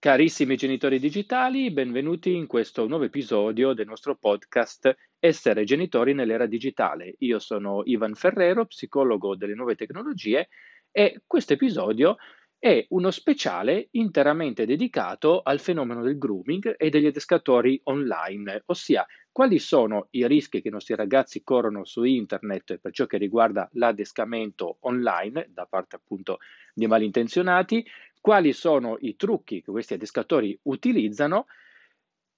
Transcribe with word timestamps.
Carissimi 0.00 0.54
genitori 0.54 1.00
digitali, 1.00 1.72
benvenuti 1.72 2.32
in 2.32 2.46
questo 2.46 2.86
nuovo 2.86 3.02
episodio 3.02 3.72
del 3.72 3.88
nostro 3.88 4.14
podcast 4.14 4.94
Essere 5.18 5.64
genitori 5.64 6.14
nell'era 6.14 6.46
digitale. 6.46 7.16
Io 7.18 7.40
sono 7.40 7.82
Ivan 7.84 8.14
Ferrero, 8.14 8.66
psicologo 8.66 9.34
delle 9.34 9.56
nuove 9.56 9.74
tecnologie 9.74 10.50
e 10.92 11.22
questo 11.26 11.54
episodio 11.54 12.14
è 12.60 12.86
uno 12.90 13.10
speciale 13.10 13.88
interamente 13.92 14.66
dedicato 14.66 15.40
al 15.42 15.58
fenomeno 15.58 16.02
del 16.02 16.16
grooming 16.16 16.76
e 16.76 16.90
degli 16.90 17.06
adescatori 17.06 17.80
online, 17.84 18.62
ossia 18.66 19.04
quali 19.32 19.58
sono 19.58 20.08
i 20.10 20.26
rischi 20.26 20.60
che 20.60 20.68
i 20.68 20.72
nostri 20.72 20.96
ragazzi 20.96 21.42
corrono 21.44 21.84
su 21.84 22.02
internet 22.02 22.78
per 22.78 22.92
ciò 22.92 23.06
che 23.06 23.18
riguarda 23.18 23.68
l'adescamento 23.74 24.78
online 24.80 25.48
da 25.50 25.66
parte 25.66 25.96
appunto 25.96 26.38
di 26.74 26.86
malintenzionati, 26.86 27.84
quali 28.20 28.52
sono 28.52 28.96
i 29.00 29.16
trucchi 29.16 29.62
che 29.62 29.70
questi 29.70 29.94
adescatori 29.94 30.58
utilizzano, 30.64 31.46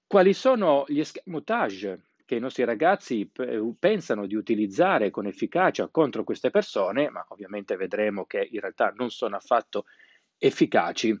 quali 0.07 0.33
sono 0.33 0.85
gli 0.87 0.99
escamotage 0.99 2.11
che 2.25 2.35
i 2.35 2.39
nostri 2.39 2.63
ragazzi 2.63 3.29
pensano 3.77 4.25
di 4.25 4.35
utilizzare 4.35 5.09
con 5.09 5.27
efficacia 5.27 5.89
contro 5.89 6.23
queste 6.23 6.49
persone, 6.49 7.09
ma 7.09 7.25
ovviamente 7.27 7.75
vedremo 7.75 8.25
che 8.25 8.47
in 8.49 8.61
realtà 8.61 8.93
non 8.95 9.09
sono 9.09 9.35
affatto 9.35 9.85
efficaci. 10.37 11.13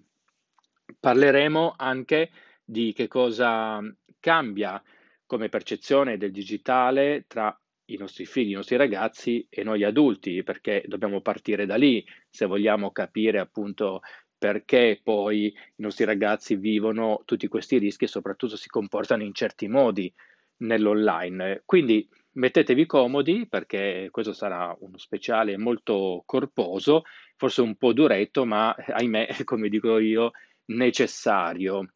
Parleremo 0.97 1.73
anche 1.75 2.31
di 2.63 2.93
che 2.93 3.07
cosa 3.07 3.81
cambia 4.21 4.81
come 5.25 5.49
percezione 5.49 6.17
del 6.17 6.31
digitale 6.31 7.25
tra 7.27 7.53
i 7.85 7.97
nostri 7.97 8.25
figli, 8.25 8.51
i 8.51 8.55
nostri 8.55 8.77
ragazzi 8.77 9.45
e 9.49 9.63
noi 9.63 9.83
adulti, 9.83 10.43
perché 10.43 10.83
dobbiamo 10.87 11.19
partire 11.19 11.65
da 11.65 11.75
lì 11.75 12.05
se 12.29 12.45
vogliamo 12.45 12.91
capire 12.91 13.39
appunto 13.39 13.99
perché 14.41 14.99
poi 15.03 15.45
i 15.45 15.81
nostri 15.83 16.03
ragazzi 16.03 16.55
vivono 16.55 17.21
tutti 17.25 17.47
questi 17.47 17.77
rischi 17.77 18.05
e 18.05 18.07
soprattutto 18.07 18.55
si 18.55 18.69
comportano 18.69 19.21
in 19.21 19.35
certi 19.35 19.67
modi 19.67 20.11
nell'online. 20.61 21.61
Quindi 21.63 22.09
mettetevi 22.31 22.87
comodi 22.87 23.45
perché 23.47 24.07
questo 24.09 24.33
sarà 24.33 24.75
uno 24.79 24.97
speciale 24.97 25.57
molto 25.57 26.23
corposo, 26.25 27.03
forse 27.35 27.61
un 27.61 27.75
po' 27.75 27.93
duretto, 27.93 28.43
ma 28.43 28.73
ahimè, 28.73 29.27
come 29.45 29.69
dico 29.69 29.99
io, 29.99 30.31
necessario. 30.69 31.91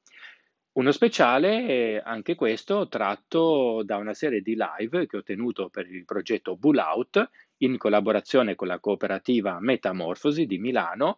Uno 0.73 0.91
speciale, 0.91 1.99
anche 1.99 2.35
questo, 2.35 2.87
tratto 2.87 3.81
da 3.83 3.97
una 3.97 4.13
serie 4.13 4.41
di 4.41 4.55
live 4.55 5.07
che 5.07 5.17
ho 5.17 5.23
tenuto 5.23 5.69
per 5.69 5.89
il 5.89 6.05
progetto 6.05 6.55
Bull 6.55 6.77
Out 6.77 7.27
in 7.63 7.79
collaborazione 7.79 8.53
con 8.53 8.67
la 8.67 8.79
cooperativa 8.79 9.57
Metamorfosi 9.59 10.45
di 10.45 10.59
Milano 10.59 11.17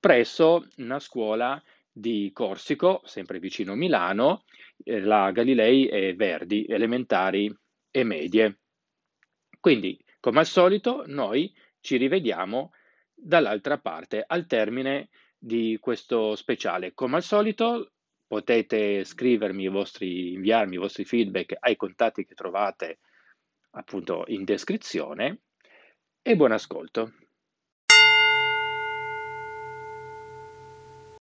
presso 0.00 0.66
una 0.78 0.98
scuola 0.98 1.62
di 1.92 2.30
Corsico, 2.32 3.02
sempre 3.04 3.38
vicino 3.38 3.74
Milano, 3.74 4.44
eh, 4.82 5.00
la 5.00 5.30
Galilei 5.30 5.86
e 5.86 6.14
Verdi, 6.14 6.64
elementari 6.66 7.54
e 7.90 8.04
medie. 8.04 8.60
Quindi, 9.60 10.02
come 10.18 10.40
al 10.40 10.46
solito, 10.46 11.04
noi 11.06 11.52
ci 11.80 11.96
rivediamo 11.96 12.72
dall'altra 13.14 13.78
parte 13.78 14.24
al 14.26 14.46
termine 14.46 15.10
di 15.38 15.76
questo 15.80 16.34
speciale. 16.34 16.94
Come 16.94 17.16
al 17.16 17.22
solito, 17.22 17.92
potete 18.26 19.04
scrivermi 19.04 19.64
i 19.64 19.68
vostri, 19.68 20.34
inviarmi 20.34 20.76
i 20.76 20.78
vostri 20.78 21.04
feedback 21.04 21.56
ai 21.58 21.76
contatti 21.76 22.24
che 22.24 22.34
trovate 22.34 23.00
appunto 23.72 24.24
in 24.28 24.44
descrizione 24.44 25.40
e 26.22 26.36
buon 26.36 26.52
ascolto. 26.52 27.12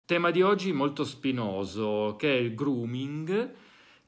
Tema 0.09 0.31
di 0.31 0.41
oggi 0.41 0.73
molto 0.73 1.05
spinoso, 1.05 2.17
che 2.19 2.35
è 2.35 2.41
il 2.41 2.55
grooming, 2.55 3.51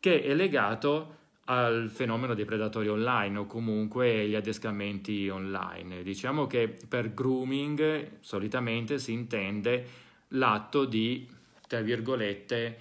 che 0.01 0.23
è 0.23 0.33
legato 0.33 1.17
al 1.45 1.91
fenomeno 1.91 2.33
dei 2.33 2.47
predatori 2.47 2.89
online 2.89 3.37
o 3.37 3.45
comunque 3.45 4.27
gli 4.27 4.35
adescamenti 4.35 5.29
online. 5.29 6.03
Diciamo 6.03 6.47
che 6.47 6.75
per 6.89 7.13
grooming 7.13 8.13
solitamente 8.21 8.99
si 8.99 9.13
intende 9.13 9.87
l'atto 10.29 10.87
di, 10.87 11.29
tra 11.69 11.83
virgolette, 11.83 12.79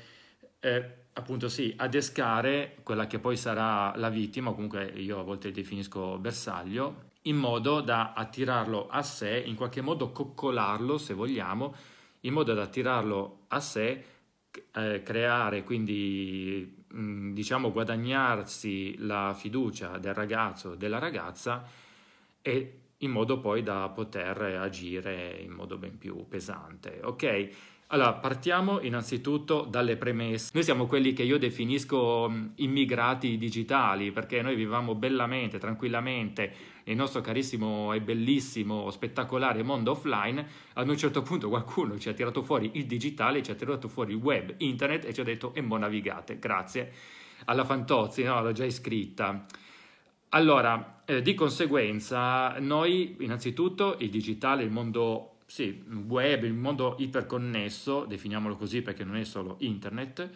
eh, 0.61 0.89
appunto 1.11 1.49
sì, 1.49 1.73
adescare 1.75 2.77
quella 2.83 3.05
che 3.05 3.19
poi 3.19 3.35
sarà 3.35 3.93
la 3.97 4.07
vittima, 4.07 4.51
o 4.51 4.53
comunque 4.53 4.93
io 4.95 5.19
a 5.19 5.23
volte 5.23 5.51
definisco 5.51 6.17
bersaglio, 6.19 7.07
in 7.23 7.35
modo 7.35 7.81
da 7.81 8.13
attirarlo 8.13 8.87
a 8.87 9.01
sé, 9.01 9.43
in 9.45 9.55
qualche 9.55 9.81
modo 9.81 10.13
coccolarlo 10.13 10.97
se 10.97 11.13
vogliamo, 11.13 11.97
in 12.21 12.33
modo 12.33 12.53
da 12.53 12.63
attirarlo 12.63 13.45
a 13.49 13.59
sé, 13.59 14.03
eh, 14.73 15.01
creare 15.03 15.63
quindi, 15.63 16.83
mh, 16.87 16.99
mm, 17.01 17.33
diciamo, 17.33 17.71
guadagnarsi 17.71 18.97
la 18.99 19.33
fiducia 19.33 19.97
del 19.97 20.13
ragazzo 20.13 20.69
o 20.69 20.75
della 20.75 20.99
ragazza 20.99 21.63
e 22.41 22.79
in 22.97 23.11
modo 23.11 23.39
poi 23.39 23.63
da 23.63 23.87
poter 23.89 24.41
agire 24.41 25.39
in 25.41 25.51
modo 25.51 25.77
ben 25.77 25.97
più 25.97 26.27
pesante. 26.27 26.99
Ok? 27.03 27.49
Allora, 27.91 28.13
partiamo 28.13 28.81
innanzitutto 28.81 29.61
dalle 29.67 29.97
premesse. 29.97 30.51
Noi 30.53 30.63
siamo 30.63 30.85
quelli 30.85 31.13
che 31.13 31.23
io 31.23 31.39
definisco 31.39 32.31
immigrati 32.55 33.35
digitali, 33.37 34.11
perché 34.11 34.43
noi 34.43 34.55
viviamo 34.55 34.93
bellamente, 34.93 35.57
tranquillamente 35.57 36.53
nel 36.89 36.97
nostro 36.97 37.21
carissimo 37.21 37.93
e 37.93 38.01
bellissimo, 38.01 38.89
spettacolare 38.89 39.61
mondo 39.61 39.91
offline. 39.91 40.45
Ad 40.73 40.89
un 40.89 40.97
certo 40.97 41.21
punto 41.21 41.47
qualcuno 41.47 41.99
ci 41.99 42.09
ha 42.09 42.13
tirato 42.13 42.41
fuori 42.41 42.71
il 42.73 42.85
digitale, 42.87 43.43
ci 43.43 43.51
ha 43.51 43.55
tirato 43.55 43.87
fuori 43.87 44.13
il 44.13 44.17
web, 44.17 44.55
internet 44.57 45.05
e 45.05 45.13
ci 45.13 45.21
ha 45.21 45.23
detto 45.23 45.53
e 45.53 45.61
mo 45.61 45.77
navigate. 45.77 46.39
Grazie 46.39 46.91
alla 47.45 47.63
Fantozzi, 47.63 48.23
no, 48.23 48.41
l'ho 48.41 48.51
già 48.51 48.65
iscritta. 48.65 49.45
Allora, 50.29 51.03
eh, 51.05 51.21
di 51.21 51.35
conseguenza, 51.35 52.57
noi 52.59 53.17
innanzitutto 53.19 53.97
il 53.99 54.09
digitale, 54.09 54.63
il 54.63 54.71
mondo 54.71 55.37
sì, 55.45 55.83
web, 56.07 56.43
il 56.43 56.53
mondo 56.53 56.95
iperconnesso, 56.97 58.05
definiamolo 58.05 58.55
così 58.55 58.81
perché 58.81 59.03
non 59.03 59.15
è 59.15 59.23
solo 59.23 59.57
internet, 59.59 60.29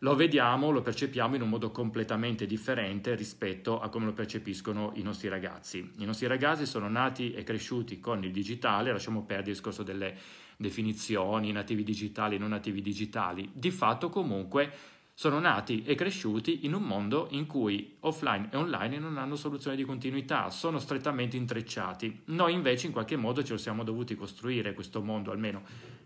lo 0.00 0.14
vediamo, 0.14 0.70
lo 0.70 0.82
percepiamo 0.82 1.34
in 1.34 1.42
un 1.42 1.48
modo 1.48 1.70
completamente 1.70 2.46
differente 2.46 3.14
rispetto 3.14 3.80
a 3.80 3.88
come 3.88 4.06
lo 4.06 4.12
percepiscono 4.12 4.92
i 4.94 5.02
nostri 5.02 5.28
ragazzi. 5.28 5.90
I 5.98 6.04
nostri 6.04 6.26
ragazzi 6.26 6.66
sono 6.66 6.88
nati 6.88 7.32
e 7.32 7.42
cresciuti 7.42 7.98
con 7.98 8.22
il 8.22 8.30
digitale, 8.30 8.92
lasciamo 8.92 9.22
perdere 9.22 9.50
il 9.50 9.54
discorso 9.54 9.82
delle 9.82 10.16
definizioni, 10.56 11.50
nativi 11.50 11.82
digitali, 11.82 12.38
non 12.38 12.50
nativi 12.50 12.80
digitali. 12.80 13.50
Di 13.52 13.70
fatto 13.70 14.08
comunque 14.08 14.72
sono 15.14 15.40
nati 15.40 15.82
e 15.82 15.96
cresciuti 15.96 16.64
in 16.64 16.74
un 16.74 16.82
mondo 16.84 17.26
in 17.32 17.46
cui 17.46 17.96
offline 18.00 18.50
e 18.52 18.56
online 18.56 19.00
non 19.00 19.18
hanno 19.18 19.34
soluzione 19.34 19.74
di 19.74 19.82
continuità, 19.82 20.48
sono 20.50 20.78
strettamente 20.78 21.36
intrecciati. 21.36 22.22
Noi 22.26 22.52
invece 22.52 22.86
in 22.86 22.92
qualche 22.92 23.16
modo 23.16 23.42
ce 23.42 23.54
lo 23.54 23.58
siamo 23.58 23.82
dovuti 23.82 24.14
costruire 24.14 24.74
questo 24.74 25.02
mondo, 25.02 25.32
almeno 25.32 25.62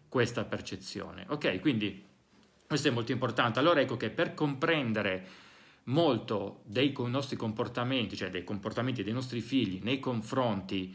questa 0.09 0.45
percezione. 0.45 1.27
Ok, 1.29 1.61
quindi 1.61 2.11
questo 2.73 2.89
è 2.89 2.91
molto 2.91 3.13
importante. 3.13 3.59
Allora 3.59 3.83
ecco 3.83 3.99
che 3.99 4.09
per 4.09 4.33
comprendere 4.33 5.27
molto 5.85 6.63
dei 6.65 6.95
nostri 7.07 7.37
comportamenti, 7.37 8.17
cioè 8.17 8.31
dei 8.31 8.45
comportamenti 8.45 9.03
dei 9.03 9.13
nostri 9.13 9.43
figli 9.43 9.81
nei 9.83 10.01
confronti 10.01 10.95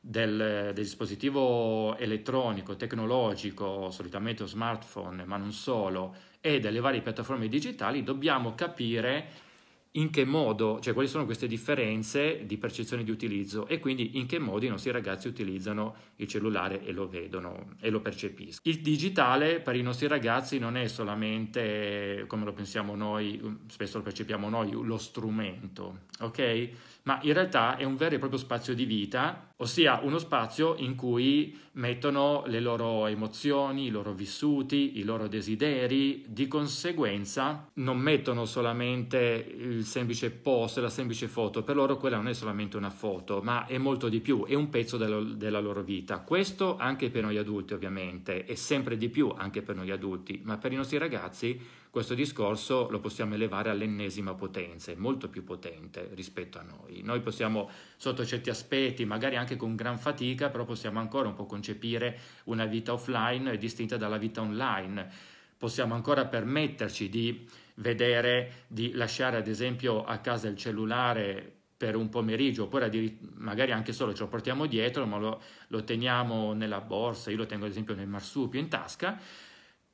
del, 0.00 0.36
del, 0.36 0.74
dispositivo 0.74 1.96
elettronico, 1.96 2.74
tecnologico, 2.74 3.92
solitamente 3.92 4.44
smartphone, 4.48 5.24
ma 5.24 5.36
non 5.36 5.52
solo, 5.52 6.12
e 6.40 6.58
delle 6.58 6.80
varie 6.80 7.02
piattaforme 7.02 7.46
digitali, 7.46 8.02
dobbiamo 8.02 8.56
capire 8.56 9.50
in 9.92 10.10
che 10.10 10.24
modo, 10.24 10.80
cioè 10.80 10.94
quali 10.94 11.08
sono 11.08 11.26
queste 11.26 11.46
differenze 11.46 12.46
di 12.46 12.56
percezione 12.56 13.04
di 13.04 13.10
utilizzo 13.10 13.66
e 13.66 13.78
quindi 13.78 14.18
in 14.18 14.26
che 14.26 14.38
modo 14.38 14.64
i 14.64 14.68
nostri 14.68 14.90
ragazzi 14.90 15.28
utilizzano 15.28 15.94
il 16.16 16.26
cellulare 16.26 16.82
e 16.84 16.92
lo 16.92 17.08
vedono 17.08 17.74
e 17.80 17.90
lo 17.90 18.00
percepiscono. 18.00 18.74
Il 18.74 18.80
digitale 18.80 19.60
per 19.60 19.76
i 19.76 19.82
nostri 19.82 20.06
ragazzi 20.06 20.58
non 20.58 20.76
è 20.76 20.86
solamente, 20.88 22.24
come 22.26 22.44
lo 22.44 22.52
pensiamo 22.52 22.94
noi, 22.94 23.58
spesso 23.66 23.98
lo 23.98 24.04
percepiamo 24.04 24.48
noi, 24.48 24.70
lo 24.70 24.96
strumento, 24.96 26.04
ok? 26.20 26.70
Ma 27.04 27.18
in 27.22 27.32
realtà 27.32 27.76
è 27.76 27.84
un 27.84 27.96
vero 27.96 28.14
e 28.14 28.18
proprio 28.18 28.38
spazio 28.38 28.74
di 28.74 28.84
vita, 28.84 29.52
ossia 29.56 30.00
uno 30.02 30.18
spazio 30.18 30.76
in 30.76 30.94
cui 30.94 31.58
mettono 31.72 32.44
le 32.46 32.60
loro 32.60 33.06
emozioni, 33.06 33.86
i 33.86 33.90
loro 33.90 34.12
vissuti, 34.12 34.98
i 34.98 35.02
loro 35.02 35.26
desideri, 35.26 36.24
di 36.28 36.46
conseguenza 36.46 37.68
non 37.74 37.98
mettono 37.98 38.44
solamente 38.44 39.18
il 39.58 39.84
semplice 39.84 40.30
post, 40.30 40.78
la 40.78 40.88
semplice 40.88 41.26
foto, 41.26 41.62
per 41.62 41.74
loro 41.74 41.96
quella 41.96 42.16
non 42.16 42.28
è 42.28 42.34
solamente 42.34 42.76
una 42.76 42.90
foto, 42.90 43.40
ma 43.42 43.66
è 43.66 43.78
molto 43.78 44.08
di 44.08 44.20
più, 44.20 44.44
è 44.44 44.54
un 44.54 44.68
pezzo 44.68 44.96
della, 44.96 45.60
loro 45.60 45.82
vita. 45.82 46.20
Questo 46.20 46.76
anche 46.76 47.10
per 47.10 47.22
noi 47.22 47.36
adulti 47.36 47.72
ovviamente, 47.72 48.44
e 48.44 48.54
sempre 48.54 48.96
di 48.96 49.08
più 49.08 49.32
anche 49.36 49.62
per 49.62 49.74
noi 49.74 49.90
adulti, 49.90 50.40
ma 50.44 50.56
per 50.56 50.72
i 50.72 50.76
nostri 50.76 50.98
ragazzi 50.98 51.80
questo 51.92 52.14
discorso 52.14 52.88
lo 52.88 53.00
possiamo 53.00 53.34
elevare 53.34 53.68
all'ennesima 53.68 54.32
potenza, 54.32 54.90
è 54.90 54.94
molto 54.94 55.28
più 55.28 55.44
potente 55.44 56.08
rispetto 56.14 56.58
a 56.58 56.62
noi. 56.62 57.02
Noi 57.02 57.20
possiamo, 57.20 57.68
sotto 57.98 58.24
certi 58.24 58.48
aspetti, 58.48 59.04
magari 59.04 59.36
anche 59.36 59.56
con 59.56 59.76
gran 59.76 59.98
fatica, 59.98 60.48
però 60.48 60.64
possiamo 60.64 61.00
ancora 61.00 61.28
un 61.28 61.34
po' 61.34 61.44
concepire 61.44 62.18
una 62.44 62.64
vita 62.64 62.94
offline 62.94 63.58
distinta 63.58 63.98
dalla 63.98 64.16
vita 64.16 64.40
online 64.40 65.30
possiamo 65.62 65.94
ancora 65.94 66.24
permetterci 66.24 67.10
di 67.10 67.46
vedere, 67.74 68.64
di 68.68 68.92
lasciare 68.94 69.36
ad 69.36 69.46
esempio 69.46 70.02
a 70.02 70.16
casa 70.16 70.48
il 70.48 70.56
cellulare 70.56 71.56
per 71.76 71.94
un 71.94 72.08
pomeriggio, 72.08 72.64
oppure 72.64 72.90
magari 73.34 73.70
anche 73.70 73.92
solo 73.92 74.14
ce 74.14 74.22
lo 74.22 74.28
portiamo 74.28 74.64
dietro, 74.64 75.04
ma 75.04 75.18
lo, 75.18 75.42
lo 75.68 75.84
teniamo 75.84 76.54
nella 76.54 76.80
borsa, 76.80 77.30
io 77.30 77.36
lo 77.36 77.46
tengo 77.46 77.66
ad 77.66 77.70
esempio 77.70 77.94
nel 77.94 78.08
marsupio 78.08 78.58
in 78.58 78.68
tasca, 78.68 79.20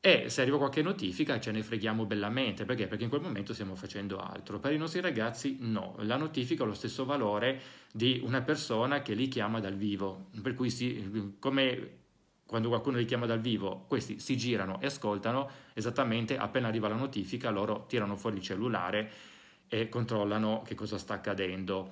e 0.00 0.30
se 0.30 0.42
arriva 0.42 0.58
qualche 0.58 0.80
notifica 0.80 1.40
ce 1.40 1.50
ne 1.50 1.62
freghiamo 1.62 2.06
bellamente, 2.06 2.64
perché? 2.64 2.86
Perché 2.86 3.04
in 3.04 3.10
quel 3.10 3.20
momento 3.20 3.52
stiamo 3.52 3.74
facendo 3.74 4.18
altro. 4.18 4.60
Per 4.60 4.72
i 4.72 4.78
nostri 4.78 5.00
ragazzi 5.00 5.56
no, 5.60 5.96
la 5.98 6.16
notifica 6.16 6.62
ha 6.62 6.66
lo 6.66 6.74
stesso 6.74 7.04
valore 7.04 7.60
di 7.92 8.20
una 8.24 8.40
persona 8.42 9.02
che 9.02 9.14
li 9.14 9.26
chiama 9.26 9.58
dal 9.58 9.74
vivo, 9.74 10.26
per 10.40 10.54
cui 10.54 10.70
si, 10.70 11.34
come 11.40 11.96
quando 12.46 12.68
qualcuno 12.68 12.96
li 12.96 13.04
chiama 13.04 13.26
dal 13.26 13.40
vivo, 13.40 13.84
questi 13.88 14.20
si 14.20 14.36
girano 14.36 14.80
e 14.80 14.86
ascoltano, 14.86 15.50
esattamente 15.74 16.38
appena 16.38 16.68
arriva 16.68 16.88
la 16.88 16.94
notifica 16.94 17.50
loro 17.50 17.84
tirano 17.86 18.16
fuori 18.16 18.36
il 18.36 18.42
cellulare 18.42 19.10
e 19.68 19.90
controllano 19.90 20.62
che 20.64 20.74
cosa 20.74 20.96
sta 20.96 21.14
accadendo 21.14 21.90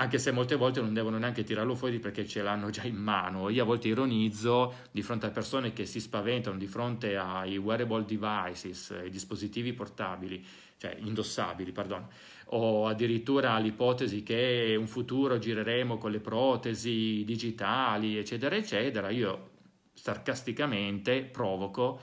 anche 0.00 0.18
se 0.18 0.30
molte 0.30 0.54
volte 0.54 0.80
non 0.80 0.94
devono 0.94 1.18
neanche 1.18 1.42
tirarlo 1.42 1.74
fuori 1.74 1.98
perché 1.98 2.26
ce 2.26 2.40
l'hanno 2.42 2.70
già 2.70 2.84
in 2.84 2.96
mano. 2.96 3.48
Io 3.48 3.62
a 3.62 3.66
volte 3.66 3.88
ironizzo 3.88 4.74
di 4.92 5.02
fronte 5.02 5.26
a 5.26 5.30
persone 5.30 5.72
che 5.72 5.86
si 5.86 5.98
spaventano 5.98 6.56
di 6.56 6.68
fronte 6.68 7.16
ai 7.16 7.56
wearable 7.56 8.04
devices, 8.04 8.92
ai 8.92 9.10
dispositivi 9.10 9.72
portabili, 9.72 10.44
cioè 10.76 10.96
indossabili, 11.00 11.72
perdono, 11.72 12.10
o 12.50 12.86
addirittura 12.86 13.58
l'ipotesi 13.58 14.22
che 14.22 14.76
un 14.78 14.86
futuro 14.86 15.38
gireremo 15.38 15.98
con 15.98 16.12
le 16.12 16.20
protesi 16.20 17.24
digitali, 17.24 18.18
eccetera, 18.18 18.54
eccetera. 18.54 19.10
Io 19.10 19.50
sarcasticamente 19.94 21.24
provoco 21.24 22.00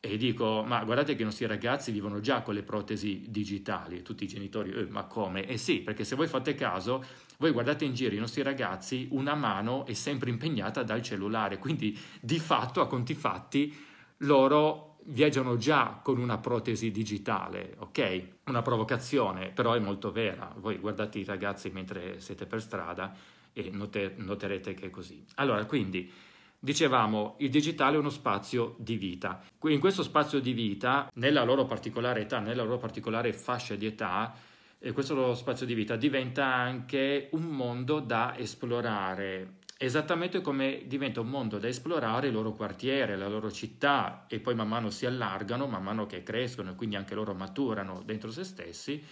e 0.00 0.16
dico, 0.16 0.62
ma 0.64 0.84
guardate 0.84 1.14
che 1.14 1.22
i 1.22 1.24
nostri 1.24 1.46
ragazzi 1.46 1.90
vivono 1.90 2.20
già 2.20 2.42
con 2.42 2.54
le 2.54 2.62
protesi 2.62 3.24
digitali, 3.28 4.02
tutti 4.02 4.24
i 4.24 4.28
genitori, 4.28 4.70
eh, 4.70 4.86
ma 4.86 5.04
come? 5.04 5.46
Eh 5.46 5.56
sì, 5.56 5.80
perché 5.80 6.04
se 6.04 6.14
voi 6.14 6.28
fate 6.28 6.54
caso, 6.54 7.04
voi 7.38 7.50
guardate 7.50 7.84
in 7.84 7.94
giro 7.94 8.14
i 8.14 8.18
nostri 8.18 8.42
ragazzi, 8.42 9.08
una 9.10 9.34
mano 9.34 9.84
è 9.84 9.94
sempre 9.94 10.30
impegnata 10.30 10.82
dal 10.82 11.02
cellulare, 11.02 11.58
quindi 11.58 11.98
di 12.20 12.38
fatto, 12.38 12.80
a 12.80 12.86
conti 12.86 13.14
fatti, 13.14 13.74
loro 14.18 14.98
viaggiano 15.06 15.56
già 15.56 16.00
con 16.02 16.18
una 16.18 16.38
protesi 16.38 16.90
digitale, 16.90 17.74
ok? 17.78 18.28
Una 18.46 18.62
provocazione, 18.62 19.50
però 19.50 19.72
è 19.74 19.78
molto 19.78 20.10
vera. 20.12 20.52
Voi 20.56 20.78
guardate 20.78 21.18
i 21.18 21.24
ragazzi 21.24 21.70
mentre 21.70 22.20
siete 22.20 22.46
per 22.46 22.60
strada 22.60 23.14
e 23.52 23.70
noter- 23.70 24.18
noterete 24.18 24.74
che 24.74 24.86
è 24.86 24.90
così. 24.90 25.24
Allora, 25.36 25.64
quindi 25.64 26.10
Dicevamo, 26.58 27.36
il 27.38 27.50
digitale 27.50 27.96
è 27.96 27.98
uno 27.98 28.10
spazio 28.10 28.74
di 28.78 28.96
vita. 28.96 29.42
In 29.64 29.80
questo 29.80 30.02
spazio 30.02 30.40
di 30.40 30.52
vita, 30.52 31.10
nella 31.14 31.44
loro 31.44 31.66
particolare 31.66 32.22
età, 32.22 32.38
nella 32.40 32.62
loro 32.62 32.78
particolare 32.78 33.32
fascia 33.32 33.74
di 33.74 33.86
età, 33.86 34.34
eh, 34.78 34.92
questo 34.92 35.34
spazio 35.34 35.66
di 35.66 35.74
vita 35.74 35.96
diventa 35.96 36.46
anche 36.46 37.28
un 37.32 37.44
mondo 37.44 38.00
da 38.00 38.36
esplorare, 38.36 39.58
esattamente 39.78 40.40
come 40.40 40.82
diventa 40.86 41.20
un 41.20 41.28
mondo 41.28 41.58
da 41.58 41.68
esplorare 41.68 42.28
il 42.28 42.32
loro 42.32 42.52
quartiere, 42.52 43.16
la 43.16 43.28
loro 43.28 43.50
città 43.50 44.24
e 44.28 44.38
poi 44.40 44.54
man 44.54 44.68
mano 44.68 44.90
si 44.90 45.06
allargano, 45.06 45.66
man 45.66 45.82
mano 45.82 46.06
che 46.06 46.22
crescono 46.22 46.70
e 46.70 46.74
quindi 46.74 46.96
anche 46.96 47.14
loro 47.14 47.34
maturano 47.34 48.02
dentro 48.04 48.30
se 48.30 48.44
stessi, 48.44 49.02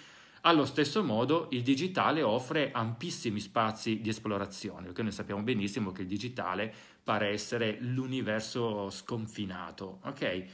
allo 0.47 0.67
stesso 0.67 1.03
modo 1.03 1.49
il 1.53 1.63
digitale 1.63 2.23
offre 2.23 2.71
ampissimi 2.71 3.41
spazi 3.41 4.01
di 4.01 4.11
esplorazione, 4.11 4.87
perché 4.87 5.03
noi 5.03 5.13
sappiamo 5.13 5.43
benissimo 5.43 5.91
che 5.91 6.03
il 6.03 6.09
digitale 6.09 6.73
pare 7.03 7.29
essere 7.29 7.79
l'universo 7.81 8.91
sconfinato, 8.91 10.01
ok? 10.03 10.45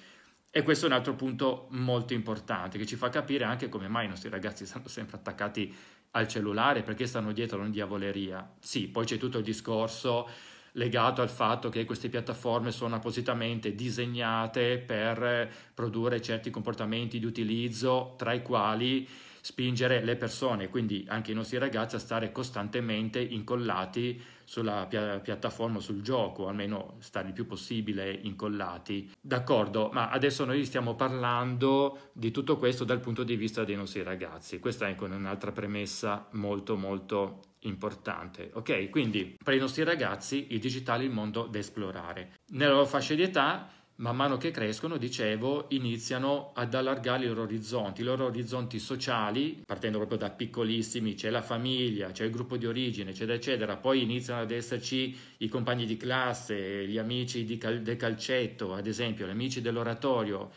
E 0.52 0.62
questo 0.62 0.86
è 0.86 0.88
un 0.88 0.94
altro 0.94 1.14
punto 1.14 1.66
molto 1.70 2.12
importante 2.12 2.78
che 2.78 2.86
ci 2.86 2.96
fa 2.96 3.08
capire 3.08 3.44
anche 3.44 3.68
come 3.68 3.88
mai 3.88 4.06
i 4.06 4.08
nostri 4.08 4.28
ragazzi 4.28 4.64
stanno 4.64 4.88
sempre 4.88 5.16
attaccati 5.16 5.74
al 6.12 6.28
cellulare, 6.28 6.82
perché 6.82 7.06
stanno 7.06 7.32
dietro 7.32 7.58
a 7.58 7.62
una 7.62 7.70
diavoleria. 7.70 8.48
Sì, 8.60 8.88
poi 8.88 9.04
c'è 9.04 9.16
tutto 9.16 9.38
il 9.38 9.44
discorso 9.44 10.28
legato 10.74 11.20
al 11.20 11.30
fatto 11.30 11.68
che 11.68 11.84
queste 11.84 12.08
piattaforme 12.08 12.70
sono 12.70 12.94
appositamente 12.94 13.74
disegnate 13.74 14.78
per 14.78 15.50
produrre 15.74 16.20
certi 16.20 16.50
comportamenti 16.50 17.18
di 17.18 17.26
utilizzo, 17.26 18.14
tra 18.16 18.32
i 18.32 18.42
quali 18.42 19.08
spingere 19.40 20.04
le 20.04 20.16
persone, 20.16 20.68
quindi 20.68 21.04
anche 21.08 21.32
i 21.32 21.34
nostri 21.34 21.58
ragazzi, 21.58 21.96
a 21.96 21.98
stare 21.98 22.32
costantemente 22.32 23.20
incollati 23.20 24.20
sulla 24.44 24.86
pia- 24.88 25.20
piattaforma, 25.20 25.78
sul 25.78 26.02
gioco, 26.02 26.48
almeno 26.48 26.96
stare 26.98 27.28
il 27.28 27.34
più 27.34 27.46
possibile 27.46 28.10
incollati. 28.10 29.12
D'accordo, 29.20 29.90
ma 29.92 30.10
adesso 30.10 30.44
noi 30.44 30.64
stiamo 30.64 30.96
parlando 30.96 32.10
di 32.12 32.32
tutto 32.32 32.56
questo 32.56 32.84
dal 32.84 32.98
punto 32.98 33.22
di 33.22 33.36
vista 33.36 33.64
dei 33.64 33.76
nostri 33.76 34.02
ragazzi. 34.02 34.58
Questa 34.58 34.88
è 34.88 34.96
un'altra 34.98 35.52
premessa 35.52 36.26
molto 36.32 36.76
molto 36.76 37.42
importante. 37.60 38.50
Ok, 38.54 38.90
quindi 38.90 39.36
per 39.42 39.54
i 39.54 39.58
nostri 39.58 39.84
ragazzi 39.84 40.48
il 40.50 40.58
digitale 40.58 41.04
è 41.04 41.06
il 41.06 41.12
mondo 41.12 41.46
da 41.46 41.58
esplorare. 41.58 42.38
Nella 42.48 42.72
loro 42.72 42.86
fascia 42.86 43.14
di 43.14 43.22
età 43.22 43.68
man 44.00 44.16
mano 44.16 44.38
che 44.38 44.50
crescono, 44.50 44.96
dicevo, 44.96 45.66
iniziano 45.70 46.52
ad 46.54 46.72
allargare 46.74 47.24
i 47.24 47.28
loro 47.28 47.42
orizzonti, 47.42 48.00
i 48.00 48.04
loro 48.04 48.26
orizzonti 48.26 48.78
sociali, 48.78 49.62
partendo 49.64 49.98
proprio 49.98 50.16
da 50.16 50.30
piccolissimi, 50.30 51.14
c'è 51.14 51.28
la 51.28 51.42
famiglia, 51.42 52.10
c'è 52.10 52.24
il 52.24 52.30
gruppo 52.30 52.56
di 52.56 52.66
origine, 52.66 53.10
eccetera, 53.10 53.34
eccetera, 53.34 53.76
poi 53.76 54.02
iniziano 54.02 54.40
ad 54.40 54.50
esserci 54.52 55.16
i 55.38 55.48
compagni 55.48 55.84
di 55.84 55.98
classe, 55.98 56.86
gli 56.86 56.96
amici 56.96 57.58
cal- 57.58 57.82
del 57.82 57.96
calcetto, 57.96 58.72
ad 58.74 58.86
esempio, 58.86 59.26
gli 59.26 59.30
amici 59.30 59.60
dell'oratorio, 59.60 60.50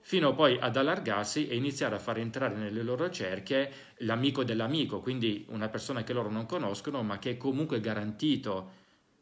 fino 0.00 0.34
poi 0.34 0.58
ad 0.60 0.76
allargarsi 0.76 1.48
e 1.48 1.56
iniziare 1.56 1.94
a 1.94 1.98
far 1.98 2.18
entrare 2.18 2.56
nelle 2.56 2.82
loro 2.82 3.08
cerchie 3.08 3.72
l'amico 3.98 4.44
dell'amico, 4.44 5.00
quindi 5.00 5.46
una 5.48 5.68
persona 5.70 6.02
che 6.04 6.12
loro 6.12 6.28
non 6.30 6.44
conoscono, 6.44 7.02
ma 7.02 7.18
che 7.18 7.30
è 7.30 7.36
comunque 7.38 7.80
garantito 7.80 8.80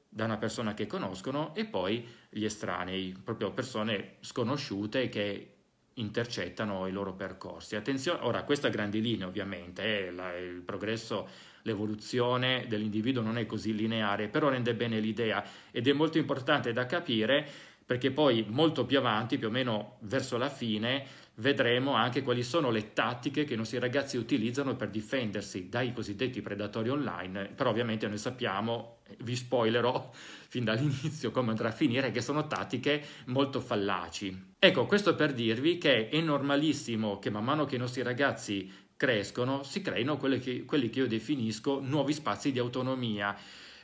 da 0.08 0.24
una 0.24 0.38
persona 0.38 0.74
che 0.74 0.88
conoscono 0.88 1.54
e 1.54 1.66
poi 1.66 2.04
gli 2.30 2.44
estranei, 2.44 3.14
proprio 3.22 3.50
persone 3.50 4.16
sconosciute 4.20 5.08
che 5.08 5.54
intercettano 5.94 6.86
i 6.86 6.92
loro 6.92 7.12
percorsi. 7.12 7.76
Attenzione, 7.76 8.20
ora 8.22 8.44
questa 8.44 8.68
a 8.68 8.70
grandi 8.70 9.00
linee 9.00 9.26
ovviamente, 9.26 10.06
eh, 10.06 10.10
la, 10.12 10.34
il 10.36 10.62
progresso, 10.62 11.28
l'evoluzione 11.62 12.66
dell'individuo 12.68 13.22
non 13.22 13.36
è 13.36 13.46
così 13.46 13.74
lineare, 13.74 14.28
però 14.28 14.48
rende 14.48 14.74
bene 14.74 15.00
l'idea 15.00 15.44
ed 15.70 15.88
è 15.88 15.92
molto 15.92 16.16
importante 16.16 16.72
da 16.72 16.86
capire 16.86 17.46
perché 17.90 18.12
poi 18.12 18.46
molto 18.48 18.86
più 18.86 18.98
avanti, 18.98 19.36
più 19.36 19.48
o 19.48 19.50
meno 19.50 19.96
verso 20.02 20.38
la 20.38 20.48
fine, 20.48 21.04
vedremo 21.36 21.94
anche 21.94 22.22
quali 22.22 22.42
sono 22.42 22.70
le 22.70 22.92
tattiche 22.92 23.44
che 23.44 23.54
i 23.54 23.56
nostri 23.56 23.78
ragazzi 23.78 24.16
utilizzano 24.16 24.76
per 24.76 24.90
difendersi 24.90 25.68
dai 25.68 25.92
cosiddetti 25.92 26.42
predatori 26.42 26.88
online, 26.88 27.46
però 27.54 27.70
ovviamente 27.70 28.06
noi 28.08 28.18
sappiamo, 28.18 28.98
vi 29.20 29.36
spoilerò 29.36 30.10
fin 30.48 30.64
dall'inizio 30.64 31.30
come 31.30 31.50
andrà 31.50 31.68
a 31.68 31.72
finire, 31.72 32.10
che 32.10 32.20
sono 32.20 32.46
tattiche 32.46 33.02
molto 33.26 33.60
fallaci. 33.60 34.54
Ecco, 34.58 34.86
questo 34.86 35.14
per 35.14 35.32
dirvi 35.32 35.78
che 35.78 36.08
è 36.08 36.20
normalissimo 36.20 37.18
che 37.18 37.30
man 37.30 37.44
mano 37.44 37.64
che 37.64 37.76
i 37.76 37.78
nostri 37.78 38.02
ragazzi 38.02 38.88
crescono 39.00 39.62
si 39.62 39.80
creino 39.80 40.18
che, 40.18 40.66
quelli 40.66 40.90
che 40.90 40.98
io 40.98 41.06
definisco 41.06 41.80
nuovi 41.80 42.12
spazi 42.12 42.52
di 42.52 42.58
autonomia 42.58 43.34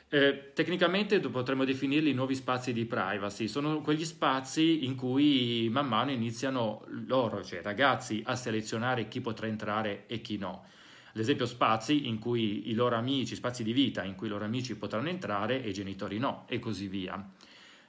eh, 0.09 0.51
tecnicamente 0.53 1.19
potremmo 1.19 1.65
definirli 1.65 2.13
nuovi 2.13 2.35
spazi 2.35 2.71
di 2.71 2.85
privacy, 2.85 3.47
sono 3.47 3.81
quegli 3.81 4.05
spazi 4.05 4.85
in 4.85 4.95
cui 4.95 5.67
man 5.69 5.87
mano 5.87 6.11
iniziano 6.11 6.85
loro, 7.07 7.43
cioè 7.43 7.61
ragazzi, 7.61 8.21
a 8.25 8.35
selezionare 8.35 9.07
chi 9.07 9.19
potrà 9.19 9.47
entrare 9.47 10.05
e 10.07 10.21
chi 10.21 10.37
no. 10.37 10.63
Ad 11.11 11.19
esempio 11.19 11.45
spazi 11.45 12.07
in 12.07 12.19
cui 12.19 12.69
i 12.69 12.73
loro 12.73 12.95
amici, 12.95 13.35
spazi 13.35 13.63
di 13.63 13.73
vita 13.73 14.03
in 14.03 14.15
cui 14.15 14.27
i 14.27 14.29
loro 14.29 14.45
amici 14.45 14.77
potranno 14.77 15.09
entrare 15.09 15.63
e 15.63 15.69
i 15.69 15.73
genitori 15.73 16.19
no, 16.19 16.45
e 16.47 16.59
così 16.59 16.87
via. 16.87 17.29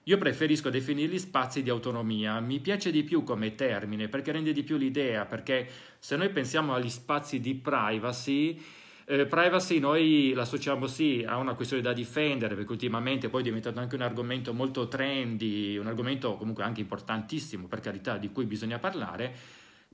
Io 0.05 0.17
preferisco 0.17 0.71
definirli 0.71 1.19
spazi 1.19 1.63
di 1.63 1.69
autonomia, 1.69 2.41
mi 2.41 2.61
piace 2.61 2.91
di 2.91 3.03
più 3.03 3.23
come 3.25 3.55
termine 3.55 4.09
perché 4.09 4.33
rende 4.33 4.53
di 4.55 4.63
più 4.63 4.79
l'idea, 4.79 5.27
perché 5.27 5.69
se 5.99 6.17
noi 6.17 6.31
pensiamo 6.31 6.73
agli 6.73 6.89
spazi 6.89 7.41
di 7.41 7.55
privacy, 7.55 8.59
eh, 9.09 9.25
privacy 9.25 9.79
noi 9.79 10.33
l'associamo 10.35 10.87
sì 10.87 11.25
a 11.27 11.39
una 11.39 11.55
questione 11.55 11.83
da 11.83 11.95
difendere 11.95 12.55
perché 12.55 12.71
ultimamente 12.71 13.31
poi 13.31 13.41
è 13.41 13.45
diventato 13.45 13.81
anche 13.81 13.95
un 13.95 14.03
argomento 14.03 14.53
molto 14.53 14.87
trendy, 14.87 15.79
un 15.79 15.87
argomento 15.87 16.37
comunque 16.37 16.63
anche 16.63 16.83
importantissimo 16.83 17.67
per 17.69 17.81
carità 17.81 18.19
di 18.19 18.31
cui 18.31 18.45
bisogna 18.45 18.79
parlare, 18.79 19.35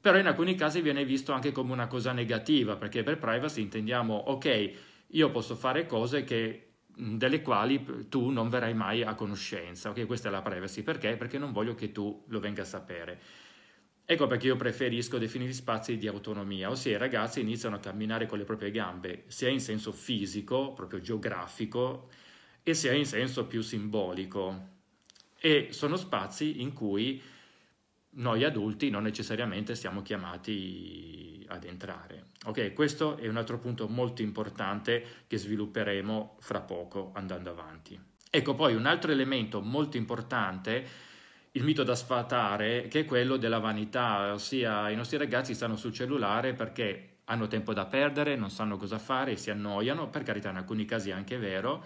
però 0.01 0.19
in 0.19 0.27
alcuni 0.27 0.57
casi 0.57 0.81
viene 0.81 1.05
visto 1.05 1.33
anche 1.33 1.53
come 1.53 1.73
una 1.73 1.87
cosa 1.87 2.11
negativa 2.11 2.75
perché 2.75 3.05
per 3.05 3.19
privacy 3.19 3.63
intendiamo 3.63 4.15
ok, 4.15 4.71
io 5.07 5.31
posso 5.31 5.55
fare 5.55 5.87
cose 5.87 6.25
che 6.25 6.71
delle 6.97 7.43
quali 7.43 8.09
tu 8.09 8.31
non 8.31 8.49
verrai 8.49 8.75
mai 8.75 9.03
a 9.03 9.15
conoscenza, 9.15 9.91
ok? 9.91 10.07
Questa 10.07 10.29
è 10.29 10.31
la 10.31 10.43
privacy, 10.43 10.83
perché? 10.83 11.17
Perché 11.17 11.39
non 11.39 11.53
voglio 11.53 11.75
che 11.75 11.91
tu 11.93 12.25
lo 12.29 12.39
venga 12.39 12.63
a 12.63 12.67
sapere. 12.67 13.21
Ecco 14.07 14.27
perché 14.27 14.49
io 14.49 14.57
preferisco 14.57 15.17
definire 15.17 15.53
spazi 15.55 15.97
di 15.97 16.07
autonomia, 16.07 16.69
ossia 16.69 16.93
i 16.93 16.99
ragazzi 16.99 17.41
iniziano 17.41 17.77
a 17.77 17.81
camminare 17.81 18.27
con 18.27 18.37
le 18.37 18.45
proprie 18.45 18.71
gambe, 18.71 19.25
sia 19.29 19.49
in 19.49 19.61
senso 19.61 19.93
fisico, 19.93 20.73
proprio 20.75 21.01
geografico, 21.01 22.11
e 22.63 22.75
sia 22.75 22.93
in 22.93 23.07
senso 23.07 23.47
più 23.47 23.63
simbolico. 23.63 24.73
E 25.39 25.69
sono 25.71 25.97
spazi 25.97 26.61
in 26.61 26.75
cui 26.75 27.21
noi 28.17 28.45
adulti 28.45 28.91
non 28.91 29.03
necessariamente 29.03 29.75
siamo 29.75 30.03
chiamati 30.03 31.45
ad 31.49 31.65
entrare. 31.65 32.27
Ok, 32.45 32.73
questo 32.75 33.17
è 33.17 33.27
un 33.27 33.37
altro 33.37 33.59
punto 33.59 33.89
molto 33.89 34.23
importante 34.23 35.25
che 35.27 35.39
svilupperemo 35.39 36.37
fra 36.41 36.61
poco 36.61 37.13
andando 37.15 37.51
avanti. 37.51 37.99
Ecco 38.31 38.55
poi 38.55 38.75
un 38.75 38.87
altro 38.87 39.13
elemento 39.13 39.61
molto 39.61 39.97
importante, 39.97 40.87
il 41.57 41.63
mito 41.63 41.85
da 41.85 41.95
sfatare, 41.95 42.89
che 42.89 43.01
è 43.01 43.05
quello 43.05 43.37
della 43.37 43.61
vanità, 43.61 44.33
ossia 44.33 44.91
i 44.91 44.97
nostri 44.97 45.19
ragazzi 45.19 45.55
stanno 45.55 45.77
sul 45.77 45.93
cellulare 45.93 46.53
perché 46.53 47.19
hanno 47.27 47.47
tempo 47.47 47.73
da 47.73 47.87
perdere, 47.87 48.35
non 48.35 48.51
sanno 48.51 48.77
cosa 48.77 48.99
fare, 48.99 49.37
si 49.37 49.51
annoiano, 49.51 50.09
per 50.09 50.25
carità 50.25 50.51
in 50.51 50.57
alcuni 50.57 50.85
casi 50.85 51.11
è 51.11 51.13
anche 51.13 51.39
vero, 51.39 51.85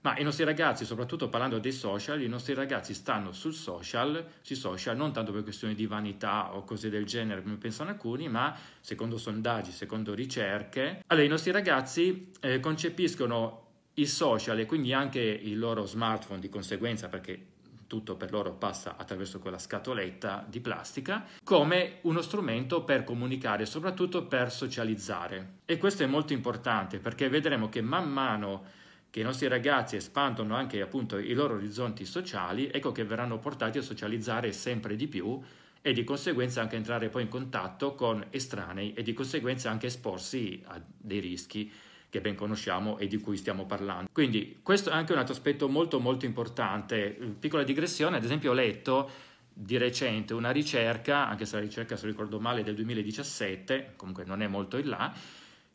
ma 0.00 0.18
i 0.18 0.24
nostri 0.24 0.44
ragazzi, 0.44 0.84
soprattutto 0.84 1.28
parlando 1.28 1.58
dei 1.58 1.70
social, 1.72 2.20
i 2.20 2.26
nostri 2.26 2.54
ragazzi 2.54 2.94
stanno 2.94 3.30
sul 3.30 3.54
social, 3.54 4.24
sui 4.40 4.56
social 4.56 4.96
non 4.96 5.12
tanto 5.12 5.32
per 5.32 5.44
questioni 5.44 5.74
di 5.74 5.86
vanità 5.86 6.54
o 6.54 6.64
cose 6.64 6.90
del 6.90 7.06
genere 7.06 7.42
come 7.42 7.56
pensano 7.56 7.90
alcuni, 7.90 8.28
ma 8.28 8.56
secondo 8.80 9.18
sondaggi, 9.18 9.70
secondo 9.70 10.14
ricerche, 10.14 11.04
allora 11.06 11.24
i 11.24 11.30
nostri 11.30 11.52
ragazzi 11.52 12.32
eh, 12.40 12.58
concepiscono 12.58 13.62
i 13.94 14.06
social 14.06 14.58
e 14.58 14.66
quindi 14.66 14.92
anche 14.92 15.20
il 15.20 15.58
loro 15.58 15.86
smartphone 15.86 16.40
di 16.40 16.48
conseguenza, 16.48 17.08
perché 17.08 17.54
tutto 17.86 18.16
per 18.16 18.30
loro 18.30 18.52
passa 18.52 18.96
attraverso 18.96 19.38
quella 19.38 19.58
scatoletta 19.58 20.44
di 20.48 20.60
plastica, 20.60 21.24
come 21.42 21.98
uno 22.02 22.20
strumento 22.22 22.82
per 22.84 23.04
comunicare 23.04 23.62
e 23.62 23.66
soprattutto 23.66 24.26
per 24.26 24.50
socializzare. 24.50 25.58
E 25.64 25.78
questo 25.78 26.02
è 26.02 26.06
molto 26.06 26.32
importante 26.32 26.98
perché 26.98 27.28
vedremo 27.28 27.68
che 27.68 27.80
man 27.80 28.10
mano 28.10 28.64
che 29.10 29.20
i 29.20 29.24
nostri 29.24 29.48
ragazzi 29.48 29.96
espandono 29.96 30.54
anche 30.54 30.80
appunto 30.80 31.16
i 31.16 31.32
loro 31.32 31.54
orizzonti 31.54 32.04
sociali, 32.04 32.68
ecco 32.70 32.92
che 32.92 33.04
verranno 33.04 33.38
portati 33.38 33.78
a 33.78 33.82
socializzare 33.82 34.52
sempre 34.52 34.94
di 34.94 35.06
più 35.06 35.40
e 35.80 35.92
di 35.92 36.04
conseguenza 36.04 36.60
anche 36.60 36.76
entrare 36.76 37.08
poi 37.08 37.22
in 37.22 37.28
contatto 37.28 37.94
con 37.94 38.26
estranei 38.30 38.92
e 38.92 39.02
di 39.02 39.12
conseguenza 39.12 39.70
anche 39.70 39.86
esporsi 39.86 40.60
a 40.66 40.82
dei 40.84 41.20
rischi 41.20 41.72
che 42.16 42.22
ben 42.22 42.34
conosciamo 42.34 42.98
e 42.98 43.06
di 43.06 43.18
cui 43.18 43.36
stiamo 43.36 43.66
parlando. 43.66 44.08
Quindi 44.10 44.60
questo 44.62 44.90
è 44.90 44.94
anche 44.94 45.12
un 45.12 45.18
altro 45.18 45.34
aspetto 45.34 45.68
molto 45.68 46.00
molto 46.00 46.24
importante. 46.24 47.16
Piccola 47.38 47.62
digressione, 47.62 48.16
ad 48.16 48.24
esempio 48.24 48.52
ho 48.52 48.54
letto 48.54 49.10
di 49.52 49.76
recente 49.76 50.34
una 50.34 50.50
ricerca, 50.50 51.28
anche 51.28 51.44
se 51.44 51.56
la 51.56 51.62
ricerca 51.62 51.96
se 51.96 52.06
ricordo 52.06 52.40
male 52.40 52.60
è 52.60 52.64
del 52.64 52.74
2017, 52.74 53.92
comunque 53.96 54.24
non 54.24 54.42
è 54.42 54.46
molto 54.46 54.78
in 54.78 54.88
là, 54.88 55.12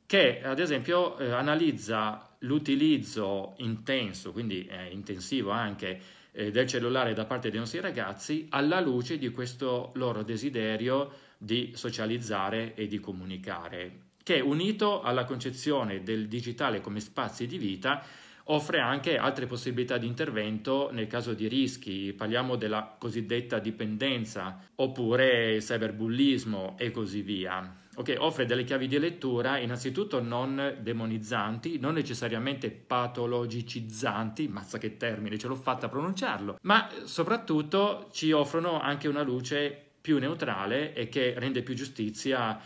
che 0.06 0.42
ad 0.44 0.60
esempio 0.60 1.18
eh, 1.18 1.32
analizza 1.32 2.36
l'utilizzo 2.40 3.54
intenso, 3.58 4.32
quindi 4.32 4.66
eh, 4.66 4.90
intensivo 4.92 5.52
anche, 5.52 6.00
eh, 6.32 6.50
del 6.52 6.68
cellulare 6.68 7.14
da 7.14 7.26
parte 7.26 7.50
dei 7.50 7.60
nostri 7.60 7.80
ragazzi 7.80 8.48
alla 8.50 8.80
luce 8.80 9.18
di 9.18 9.30
questo 9.30 9.92
loro 9.96 10.24
desiderio 10.24 11.12
di 11.38 11.74
socializzare 11.76 12.74
e 12.76 12.88
di 12.88 13.00
comunicare 13.00 14.10
che 14.24 14.40
unito 14.40 15.02
alla 15.02 15.26
concezione 15.26 16.04
del 16.04 16.28
digitale 16.28 16.82
come 16.82 17.00
spazi 17.00 17.48
di 17.48 17.58
vita 17.58 18.04
offre 18.46 18.80
anche 18.80 19.18
altre 19.18 19.46
possibilità 19.46 19.98
di 19.98 20.08
intervento 20.08 20.90
nel 20.92 21.08
caso 21.08 21.34
di 21.34 21.48
rischi, 21.48 22.14
parliamo 22.14 22.56
della 22.56 22.96
cosiddetta 22.98 23.60
dipendenza 23.60 24.60
oppure 24.76 25.58
cyberbullismo 25.60 26.76
e 26.78 26.92
così 26.92 27.22
via. 27.22 27.80
Okay, 27.94 28.16
offre 28.16 28.46
delle 28.46 28.64
chiavi 28.64 28.88
di 28.88 28.98
lettura 28.98 29.58
innanzitutto 29.58 30.22
non 30.22 30.78
demonizzanti, 30.80 31.78
non 31.78 31.94
necessariamente 31.94 32.72
patologicizzanti, 32.72 34.48
mazza 34.48 34.78
che 34.78 34.96
termine, 34.96 35.38
ce 35.38 35.48
l'ho 35.48 35.56
fatta 35.56 35.88
a 35.88 35.90
pronunciarlo, 35.90 36.58
ma 36.62 36.90
soprattutto 37.04 38.08
ci 38.12 38.32
offrono 38.32 38.80
anche 38.80 39.10
una 39.10 39.24
luce 39.24 39.90
più 40.00 40.20
neutrale 40.20 40.94
e 40.94 41.10
che 41.10 41.36
rende 41.38 41.62
più 41.64 41.76
giustizia 41.76 42.60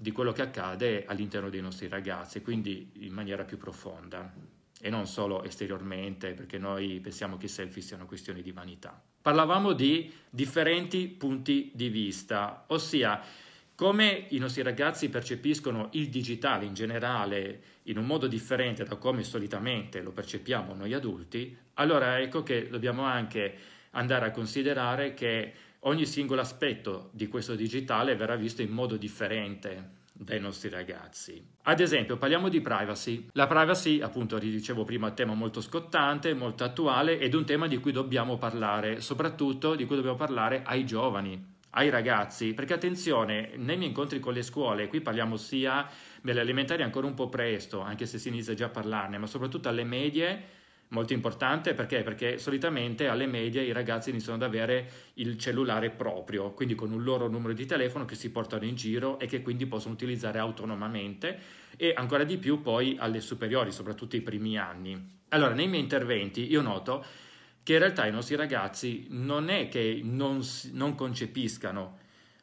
di 0.00 0.12
quello 0.12 0.32
che 0.32 0.40
accade 0.40 1.04
all'interno 1.04 1.50
dei 1.50 1.60
nostri 1.60 1.86
ragazzi, 1.86 2.40
quindi 2.40 2.90
in 3.00 3.12
maniera 3.12 3.44
più 3.44 3.58
profonda 3.58 4.32
e 4.80 4.88
non 4.88 5.06
solo 5.06 5.44
esteriormente, 5.44 6.32
perché 6.32 6.56
noi 6.56 7.00
pensiamo 7.00 7.36
che 7.36 7.46
i 7.46 7.50
selfie 7.50 7.82
siano 7.82 8.06
questioni 8.06 8.40
di 8.40 8.50
vanità. 8.50 8.98
Parlavamo 9.20 9.74
di 9.74 10.10
differenti 10.30 11.06
punti 11.06 11.70
di 11.74 11.90
vista, 11.90 12.64
ossia 12.68 13.20
come 13.74 14.26
i 14.30 14.38
nostri 14.38 14.62
ragazzi 14.62 15.10
percepiscono 15.10 15.88
il 15.92 16.08
digitale 16.08 16.64
in 16.64 16.72
generale 16.72 17.62
in 17.84 17.98
un 17.98 18.06
modo 18.06 18.26
differente 18.26 18.84
da 18.84 18.96
come 18.96 19.22
solitamente 19.22 20.00
lo 20.00 20.12
percepiamo 20.12 20.74
noi 20.74 20.94
adulti, 20.94 21.54
allora 21.74 22.18
ecco 22.20 22.42
che 22.42 22.68
dobbiamo 22.68 23.02
anche 23.02 23.54
andare 23.90 24.26
a 24.26 24.30
considerare 24.30 25.12
che 25.12 25.52
ogni 25.80 26.06
singolo 26.06 26.40
aspetto 26.40 27.10
di 27.12 27.28
questo 27.28 27.54
digitale 27.54 28.16
verrà 28.16 28.36
visto 28.36 28.62
in 28.62 28.70
modo 28.70 28.96
differente 28.96 29.98
dai 30.12 30.40
nostri 30.40 30.68
ragazzi. 30.68 31.42
Ad 31.62 31.80
esempio, 31.80 32.18
parliamo 32.18 32.48
di 32.48 32.60
privacy. 32.60 33.28
La 33.32 33.46
privacy, 33.46 34.00
appunto, 34.00 34.36
vi 34.38 34.50
dicevo 34.50 34.84
prima, 34.84 35.06
è 35.06 35.10
un 35.10 35.16
tema 35.16 35.34
molto 35.34 35.62
scottante, 35.62 36.34
molto 36.34 36.64
attuale 36.64 37.18
ed 37.18 37.32
è 37.32 37.36
un 37.36 37.46
tema 37.46 37.66
di 37.66 37.78
cui 37.78 37.92
dobbiamo 37.92 38.36
parlare, 38.36 39.00
soprattutto 39.00 39.74
di 39.74 39.86
cui 39.86 39.96
dobbiamo 39.96 40.18
parlare 40.18 40.62
ai 40.64 40.84
giovani, 40.84 41.42
ai 41.70 41.88
ragazzi, 41.88 42.52
perché 42.52 42.74
attenzione, 42.74 43.52
nei 43.56 43.76
miei 43.76 43.88
incontri 43.88 44.20
con 44.20 44.34
le 44.34 44.42
scuole, 44.42 44.88
qui 44.88 45.00
parliamo 45.00 45.36
sia 45.36 45.88
delle 46.20 46.40
elementari 46.42 46.82
ancora 46.82 47.06
un 47.06 47.14
po' 47.14 47.30
presto, 47.30 47.80
anche 47.80 48.04
se 48.04 48.18
si 48.18 48.28
inizia 48.28 48.52
già 48.52 48.66
a 48.66 48.70
parlarne, 48.70 49.16
ma 49.16 49.26
soprattutto 49.26 49.70
alle 49.70 49.84
medie 49.84 50.58
molto 50.90 51.12
importante 51.12 51.74
perché? 51.74 52.02
Perché 52.02 52.38
solitamente 52.38 53.08
alle 53.08 53.26
medie 53.26 53.62
i 53.62 53.72
ragazzi 53.72 54.10
iniziano 54.10 54.36
ad 54.36 54.48
avere 54.48 54.90
il 55.14 55.38
cellulare 55.38 55.90
proprio, 55.90 56.52
quindi 56.52 56.74
con 56.74 56.92
un 56.92 57.02
loro 57.02 57.28
numero 57.28 57.52
di 57.52 57.66
telefono 57.66 58.04
che 58.04 58.14
si 58.14 58.30
portano 58.30 58.64
in 58.64 58.74
giro 58.74 59.18
e 59.18 59.26
che 59.26 59.42
quindi 59.42 59.66
possono 59.66 59.94
utilizzare 59.94 60.38
autonomamente 60.38 61.38
e 61.76 61.92
ancora 61.96 62.24
di 62.24 62.38
più 62.38 62.60
poi 62.60 62.96
alle 62.98 63.20
superiori, 63.20 63.72
soprattutto 63.72 64.16
i 64.16 64.20
primi 64.20 64.58
anni. 64.58 65.18
Allora, 65.28 65.54
nei 65.54 65.68
miei 65.68 65.82
interventi 65.82 66.50
io 66.50 66.60
noto 66.60 67.04
che 67.62 67.74
in 67.74 67.78
realtà 67.78 68.06
i 68.06 68.10
nostri 68.10 68.36
ragazzi 68.36 69.06
non 69.10 69.48
è 69.48 69.68
che 69.68 70.00
non, 70.02 70.40
non 70.72 70.94
concepiscano 70.94 71.98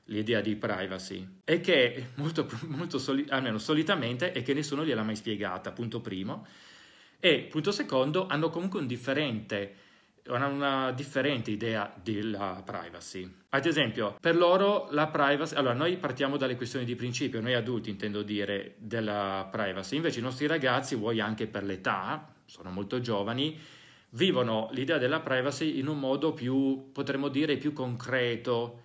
l'idea 0.05 0.39
di 0.39 0.55
privacy, 0.55 1.27
è 1.43 1.59
che 1.59 2.11
molto, 2.15 2.47
molto 2.67 2.97
soli, 2.97 3.25
almeno 3.29 3.57
solitamente 3.57 4.31
è 4.31 4.41
che 4.41 4.53
nessuno 4.53 4.85
gliel'ha 4.85 5.03
mai 5.03 5.15
spiegata, 5.15 5.71
punto 5.71 5.99
primo. 5.99 6.45
E 7.19 7.47
punto 7.49 7.71
secondo, 7.71 8.27
hanno 8.27 8.49
comunque 8.49 8.79
un 8.79 8.87
differente, 8.87 9.75
una 10.27 10.91
differente 10.91 11.51
idea 11.51 11.91
della 12.01 12.61
privacy. 12.63 13.27
Ad 13.49 13.65
esempio, 13.65 14.17
per 14.19 14.35
loro 14.35 14.87
la 14.91 15.07
privacy, 15.07 15.55
allora 15.55 15.73
noi 15.73 15.97
partiamo 15.97 16.37
dalle 16.37 16.55
questioni 16.55 16.85
di 16.85 16.95
principio, 16.95 17.41
noi 17.41 17.55
adulti 17.55 17.89
intendo 17.89 18.21
dire 18.21 18.75
della 18.77 19.47
privacy, 19.51 19.95
invece 19.95 20.19
i 20.19 20.21
nostri 20.21 20.45
ragazzi, 20.45 20.95
vuoi 20.95 21.19
anche 21.19 21.47
per 21.47 21.63
l'età, 21.63 22.33
sono 22.45 22.69
molto 22.69 22.99
giovani, 22.99 23.57
vivono 24.11 24.69
l'idea 24.71 24.97
della 24.97 25.19
privacy 25.19 25.79
in 25.79 25.87
un 25.87 25.99
modo 25.99 26.33
più, 26.33 26.91
potremmo 26.91 27.29
dire, 27.29 27.57
più 27.57 27.73
concreto, 27.73 28.83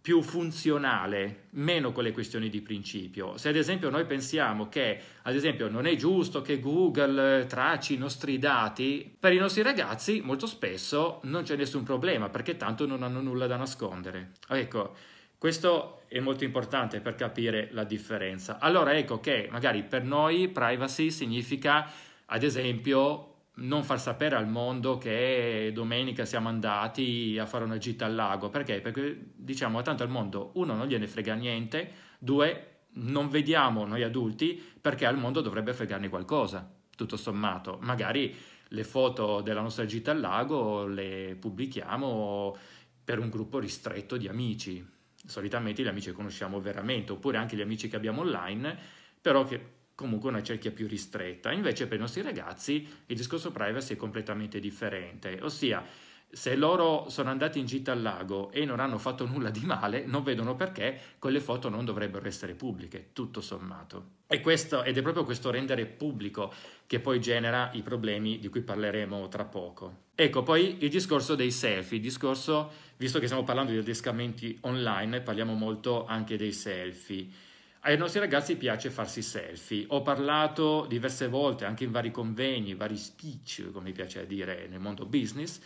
più 0.00 0.22
funzionale, 0.22 1.48
meno 1.50 1.92
con 1.92 2.04
le 2.04 2.12
questioni 2.12 2.48
di 2.48 2.60
principio. 2.62 3.36
Se 3.36 3.48
ad 3.48 3.56
esempio 3.56 3.90
noi 3.90 4.06
pensiamo 4.06 4.68
che, 4.68 5.00
ad 5.22 5.34
esempio, 5.34 5.68
non 5.68 5.86
è 5.86 5.96
giusto 5.96 6.40
che 6.40 6.60
Google 6.60 7.46
tracci 7.46 7.94
i 7.94 7.98
nostri 7.98 8.38
dati, 8.38 9.14
per 9.18 9.32
i 9.32 9.38
nostri 9.38 9.62
ragazzi 9.62 10.20
molto 10.20 10.46
spesso 10.46 11.20
non 11.24 11.42
c'è 11.42 11.56
nessun 11.56 11.82
problema 11.82 12.28
perché 12.28 12.56
tanto 12.56 12.86
non 12.86 13.02
hanno 13.02 13.20
nulla 13.20 13.46
da 13.46 13.56
nascondere. 13.56 14.32
Ecco, 14.48 14.94
questo 15.36 16.02
è 16.08 16.20
molto 16.20 16.44
importante 16.44 17.00
per 17.00 17.14
capire 17.14 17.68
la 17.72 17.84
differenza. 17.84 18.58
Allora 18.58 18.96
ecco 18.96 19.20
che 19.20 19.48
magari 19.50 19.82
per 19.82 20.04
noi 20.04 20.48
privacy 20.48 21.10
significa, 21.10 21.88
ad 22.26 22.42
esempio, 22.42 23.27
non 23.60 23.82
far 23.82 24.00
sapere 24.00 24.36
al 24.36 24.48
mondo 24.48 24.98
che 24.98 25.70
domenica 25.72 26.24
siamo 26.24 26.48
andati 26.48 27.36
a 27.38 27.46
fare 27.46 27.64
una 27.64 27.78
gita 27.78 28.06
al 28.06 28.14
lago. 28.14 28.50
Perché? 28.50 28.80
Perché 28.80 29.32
diciamo 29.34 29.82
tanto 29.82 30.02
al 30.02 30.10
mondo, 30.10 30.52
uno, 30.54 30.74
non 30.74 30.86
gliene 30.86 31.06
frega 31.06 31.34
niente, 31.34 31.90
due, 32.18 32.82
non 32.90 33.28
vediamo 33.28 33.84
noi 33.84 34.02
adulti 34.02 34.62
perché 34.80 35.06
al 35.06 35.18
mondo 35.18 35.40
dovrebbe 35.40 35.72
fregarne 35.72 36.08
qualcosa, 36.08 36.70
tutto 36.96 37.16
sommato. 37.16 37.78
Magari 37.80 38.34
le 38.68 38.84
foto 38.84 39.40
della 39.40 39.60
nostra 39.60 39.86
gita 39.86 40.10
al 40.10 40.20
lago 40.20 40.86
le 40.86 41.36
pubblichiamo 41.38 42.56
per 43.02 43.18
un 43.18 43.28
gruppo 43.30 43.58
ristretto 43.58 44.16
di 44.16 44.28
amici. 44.28 44.86
Solitamente 45.24 45.82
gli 45.82 45.88
amici 45.88 46.08
che 46.08 46.14
conosciamo 46.14 46.60
veramente, 46.60 47.12
oppure 47.12 47.38
anche 47.38 47.56
gli 47.56 47.60
amici 47.60 47.88
che 47.88 47.96
abbiamo 47.96 48.20
online, 48.20 48.76
però 49.20 49.44
che 49.44 49.77
comunque 49.98 50.28
una 50.28 50.44
cerchia 50.44 50.70
più 50.70 50.86
ristretta. 50.86 51.50
Invece 51.50 51.88
per 51.88 51.96
i 51.96 52.00
nostri 52.00 52.22
ragazzi 52.22 52.86
il 53.06 53.16
discorso 53.16 53.50
privacy 53.50 53.94
è 53.94 53.96
completamente 53.96 54.60
differente, 54.60 55.40
ossia 55.42 55.84
se 56.30 56.54
loro 56.54 57.08
sono 57.08 57.30
andati 57.30 57.58
in 57.58 57.66
gita 57.66 57.90
al 57.90 58.02
lago 58.02 58.52
e 58.52 58.64
non 58.64 58.78
hanno 58.78 58.98
fatto 58.98 59.26
nulla 59.26 59.50
di 59.50 59.64
male, 59.64 60.04
non 60.06 60.22
vedono 60.22 60.54
perché 60.54 61.00
quelle 61.18 61.40
foto 61.40 61.68
non 61.68 61.84
dovrebbero 61.84 62.28
essere 62.28 62.54
pubbliche, 62.54 63.08
tutto 63.12 63.40
sommato. 63.40 64.16
Questo, 64.40 64.84
ed 64.84 64.96
è 64.96 65.02
proprio 65.02 65.24
questo 65.24 65.50
rendere 65.50 65.86
pubblico 65.86 66.52
che 66.86 67.00
poi 67.00 67.20
genera 67.20 67.70
i 67.72 67.82
problemi 67.82 68.38
di 68.38 68.48
cui 68.48 68.60
parleremo 68.60 69.26
tra 69.26 69.46
poco. 69.46 70.06
Ecco, 70.14 70.44
poi 70.44 70.76
il 70.78 70.90
discorso 70.90 71.34
dei 71.34 71.50
selfie, 71.50 71.98
discorso, 71.98 72.70
visto 72.98 73.18
che 73.18 73.24
stiamo 73.24 73.42
parlando 73.42 73.72
di 73.72 73.78
adescamenti 73.78 74.58
online, 74.60 75.22
parliamo 75.22 75.54
molto 75.54 76.06
anche 76.06 76.36
dei 76.36 76.52
selfie. 76.52 77.46
Ai 77.82 77.96
nostri 77.96 78.18
ragazzi 78.18 78.56
piace 78.56 78.90
farsi 78.90 79.22
selfie. 79.22 79.84
Ho 79.88 80.02
parlato 80.02 80.86
diverse 80.86 81.28
volte, 81.28 81.64
anche 81.64 81.84
in 81.84 81.92
vari 81.92 82.10
convegni, 82.10 82.74
vari 82.74 82.96
speech, 82.96 83.70
come 83.72 83.92
piace 83.92 84.26
dire 84.26 84.66
nel 84.68 84.80
mondo 84.80 85.06
business, 85.06 85.60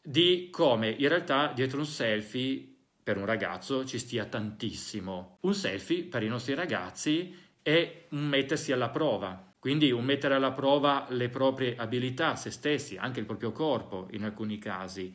di 0.00 0.48
come 0.50 0.88
in 0.88 1.08
realtà 1.08 1.52
dietro 1.54 1.78
un 1.78 1.86
selfie 1.86 2.66
per 3.02 3.18
un 3.18 3.26
ragazzo 3.26 3.84
ci 3.84 3.98
stia 3.98 4.24
tantissimo. 4.24 5.38
Un 5.42 5.54
selfie 5.54 6.04
per 6.04 6.22
i 6.22 6.28
nostri 6.28 6.54
ragazzi 6.54 7.36
è 7.60 8.06
un 8.10 8.26
mettersi 8.26 8.72
alla 8.72 8.88
prova, 8.88 9.54
quindi 9.58 9.90
un 9.90 10.04
mettere 10.04 10.34
alla 10.34 10.52
prova 10.52 11.06
le 11.10 11.28
proprie 11.28 11.76
abilità, 11.76 12.34
se 12.34 12.50
stessi, 12.50 12.96
anche 12.96 13.20
il 13.20 13.26
proprio 13.26 13.52
corpo 13.52 14.08
in 14.12 14.24
alcuni 14.24 14.58
casi, 14.58 15.14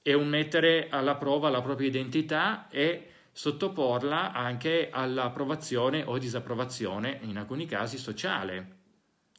e 0.00 0.14
un 0.14 0.28
mettere 0.28 0.88
alla 0.88 1.16
prova 1.16 1.50
la 1.50 1.60
propria 1.60 1.88
identità 1.88 2.68
e 2.70 3.08
sottoporla 3.32 4.32
anche 4.32 4.88
all'approvazione 4.90 6.02
o 6.04 6.18
disapprovazione, 6.18 7.20
in 7.22 7.38
alcuni 7.38 7.66
casi 7.66 7.98
sociale. 7.98 8.78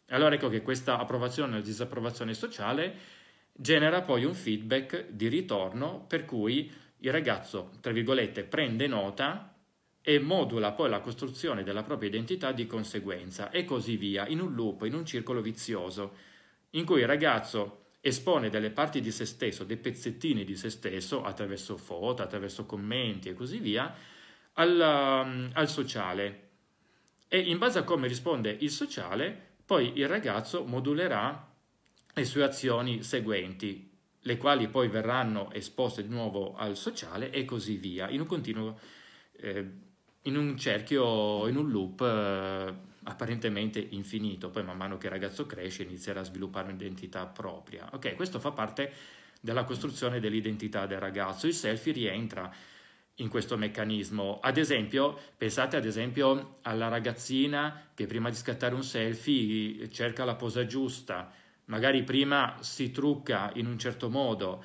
Allora 0.08 0.36
ecco 0.36 0.50
che 0.50 0.62
questa 0.62 0.98
approvazione 0.98 1.58
o 1.58 1.62
disapprovazione 1.62 2.34
sociale 2.34 3.20
genera 3.54 4.02
poi 4.02 4.26
un 4.26 4.34
feedback 4.34 5.10
di 5.10 5.28
ritorno 5.28 6.06
per 6.08 6.26
cui 6.26 6.72
il 7.04 7.12
ragazzo, 7.12 7.72
tra 7.82 7.92
virgolette, 7.92 8.44
prende 8.44 8.88
nota 8.88 9.56
e 10.02 10.20
modula 10.20 10.72
poi 10.72 10.90
la 10.90 11.00
costruzione 11.00 11.64
della 11.64 11.84
propria 11.84 12.10
identità 12.10 12.52
di 12.52 12.66
conseguenza 12.66 13.52
e 13.52 13.66
così 13.66 13.98
via, 13.98 14.28
in 14.28 14.40
un 14.40 14.54
loop, 14.54 14.84
in 14.84 14.96
un 14.96 15.06
circolo 15.06 15.42
vizioso, 15.42 16.16
in 16.72 16.86
cui 16.86 17.02
il 17.02 17.08
ragazzo 17.08 17.81
espone 18.02 18.50
delle 18.50 18.72
parti 18.72 19.00
di 19.00 19.12
se 19.12 19.26
stesso, 19.26 19.64
dei 19.64 19.78
pezzettini 19.78 20.44
di 20.44 20.56
se 20.56 20.70
stesso, 20.70 21.24
attraverso 21.24 21.78
foto, 21.78 22.24
attraverso 22.24 22.66
commenti 22.66 23.30
e 23.30 23.34
così 23.34 23.60
via, 23.60 23.94
al, 24.54 25.24
um, 25.24 25.50
al 25.54 25.70
sociale. 25.70 26.50
E 27.28 27.40
in 27.40 27.58
base 27.60 27.80
a 27.80 27.84
come 27.84 28.08
risponde 28.08 28.58
il 28.60 28.72
sociale, 28.72 29.50
poi 29.66 29.94
il 29.96 30.08
ragazzo 30.08 30.66
modulerà 30.66 31.50
le 32.14 32.26
sue 32.26 32.44
azioni 32.44 33.04
seguenti, 33.04 33.90
le 34.24 34.38
quali 34.38 34.68
poi 34.68 34.90
verranno 34.90 35.52
esposte 35.54 36.02
di 36.02 36.10
nuovo 36.10 36.56
al 36.56 36.76
sociale 36.76 37.30
e 37.30 37.46
così 37.46 37.78
via, 37.78 38.10
in 38.10 38.20
un 38.20 38.26
continuo 38.26 38.80
eh, 39.38 39.90
in 40.24 40.38
un 40.38 40.58
cerchio, 40.58 41.48
in 41.48 41.56
un 41.56 41.70
loop 41.70 42.02
eh, 42.02 42.90
apparentemente 43.04 43.80
infinito. 43.80 44.50
Poi 44.50 44.64
man 44.64 44.78
mano 44.78 44.98
che 44.98 45.08
il 45.08 45.12
ragazzo 45.12 45.46
cresce 45.46 45.84
inizierà 45.84 46.20
a 46.20 46.24
sviluppare 46.24 46.70
un'identità 46.70 47.26
propria. 47.26 47.90
Ok, 47.94 48.16
questo 48.16 48.40
fa 48.40 48.52
parte 48.52 48.92
della 49.42 49.64
costruzione 49.64 50.20
dell'identità 50.20 50.86
del 50.86 51.00
ragazzo. 51.00 51.48
Il 51.48 51.54
selfie 51.54 51.94
rientra 51.94 52.54
in 53.16 53.30
questo 53.30 53.58
meccanismo. 53.58 54.40
Ad 54.42 54.58
esempio, 54.58 55.18
pensate 55.38 55.78
ad 55.78 55.86
esempio 55.86 56.58
alla 56.62 56.88
ragazzina 56.88 57.90
che 57.94 58.06
prima 58.06 58.30
di 58.30 58.36
scattare 58.36 58.76
un 58.76 58.84
selfie 58.84 59.90
cerca 59.92 60.24
la 60.24 60.36
posa 60.36 60.66
giusta, 60.66 61.32
magari 61.66 62.04
prima 62.04 62.58
si 62.62 62.92
trucca 62.92 63.52
in 63.56 63.68
un 63.68 63.78
certo 63.78 64.10
modo, 64.10 64.64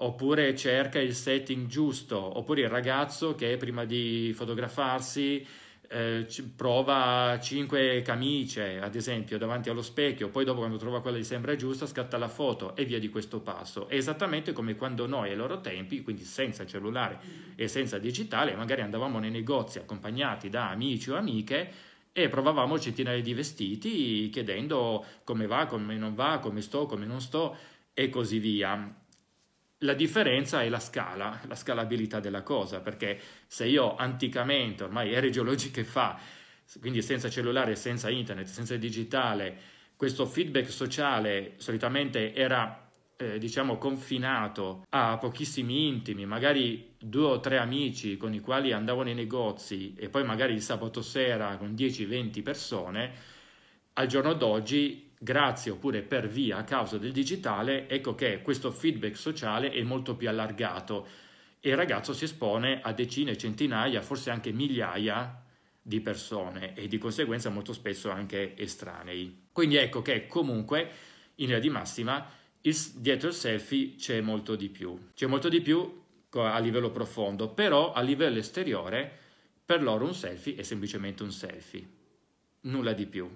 oppure 0.00 0.54
cerca 0.56 1.00
il 1.00 1.14
setting 1.14 1.66
giusto, 1.66 2.18
oppure 2.18 2.62
il 2.62 2.68
ragazzo 2.68 3.34
che 3.34 3.56
prima 3.56 3.84
di 3.84 4.32
fotografarsi 4.34 5.46
eh, 5.88 6.26
prova 6.54 7.38
cinque 7.40 8.02
camicie, 8.02 8.78
ad 8.80 8.94
esempio, 8.94 9.38
davanti 9.38 9.70
allo 9.70 9.82
specchio, 9.82 10.28
poi 10.28 10.44
dopo 10.44 10.58
quando 10.58 10.76
trova 10.76 11.00
quella 11.00 11.16
che 11.16 11.24
sembra 11.24 11.56
giusta 11.56 11.86
scatta 11.86 12.18
la 12.18 12.28
foto 12.28 12.76
e 12.76 12.84
via 12.84 12.98
di 12.98 13.08
questo 13.08 13.40
passo. 13.40 13.88
È 13.88 13.94
esattamente 13.94 14.52
come 14.52 14.76
quando 14.76 15.06
noi 15.06 15.30
ai 15.30 15.36
loro 15.36 15.60
tempi, 15.60 16.02
quindi 16.02 16.24
senza 16.24 16.66
cellulare 16.66 17.18
e 17.56 17.68
senza 17.68 17.98
digitale, 17.98 18.54
magari 18.54 18.82
andavamo 18.82 19.18
nei 19.18 19.30
negozi 19.30 19.78
accompagnati 19.78 20.50
da 20.50 20.68
amici 20.68 21.10
o 21.10 21.16
amiche 21.16 21.86
e 22.12 22.28
provavamo 22.28 22.78
centinaia 22.78 23.22
di 23.22 23.32
vestiti 23.32 24.28
chiedendo 24.30 25.04
come 25.24 25.46
va, 25.46 25.66
come 25.66 25.96
non 25.96 26.14
va, 26.14 26.38
come 26.38 26.60
sto, 26.60 26.86
come 26.86 27.06
non 27.06 27.20
sto 27.20 27.56
e 27.94 28.10
così 28.10 28.38
via. 28.38 29.06
La 29.82 29.94
differenza 29.94 30.62
è 30.62 30.68
la 30.68 30.80
scala, 30.80 31.40
la 31.46 31.54
scalabilità 31.54 32.18
della 32.18 32.42
cosa, 32.42 32.80
perché 32.80 33.20
se 33.46 33.64
io 33.66 33.94
anticamente, 33.94 34.82
ormai 34.82 35.12
ere 35.12 35.30
geologiche 35.30 35.84
fa, 35.84 36.18
quindi 36.80 37.00
senza 37.00 37.30
cellulare, 37.30 37.76
senza 37.76 38.10
internet, 38.10 38.46
senza 38.46 38.76
digitale, 38.76 39.56
questo 39.94 40.26
feedback 40.26 40.70
sociale 40.70 41.54
solitamente 41.58 42.34
era 42.34 42.90
eh, 43.16 43.38
diciamo 43.38 43.78
confinato 43.78 44.84
a 44.90 45.16
pochissimi 45.18 45.86
intimi, 45.86 46.26
magari 46.26 46.94
due 46.98 47.26
o 47.26 47.40
tre 47.40 47.58
amici 47.58 48.16
con 48.16 48.34
i 48.34 48.40
quali 48.40 48.72
andavo 48.72 49.02
nei 49.02 49.14
negozi 49.14 49.94
e 49.96 50.08
poi 50.08 50.24
magari 50.24 50.54
il 50.54 50.62
sabato 50.62 51.02
sera 51.02 51.56
con 51.56 51.74
10-20 51.74 52.42
persone, 52.42 53.12
al 53.92 54.06
giorno 54.06 54.34
d'oggi 54.34 55.07
grazie 55.18 55.72
oppure 55.72 56.02
per 56.02 56.28
via 56.28 56.58
a 56.58 56.64
causa 56.64 56.96
del 56.98 57.12
digitale, 57.12 57.88
ecco 57.88 58.14
che 58.14 58.40
questo 58.42 58.70
feedback 58.70 59.16
sociale 59.16 59.70
è 59.70 59.82
molto 59.82 60.14
più 60.16 60.28
allargato 60.28 61.06
e 61.60 61.70
il 61.70 61.76
ragazzo 61.76 62.12
si 62.12 62.24
espone 62.24 62.80
a 62.80 62.92
decine, 62.92 63.36
centinaia, 63.36 64.00
forse 64.00 64.30
anche 64.30 64.52
migliaia 64.52 65.42
di 65.82 66.00
persone 66.00 66.74
e 66.74 66.86
di 66.86 66.98
conseguenza 66.98 67.50
molto 67.50 67.72
spesso 67.72 68.10
anche 68.10 68.56
estranei. 68.56 69.46
Quindi 69.50 69.76
ecco 69.76 70.02
che 70.02 70.26
comunque 70.26 70.90
in 71.36 71.46
linea 71.46 71.58
di 71.58 71.70
massima 71.70 72.30
il, 72.60 72.76
dietro 72.96 73.28
il 73.28 73.34
selfie 73.34 73.94
c'è 73.96 74.20
molto 74.20 74.54
di 74.54 74.68
più. 74.68 75.10
C'è 75.14 75.26
molto 75.26 75.48
di 75.48 75.60
più 75.60 76.02
a 76.30 76.58
livello 76.58 76.90
profondo, 76.90 77.48
però 77.48 77.92
a 77.92 78.02
livello 78.02 78.38
esteriore 78.38 79.10
per 79.64 79.82
loro 79.82 80.04
un 80.04 80.14
selfie 80.14 80.56
è 80.56 80.62
semplicemente 80.62 81.22
un 81.22 81.32
selfie, 81.32 81.86
nulla 82.62 82.92
di 82.92 83.06
più. 83.06 83.28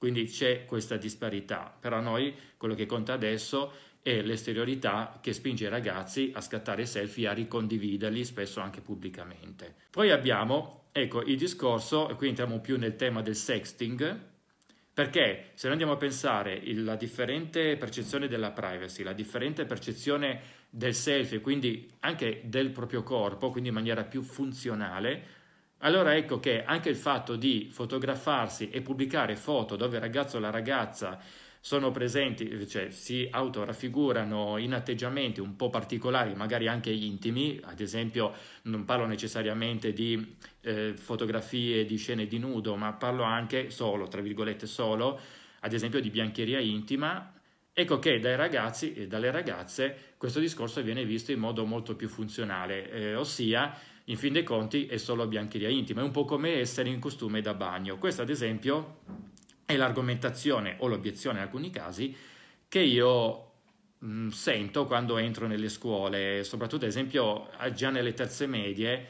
Quindi 0.00 0.24
c'è 0.24 0.64
questa 0.64 0.96
disparità, 0.96 1.76
però 1.78 2.00
noi 2.00 2.34
quello 2.56 2.74
che 2.74 2.86
conta 2.86 3.12
adesso 3.12 3.70
è 4.00 4.22
l'esteriorità 4.22 5.18
che 5.20 5.34
spinge 5.34 5.66
i 5.66 5.68
ragazzi 5.68 6.32
a 6.34 6.40
scattare 6.40 6.86
selfie, 6.86 7.28
a 7.28 7.34
ricondividerli 7.34 8.24
spesso 8.24 8.60
anche 8.60 8.80
pubblicamente. 8.80 9.74
Poi 9.90 10.10
abbiamo, 10.10 10.84
ecco, 10.92 11.20
il 11.20 11.36
discorso, 11.36 12.08
e 12.08 12.14
qui 12.14 12.28
entriamo 12.28 12.60
più 12.60 12.78
nel 12.78 12.96
tema 12.96 13.20
del 13.20 13.36
sexting, 13.36 14.18
perché 14.94 15.50
se 15.52 15.64
noi 15.64 15.72
andiamo 15.72 15.92
a 15.92 15.98
pensare 15.98 16.62
la 16.76 16.96
differente 16.96 17.76
percezione 17.76 18.26
della 18.26 18.52
privacy, 18.52 19.02
la 19.02 19.12
differente 19.12 19.66
percezione 19.66 20.40
del 20.70 20.94
selfie, 20.94 21.42
quindi 21.42 21.90
anche 22.00 22.40
del 22.46 22.70
proprio 22.70 23.02
corpo, 23.02 23.50
quindi 23.50 23.68
in 23.68 23.74
maniera 23.74 24.04
più 24.04 24.22
funzionale, 24.22 25.39
allora 25.82 26.16
ecco 26.16 26.40
che 26.40 26.64
anche 26.64 26.88
il 26.88 26.96
fatto 26.96 27.36
di 27.36 27.68
fotografarsi 27.70 28.70
e 28.70 28.82
pubblicare 28.82 29.36
foto 29.36 29.76
dove 29.76 29.96
il 29.96 30.02
ragazzo 30.02 30.36
o 30.36 30.40
la 30.40 30.50
ragazza 30.50 31.18
sono 31.62 31.90
presenti, 31.90 32.66
cioè 32.66 32.90
si 32.90 33.28
autoraffigurano 33.30 34.56
in 34.56 34.72
atteggiamenti 34.72 35.40
un 35.40 35.56
po' 35.56 35.68
particolari, 35.68 36.34
magari 36.34 36.68
anche 36.68 36.90
intimi, 36.90 37.60
ad 37.62 37.80
esempio 37.80 38.32
non 38.62 38.86
parlo 38.86 39.04
necessariamente 39.04 39.92
di 39.92 40.36
eh, 40.62 40.94
fotografie 40.96 41.84
di 41.84 41.96
scene 41.96 42.26
di 42.26 42.38
nudo, 42.38 42.76
ma 42.76 42.94
parlo 42.94 43.24
anche 43.24 43.68
solo, 43.68 44.08
tra 44.08 44.22
virgolette 44.22 44.66
solo, 44.66 45.20
ad 45.60 45.72
esempio 45.74 46.00
di 46.00 46.08
biancheria 46.08 46.60
intima, 46.60 47.30
ecco 47.72 47.98
che 47.98 48.18
dai 48.18 48.36
ragazzi 48.36 48.94
e 48.94 49.06
dalle 49.06 49.30
ragazze 49.30 50.14
questo 50.16 50.40
discorso 50.40 50.82
viene 50.82 51.04
visto 51.04 51.30
in 51.30 51.40
modo 51.40 51.66
molto 51.66 51.94
più 51.94 52.08
funzionale, 52.08 52.90
eh, 52.90 53.14
ossia 53.14 53.74
in 54.10 54.16
fin 54.16 54.32
dei 54.32 54.42
conti 54.42 54.86
è 54.86 54.96
solo 54.96 55.26
biancheria 55.26 55.68
intima, 55.68 56.00
è 56.00 56.04
un 56.04 56.10
po' 56.10 56.24
come 56.24 56.58
essere 56.58 56.88
in 56.88 56.98
costume 56.98 57.40
da 57.40 57.54
bagno. 57.54 57.96
Questa, 57.96 58.22
ad 58.22 58.28
esempio, 58.28 58.98
è 59.64 59.76
l'argomentazione 59.76 60.76
o 60.80 60.88
l'obiezione 60.88 61.38
in 61.38 61.44
alcuni 61.44 61.70
casi 61.70 62.14
che 62.66 62.80
io 62.80 63.52
mh, 63.98 64.06
mm, 64.06 64.28
sento 64.28 64.86
quando 64.86 65.16
entro 65.16 65.46
nelle 65.46 65.68
scuole, 65.68 66.42
soprattutto 66.42 66.84
ad 66.84 66.90
esempio 66.90 67.50
già 67.72 67.90
nelle 67.90 68.12
terze 68.12 68.46
medie, 68.46 69.08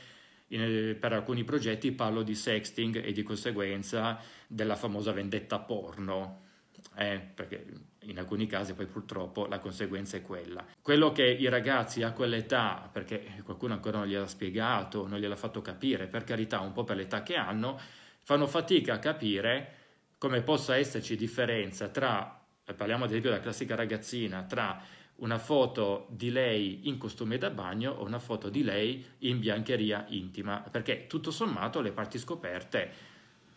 in, 0.48 0.96
per 1.00 1.14
alcuni 1.14 1.44
progetti 1.44 1.92
parlo 1.92 2.22
di 2.22 2.34
sexting 2.34 3.02
e 3.02 3.12
di 3.12 3.22
conseguenza 3.22 4.20
della 4.46 4.76
famosa 4.76 5.12
vendetta 5.12 5.58
porno. 5.60 6.48
Eh, 6.96 7.20
perché 7.34 7.64
in 8.04 8.18
alcuni 8.18 8.46
casi 8.46 8.74
poi 8.74 8.86
purtroppo 8.86 9.46
la 9.46 9.58
conseguenza 9.58 10.16
è 10.16 10.22
quella. 10.22 10.64
Quello 10.80 11.12
che 11.12 11.24
i 11.24 11.48
ragazzi 11.48 12.02
a 12.02 12.12
quell'età, 12.12 12.88
perché 12.90 13.42
qualcuno 13.44 13.74
ancora 13.74 13.98
non 13.98 14.06
gliel'ha 14.06 14.26
spiegato, 14.26 15.06
non 15.06 15.18
gliel'ha 15.18 15.36
fatto 15.36 15.60
capire, 15.60 16.06
per 16.06 16.24
carità 16.24 16.60
un 16.60 16.72
po' 16.72 16.84
per 16.84 16.96
l'età 16.96 17.22
che 17.22 17.36
hanno, 17.36 17.78
fanno 18.22 18.46
fatica 18.46 18.94
a 18.94 18.98
capire 18.98 19.74
come 20.18 20.42
possa 20.42 20.76
esserci 20.76 21.16
differenza 21.16 21.88
tra, 21.88 22.42
parliamo 22.76 23.04
ad 23.04 23.10
esempio 23.10 23.30
della 23.30 23.42
classica 23.42 23.74
ragazzina, 23.74 24.42
tra 24.44 24.82
una 25.16 25.38
foto 25.38 26.06
di 26.10 26.30
lei 26.30 26.88
in 26.88 26.96
costume 26.96 27.36
da 27.36 27.50
bagno 27.50 27.92
o 27.92 28.04
una 28.04 28.18
foto 28.18 28.48
di 28.48 28.62
lei 28.62 29.04
in 29.18 29.38
biancheria 29.38 30.06
intima, 30.08 30.64
perché 30.70 31.06
tutto 31.06 31.30
sommato 31.30 31.80
le 31.80 31.92
parti 31.92 32.18
scoperte 32.18 33.09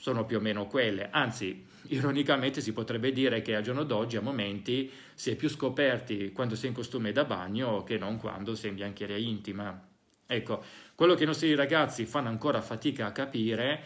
sono 0.03 0.25
più 0.25 0.35
o 0.35 0.41
meno 0.41 0.67
quelle, 0.67 1.07
anzi 1.11 1.65
ironicamente 1.87 2.59
si 2.59 2.73
potrebbe 2.73 3.13
dire 3.13 3.41
che 3.41 3.55
al 3.55 3.63
giorno 3.63 3.85
d'oggi 3.85 4.17
a 4.17 4.21
momenti 4.21 4.91
si 5.13 5.31
è 5.31 5.37
più 5.37 5.47
scoperti 5.47 6.33
quando 6.33 6.55
si 6.55 6.65
è 6.65 6.67
in 6.67 6.75
costume 6.75 7.13
da 7.13 7.23
bagno 7.23 7.83
che 7.83 7.97
non 7.97 8.17
quando 8.17 8.53
si 8.53 8.65
è 8.65 8.69
in 8.69 8.75
biancheria 8.75 9.15
intima. 9.15 9.81
Ecco, 10.27 10.61
quello 10.95 11.13
che 11.13 11.23
i 11.23 11.25
nostri 11.25 11.55
ragazzi 11.55 12.03
fanno 12.03 12.27
ancora 12.27 12.59
fatica 12.59 13.05
a 13.05 13.11
capire 13.13 13.83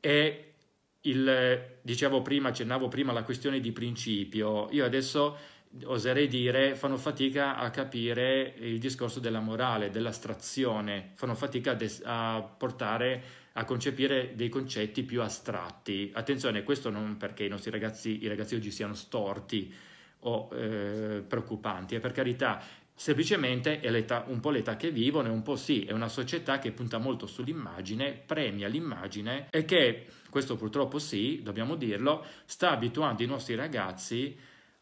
è 0.00 0.52
il, 1.00 1.78
dicevo 1.80 2.20
prima, 2.20 2.50
accennavo 2.50 2.88
prima 2.88 3.12
alla 3.12 3.24
questione 3.24 3.58
di 3.58 3.72
principio, 3.72 4.68
io 4.70 4.84
adesso 4.84 5.34
oserei 5.84 6.28
dire, 6.28 6.74
fanno 6.74 6.98
fatica 6.98 7.56
a 7.56 7.70
capire 7.70 8.52
il 8.58 8.78
discorso 8.78 9.18
della 9.18 9.40
morale, 9.40 9.88
dell'astrazione, 9.88 11.12
fanno 11.14 11.34
fatica 11.34 11.70
a, 11.70 11.74
des- 11.74 12.02
a 12.04 12.42
portare 12.42 13.43
a 13.56 13.64
concepire 13.64 14.32
dei 14.34 14.48
concetti 14.48 15.02
più 15.02 15.22
astratti. 15.22 16.10
Attenzione, 16.12 16.62
questo 16.62 16.90
non 16.90 17.16
perché 17.16 17.44
i 17.44 17.48
nostri 17.48 17.70
ragazzi, 17.70 18.22
i 18.22 18.28
ragazzi 18.28 18.54
oggi 18.54 18.70
siano 18.70 18.94
storti 18.94 19.72
o 20.26 20.48
eh, 20.52 21.22
preoccupanti, 21.26 21.94
è 21.94 22.00
per 22.00 22.12
carità, 22.12 22.62
semplicemente 22.94 23.80
è 23.80 24.24
un 24.26 24.40
po' 24.40 24.50
l'età 24.50 24.76
che 24.76 24.90
vivono 24.90 25.28
e 25.28 25.30
un 25.30 25.42
po' 25.42 25.56
sì, 25.56 25.84
è 25.84 25.92
una 25.92 26.08
società 26.08 26.58
che 26.58 26.72
punta 26.72 26.98
molto 26.98 27.26
sull'immagine, 27.26 28.12
premia 28.12 28.66
l'immagine 28.68 29.48
e 29.50 29.64
che, 29.64 30.06
questo 30.30 30.56
purtroppo 30.56 30.98
sì, 30.98 31.40
dobbiamo 31.42 31.76
dirlo, 31.76 32.24
sta 32.46 32.70
abituando 32.70 33.22
i 33.22 33.26
nostri 33.26 33.54
ragazzi 33.54 34.36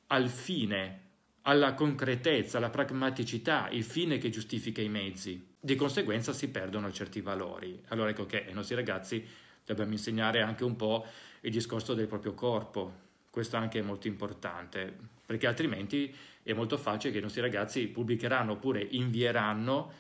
al 0.07 0.29
fine, 0.29 1.01
alla 1.43 1.75
concretezza, 1.75 2.57
alla 2.59 2.71
pragmaticità, 2.71 3.69
il 3.71 3.85
fine 3.85 4.19
che 4.19 4.31
giustifica 4.31 4.81
i 4.81 4.89
mezzi. 4.89 5.52
Di 5.65 5.77
conseguenza 5.77 6.33
si 6.33 6.49
perdono 6.49 6.91
certi 6.91 7.21
valori. 7.21 7.81
Allora 7.91 8.11
ecco 8.11 8.27
che 8.27 8.47
ai 8.47 8.53
nostri 8.53 8.75
ragazzi 8.75 9.25
dobbiamo 9.65 9.93
insegnare 9.93 10.41
anche 10.41 10.65
un 10.65 10.75
po' 10.75 11.07
il 11.43 11.53
discorso 11.53 11.95
del 11.95 12.09
proprio 12.09 12.35
corpo. 12.35 12.93
Questo 13.31 13.57
anche 13.57 13.79
è 13.79 13.83
molto 13.83 14.09
importante, 14.09 14.93
perché 15.25 15.47
altrimenti 15.47 16.13
è 16.43 16.53
molto 16.53 16.77
facile 16.77 17.13
che 17.13 17.21
i 17.21 17.23
nostri 17.23 17.43
ragazzi 17.43 17.87
pubblicheranno 17.87 18.55
oppure 18.55 18.85
invieranno 18.91 19.93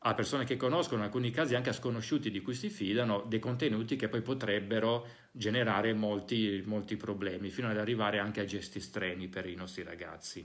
a 0.00 0.14
persone 0.14 0.44
che 0.44 0.56
conoscono, 0.56 0.98
in 0.98 1.06
alcuni 1.06 1.30
casi 1.30 1.54
anche 1.54 1.70
a 1.70 1.74
sconosciuti 1.74 2.32
di 2.32 2.42
cui 2.42 2.54
si 2.54 2.68
fidano, 2.68 3.22
dei 3.28 3.38
contenuti 3.38 3.94
che 3.94 4.08
poi 4.08 4.20
potrebbero 4.20 5.06
generare 5.30 5.94
molti, 5.94 6.60
molti 6.66 6.96
problemi, 6.96 7.50
fino 7.50 7.68
ad 7.68 7.78
arrivare 7.78 8.18
anche 8.18 8.40
a 8.40 8.44
gesti 8.44 8.78
estremi 8.78 9.28
per 9.28 9.46
i 9.46 9.54
nostri 9.54 9.84
ragazzi. 9.84 10.44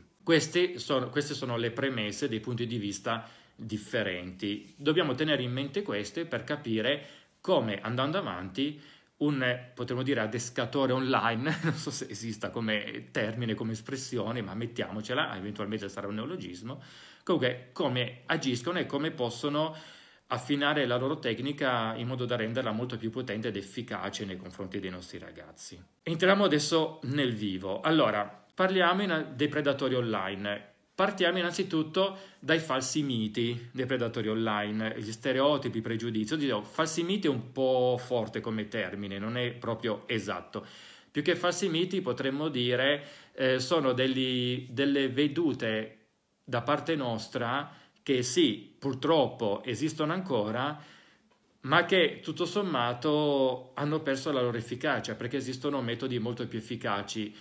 Sono, 0.76 1.10
queste 1.10 1.34
sono 1.34 1.58
le 1.58 1.72
premesse 1.72 2.28
dei 2.28 2.40
punti 2.40 2.68
di 2.68 2.78
vista 2.78 3.28
differenti. 3.60 4.74
Dobbiamo 4.78 5.14
tenere 5.14 5.44
in 5.44 5.52
mente 5.52 5.84
queste 5.84 6.26
per 6.26 6.44
capire 6.44 7.06
come 7.42 7.80
andando 7.82 8.18
avanti 8.18 8.82
un, 9.18 9.60
potremmo 9.74 10.02
dire, 10.02 10.22
adescatore 10.22 10.94
online, 10.94 11.58
non 11.64 11.74
so 11.74 11.92
se 11.92 12.08
esista 12.10 12.50
come 12.50 13.10
termine, 13.12 13.54
come 13.54 13.74
espressione, 13.74 14.42
ma 14.42 14.54
mettiamocela, 14.54 15.36
eventualmente 15.36 15.90
sarà 15.90 16.08
un 16.08 16.16
neologismo, 16.16 16.82
comunque 17.24 17.70
come 17.74 18.22
agiscono 18.26 18.80
e 18.80 18.86
come 18.86 19.12
possono 19.12 19.76
affinare 20.32 20.86
la 20.86 20.98
loro 20.98 21.18
tecnica 21.18 21.96
in 21.96 22.08
modo 22.08 22.26
da 22.26 22.36
renderla 22.36 22.72
molto 22.72 22.98
più 22.98 23.10
potente 23.10 23.48
ed 23.48 23.56
efficace 23.56 24.26
nei 24.26 24.38
confronti 24.38 24.80
dei 24.80 24.92
nostri 24.92 25.18
ragazzi. 25.18 25.82
Entriamo 26.04 26.44
adesso 26.44 27.00
nel 27.04 27.34
vivo. 27.34 27.82
Allora, 27.82 28.46
parliamo 28.54 29.34
dei 29.36 29.48
predatori 29.48 29.96
online. 29.96 30.68
Partiamo 31.00 31.38
innanzitutto 31.38 32.18
dai 32.40 32.60
falsi 32.60 33.04
miti 33.04 33.70
dei 33.72 33.86
predatori 33.86 34.28
online, 34.28 34.96
gli 34.98 35.14
stereotipi, 35.14 35.78
i 35.78 35.82
pregiudizi. 35.82 36.34
Oddio, 36.34 36.62
falsi 36.62 37.04
miti 37.04 37.28
è 37.28 37.30
un 37.30 37.54
po' 37.54 37.98
forte 37.98 38.42
come 38.42 38.68
termine, 38.68 39.18
non 39.18 39.38
è 39.38 39.54
proprio 39.54 40.04
esatto. 40.08 40.66
Più 41.10 41.22
che 41.22 41.38
falsi 41.38 41.70
miti 41.70 42.02
potremmo 42.02 42.50
dire 42.50 43.02
eh, 43.32 43.62
sono 43.62 43.94
degli, 43.94 44.68
delle 44.72 45.08
vedute 45.08 46.08
da 46.44 46.64
parte 46.64 46.98
nostra 46.98 47.72
che 48.04 48.22
sì, 48.22 48.76
purtroppo 48.78 49.62
esistono 49.64 50.12
ancora, 50.12 50.84
ma 51.62 51.86
che 51.86 52.20
tutto 52.22 52.44
sommato 52.44 53.72
hanno 53.76 54.02
perso 54.02 54.34
la 54.34 54.42
loro 54.42 54.58
efficacia 54.58 55.16
perché 55.16 55.38
esistono 55.38 55.82
metodi 55.82 56.20
molto 56.20 56.46
più 56.46 56.58
efficaci. 56.60 57.34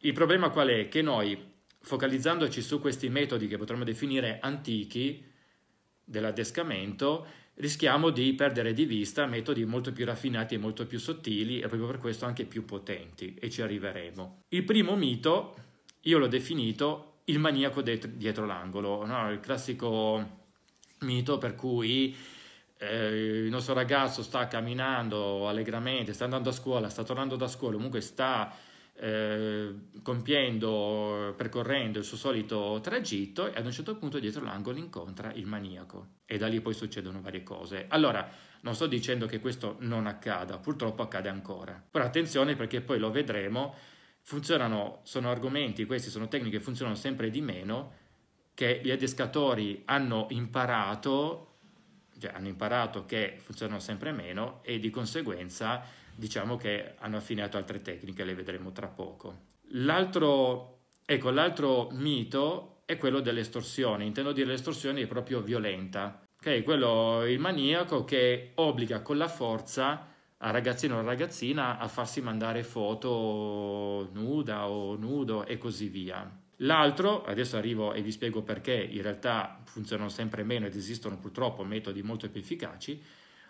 Il 0.00 0.12
problema 0.12 0.50
qual 0.50 0.68
è? 0.68 0.88
Che 0.88 1.00
noi, 1.00 1.52
focalizzandoci 1.82 2.62
su 2.62 2.80
questi 2.80 3.08
metodi 3.08 3.48
che 3.48 3.58
potremmo 3.58 3.84
definire 3.84 4.38
antichi 4.40 5.24
dell'adescamento, 6.04 7.26
rischiamo 7.54 8.10
di 8.10 8.32
perdere 8.34 8.72
di 8.72 8.84
vista 8.84 9.26
metodi 9.26 9.64
molto 9.64 9.92
più 9.92 10.04
raffinati 10.04 10.54
e 10.54 10.58
molto 10.58 10.86
più 10.86 10.98
sottili 10.98 11.58
e 11.58 11.68
proprio 11.68 11.86
per 11.86 11.98
questo 11.98 12.24
anche 12.24 12.44
più 12.44 12.64
potenti 12.64 13.34
e 13.34 13.50
ci 13.50 13.62
arriveremo. 13.62 14.44
Il 14.48 14.64
primo 14.64 14.96
mito 14.96 15.54
io 16.02 16.18
l'ho 16.18 16.28
definito 16.28 17.20
il 17.26 17.38
maniaco 17.38 17.82
dietro, 17.82 18.46
l'angolo, 18.46 19.04
no? 19.04 19.30
il 19.30 19.40
classico 19.40 20.40
mito 21.00 21.38
per 21.38 21.54
cui 21.54 22.16
eh, 22.78 23.44
il 23.44 23.50
nostro 23.50 23.74
ragazzo 23.74 24.22
sta 24.22 24.48
camminando 24.48 25.48
allegramente, 25.48 26.12
sta 26.12 26.24
andando 26.24 26.48
a 26.48 26.52
scuola, 26.52 26.88
sta 26.88 27.04
tornando 27.04 27.36
da 27.36 27.46
scuola, 27.46 27.76
comunque 27.76 28.00
sta 28.00 28.52
eh, 28.94 29.74
compiendo, 30.02 31.34
percorrendo 31.36 31.98
il 31.98 32.04
suo 32.04 32.16
solito 32.16 32.80
tragitto 32.82 33.52
e 33.52 33.58
ad 33.58 33.64
un 33.64 33.72
certo 33.72 33.96
punto 33.96 34.18
dietro 34.18 34.44
l'angolo 34.44 34.78
incontra 34.78 35.32
il 35.32 35.46
maniaco 35.46 36.08
e 36.26 36.38
da 36.38 36.46
lì 36.46 36.60
poi 36.60 36.74
succedono 36.74 37.20
varie 37.20 37.42
cose. 37.42 37.86
Allora, 37.88 38.28
non 38.62 38.74
sto 38.74 38.86
dicendo 38.86 39.26
che 39.26 39.40
questo 39.40 39.76
non 39.80 40.06
accada, 40.06 40.58
purtroppo 40.58 41.02
accade 41.02 41.28
ancora. 41.28 41.82
Però 41.90 42.04
attenzione 42.04 42.54
perché 42.54 42.80
poi 42.80 42.98
lo 42.98 43.10
vedremo 43.10 43.74
funzionano, 44.22 45.00
sono 45.02 45.30
argomenti, 45.30 45.84
questi 45.84 46.08
sono 46.08 46.28
tecniche 46.28 46.58
che 46.58 46.62
funzionano 46.62 46.96
sempre 46.96 47.28
di 47.28 47.40
meno, 47.40 48.00
che 48.54 48.80
gli 48.82 48.90
adescatori 48.90 49.82
hanno 49.86 50.26
imparato, 50.30 51.58
cioè 52.18 52.32
hanno 52.32 52.48
imparato 52.48 53.04
che 53.04 53.38
funzionano 53.42 53.80
sempre 53.80 54.12
meno 54.12 54.60
e 54.62 54.78
di 54.78 54.90
conseguenza 54.90 55.82
diciamo 56.14 56.56
che 56.56 56.94
hanno 56.98 57.16
affinato 57.16 57.56
altre 57.56 57.82
tecniche, 57.82 58.24
le 58.24 58.34
vedremo 58.34 58.72
tra 58.72 58.88
poco. 58.88 59.50
L'altro, 59.74 60.80
ecco, 61.04 61.30
l'altro 61.30 61.88
mito 61.92 62.82
è 62.84 62.98
quello 62.98 63.20
dell'estorsione, 63.20 64.04
intendo 64.04 64.32
dire 64.32 64.48
l'estorsione 64.48 65.02
è 65.02 65.06
proprio 65.06 65.40
violenta, 65.40 66.26
ok? 66.36 66.62
Quello, 66.62 67.24
il 67.26 67.38
maniaco 67.38 68.04
che 68.04 68.52
obbliga 68.56 69.00
con 69.00 69.16
la 69.16 69.28
forza 69.28 70.08
a 70.44 70.50
ragazzino 70.50 70.98
o 70.98 71.02
ragazzina 71.02 71.78
a 71.78 71.86
farsi 71.88 72.20
mandare 72.20 72.64
foto 72.64 74.08
nuda 74.12 74.68
o 74.68 74.96
nudo 74.96 75.46
e 75.46 75.56
così 75.56 75.88
via. 75.88 76.40
L'altro, 76.56 77.24
adesso 77.24 77.56
arrivo 77.56 77.92
e 77.92 78.02
vi 78.02 78.12
spiego 78.12 78.42
perché 78.42 78.74
in 78.74 79.02
realtà 79.02 79.60
funzionano 79.64 80.08
sempre 80.08 80.44
meno 80.44 80.66
ed 80.66 80.76
esistono 80.76 81.18
purtroppo 81.18 81.64
metodi 81.64 82.02
molto 82.02 82.28
più 82.28 82.40
efficaci. 82.40 83.02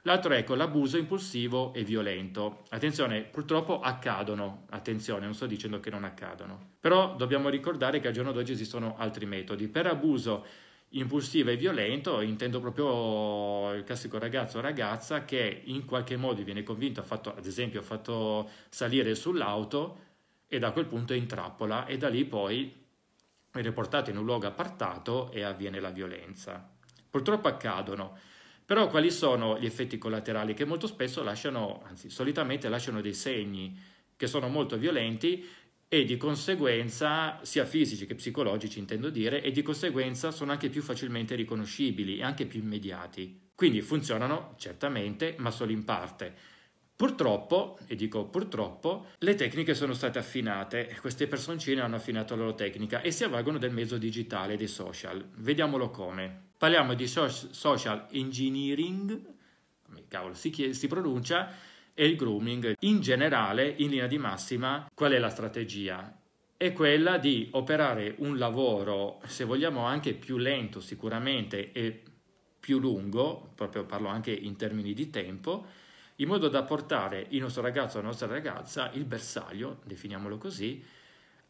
L'altro 0.05 0.35
ecco, 0.35 0.57
l'abuso 0.57 0.97
impulsivo 0.97 1.73
e 1.75 1.85
violento. 1.85 2.65
Attenzione, 2.71 3.23
purtroppo 3.23 3.81
accadono, 3.81 4.65
attenzione, 4.71 5.27
non 5.27 5.35
sto 5.35 5.47
dicendo 5.47 5.79
che 5.79 5.91
non 5.91 6.03
accadono, 6.03 6.71
però 6.81 7.15
dobbiamo 7.15 7.49
ricordare 7.49 8.01
che 8.01 8.09
al 8.09 8.13
giorno 8.13 8.33
d'oggi 8.33 8.53
esistono 8.53 8.97
altri 8.99 9.27
metodi. 9.27 9.69
Per 9.69 9.87
abuso 9.87 10.45
impulsivo 10.95 11.51
e 11.51 11.57
violento, 11.57 12.21
intendo 12.21 12.59
proprio 12.59 13.73
il 13.75 13.85
classico 13.85 14.19
ragazzo 14.19 14.59
o 14.59 14.61
ragazza 14.61 15.25
che 15.25 15.63
in 15.67 15.85
qualche 15.85 16.17
modo 16.17 16.43
viene 16.43 16.65
convinto, 16.65 16.99
ha 16.99 17.05
fatto, 17.05 17.35
ad 17.35 17.47
esempio 17.47 17.79
ha 17.79 17.85
fatto 17.85 18.51
salire 18.71 19.15
sull'auto 19.15 19.99
e 20.49 20.59
da 20.59 20.73
quel 20.73 20.87
punto 20.87 21.13
è 21.13 21.17
in 21.17 21.27
trappola 21.27 21.87
e 21.87 21.97
da 21.97 22.09
lì 22.09 22.25
poi 22.25 22.75
viene 23.53 23.73
portato 23.73 24.11
in 24.11 24.19
un 24.19 24.25
luogo 24.25 24.49
appartato 24.49 25.31
e 25.31 25.43
avviene 25.45 25.79
la 25.79 25.91
violenza. 25.91 26.71
Purtroppo 27.09 27.49
accadono, 27.49 28.19
però 28.65 28.89
quali 28.89 29.11
sono 29.11 29.59
gli 29.59 29.67
effetti 29.67 29.99
collaterali 29.99 30.55
che 30.55 30.65
molto 30.65 30.87
spesso 30.87 31.23
lasciano, 31.23 31.83
anzi 31.85 32.11
solitamente 32.11 32.69
lasciano 32.69 33.01
dei 33.01 33.15
segni 33.15 33.79
che 34.17 34.27
sono 34.27 34.49
molto 34.49 34.79
violenti 34.79 35.45
e 35.89 36.05
di 36.05 36.17
conseguenza, 36.17 37.39
sia 37.43 37.67
fisici 37.67 38.07
che 38.07 38.15
psicologici 38.15 38.79
intendo 38.79 39.11
dire, 39.11 39.43
e 39.43 39.51
di 39.51 39.61
conseguenza 39.61 40.31
sono 40.31 40.51
anche 40.51 40.71
più 40.71 40.81
facilmente 40.81 41.35
riconoscibili 41.35 42.17
e 42.17 42.23
anche 42.23 42.47
più 42.47 42.61
immediati. 42.61 43.51
Quindi 43.55 43.83
funzionano 43.83 44.55
certamente, 44.57 45.35
ma 45.39 45.51
solo 45.51 45.71
in 45.71 45.85
parte. 45.85 46.35
Purtroppo, 46.97 47.79
e 47.87 47.95
dico 47.95 48.25
purtroppo, 48.27 49.09
le 49.19 49.35
tecniche 49.35 49.75
sono 49.75 49.93
state 49.93 50.19
affinate, 50.19 50.97
queste 51.01 51.27
personcine 51.27 51.81
hanno 51.83 51.97
affinato 51.97 52.35
la 52.37 52.43
loro 52.43 52.55
tecnica 52.55 53.03
e 53.03 53.11
si 53.11 53.25
avvalgono 53.25 53.59
del 53.59 53.73
mezzo 53.73 53.99
digitale, 53.99 54.57
dei 54.57 54.69
social. 54.69 55.29
Vediamolo 55.37 55.91
come. 55.91 56.42
Parliamo 56.63 56.95
di 56.95 57.09
social 57.09 58.07
engineering, 58.13 59.21
come 59.85 60.05
cavolo 60.07 60.35
si, 60.35 60.73
si 60.73 60.87
pronuncia, 60.87 61.51
e 61.93 62.07
il 62.07 62.15
grooming. 62.15 62.77
In 62.83 63.01
generale, 63.01 63.67
in 63.79 63.91
linea 63.91 64.07
di 64.07 64.17
massima, 64.17 64.89
qual 64.95 65.11
è 65.11 65.19
la 65.19 65.29
strategia? 65.29 66.17
È 66.57 66.73
quella 66.73 67.19
di 67.19 67.49
operare 67.51 68.15
un 68.19 68.39
lavoro, 68.39 69.21
se 69.27 69.43
vogliamo 69.43 69.87
anche 69.87 70.15
più 70.15 70.37
lento 70.37 70.79
sicuramente 70.79 71.73
e 71.73 72.01
più 72.61 72.79
lungo, 72.79 73.51
proprio 73.57 73.85
parlo 73.85 74.07
anche 74.07 74.31
in 74.31 74.55
termini 74.55 74.95
di 74.95 75.11
tempo, 75.11 75.67
in 76.15 76.29
modo 76.29 76.47
da 76.47 76.63
portare 76.63 77.27
il 77.31 77.41
nostro 77.41 77.63
ragazzo 77.63 77.99
o 77.99 78.03
la 78.03 78.07
nostra 78.07 78.29
ragazza, 78.29 78.89
il 78.93 79.05
bersaglio, 79.05 79.81
definiamolo 79.83 80.39
così, 80.39 80.81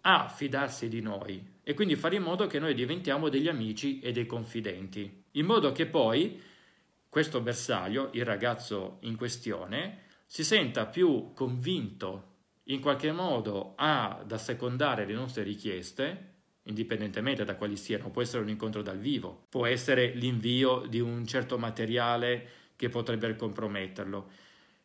a 0.01 0.31
fidarsi 0.31 0.88
di 0.88 1.03
noi 1.03 1.51
e 1.62 1.75
quindi 1.75 1.96
fare 1.96 2.16
in 2.16 2.22
modo 2.22 2.46
che 2.46 2.59
noi 2.59 2.75
diventiamo 2.75 3.29
degli 3.29 3.48
amici 3.48 4.01
e 4.01 4.12
dei 4.12 4.27
confidenti, 4.27 5.25
in 5.33 5.46
modo 5.46 5.72
che 5.72 5.87
poi 5.87 6.40
questo 7.09 7.40
bersaglio, 7.40 8.11
il 8.12 8.25
ragazzo 8.25 8.98
in 9.01 9.16
questione, 9.16 10.05
si 10.27 10.44
senta 10.44 10.87
più 10.87 11.33
convinto 11.35 12.31
in 12.64 12.81
qualche 12.81 13.12
modo 13.12 13.75
ad 13.77 14.31
assecondare 14.33 15.05
le 15.05 15.12
nostre 15.12 15.42
richieste, 15.42 16.31
indipendentemente 16.64 17.44
da 17.44 17.57
quali 17.57 17.77
siano, 17.77 18.11
può 18.11 18.22
essere 18.22 18.42
un 18.42 18.48
incontro 18.48 18.83
dal 18.83 18.98
vivo, 18.98 19.46
può 19.48 19.66
essere 19.66 20.12
l'invio 20.14 20.87
di 20.88 21.01
un 21.01 21.27
certo 21.27 21.59
materiale 21.59 22.48
che 22.77 22.88
potrebbe 22.88 23.37
comprometterlo 23.37 24.31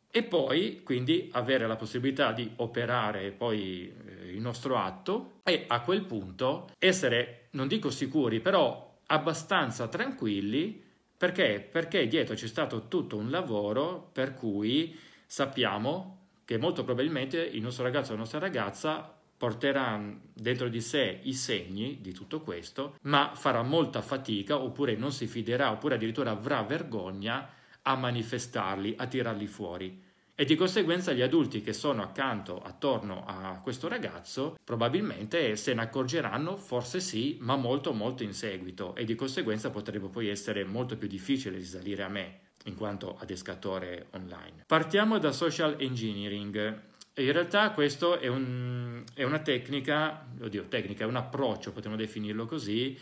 e 0.10 0.24
poi 0.24 0.82
quindi 0.84 1.30
avere 1.34 1.68
la 1.68 1.76
possibilità 1.76 2.32
di 2.32 2.52
operare 2.58 3.32
poi 3.32 3.94
eh, 4.06 4.32
il 4.32 4.42
nostro 4.42 4.78
atto 4.78 5.40
e 5.44 5.66
a 5.68 5.82
quel 5.82 6.04
punto 6.06 6.70
essere, 6.80 7.48
non 7.52 7.68
dico 7.68 7.90
sicuri, 7.90 8.40
però 8.40 9.00
abbastanza 9.08 9.88
tranquilli 9.88 10.86
perché? 11.18 11.68
Perché 11.70 12.08
dietro 12.08 12.36
c'è 12.36 12.48
stato 12.48 12.88
tutto 12.88 13.18
un 13.18 13.32
lavoro 13.32 14.10
per 14.14 14.36
cui 14.36 14.96
sappiamo 15.26 16.28
che 16.46 16.60
molto 16.60 16.84
probabilmente 16.84 17.42
il 17.42 17.62
nostro 17.62 17.84
ragazzo 17.84 18.12
o 18.12 18.14
la 18.14 18.20
nostra 18.20 18.38
ragazza 18.38 19.16
porterà 19.36 20.00
dentro 20.34 20.70
di 20.70 20.80
sé 20.80 21.20
i 21.24 21.34
segni 21.34 22.00
di 22.02 22.14
tutto 22.14 22.42
questo, 22.42 22.96
ma 23.02 23.32
farà 23.34 23.64
molta 23.64 24.02
fatica 24.02 24.58
oppure 24.58 24.96
non 24.96 25.12
si 25.12 25.26
fiderà 25.26 25.72
oppure 25.72 25.96
addirittura 25.96 26.32
avrà 26.32 26.62
vergogna 26.62 27.50
a 27.88 27.96
manifestarli, 27.96 28.96
a 28.98 29.08
tirarli 29.08 29.48
fuori. 29.48 30.04
E 30.36 30.46
di 30.46 30.56
conseguenza 30.56 31.14
gli 31.14 31.22
adulti 31.22 31.62
che 31.62 31.74
sono 31.74 32.04
accanto, 32.04 32.62
attorno 32.62 33.26
a 33.26 33.60
questo 33.64 33.88
ragazzo, 33.88 34.60
probabilmente 34.64 35.56
se 35.56 35.74
ne 35.74 35.82
accorgeranno, 35.82 36.58
forse 36.58 37.00
sì, 37.00 37.38
ma 37.40 37.56
molto 37.56 37.94
molto 37.94 38.22
in 38.24 38.34
seguito 38.34 38.94
e 38.94 39.04
di 39.04 39.16
conseguenza 39.16 39.72
potrebbe 39.72 40.10
poi 40.10 40.28
essere 40.28 40.64
molto 40.64 40.96
più 40.96 41.08
difficile 41.08 41.58
risalire 41.58 42.04
a 42.04 42.10
me 42.10 42.40
in 42.66 42.76
quanto 42.76 43.18
adescatore 43.18 44.08
online. 44.12 44.66
Partiamo 44.68 45.18
da 45.18 45.32
social 45.32 45.78
engineering. 45.80 46.82
In 47.16 47.32
realtà 47.32 47.72
questo 47.72 48.20
è, 48.20 48.28
un, 48.28 49.04
è 49.16 49.24
una 49.24 49.40
tecnica, 49.40 50.28
oddio 50.40 50.68
tecnica, 50.68 51.04
è 51.04 51.08
un 51.08 51.16
approccio, 51.16 51.72
potremmo 51.72 51.96
definirlo 51.96 52.46
così, 52.46 52.96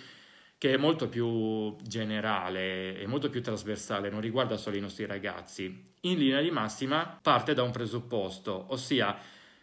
che 0.57 0.73
è 0.73 0.77
molto 0.77 1.09
più 1.09 1.75
generale 1.81 2.99
e 2.99 3.07
molto 3.07 3.29
più 3.29 3.41
trasversale, 3.41 4.09
non 4.09 4.21
riguarda 4.21 4.57
solo 4.57 4.77
i 4.77 4.81
nostri 4.81 5.05
ragazzi. 5.05 5.93
In 6.01 6.17
linea 6.17 6.41
di 6.41 6.51
massima 6.51 7.19
parte 7.21 7.53
da 7.53 7.63
un 7.63 7.71
presupposto, 7.71 8.65
ossia 8.69 9.17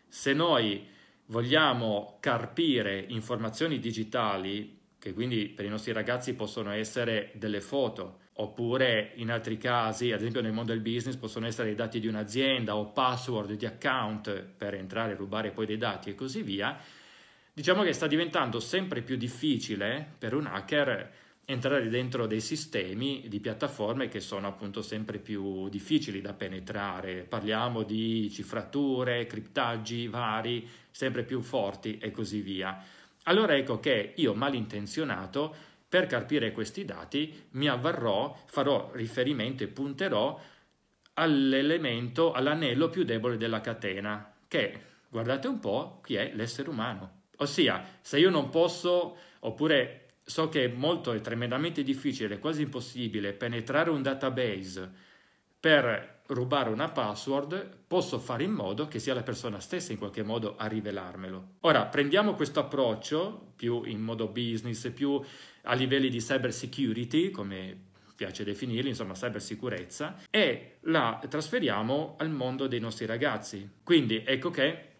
se 0.06 0.32
noi 0.32 0.86
vogliamo 1.26 2.18
carpire 2.20 3.04
informazioni 3.08 3.78
digitali, 3.78 4.80
che 4.98 5.14
quindi 5.14 5.48
per 5.48 5.64
i 5.64 5.68
nostri 5.68 5.92
ragazzi 5.92 6.34
possono 6.34 6.70
essere 6.70 7.32
delle 7.34 7.60
foto, 7.60 8.18
oppure 8.34 9.12
in 9.16 9.30
altri 9.30 9.58
casi, 9.58 10.12
ad 10.12 10.20
esempio 10.20 10.40
nel 10.42 10.52
mondo 10.52 10.72
del 10.72 10.80
business, 10.80 11.16
possono 11.16 11.46
essere 11.46 11.70
i 11.70 11.74
dati 11.74 12.00
di 12.00 12.06
un'azienda 12.06 12.76
o 12.76 12.92
password 12.92 13.52
di 13.52 13.66
account 13.66 14.42
per 14.56 14.74
entrare 14.74 15.12
e 15.12 15.16
rubare 15.16 15.50
poi 15.50 15.66
dei 15.66 15.78
dati 15.78 16.10
e 16.10 16.14
così 16.14 16.42
via, 16.42 16.78
diciamo 17.54 17.82
che 17.82 17.92
sta 17.92 18.06
diventando 18.06 18.60
sempre 18.60 19.02
più 19.02 19.16
difficile 19.16 20.14
per 20.18 20.34
un 20.34 20.46
hacker 20.46 21.12
entrare 21.44 21.88
dentro 21.88 22.26
dei 22.26 22.40
sistemi 22.40 23.24
di 23.28 23.40
piattaforme 23.40 24.08
che 24.08 24.20
sono 24.20 24.46
appunto 24.46 24.80
sempre 24.80 25.18
più 25.18 25.68
difficili 25.68 26.20
da 26.20 26.32
penetrare. 26.32 27.24
Parliamo 27.24 27.82
di 27.82 28.30
cifrature, 28.30 29.26
criptaggi 29.26 30.06
vari, 30.06 30.66
sempre 30.90 31.24
più 31.24 31.42
forti 31.42 31.98
e 31.98 32.10
così 32.10 32.40
via. 32.40 32.82
Allora 33.24 33.54
ecco 33.56 33.80
che 33.80 34.14
io 34.16 34.34
malintenzionato 34.34 35.54
per 35.88 36.06
carpire 36.06 36.52
questi 36.52 36.86
dati 36.86 37.48
mi 37.50 37.68
avvarrò, 37.68 38.34
farò 38.46 38.90
riferimento 38.94 39.62
e 39.62 39.68
punterò 39.68 40.40
all'elemento, 41.14 42.32
all'anello 42.32 42.88
più 42.88 43.04
debole 43.04 43.36
della 43.36 43.60
catena, 43.60 44.32
che, 44.48 44.80
guardate 45.10 45.48
un 45.48 45.60
po', 45.60 46.00
chi 46.02 46.14
è 46.14 46.32
l'essere 46.34 46.70
umano. 46.70 47.21
Ossia, 47.42 47.84
se 48.00 48.18
io 48.18 48.30
non 48.30 48.48
posso, 48.48 49.16
oppure 49.40 49.98
so 50.24 50.48
che 50.48 50.64
è 50.64 50.68
molto, 50.68 51.12
è 51.12 51.20
tremendamente 51.20 51.82
difficile, 51.82 52.38
quasi 52.38 52.62
impossibile, 52.62 53.32
penetrare 53.32 53.90
un 53.90 54.02
database 54.02 54.90
per 55.58 56.20
rubare 56.26 56.70
una 56.70 56.88
password, 56.88 57.78
posso 57.86 58.18
fare 58.18 58.44
in 58.44 58.52
modo 58.52 58.88
che 58.88 58.98
sia 58.98 59.14
la 59.14 59.22
persona 59.22 59.60
stessa 59.60 59.92
in 59.92 59.98
qualche 59.98 60.22
modo 60.22 60.56
a 60.56 60.66
rivelarmelo. 60.66 61.56
Ora, 61.60 61.84
prendiamo 61.86 62.34
questo 62.34 62.60
approccio 62.60 63.52
più 63.54 63.82
in 63.84 64.00
modo 64.00 64.28
business, 64.28 64.90
più 64.90 65.20
a 65.62 65.74
livelli 65.74 66.08
di 66.08 66.18
cyber 66.18 66.52
security, 66.52 67.30
come 67.30 67.90
piace 68.16 68.44
definirli, 68.44 68.88
insomma 68.88 69.14
cybersicurezza, 69.14 70.22
e 70.30 70.78
la 70.82 71.20
trasferiamo 71.28 72.16
al 72.18 72.30
mondo 72.30 72.66
dei 72.66 72.80
nostri 72.80 73.04
ragazzi. 73.04 73.68
Quindi 73.82 74.22
ecco 74.24 74.50
che 74.50 74.91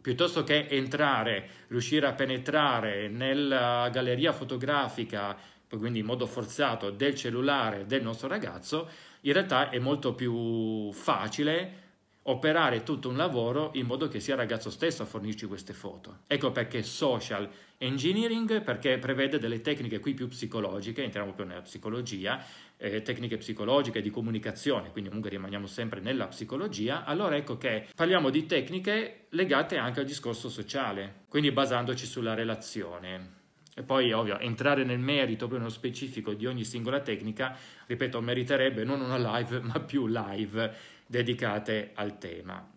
piuttosto 0.00 0.44
che 0.44 0.66
entrare, 0.68 1.48
riuscire 1.68 2.06
a 2.06 2.12
penetrare 2.12 3.08
nella 3.08 3.88
galleria 3.90 4.32
fotografica, 4.32 5.36
quindi 5.68 5.98
in 5.98 6.06
modo 6.06 6.26
forzato, 6.26 6.90
del 6.90 7.14
cellulare 7.14 7.86
del 7.86 8.02
nostro 8.02 8.28
ragazzo, 8.28 8.88
in 9.22 9.32
realtà 9.32 9.70
è 9.70 9.78
molto 9.78 10.14
più 10.14 10.92
facile 10.92 11.86
operare 12.28 12.82
tutto 12.82 13.08
un 13.08 13.16
lavoro 13.16 13.70
in 13.74 13.86
modo 13.86 14.08
che 14.08 14.20
sia 14.20 14.34
il 14.34 14.40
ragazzo 14.40 14.70
stesso 14.70 15.02
a 15.02 15.06
fornirci 15.06 15.46
queste 15.46 15.72
foto. 15.72 16.20
Ecco 16.26 16.50
perché 16.50 16.82
social 16.82 17.48
engineering, 17.78 18.62
perché 18.62 18.98
prevede 18.98 19.38
delle 19.38 19.60
tecniche 19.60 19.98
qui 19.98 20.12
più 20.14 20.28
psicologiche, 20.28 21.02
entriamo 21.02 21.32
più 21.32 21.44
nella 21.44 21.62
psicologia, 21.62 22.42
eh, 22.76 23.02
tecniche 23.02 23.38
psicologiche 23.38 24.02
di 24.02 24.10
comunicazione, 24.10 24.90
quindi 24.90 25.08
comunque 25.08 25.30
rimaniamo 25.30 25.66
sempre 25.66 26.00
nella 26.00 26.26
psicologia, 26.26 27.04
allora 27.04 27.36
ecco 27.36 27.56
che 27.56 27.86
parliamo 27.94 28.30
di 28.30 28.46
tecniche 28.46 29.26
legate 29.30 29.78
anche 29.78 30.00
al 30.00 30.06
discorso 30.06 30.50
sociale, 30.50 31.24
quindi 31.28 31.50
basandoci 31.50 32.04
sulla 32.04 32.34
relazione. 32.34 33.36
E 33.74 33.82
poi, 33.84 34.10
ovvio, 34.10 34.40
entrare 34.40 34.82
nel 34.82 34.98
merito, 34.98 35.46
proprio 35.46 35.60
nello 35.60 35.70
specifico 35.70 36.32
di 36.32 36.46
ogni 36.46 36.64
singola 36.64 36.98
tecnica, 36.98 37.56
ripeto, 37.86 38.20
meriterebbe 38.20 38.82
non 38.82 39.00
una 39.00 39.16
live, 39.16 39.60
ma 39.62 39.78
più 39.78 40.08
live 40.08 40.96
dedicate 41.08 41.90
al 41.94 42.18
tema. 42.18 42.70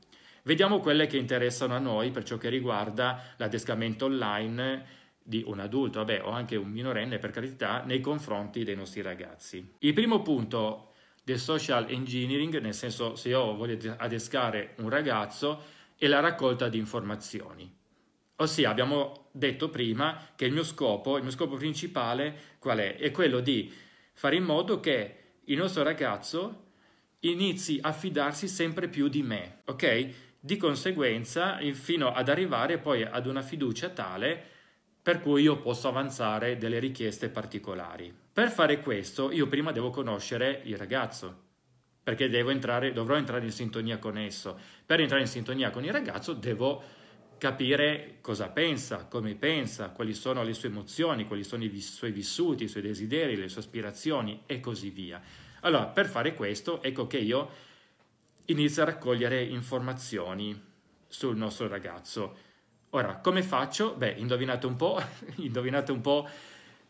Vediamo 0.44 0.80
quelle 0.80 1.06
che 1.06 1.17
interessano 1.17 1.76
a 1.76 1.80
noi 1.80 2.10
per 2.10 2.24
ciò 2.24 2.38
che 2.38 2.50
riguarda 2.50 3.22
l'adescamento 3.38 4.06
online 4.06 5.00
di 5.22 5.44
un 5.46 5.60
adulto, 5.60 6.00
vabbè, 6.00 6.24
o 6.24 6.32
anche 6.32 6.56
un 6.56 6.70
minorenne 6.70 7.20
per 7.20 7.30
carità, 7.30 7.84
nei 7.86 8.00
confronti 8.00 8.63
dei 8.63 8.76
nostri 8.76 9.04
ragazzi. 9.04 9.76
Il 9.80 9.94
primo 9.94 10.24
punto 10.24 10.94
del 11.24 11.38
social 11.38 11.86
engineering, 11.89 12.60
nel 12.60 12.74
senso 12.74 13.15
se 13.15 13.30
io 13.30 13.56
voglio 13.56 13.96
adescare 13.98 14.74
un 14.78 14.89
ragazzo, 14.89 15.62
è 15.96 16.08
la 16.08 16.20
raccolta 16.20 16.67
di 16.70 16.80
informazioni. 16.80 17.72
Ossia, 18.38 18.72
abbiamo 18.72 19.28
detto 19.32 19.70
prima 19.70 20.30
che 20.36 20.46
il 20.46 20.54
mio 20.54 20.63
scopo, 20.63 21.17
il 21.17 21.22
mio 21.24 21.32
scopo 21.32 21.58
principale 21.58 22.56
qual 22.58 22.80
è? 22.80 22.96
È 22.96 23.12
quello 23.12 23.39
di 23.39 23.72
fare 24.13 24.36
in 24.36 24.44
modo 24.44 24.80
che 24.80 25.17
il 25.46 25.58
nostro 25.58 25.84
ragazzo 25.84 26.61
inizi 27.21 27.79
a 27.81 27.91
fidarsi 27.91 28.47
sempre 28.47 28.88
più 28.88 29.07
di 29.07 29.23
me, 29.23 29.62
ok? 29.65 30.10
Di 30.39 30.57
conseguenza, 30.57 31.60
fino 31.73 32.12
ad 32.12 32.29
arrivare 32.29 32.77
poi 32.77 33.03
ad 33.03 33.27
una 33.27 33.41
fiducia 33.41 33.89
tale 33.89 34.49
per 35.01 35.19
cui 35.19 35.41
io 35.41 35.60
posso 35.60 35.88
avanzare 35.88 36.57
delle 36.57 36.79
richieste 36.79 37.29
particolari. 37.29 38.13
Per 38.34 38.49
fare 38.49 38.81
questo, 38.81 39.31
io 39.31 39.47
prima 39.47 39.71
devo 39.71 39.89
conoscere 39.89 40.62
il 40.65 40.77
ragazzo, 40.77 41.49
perché 42.03 42.25
entrare, 42.25 42.93
dovrò 42.93 43.15
entrare 43.15 43.45
in 43.45 43.51
sintonia 43.51 43.97
con 43.97 44.17
esso. 44.17 44.57
Per 44.86 44.99
entrare 44.99 45.23
in 45.23 45.27
sintonia 45.27 45.71
con 45.71 45.84
il 45.84 45.91
ragazzo 45.91 46.34
devo 46.34 46.84
capire 47.38 48.17
cosa 48.21 48.49
pensa, 48.49 49.05
come 49.05 49.34
pensa, 49.34 49.89
quali 49.89 50.13
sono 50.13 50.43
le 50.43 50.53
sue 50.53 50.69
emozioni, 50.69 51.25
quali 51.25 51.43
sono 51.43 51.63
i 51.63 51.81
suoi 51.81 52.12
vissuti, 52.12 52.65
i 52.65 52.67
suoi 52.67 52.84
desideri, 52.84 53.36
le 53.36 53.49
sue 53.49 53.62
aspirazioni 53.62 54.43
e 54.45 54.60
così 54.60 54.91
via. 54.91 55.21
Allora, 55.62 55.86
per 55.86 56.08
fare 56.08 56.34
questo, 56.34 56.82
ecco 56.82 57.08
che 57.08 57.17
io 57.17 57.50
inizio 58.45 58.82
a 58.82 58.86
raccogliere 58.86 59.43
informazioni 59.43 60.60
sul 61.08 61.36
nostro 61.38 61.67
ragazzo. 61.67 62.38
Ora, 62.91 63.17
come 63.17 63.41
faccio? 63.41 63.93
Beh, 63.93 64.15
indovinate 64.17 64.65
un 64.65 64.76
po', 64.76 65.02
indovinate 65.38 65.91
un 65.91 66.02
po' 66.02 66.28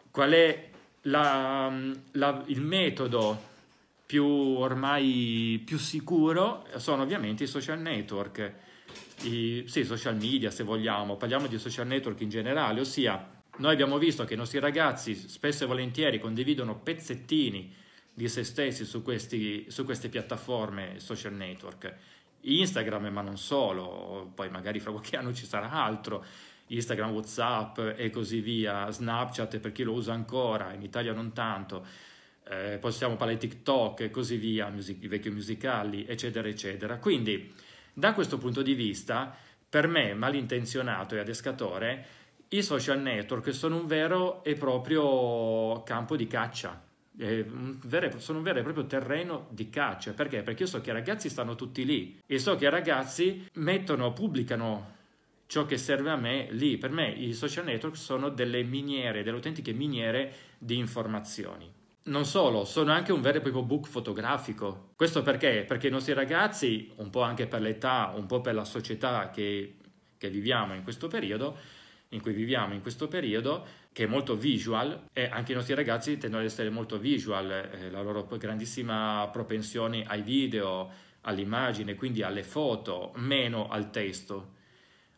qual 0.09 0.31
è 0.31 0.69
la, 1.03 1.71
la, 2.11 2.43
il 2.47 2.61
metodo 2.61 3.49
più 4.05 4.25
ormai 4.25 5.61
più 5.65 5.77
sicuro, 5.77 6.65
sono 6.77 7.03
ovviamente 7.03 7.43
i 7.43 7.47
social 7.47 7.79
network 7.79 8.69
i 9.23 9.63
sì, 9.67 9.83
social 9.83 10.15
media 10.15 10.51
se 10.51 10.63
vogliamo, 10.63 11.15
parliamo 11.15 11.47
di 11.47 11.57
social 11.57 11.87
network 11.87 12.21
in 12.21 12.29
generale, 12.29 12.79
ossia 12.79 13.39
noi 13.57 13.73
abbiamo 13.73 13.97
visto 13.97 14.25
che 14.25 14.33
i 14.33 14.37
nostri 14.37 14.59
ragazzi 14.59 15.13
spesso 15.15 15.63
e 15.63 15.67
volentieri 15.67 16.19
condividono 16.19 16.77
pezzettini 16.77 17.73
di 18.21 18.29
se 18.29 18.43
stessi 18.43 18.85
su, 18.85 19.01
questi, 19.01 19.65
su 19.69 19.83
queste 19.83 20.07
piattaforme 20.07 20.99
social 20.99 21.33
network. 21.33 21.91
Instagram, 22.41 23.07
ma 23.07 23.21
non 23.21 23.35
solo, 23.35 24.31
poi 24.35 24.47
magari 24.51 24.79
fra 24.79 24.91
qualche 24.91 25.17
anno 25.17 25.33
ci 25.33 25.47
sarà 25.47 25.71
altro, 25.71 26.23
Instagram, 26.67 27.09
Whatsapp 27.09 27.79
e 27.95 28.11
così 28.11 28.39
via, 28.41 28.91
Snapchat 28.91 29.57
per 29.57 29.71
chi 29.71 29.81
lo 29.81 29.93
usa 29.93 30.13
ancora, 30.13 30.71
in 30.71 30.83
Italia 30.83 31.13
non 31.13 31.33
tanto, 31.33 31.83
eh, 32.47 32.77
possiamo 32.79 33.15
parlare 33.15 33.39
di 33.39 33.47
TikTok 33.47 34.01
e 34.01 34.09
così 34.11 34.37
via, 34.37 34.69
music, 34.69 35.01
i 35.01 35.07
vecchi 35.07 35.31
musicali, 35.31 36.05
eccetera, 36.05 36.47
eccetera. 36.47 36.97
Quindi, 36.99 37.51
da 37.91 38.13
questo 38.13 38.37
punto 38.37 38.61
di 38.61 38.75
vista, 38.75 39.35
per 39.67 39.87
me, 39.87 40.13
malintenzionato 40.13 41.15
e 41.15 41.19
adescatore, 41.19 42.05
i 42.49 42.61
social 42.61 42.99
network 42.99 43.51
sono 43.51 43.77
un 43.77 43.87
vero 43.87 44.43
e 44.43 44.53
proprio 44.53 45.81
campo 45.83 46.15
di 46.15 46.27
caccia. 46.27 46.89
Sono 48.17 48.37
un 48.37 48.43
vero 48.43 48.59
e 48.59 48.63
proprio 48.63 48.85
terreno 48.85 49.47
di 49.49 49.69
caccia. 49.69 50.13
Perché? 50.13 50.43
Perché 50.43 50.63
io 50.63 50.69
so 50.69 50.81
che 50.81 50.89
i 50.89 50.93
ragazzi 50.93 51.29
stanno 51.29 51.55
tutti 51.55 51.85
lì 51.85 52.19
e 52.25 52.39
so 52.39 52.55
che 52.55 52.65
i 52.65 52.69
ragazzi 52.69 53.47
mettono, 53.53 54.13
pubblicano 54.13 54.99
ciò 55.47 55.65
che 55.65 55.77
serve 55.77 56.09
a 56.09 56.15
me 56.15 56.47
lì. 56.51 56.77
Per 56.77 56.91
me 56.91 57.09
i 57.09 57.33
social 57.33 57.65
network 57.65 57.97
sono 57.97 58.29
delle 58.29 58.63
miniere, 58.63 59.23
delle 59.23 59.35
autentiche 59.35 59.73
miniere 59.73 60.33
di 60.57 60.77
informazioni. 60.77 61.69
Non 62.03 62.25
solo, 62.25 62.65
sono 62.65 62.91
anche 62.91 63.11
un 63.11 63.21
vero 63.21 63.37
e 63.37 63.41
proprio 63.41 63.61
book 63.61 63.87
fotografico. 63.87 64.93
Questo 64.95 65.21
perché? 65.21 65.65
Perché 65.67 65.87
i 65.87 65.91
nostri 65.91 66.13
ragazzi, 66.13 66.91
un 66.95 67.11
po' 67.11 67.21
anche 67.21 67.45
per 67.45 67.61
l'età, 67.61 68.13
un 68.15 68.25
po' 68.25 68.41
per 68.41 68.55
la 68.55 68.63
società 68.63 69.29
che, 69.29 69.75
che 70.17 70.29
viviamo 70.29 70.73
in 70.73 70.81
questo 70.81 71.07
periodo, 71.07 71.57
in 72.11 72.21
cui 72.21 72.33
viviamo 72.33 72.73
in 72.73 72.81
questo 72.81 73.07
periodo, 73.07 73.65
che 73.91 74.03
è 74.03 74.07
molto 74.07 74.35
visual, 74.35 75.09
e 75.13 75.25
anche 75.25 75.51
i 75.51 75.55
nostri 75.55 75.73
ragazzi 75.73 76.17
tendono 76.17 76.41
ad 76.41 76.49
essere 76.49 76.69
molto 76.69 76.97
visual, 76.97 77.49
eh, 77.51 77.89
la 77.89 78.01
loro 78.01 78.25
grandissima 78.37 79.29
propensione 79.31 80.03
ai 80.05 80.21
video, 80.21 80.89
all'immagine, 81.21 81.95
quindi 81.95 82.23
alle 82.23 82.43
foto, 82.43 83.11
meno 83.15 83.69
al 83.69 83.91
testo. 83.91 84.59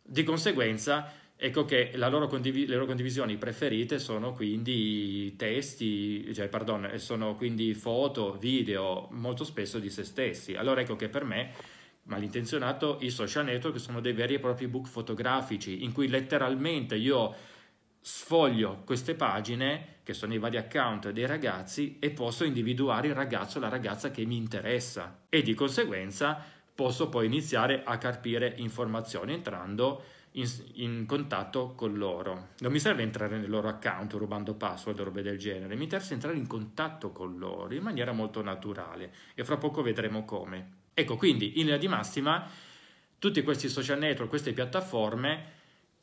Di 0.02 0.24
conseguenza, 0.24 1.12
ecco 1.36 1.66
che 1.66 1.92
loro 1.96 2.28
condiv- 2.28 2.68
le 2.68 2.74
loro 2.74 2.86
condivisioni 2.86 3.38
preferite 3.38 4.00
sono 4.00 4.34
quindi 4.34 5.36
testi, 5.36 6.34
cioè, 6.34 6.48
pardon, 6.48 6.92
sono 6.98 7.36
quindi 7.36 7.74
foto, 7.74 8.38
video, 8.38 9.08
molto 9.12 9.44
spesso 9.44 9.80
di 9.80 9.90
se 9.90 10.04
stessi. 10.04 10.56
Allora 10.56 10.82
ecco 10.82 10.96
che 10.96 11.10
per 11.10 11.24
me 11.24 11.52
malintenzionato, 12.04 12.98
i 13.02 13.10
social 13.10 13.46
network 13.46 13.80
sono 13.80 14.00
dei 14.00 14.14
veri 14.14 14.36
e 14.36 14.40
propri 14.40 14.68
book 14.68 14.88
fotografici 14.88 15.84
in 15.84 15.92
cui 15.92 16.08
letteralmente 16.08 16.96
io 16.96 17.34
sfoglio 18.00 18.82
queste 18.84 19.16
pagine 19.16 20.00
che 20.04 20.14
sono 20.14 20.34
i 20.34 20.38
vari 20.38 20.58
account 20.58 21.12
dei 21.12 21.26
ragazzi 21.26 21.98
e 22.00 22.10
posso 22.10 22.44
individuare 22.44 23.08
il 23.08 23.16
ragazzo 23.16 23.58
o 23.58 23.62
la 23.62 23.70
ragazza 23.70 24.12
che 24.12 24.26
mi 24.26 24.36
interessa 24.36 25.22
e 25.30 25.42
di 25.42 25.54
conseguenza 25.54 26.44
posso 26.76 27.08
poi 27.08 27.28
iniziare 27.28 27.84
a 27.86 27.98
carpire 27.98 28.56
informazioni 28.58 29.34
entrando 29.34 30.04
in, 30.32 30.50
in, 30.74 31.06
contatto 31.06 31.74
con 31.76 31.94
loro. 31.94 32.50
Non 32.60 32.72
mi 32.72 32.80
serve 32.80 33.04
entrare 33.04 33.38
nel 33.38 33.50
loro 33.50 33.70
account 33.70 34.14
rubando 34.14 34.56
password 34.56 35.00
o 35.00 35.04
robe 35.06 35.22
del 35.22 35.38
genere, 35.38 35.76
mi 35.76 35.84
interessa 35.84 36.14
entrare 36.14 36.36
in 36.36 36.48
contatto 36.48 37.12
con 37.12 37.38
loro 37.38 37.74
in 37.74 37.84
maniera 37.84 38.12
molto 38.12 38.42
naturale 38.42 39.14
e 39.36 39.46
fra 39.46 39.58
poco 39.58 39.82
vedremo 39.82 40.26
come. 40.26 40.82
Ecco, 40.94 41.18
quindi 41.18 41.60
in 41.60 41.66
linea 41.66 41.78
di 41.78 41.88
massima, 41.88 42.48
tutti 43.18 43.42
questi 43.42 43.70
social 43.70 43.98
network, 43.98 44.30
queste 44.30 44.54
piattaforme, 44.54 45.62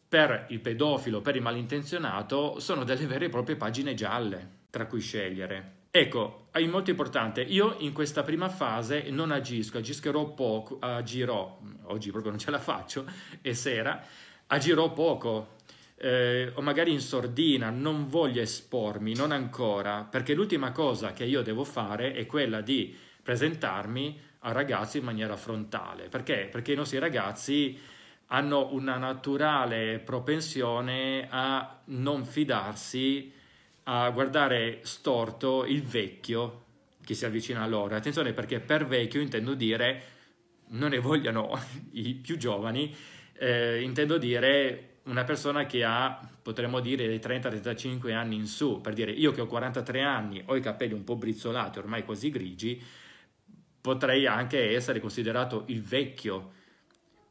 per 0.08 0.46
il 0.48 0.60
pedofilo, 0.60 1.20
per 1.20 1.36
il 1.36 1.42
malintenzionato, 1.42 2.58
sono 2.58 2.82
delle 2.82 3.06
vere 3.06 3.26
e 3.26 3.28
proprie 3.28 3.56
pagine 3.56 3.94
gialle 3.94 4.58
tra 4.70 4.86
cui 4.86 5.00
scegliere. 5.00 5.78
Ecco, 5.92 6.46
è 6.52 6.64
molto 6.66 6.90
importante, 6.90 7.42
io 7.42 7.76
in 7.78 7.92
questa 7.92 8.22
prima 8.22 8.48
fase 8.48 9.10
non 9.10 9.32
agisco, 9.32 9.78
agischerò 9.78 10.34
poco, 10.34 10.78
agirò, 10.80 11.60
oggi 11.84 12.10
proprio 12.10 12.30
non 12.30 12.40
ce 12.40 12.50
la 12.50 12.60
faccio, 12.60 13.04
è 13.40 13.52
sera, 13.52 14.00
agirò 14.46 14.92
poco, 14.92 15.56
eh, 15.96 16.52
o 16.54 16.62
magari 16.62 16.92
in 16.92 17.00
sordina, 17.00 17.70
non 17.70 18.08
voglio 18.08 18.40
espormi, 18.40 19.14
non 19.14 19.32
ancora, 19.32 20.06
perché 20.08 20.32
l'ultima 20.32 20.70
cosa 20.70 21.12
che 21.12 21.24
io 21.24 21.42
devo 21.42 21.64
fare 21.64 22.12
è 22.14 22.24
quella 22.24 22.60
di 22.60 22.96
presentarmi 23.22 24.18
a 24.40 24.52
ragazzi 24.52 24.98
in 24.98 25.04
maniera 25.04 25.36
frontale. 25.36 26.08
Perché? 26.08 26.48
Perché 26.50 26.72
i 26.72 26.76
nostri 26.76 26.98
ragazzi 26.98 27.78
hanno 28.32 28.72
una 28.72 28.96
naturale 28.96 29.98
propensione 29.98 31.26
a 31.28 31.80
non 31.86 32.24
fidarsi, 32.24 33.32
a 33.84 34.08
guardare 34.10 34.80
storto 34.82 35.64
il 35.64 35.82
vecchio 35.82 36.64
che 37.04 37.14
si 37.14 37.24
avvicina 37.24 37.62
a 37.62 37.66
loro. 37.66 37.96
Attenzione 37.96 38.32
perché 38.32 38.60
per 38.60 38.86
vecchio 38.86 39.20
intendo 39.20 39.54
dire, 39.54 40.02
non 40.68 40.90
ne 40.90 40.98
vogliano 40.98 41.58
i 41.92 42.14
più 42.14 42.36
giovani, 42.36 42.94
eh, 43.34 43.82
intendo 43.82 44.16
dire 44.16 44.86
una 45.04 45.24
persona 45.24 45.66
che 45.66 45.82
ha, 45.82 46.20
potremmo 46.40 46.78
dire, 46.80 47.06
dai 47.06 47.18
30-35 47.18 48.12
anni 48.12 48.36
in 48.36 48.46
su, 48.46 48.80
per 48.80 48.92
dire 48.92 49.10
io 49.10 49.32
che 49.32 49.40
ho 49.40 49.46
43 49.46 50.02
anni, 50.02 50.42
ho 50.46 50.54
i 50.54 50.60
capelli 50.60 50.92
un 50.92 51.04
po' 51.04 51.16
brizzolati, 51.16 51.78
ormai 51.78 52.04
quasi 52.04 52.30
grigi, 52.30 52.80
potrei 53.80 54.26
anche 54.26 54.74
essere 54.74 55.00
considerato 55.00 55.64
il 55.66 55.82
vecchio 55.82 56.52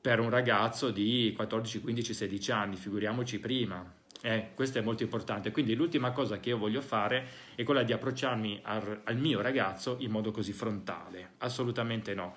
per 0.02 0.20
un 0.20 0.30
ragazzo 0.30 0.92
di 0.92 1.34
14, 1.36 1.82
15, 1.82 2.14
16 2.14 2.52
anni, 2.52 2.76
figuriamoci 2.76 3.40
prima. 3.40 3.98
Eh, 4.22 4.52
questo 4.54 4.80
è 4.80 4.82
molto 4.82 5.04
importante. 5.04 5.52
Quindi 5.52 5.76
l'ultima 5.76 6.12
cosa 6.12 6.40
che 6.40 6.50
io 6.50 6.58
voglio 6.58 6.82
fare 6.82 7.28
è 7.56 7.64
quella 7.64 7.84
di 7.84 7.94
approcciarmi 7.94 8.62
al, 8.64 9.02
al 9.04 9.18
mio 9.18 9.42
ragazzo 9.42 9.98
in 10.00 10.12
modo 10.12 10.32
così 10.32 10.54
frontale. 10.54 11.34
Assolutamente 11.40 12.14
no. 12.14 12.36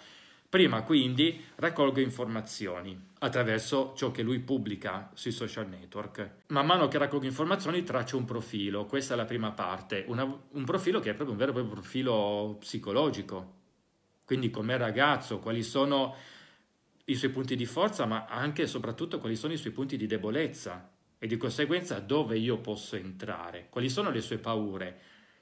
Prima 0.52 0.82
quindi 0.82 1.42
raccolgo 1.54 1.98
informazioni 2.00 3.10
attraverso 3.20 3.94
ciò 3.96 4.10
che 4.10 4.22
lui 4.22 4.38
pubblica 4.40 5.10
sui 5.14 5.30
social 5.30 5.66
network. 5.66 6.30
Man 6.48 6.66
mano 6.66 6.88
che 6.88 6.98
raccolgo 6.98 7.24
informazioni 7.24 7.82
traccio 7.84 8.18
un 8.18 8.26
profilo, 8.26 8.84
questa 8.84 9.14
è 9.14 9.16
la 9.16 9.24
prima 9.24 9.52
parte, 9.52 10.04
Una, 10.08 10.24
un 10.24 10.64
profilo 10.64 11.00
che 11.00 11.08
è 11.08 11.14
proprio 11.14 11.32
un 11.32 11.38
vero 11.38 11.52
e 11.52 11.54
proprio 11.54 11.72
profilo 11.72 12.56
psicologico, 12.60 13.61
quindi 14.24 14.50
come 14.50 14.76
ragazzo, 14.76 15.38
quali 15.38 15.62
sono 15.62 16.14
i 17.06 17.14
suoi 17.14 17.30
punti 17.30 17.56
di 17.56 17.66
forza, 17.66 18.06
ma 18.06 18.26
anche 18.26 18.62
e 18.62 18.66
soprattutto 18.66 19.18
quali 19.18 19.36
sono 19.36 19.52
i 19.52 19.58
suoi 19.58 19.72
punti 19.72 19.96
di 19.96 20.06
debolezza? 20.06 20.90
E 21.18 21.26
di 21.26 21.36
conseguenza 21.36 21.98
dove 22.00 22.36
io 22.36 22.58
posso 22.58 22.96
entrare, 22.96 23.68
quali 23.70 23.88
sono 23.88 24.10
le 24.10 24.20
sue 24.20 24.38
paure, 24.38 24.98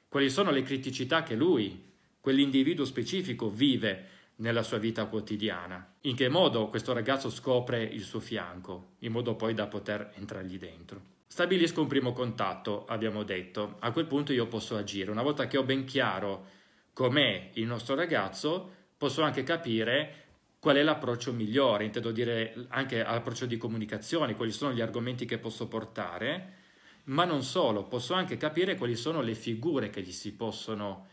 quali 0.08 0.28
sono 0.28 0.50
le 0.50 0.62
criticità 0.62 1.22
che 1.22 1.34
lui, 1.34 1.88
quell'individuo 2.20 2.84
specifico, 2.84 3.48
vive 3.48 4.18
nella 4.36 4.62
sua 4.62 4.78
vita 4.78 5.06
quotidiana, 5.06 5.94
in 6.02 6.16
che 6.16 6.28
modo 6.28 6.68
questo 6.68 6.92
ragazzo 6.92 7.30
scopre 7.30 7.82
il 7.82 8.02
suo 8.02 8.20
fianco, 8.20 8.92
in 9.00 9.12
modo 9.12 9.36
poi 9.36 9.54
da 9.54 9.66
poter 9.66 10.12
entrargli 10.16 10.58
dentro. 10.58 11.18
Stabilisco 11.26 11.80
un 11.80 11.86
primo 11.86 12.12
contatto, 12.12 12.84
abbiamo 12.86 13.22
detto, 13.22 13.76
a 13.78 13.92
quel 13.92 14.06
punto 14.06 14.32
io 14.32 14.48
posso 14.48 14.76
agire, 14.76 15.10
una 15.10 15.22
volta 15.22 15.46
che 15.46 15.56
ho 15.56 15.62
ben 15.62 15.84
chiaro 15.84 16.58
com'è 16.92 17.50
il 17.54 17.66
nostro 17.66 17.94
ragazzo, 17.94 18.74
posso 18.96 19.22
anche 19.22 19.42
capire 19.42 20.24
qual 20.58 20.76
è 20.76 20.82
l'approccio 20.82 21.32
migliore, 21.32 21.84
intendo 21.84 22.12
dire 22.12 22.66
anche 22.68 23.02
l'approccio 23.02 23.46
di 23.46 23.56
comunicazione, 23.56 24.36
quali 24.36 24.52
sono 24.52 24.74
gli 24.74 24.82
argomenti 24.82 25.24
che 25.24 25.38
posso 25.38 25.68
portare, 25.68 26.58
ma 27.04 27.24
non 27.24 27.42
solo, 27.42 27.84
posso 27.84 28.12
anche 28.12 28.36
capire 28.36 28.76
quali 28.76 28.94
sono 28.94 29.22
le 29.22 29.34
figure 29.34 29.88
che 29.88 30.02
gli 30.02 30.12
si 30.12 30.34
possono 30.34 31.08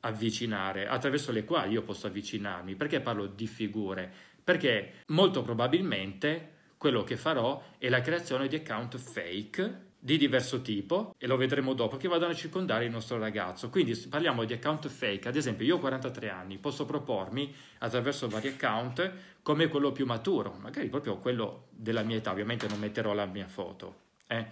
avvicinare, 0.00 0.86
attraverso 0.86 1.32
le 1.32 1.44
quali 1.44 1.72
io 1.72 1.82
posso 1.82 2.06
avvicinarmi. 2.06 2.74
Perché 2.74 3.00
parlo 3.00 3.26
di 3.26 3.46
figure? 3.46 4.12
Perché 4.44 5.02
molto 5.06 5.42
probabilmente 5.42 6.52
quello 6.76 7.02
che 7.02 7.16
farò 7.16 7.62
è 7.78 7.88
la 7.88 8.02
creazione 8.02 8.46
di 8.46 8.56
account 8.56 8.98
fake 8.98 9.85
di 10.06 10.18
diverso 10.18 10.62
tipo, 10.62 11.16
e 11.18 11.26
lo 11.26 11.36
vedremo 11.36 11.72
dopo, 11.72 11.96
che 11.96 12.06
vadano 12.06 12.30
a 12.30 12.34
circondare 12.36 12.84
il 12.84 12.92
nostro 12.92 13.18
ragazzo. 13.18 13.70
Quindi 13.70 13.96
parliamo 13.96 14.44
di 14.44 14.52
account 14.52 14.86
fake, 14.86 15.26
ad 15.26 15.34
esempio 15.34 15.66
io 15.66 15.74
ho 15.74 15.78
43 15.80 16.30
anni, 16.30 16.58
posso 16.58 16.84
propormi 16.84 17.52
attraverso 17.78 18.28
vari 18.28 18.46
account 18.46 19.12
come 19.42 19.66
quello 19.66 19.90
più 19.90 20.06
maturo, 20.06 20.56
magari 20.60 20.88
proprio 20.90 21.16
quello 21.16 21.66
della 21.70 22.02
mia 22.02 22.18
età, 22.18 22.30
ovviamente 22.30 22.68
non 22.68 22.78
metterò 22.78 23.14
la 23.14 23.26
mia 23.26 23.48
foto. 23.48 24.02
Eh? 24.28 24.46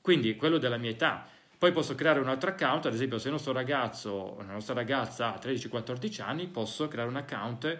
Quindi 0.00 0.34
quello 0.34 0.58
della 0.58 0.76
mia 0.76 0.90
età. 0.90 1.24
Poi 1.56 1.70
posso 1.70 1.94
creare 1.94 2.18
un 2.18 2.28
altro 2.28 2.50
account, 2.50 2.86
ad 2.86 2.94
esempio 2.94 3.18
se 3.18 3.28
il 3.28 3.34
nostro 3.34 3.52
ragazzo 3.52 4.38
la 4.38 4.54
nostra 4.54 4.74
ragazza 4.74 5.32
ha 5.32 5.38
13-14 5.40 6.20
anni, 6.20 6.48
posso 6.48 6.88
creare 6.88 7.08
un 7.08 7.16
account 7.16 7.78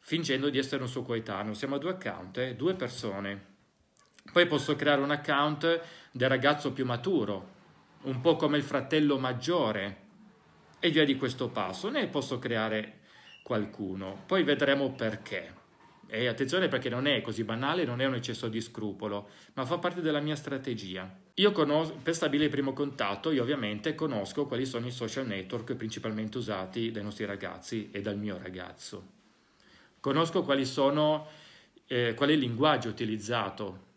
fingendo 0.00 0.50
di 0.50 0.58
essere 0.58 0.82
un 0.82 0.88
suo 0.88 1.00
coetaneo. 1.00 1.54
Siamo 1.54 1.76
a 1.76 1.78
due 1.78 1.92
account, 1.92 2.36
eh? 2.36 2.56
due 2.56 2.74
persone. 2.74 3.51
Poi 4.30 4.46
posso 4.46 4.76
creare 4.76 5.00
un 5.00 5.10
account 5.10 5.80
del 6.10 6.28
ragazzo 6.28 6.72
più 6.72 6.84
maturo, 6.84 7.48
un 8.02 8.20
po' 8.20 8.36
come 8.36 8.56
il 8.56 8.62
fratello 8.62 9.18
maggiore, 9.18 10.02
e 10.78 10.90
via 10.90 11.04
di 11.04 11.16
questo 11.16 11.48
passo. 11.48 11.88
Ne 11.90 12.08
posso 12.08 12.38
creare 12.38 13.00
qualcuno, 13.42 14.22
poi 14.26 14.42
vedremo 14.42 14.90
perché. 14.92 15.60
E 16.08 16.26
attenzione 16.26 16.68
perché 16.68 16.90
non 16.90 17.06
è 17.06 17.22
così 17.22 17.44
banale, 17.44 17.84
non 17.84 18.00
è 18.00 18.04
un 18.04 18.14
eccesso 18.14 18.48
di 18.48 18.60
scrupolo, 18.60 19.28
ma 19.54 19.64
fa 19.64 19.78
parte 19.78 20.02
della 20.02 20.20
mia 20.20 20.36
strategia. 20.36 21.10
Io 21.34 21.52
conosco, 21.52 21.94
per 22.02 22.14
stabilire 22.14 22.46
il 22.46 22.50
primo 22.50 22.74
contatto, 22.74 23.30
io 23.30 23.42
ovviamente 23.42 23.94
conosco 23.94 24.46
quali 24.46 24.66
sono 24.66 24.86
i 24.86 24.90
social 24.90 25.26
network 25.26 25.74
principalmente 25.74 26.36
usati 26.36 26.90
dai 26.90 27.02
nostri 27.02 27.24
ragazzi 27.24 27.90
e 27.92 28.02
dal 28.02 28.18
mio 28.18 28.38
ragazzo. 28.42 29.20
Conosco 30.00 30.42
quali 30.42 30.66
sono, 30.66 31.28
eh, 31.86 32.12
qual 32.14 32.28
è 32.28 32.32
il 32.32 32.40
linguaggio 32.40 32.88
utilizzato, 32.88 33.90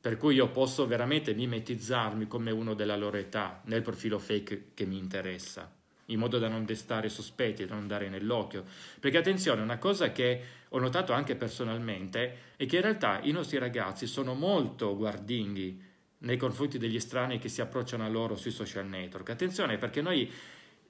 per 0.00 0.16
cui 0.16 0.34
io 0.34 0.48
posso 0.48 0.86
veramente 0.86 1.34
mimetizzarmi 1.34 2.26
come 2.26 2.50
uno 2.50 2.74
della 2.74 2.96
loro 2.96 3.18
età 3.18 3.60
nel 3.64 3.82
profilo 3.82 4.18
fake 4.18 4.70
che 4.74 4.86
mi 4.86 4.96
interessa 4.96 5.70
in 6.10 6.18
modo 6.18 6.38
da 6.38 6.48
non 6.48 6.64
destare 6.64 7.08
sospetti, 7.08 7.64
da 7.64 7.74
non 7.74 7.86
dare 7.86 8.08
nell'occhio. 8.08 8.64
Perché 8.98 9.18
attenzione, 9.18 9.62
una 9.62 9.78
cosa 9.78 10.12
che 10.12 10.42
ho 10.68 10.78
notato 10.78 11.12
anche 11.12 11.36
personalmente 11.36 12.54
è 12.56 12.66
che 12.66 12.76
in 12.76 12.82
realtà 12.82 13.20
i 13.22 13.30
nostri 13.30 13.58
ragazzi 13.58 14.06
sono 14.06 14.34
molto 14.34 14.96
guardinghi 14.96 15.88
nei 16.18 16.36
confronti 16.36 16.78
degli 16.78 16.96
estranei 16.96 17.38
che 17.38 17.48
si 17.48 17.60
approcciano 17.60 18.04
a 18.04 18.08
loro 18.08 18.36
sui 18.36 18.50
social 18.50 18.86
network. 18.86 19.30
Attenzione 19.30 19.78
perché 19.78 20.02
noi 20.02 20.30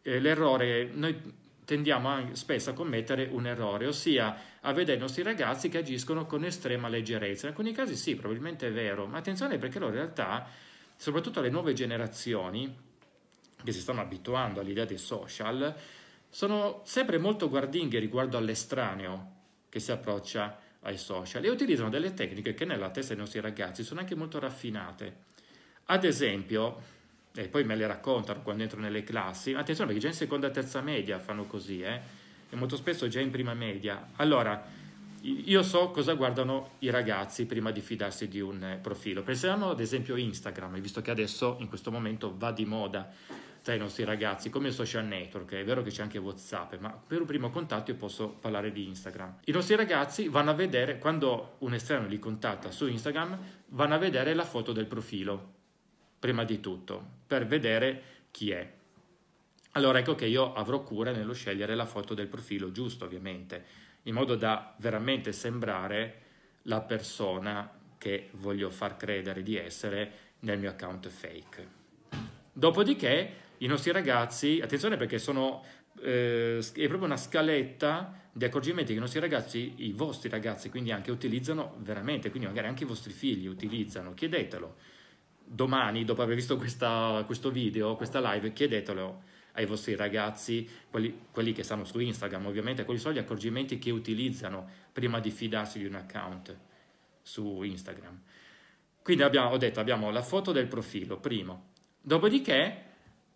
eh, 0.02 0.18
l'errore, 0.20 0.88
noi 0.92 1.16
tendiamo 1.70 2.34
spesso 2.34 2.70
a 2.70 2.72
commettere 2.72 3.28
un 3.30 3.46
errore, 3.46 3.86
ossia 3.86 4.58
a 4.60 4.72
vedere 4.72 4.96
i 4.96 5.00
nostri 5.00 5.22
ragazzi 5.22 5.68
che 5.68 5.78
agiscono 5.78 6.26
con 6.26 6.44
estrema 6.44 6.88
leggerezza. 6.88 7.46
In 7.46 7.52
alcuni 7.52 7.70
casi 7.70 7.94
sì, 7.94 8.16
probabilmente 8.16 8.66
è 8.66 8.72
vero, 8.72 9.06
ma 9.06 9.18
attenzione 9.18 9.56
perché 9.56 9.78
loro 9.78 9.92
in 9.92 9.98
realtà, 9.98 10.48
soprattutto 10.96 11.40
le 11.40 11.48
nuove 11.48 11.72
generazioni, 11.72 12.76
che 13.62 13.70
si 13.70 13.78
stanno 13.78 14.00
abituando 14.00 14.58
all'idea 14.58 14.84
dei 14.84 14.98
social, 14.98 15.72
sono 16.28 16.80
sempre 16.84 17.18
molto 17.18 17.48
guardinghi 17.48 18.00
riguardo 18.00 18.36
all'estraneo 18.36 19.34
che 19.68 19.78
si 19.78 19.92
approccia 19.92 20.58
ai 20.80 20.98
social 20.98 21.44
e 21.44 21.50
utilizzano 21.50 21.88
delle 21.88 22.14
tecniche 22.14 22.52
che 22.52 22.64
nella 22.64 22.90
testa 22.90 23.14
dei 23.14 23.22
nostri 23.22 23.38
ragazzi 23.38 23.84
sono 23.84 24.00
anche 24.00 24.16
molto 24.16 24.40
raffinate. 24.40 25.18
Ad 25.84 26.02
esempio, 26.02 26.82
e 27.34 27.48
poi 27.48 27.64
me 27.64 27.76
le 27.76 27.86
raccontano 27.86 28.42
quando 28.42 28.62
entro 28.62 28.80
nelle 28.80 29.04
classi, 29.04 29.54
attenzione 29.54 29.86
perché 29.92 30.00
già 30.00 30.08
in 30.08 30.18
seconda 30.18 30.48
e 30.48 30.50
terza 30.50 30.80
media 30.80 31.18
fanno 31.18 31.44
così, 31.44 31.80
eh? 31.80 32.00
e 32.50 32.56
molto 32.56 32.76
spesso 32.76 33.08
già 33.08 33.20
in 33.20 33.30
prima 33.30 33.54
media. 33.54 34.10
Allora, 34.16 34.62
io 35.22 35.62
so 35.62 35.90
cosa 35.90 36.14
guardano 36.14 36.72
i 36.80 36.90
ragazzi 36.90 37.46
prima 37.46 37.70
di 37.70 37.80
fidarsi 37.80 38.26
di 38.28 38.40
un 38.40 38.78
profilo. 38.80 39.22
Pensiamo 39.22 39.70
ad 39.70 39.80
esempio 39.80 40.16
Instagram, 40.16 40.80
visto 40.80 41.00
che 41.02 41.10
adesso 41.10 41.56
in 41.60 41.68
questo 41.68 41.90
momento 41.90 42.34
va 42.36 42.52
di 42.52 42.64
moda 42.64 43.12
tra 43.62 43.74
i 43.74 43.78
nostri 43.78 44.04
ragazzi, 44.04 44.48
come 44.48 44.70
social 44.70 45.04
network, 45.04 45.52
è 45.52 45.64
vero 45.64 45.82
che 45.82 45.90
c'è 45.90 46.02
anche 46.02 46.18
Whatsapp, 46.18 46.76
ma 46.78 46.90
per 46.90 47.20
un 47.20 47.26
primo 47.26 47.50
contatto 47.50 47.90
io 47.90 47.96
posso 47.98 48.28
parlare 48.28 48.72
di 48.72 48.86
Instagram. 48.88 49.40
I 49.44 49.52
nostri 49.52 49.76
ragazzi 49.76 50.28
vanno 50.28 50.50
a 50.50 50.54
vedere, 50.54 50.98
quando 50.98 51.56
un 51.58 51.74
esterno 51.74 52.08
li 52.08 52.18
contatta 52.18 52.70
su 52.70 52.86
Instagram, 52.86 53.38
vanno 53.66 53.94
a 53.94 53.98
vedere 53.98 54.32
la 54.32 54.44
foto 54.44 54.72
del 54.72 54.86
profilo, 54.86 55.52
prima 56.18 56.44
di 56.44 56.58
tutto, 56.60 57.18
per 57.30 57.46
vedere 57.46 58.02
chi 58.32 58.50
è. 58.50 58.68
Allora 59.74 60.00
ecco 60.00 60.16
che 60.16 60.26
io 60.26 60.52
avrò 60.52 60.82
cura 60.82 61.12
nello 61.12 61.32
scegliere 61.32 61.76
la 61.76 61.86
foto 61.86 62.12
del 62.12 62.26
profilo 62.26 62.72
giusto, 62.72 63.04
ovviamente, 63.04 63.64
in 64.02 64.14
modo 64.14 64.34
da 64.34 64.74
veramente 64.78 65.30
sembrare 65.30 66.22
la 66.62 66.80
persona 66.80 67.70
che 67.98 68.30
voglio 68.32 68.68
far 68.70 68.96
credere 68.96 69.44
di 69.44 69.56
essere 69.56 70.12
nel 70.40 70.58
mio 70.58 70.70
account 70.70 71.06
fake. 71.06 71.68
Dopodiché 72.52 73.34
i 73.58 73.66
nostri 73.68 73.92
ragazzi, 73.92 74.58
attenzione 74.60 74.96
perché 74.96 75.20
sono, 75.20 75.64
eh, 76.02 76.58
è 76.58 76.86
proprio 76.88 77.04
una 77.04 77.16
scaletta 77.16 78.22
di 78.32 78.44
accorgimenti 78.44 78.90
che 78.90 78.98
i 78.98 79.00
nostri 79.00 79.20
ragazzi, 79.20 79.74
i 79.76 79.92
vostri 79.92 80.28
ragazzi 80.28 80.68
quindi 80.68 80.90
anche 80.90 81.12
utilizzano 81.12 81.76
veramente, 81.78 82.30
quindi 82.30 82.48
magari 82.48 82.66
anche 82.66 82.82
i 82.82 82.88
vostri 82.88 83.12
figli 83.12 83.46
utilizzano, 83.46 84.14
chiedetelo. 84.14 84.89
Domani, 85.52 86.04
dopo 86.04 86.22
aver 86.22 86.36
visto 86.36 86.56
questa, 86.56 87.24
questo 87.26 87.50
video, 87.50 87.96
questa 87.96 88.20
live, 88.20 88.52
chiedetelo 88.52 89.22
ai 89.54 89.66
vostri 89.66 89.96
ragazzi, 89.96 90.68
quelli, 90.88 91.22
quelli, 91.32 91.52
che 91.52 91.64
stanno 91.64 91.82
su 91.82 91.98
Instagram 91.98 92.46
ovviamente, 92.46 92.84
quali 92.84 93.00
sono 93.00 93.14
gli 93.14 93.18
accorgimenti 93.18 93.76
che 93.80 93.90
utilizzano 93.90 94.64
prima 94.92 95.18
di 95.18 95.32
fidarsi 95.32 95.80
di 95.80 95.86
un 95.86 95.96
account 95.96 96.56
su 97.22 97.62
Instagram. 97.62 98.20
Quindi 99.02 99.24
abbiamo, 99.24 99.50
ho 99.50 99.56
detto, 99.56 99.80
abbiamo 99.80 100.12
la 100.12 100.22
foto 100.22 100.52
del 100.52 100.68
profilo, 100.68 101.18
primo. 101.18 101.70
Dopodiché 102.00 102.84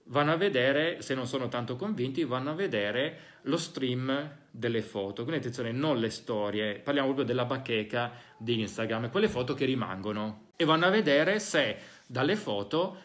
vanno 0.04 0.30
a 0.30 0.36
vedere, 0.36 1.02
se 1.02 1.16
non 1.16 1.26
sono 1.26 1.48
tanto 1.48 1.74
convinti, 1.74 2.22
vanno 2.22 2.50
a 2.50 2.54
vedere 2.54 3.18
lo 3.42 3.56
stream 3.56 4.36
delle 4.52 4.82
foto. 4.82 5.22
Quindi 5.22 5.40
attenzione, 5.40 5.72
non 5.72 5.98
le 5.98 6.10
storie, 6.10 6.78
parliamo 6.78 7.08
proprio 7.08 7.26
della 7.26 7.44
bacheca 7.44 8.12
di 8.38 8.60
Instagram, 8.60 9.10
quelle 9.10 9.28
foto 9.28 9.54
che 9.54 9.64
rimangono. 9.64 10.50
E 10.56 10.64
vanno 10.64 10.86
a 10.86 10.90
vedere 10.90 11.40
se 11.40 11.76
dalle 12.06 12.36
foto 12.36 12.96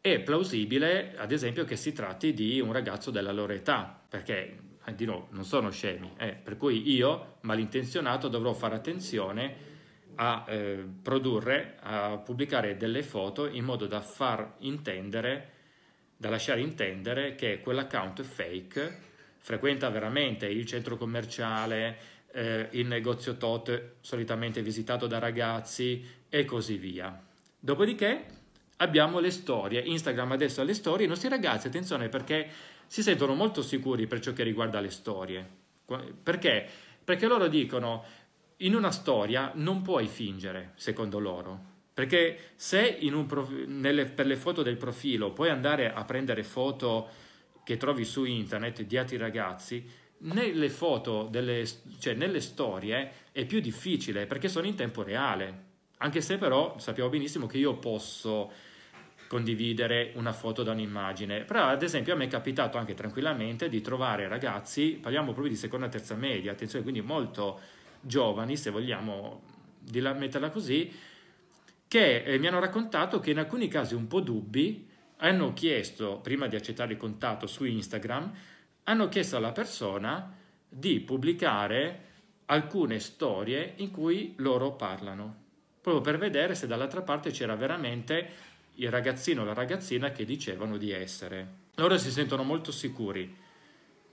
è 0.00 0.20
plausibile, 0.20 1.14
ad 1.16 1.32
esempio, 1.32 1.64
che 1.64 1.76
si 1.76 1.92
tratti 1.92 2.34
di 2.34 2.60
un 2.60 2.72
ragazzo 2.72 3.10
della 3.10 3.32
loro 3.32 3.52
età, 3.52 4.02
perché 4.08 4.58
eh, 4.84 4.94
di 4.94 5.04
nuovo 5.04 5.28
non 5.30 5.44
sono 5.44 5.70
scemi, 5.70 6.12
eh, 6.18 6.32
per 6.32 6.56
cui 6.56 6.92
io, 6.92 7.36
malintenzionato, 7.40 8.28
dovrò 8.28 8.52
fare 8.52 8.74
attenzione 8.74 9.72
a 10.16 10.44
eh, 10.46 10.84
produrre, 11.02 11.76
a 11.80 12.18
pubblicare 12.18 12.76
delle 12.76 13.02
foto 13.02 13.46
in 13.46 13.64
modo 13.64 13.86
da 13.86 14.00
far 14.00 14.56
intendere 14.58 15.52
da 16.16 16.30
lasciare 16.30 16.60
intendere 16.60 17.34
che 17.34 17.60
quell'account 17.60 18.22
fake 18.22 18.98
frequenta 19.38 19.90
veramente 19.90 20.46
il 20.46 20.64
centro 20.64 20.96
commerciale, 20.96 21.98
eh, 22.32 22.68
il 22.72 22.86
negozio 22.86 23.36
tot 23.36 23.96
solitamente 24.00 24.62
visitato 24.62 25.06
da 25.06 25.18
ragazzi 25.18 26.02
e 26.28 26.44
così 26.44 26.78
via. 26.78 27.22
Dopodiché 27.64 28.26
abbiamo 28.76 29.20
le 29.20 29.30
storie, 29.30 29.80
Instagram 29.80 30.32
adesso 30.32 30.60
ha 30.60 30.64
le 30.64 30.74
storie, 30.74 31.06
i 31.06 31.08
nostri 31.08 31.30
ragazzi, 31.30 31.68
attenzione 31.68 32.10
perché 32.10 32.46
si 32.86 33.02
sentono 33.02 33.32
molto 33.32 33.62
sicuri 33.62 34.06
per 34.06 34.20
ciò 34.20 34.34
che 34.34 34.42
riguarda 34.42 34.80
le 34.80 34.90
storie. 34.90 35.48
Perché? 36.22 36.68
Perché 37.02 37.26
loro 37.26 37.48
dicono 37.48 38.04
in 38.58 38.74
una 38.74 38.90
storia 38.90 39.50
non 39.54 39.80
puoi 39.80 40.08
fingere, 40.08 40.72
secondo 40.74 41.18
loro. 41.18 41.58
Perché 41.94 42.50
se 42.54 42.98
prof... 43.26 43.50
nelle... 43.66 44.04
per 44.04 44.26
le 44.26 44.36
foto 44.36 44.60
del 44.60 44.76
profilo 44.76 45.32
puoi 45.32 45.48
andare 45.48 45.90
a 45.90 46.04
prendere 46.04 46.42
foto 46.42 47.08
che 47.64 47.78
trovi 47.78 48.04
su 48.04 48.26
internet 48.26 48.82
di 48.82 48.98
altri 48.98 49.16
ragazzi, 49.16 49.90
nelle 50.18 50.68
foto, 50.68 51.28
delle... 51.30 51.66
cioè 51.98 52.12
nelle 52.12 52.42
storie 52.42 53.10
è 53.32 53.46
più 53.46 53.60
difficile 53.60 54.26
perché 54.26 54.50
sono 54.50 54.66
in 54.66 54.74
tempo 54.74 55.02
reale. 55.02 55.63
Anche 56.04 56.20
se 56.20 56.36
però 56.36 56.78
sappiamo 56.78 57.08
benissimo 57.08 57.46
che 57.46 57.56
io 57.56 57.78
posso 57.78 58.52
condividere 59.26 60.12
una 60.16 60.34
foto 60.34 60.62
da 60.62 60.72
un'immagine. 60.72 61.44
Però 61.44 61.64
ad 61.64 61.82
esempio 61.82 62.12
a 62.12 62.16
me 62.16 62.24
è 62.24 62.28
capitato 62.28 62.76
anche 62.76 62.92
tranquillamente 62.92 63.70
di 63.70 63.80
trovare 63.80 64.28
ragazzi, 64.28 64.98
parliamo 65.00 65.32
proprio 65.32 65.50
di 65.50 65.58
seconda 65.58 65.86
e 65.86 65.88
terza 65.88 66.14
media, 66.14 66.52
attenzione, 66.52 66.84
quindi 66.84 67.00
molto 67.00 67.58
giovani, 68.02 68.58
se 68.58 68.68
vogliamo 68.68 69.40
metterla 69.90 70.50
così, 70.50 70.92
che 71.88 72.22
eh, 72.22 72.38
mi 72.38 72.48
hanno 72.48 72.60
raccontato 72.60 73.18
che 73.18 73.30
in 73.30 73.38
alcuni 73.38 73.68
casi 73.68 73.94
un 73.94 74.06
po' 74.06 74.20
dubbi 74.20 74.86
hanno 75.16 75.54
chiesto, 75.54 76.18
prima 76.18 76.48
di 76.48 76.56
accettare 76.56 76.92
il 76.92 76.98
contatto 76.98 77.46
su 77.46 77.64
Instagram, 77.64 78.30
hanno 78.84 79.08
chiesto 79.08 79.38
alla 79.38 79.52
persona 79.52 80.36
di 80.68 81.00
pubblicare 81.00 82.02
alcune 82.44 82.98
storie 82.98 83.72
in 83.76 83.90
cui 83.90 84.34
loro 84.36 84.74
parlano, 84.74 85.43
proprio 85.84 86.00
per 86.00 86.16
vedere 86.16 86.54
se 86.54 86.66
dall'altra 86.66 87.02
parte 87.02 87.30
c'era 87.30 87.54
veramente 87.56 88.52
il 88.76 88.90
ragazzino 88.90 89.42
o 89.42 89.44
la 89.44 89.52
ragazzina 89.52 90.12
che 90.12 90.24
dicevano 90.24 90.78
di 90.78 90.90
essere. 90.90 91.46
Loro 91.74 91.98
si 91.98 92.10
sentono 92.10 92.42
molto 92.42 92.72
sicuri 92.72 93.36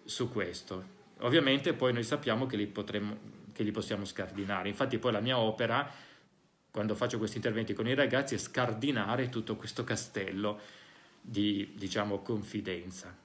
su 0.04 0.30
questo. 0.30 1.00
Ovviamente 1.20 1.72
poi 1.72 1.94
noi 1.94 2.04
sappiamo 2.04 2.46
che 2.46 2.58
li, 2.58 2.68
potremmo, 2.68 3.18
che 3.54 3.64
li 3.64 3.72
possiamo 3.72 4.04
scardinare. 4.04 4.68
Infatti 4.68 4.98
poi 4.98 5.14
la 5.14 5.22
mia 5.22 5.38
opera 5.40 5.90
quando 6.70 6.94
faccio 6.94 7.18
questi 7.18 7.38
interventi 7.38 7.74
con 7.74 7.88
i 7.88 7.94
ragazzi 7.94 8.36
è 8.36 8.38
scardinare 8.38 9.30
tutto 9.30 9.56
questo 9.56 9.86
castello 9.86 10.60
di, 11.22 11.72
diciamo, 11.78 12.20
confidenza. 12.20 13.16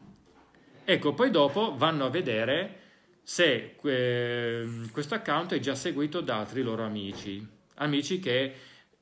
Ecco, 0.85 1.15
poi 1.15 1.33
dopo 1.33 1.77
vanno 1.77 2.05
a 2.05 2.11
vedere 2.11 2.79
se 3.25 3.75
eh, 3.83 4.69
questo 4.93 5.17
account 5.17 5.55
è 5.55 5.59
già 5.59 5.75
seguito 5.75 6.21
da 6.21 6.39
altri 6.39 6.63
loro 6.63 6.85
amici, 6.85 7.55
amici 7.77 8.19
che 8.19 8.55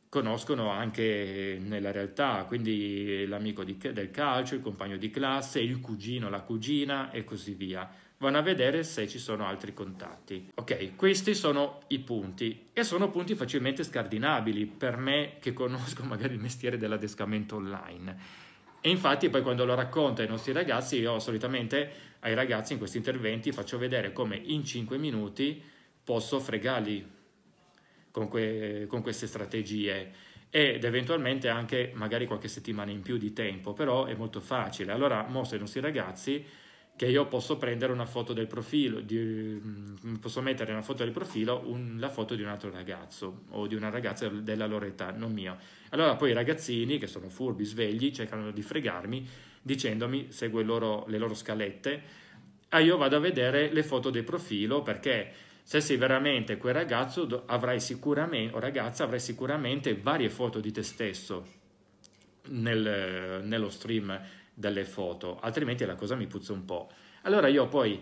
conoscono 0.08 0.70
anche 0.70 1.58
nella 1.60 1.90
realtà, 1.90 2.44
quindi 2.46 3.26
l'amico 3.26 3.64
di, 3.64 3.76
del 3.76 4.12
calcio, 4.12 4.54
il 4.54 4.60
compagno 4.60 4.96
di 4.96 5.10
classe, 5.10 5.60
il 5.60 5.80
cugino, 5.80 6.30
la 6.30 6.42
cugina 6.42 7.10
e 7.10 7.24
così 7.24 7.54
via 7.54 7.90
vanno 8.18 8.38
a 8.38 8.42
vedere 8.42 8.84
se 8.84 9.08
ci 9.08 9.18
sono 9.18 9.44
altri 9.44 9.74
contatti. 9.74 10.52
Ok, 10.54 10.94
questi 10.94 11.34
sono 11.34 11.80
i 11.88 11.98
punti 11.98 12.68
e 12.72 12.84
sono 12.84 13.10
punti 13.10 13.34
facilmente 13.34 13.82
scardinabili 13.82 14.66
per 14.66 14.96
me 14.96 15.36
che 15.40 15.52
conosco 15.52 16.04
magari 16.06 16.34
il 16.34 16.40
mestiere 16.40 16.78
dell'adescamento 16.78 17.56
online. 17.56 18.16
E 18.80 18.90
infatti 18.90 19.28
poi 19.30 19.42
quando 19.42 19.64
lo 19.64 19.74
racconto 19.74 20.22
ai 20.22 20.28
nostri 20.28 20.52
ragazzi, 20.52 20.98
io 20.98 21.18
solitamente 21.18 22.12
ai 22.20 22.34
ragazzi 22.34 22.72
in 22.72 22.78
questi 22.78 22.98
interventi 22.98 23.50
faccio 23.50 23.78
vedere 23.78 24.12
come 24.12 24.36
in 24.36 24.64
5 24.64 24.96
minuti 24.96 25.60
posso 26.04 26.38
fregarli 26.38 27.13
con, 28.14 28.28
que- 28.28 28.86
con 28.88 29.02
queste 29.02 29.26
strategie 29.26 30.12
ed 30.48 30.84
eventualmente 30.84 31.48
anche 31.48 31.90
magari 31.94 32.26
qualche 32.26 32.46
settimana 32.46 32.92
in 32.92 33.02
più 33.02 33.16
di 33.16 33.32
tempo, 33.32 33.72
però 33.72 34.04
è 34.04 34.14
molto 34.14 34.38
facile. 34.38 34.92
Allora 34.92 35.26
mostro 35.28 35.56
ai 35.56 35.62
nostri 35.62 35.80
ragazzi 35.80 36.46
che 36.94 37.06
io 37.06 37.26
posso 37.26 37.56
prendere 37.56 37.90
una 37.92 38.06
foto 38.06 38.32
del 38.32 38.46
profilo, 38.46 39.00
di, 39.00 39.16
mm, 39.16 40.14
posso 40.20 40.40
mettere 40.42 40.70
una 40.70 40.82
foto 40.82 41.02
del 41.02 41.10
profilo 41.10 41.64
un, 41.66 41.96
la 41.98 42.08
foto 42.08 42.36
di 42.36 42.42
un 42.42 42.50
altro 42.50 42.70
ragazzo 42.70 43.46
o 43.48 43.66
di 43.66 43.74
una 43.74 43.90
ragazza 43.90 44.28
della 44.28 44.66
loro 44.66 44.84
età, 44.84 45.10
non 45.10 45.32
mia. 45.32 45.58
Allora 45.88 46.14
poi 46.14 46.30
i 46.30 46.34
ragazzini, 46.34 46.98
che 46.98 47.08
sono 47.08 47.28
furbi, 47.28 47.64
svegli, 47.64 48.12
cercano 48.12 48.52
di 48.52 48.62
fregarmi 48.62 49.28
dicendomi, 49.60 50.26
seguo 50.30 50.62
loro, 50.62 51.04
le 51.08 51.18
loro 51.18 51.34
scalette, 51.34 52.02
e 52.68 52.82
io 52.82 52.96
vado 52.96 53.16
a 53.16 53.20
vedere 53.20 53.72
le 53.72 53.82
foto 53.82 54.10
del 54.10 54.24
profilo 54.24 54.82
perché 54.82 55.32
se 55.66 55.80
sei 55.80 55.96
veramente 55.96 56.58
quel 56.58 56.74
ragazzo 56.74 57.44
avrai 57.46 57.80
sicuramente, 57.80 58.54
o 58.54 58.60
ragazza 58.60 59.04
avrai 59.04 59.18
sicuramente 59.18 59.96
varie 59.96 60.28
foto 60.28 60.60
di 60.60 60.70
te 60.70 60.82
stesso 60.82 61.46
nel, 62.48 63.40
nello 63.42 63.70
stream 63.70 64.20
delle 64.52 64.84
foto, 64.84 65.40
altrimenti 65.40 65.86
la 65.86 65.94
cosa 65.94 66.16
mi 66.16 66.26
puzza 66.26 66.52
un 66.52 66.66
po'. 66.66 66.90
Allora 67.22 67.48
io 67.48 67.66
poi 67.66 67.98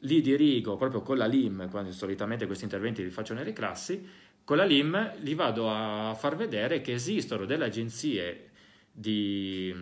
li 0.00 0.20
dirigo 0.20 0.76
proprio 0.76 1.00
con 1.00 1.16
la 1.16 1.24
LIM, 1.24 1.70
quando 1.70 1.90
solitamente 1.90 2.44
questi 2.44 2.64
interventi 2.64 3.02
li 3.02 3.08
faccio 3.08 3.32
nelle 3.32 3.54
classi, 3.54 4.06
con 4.44 4.58
la 4.58 4.64
LIM 4.64 5.14
li 5.20 5.34
vado 5.34 5.70
a 5.70 6.14
far 6.14 6.36
vedere 6.36 6.82
che 6.82 6.92
esistono 6.92 7.46
delle 7.46 7.64
agenzie 7.64 8.49
di, 9.00 9.74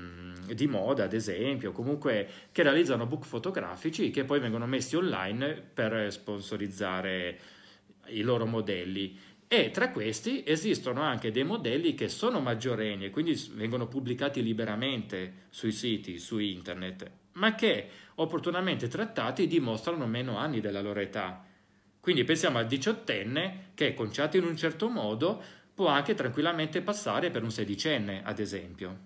di, 0.54 0.66
moda, 0.68 1.04
ad 1.04 1.12
esempio, 1.12 1.72
comunque 1.72 2.28
che 2.52 2.62
realizzano 2.62 3.06
book 3.06 3.24
fotografici 3.24 4.10
che 4.10 4.24
poi 4.24 4.38
vengono 4.38 4.66
messi 4.66 4.94
online 4.94 5.54
per 5.54 6.12
sponsorizzare 6.12 7.40
i 8.06 8.22
loro 8.22 8.46
modelli. 8.46 9.18
E 9.48 9.70
tra 9.70 9.90
questi 9.90 10.44
esistono 10.46 11.00
anche 11.00 11.32
dei 11.32 11.42
modelli 11.42 11.94
che 11.94 12.08
sono 12.08 12.38
maggiorenni 12.38 13.06
e 13.06 13.10
quindi 13.10 13.34
vengono 13.54 13.88
pubblicati 13.88 14.42
liberamente 14.42 15.46
sui 15.48 15.72
siti, 15.72 16.18
su 16.18 16.38
internet, 16.38 17.10
ma 17.32 17.54
che 17.54 17.88
opportunamente 18.16 18.88
trattati 18.88 19.46
dimostrano 19.46 20.06
meno 20.06 20.36
anni 20.36 20.60
della 20.60 20.82
loro 20.82 21.00
età. 21.00 21.44
Quindi 22.00 22.24
pensiamo 22.24 22.58
al 22.58 22.66
diciottenne 22.66 23.70
che, 23.74 23.94
conciato 23.94 24.36
in 24.36 24.44
un 24.44 24.56
certo 24.56 24.88
modo, 24.88 25.42
può 25.78 25.86
anche 25.86 26.16
tranquillamente 26.16 26.82
passare 26.82 27.30
per 27.30 27.44
un 27.44 27.52
sedicenne, 27.52 28.22
ad 28.24 28.40
esempio. 28.40 28.98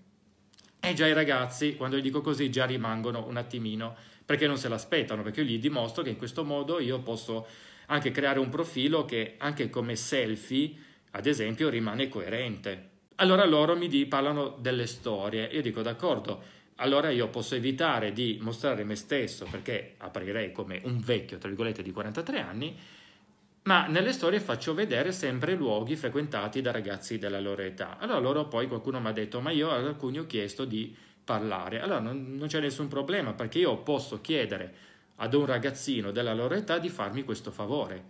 E 0.81 0.95
già 0.95 1.07
i 1.07 1.12
ragazzi, 1.12 1.77
quando 1.77 1.99
gli 1.99 2.01
dico 2.01 2.23
così, 2.23 2.51
già 2.51 2.64
rimangono 2.64 3.27
un 3.27 3.37
attimino, 3.37 3.95
perché 4.25 4.47
non 4.47 4.57
se 4.57 4.68
l'aspettano, 4.68 5.23
perché 5.23 5.43
io 5.43 5.49
gli 5.49 5.59
dimostro 5.59 6.03
che 6.03 6.09
in 6.09 6.16
questo 6.16 6.45
modo 6.45 6.81
io 6.81 7.01
posso 7.01 7.47
anche 7.89 8.11
creare 8.11 8.39
un 8.39 8.49
profilo 8.49 9.05
che 9.05 9.35
anche 9.37 9.68
come 9.68 9.97
selfie, 9.97 10.73
ad 11.11 11.27
esempio, 11.27 11.68
rimane 11.68 12.09
coerente. 12.09 12.89
Allora 13.16 13.45
loro 13.45 13.77
mi 13.77 14.07
parlano 14.07 14.57
delle 14.59 14.87
storie, 14.87 15.51
io 15.53 15.61
dico 15.61 15.83
d'accordo, 15.83 16.43
allora 16.77 17.11
io 17.11 17.29
posso 17.29 17.55
evitare 17.55 18.14
di 18.14 18.39
mostrare 18.41 18.83
me 18.85 18.97
stesso 18.97 19.47
perché 19.51 19.97
aprirei 19.99 20.53
come 20.53 20.81
un 20.85 21.01
vecchio, 21.01 21.37
tra 21.37 21.49
virgolette, 21.49 21.83
di 21.83 21.93
43 21.93 22.41
anni, 22.41 22.75
ma 23.64 23.86
nelle 23.86 24.12
storie 24.12 24.40
faccio 24.40 24.74
vedere 24.74 25.12
sempre 25.12 25.54
luoghi 25.54 25.94
frequentati 25.94 26.60
da 26.60 26.72
ragazzi 26.72 27.18
della 27.18 27.40
loro 27.40 27.62
età. 27.62 27.96
Allora 27.98 28.18
loro 28.18 28.48
poi 28.48 28.66
qualcuno 28.66 29.00
mi 29.00 29.08
ha 29.08 29.12
detto, 29.12 29.40
ma 29.40 29.50
io 29.50 29.70
ad 29.70 29.86
alcuni 29.86 30.18
ho 30.18 30.26
chiesto 30.26 30.64
di 30.64 30.94
parlare. 31.24 31.80
Allora 31.80 32.00
non, 32.00 32.36
non 32.36 32.48
c'è 32.48 32.60
nessun 32.60 32.88
problema 32.88 33.34
perché 33.34 33.60
io 33.60 33.76
posso 33.78 34.20
chiedere 34.20 34.74
ad 35.16 35.34
un 35.34 35.46
ragazzino 35.46 36.10
della 36.10 36.34
loro 36.34 36.54
età 36.54 36.78
di 36.78 36.88
farmi 36.88 37.22
questo 37.22 37.52
favore, 37.52 38.04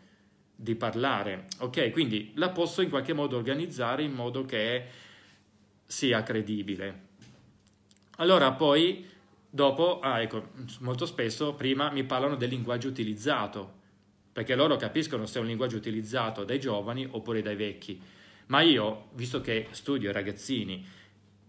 di 0.55 0.75
parlare. 0.75 1.49
Ok, 1.59 1.91
quindi 1.91 2.33
la 2.37 2.49
posso 2.49 2.81
in 2.81 2.89
qualche 2.89 3.13
modo 3.13 3.37
organizzare 3.37 4.03
in 4.03 4.13
modo 4.13 4.47
che 4.47 4.87
sia 5.85 6.23
credibile. 6.23 7.11
Allora 8.17 8.53
poi, 8.53 9.07
dopo, 9.51 10.01
ah, 10.01 10.23
ecco, 10.23 10.49
molto 10.81 11.05
spesso 11.05 11.53
prima 11.53 11.91
mi 11.91 12.05
parlano 12.05 12.37
del 12.37 12.49
linguaggio 12.49 12.89
utilizzato, 12.89 13.81
perché 14.33 14.55
loro 14.55 14.77
capiscono 14.77 15.27
se 15.27 15.39
è 15.39 15.43
un 15.43 15.49
linguaggio 15.49 15.77
utilizzato 15.77 16.45
dai 16.45 16.59
giovani 16.59 17.07
oppure 17.09 17.43
dai 17.43 17.57
vecchi. 17.57 18.01
Ma 18.47 18.63
io, 18.63 19.09
visto 19.13 19.41
che 19.41 19.69
studio 19.71 20.09
i 20.09 20.13
ragazzini 20.13 20.85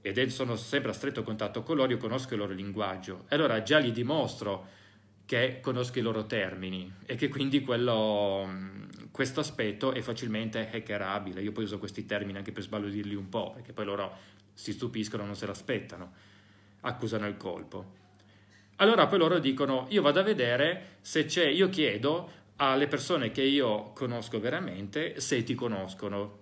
ed 0.01 0.21
sono 0.27 0.57
sempre 0.57 0.91
a 0.91 0.93
stretto 0.93 1.23
contatto 1.23 1.63
con 1.63 1.77
loro, 1.77 1.91
io 1.91 1.97
conosco 1.97 2.33
il 2.33 2.39
loro 2.39 2.53
linguaggio. 2.53 3.25
E 3.29 3.35
allora 3.35 3.63
già 3.63 3.79
gli 3.79 3.91
dimostro 3.91 4.67
che 5.25 5.59
conosco 5.61 5.99
i 5.99 6.01
loro 6.01 6.25
termini 6.25 6.91
e 7.05 7.15
che 7.15 7.29
quindi 7.29 7.61
quello, 7.61 8.49
questo 9.11 9.39
aspetto 9.39 9.93
è 9.93 10.01
facilmente 10.01 10.69
hackerabile. 10.73 11.41
Io 11.41 11.53
poi 11.53 11.63
uso 11.63 11.79
questi 11.79 12.05
termini 12.05 12.37
anche 12.37 12.51
per 12.51 12.63
sbalordirli 12.63 13.15
un 13.15 13.29
po', 13.29 13.51
perché 13.53 13.71
poi 13.71 13.85
loro 13.85 14.17
si 14.53 14.73
stupiscono, 14.73 15.25
non 15.25 15.35
se 15.35 15.45
l'aspettano, 15.45 16.11
accusano 16.81 17.25
il 17.27 17.37
colpo. 17.37 18.01
Allora 18.77 19.07
poi 19.07 19.19
loro 19.19 19.39
dicono, 19.39 19.85
io 19.89 20.01
vado 20.01 20.19
a 20.19 20.23
vedere 20.23 20.97
se 20.99 21.25
c'è, 21.25 21.47
io 21.47 21.69
chiedo 21.69 22.41
alle 22.57 22.87
persone 22.87 23.31
che 23.31 23.41
io 23.41 23.91
conosco 23.93 24.39
veramente 24.39 25.19
se 25.19 25.43
ti 25.43 25.55
conoscono. 25.55 26.39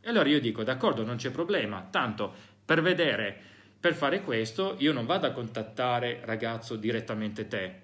E 0.00 0.08
allora 0.08 0.28
io 0.28 0.40
dico, 0.40 0.62
d'accordo, 0.62 1.04
non 1.04 1.16
c'è 1.16 1.30
problema, 1.30 1.86
tanto 1.90 2.32
per 2.64 2.82
vedere, 2.82 3.38
per 3.78 3.94
fare 3.94 4.22
questo, 4.22 4.76
io 4.78 4.92
non 4.92 5.06
vado 5.06 5.26
a 5.26 5.32
contattare 5.32 6.20
ragazzo 6.24 6.76
direttamente 6.76 7.48
te, 7.48 7.80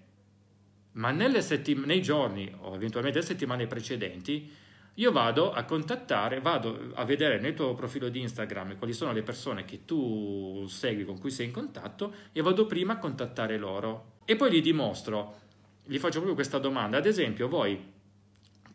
ma 0.93 1.15
settim- 1.41 1.85
nei 1.85 2.01
giorni 2.01 2.51
o 2.61 2.75
eventualmente 2.75 3.19
nelle 3.19 3.31
settimane 3.31 3.67
precedenti 3.67 4.65
io 4.99 5.13
vado 5.13 5.53
a 5.53 5.65
contattare, 5.65 6.41
vado 6.41 6.93
a 6.95 7.05
vedere 7.05 7.39
nel 7.39 7.53
tuo 7.53 7.75
profilo 7.75 8.09
di 8.09 8.21
Instagram 8.21 8.79
quali 8.79 8.95
sono 8.95 9.13
le 9.13 9.23
persone 9.23 9.65
che 9.67 9.85
tu 9.85 10.65
segui, 10.69 11.05
con 11.05 11.19
cui 11.19 11.31
sei 11.31 11.47
in 11.47 11.53
contatto 11.53 12.15
e 12.33 12.41
vado 12.41 12.65
prima 12.65 12.95
a 12.95 12.99
contattare 12.99 13.59
loro. 13.59 14.15
E 14.25 14.37
poi 14.37 14.51
gli 14.51 14.63
dimostro, 14.63 15.41
gli 15.87 15.99
faccio 15.99 16.17
proprio 16.17 16.35
questa 16.35 16.59
domanda, 16.59 16.99
ad 16.99 17.07
esempio 17.07 17.49
voi 17.49 17.95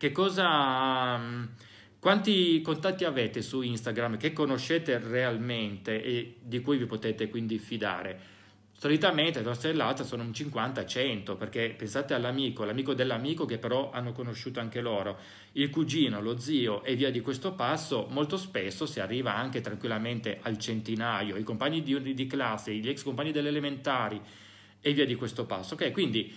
che 0.01 0.11
cosa, 0.11 1.19
quanti 1.99 2.59
contatti 2.61 3.03
avete 3.03 3.43
su 3.43 3.61
Instagram 3.61 4.17
che 4.17 4.33
conoscete 4.33 4.97
realmente 4.97 6.03
e 6.03 6.37
di 6.41 6.59
cui 6.61 6.77
vi 6.77 6.87
potete 6.87 7.29
quindi 7.29 7.59
fidare? 7.59 8.19
Solitamente 8.81 9.43
la 9.43 9.53
stellata 9.53 10.03
sono 10.03 10.23
un 10.23 10.31
50-100 10.31 11.37
perché 11.37 11.75
pensate 11.77 12.15
all'amico, 12.15 12.63
l'amico 12.63 12.95
dell'amico 12.95 13.45
che 13.45 13.59
però 13.59 13.91
hanno 13.91 14.11
conosciuto 14.11 14.59
anche 14.59 14.81
loro, 14.81 15.19
il 15.51 15.69
cugino, 15.69 16.19
lo 16.19 16.39
zio 16.39 16.83
e 16.83 16.95
via 16.95 17.11
di 17.11 17.21
questo 17.21 17.53
passo, 17.53 18.07
molto 18.09 18.37
spesso 18.37 18.87
si 18.87 18.99
arriva 18.99 19.35
anche 19.35 19.61
tranquillamente 19.61 20.39
al 20.41 20.57
centinaio, 20.57 21.37
i 21.37 21.43
compagni 21.43 21.83
di, 21.83 22.15
di 22.15 22.25
classe, 22.25 22.73
gli 22.73 22.89
ex 22.89 23.03
compagni 23.03 23.31
delle 23.31 23.49
elementari 23.49 24.19
e 24.81 24.93
via 24.93 25.05
di 25.05 25.13
questo 25.13 25.45
passo. 25.45 25.75
Ok, 25.75 25.91
quindi 25.91 26.35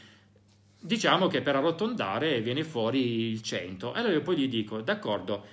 diciamo 0.85 1.29
che 1.29 1.41
per 1.41 1.57
arrotondare 1.57 2.43
viene 2.43 2.63
fuori 2.63 3.31
il 3.31 3.41
100. 3.41 3.93
Allora 3.93 4.13
io 4.13 4.21
poi 4.21 4.37
gli 4.37 4.49
dico, 4.49 4.83
d'accordo, 4.83 5.47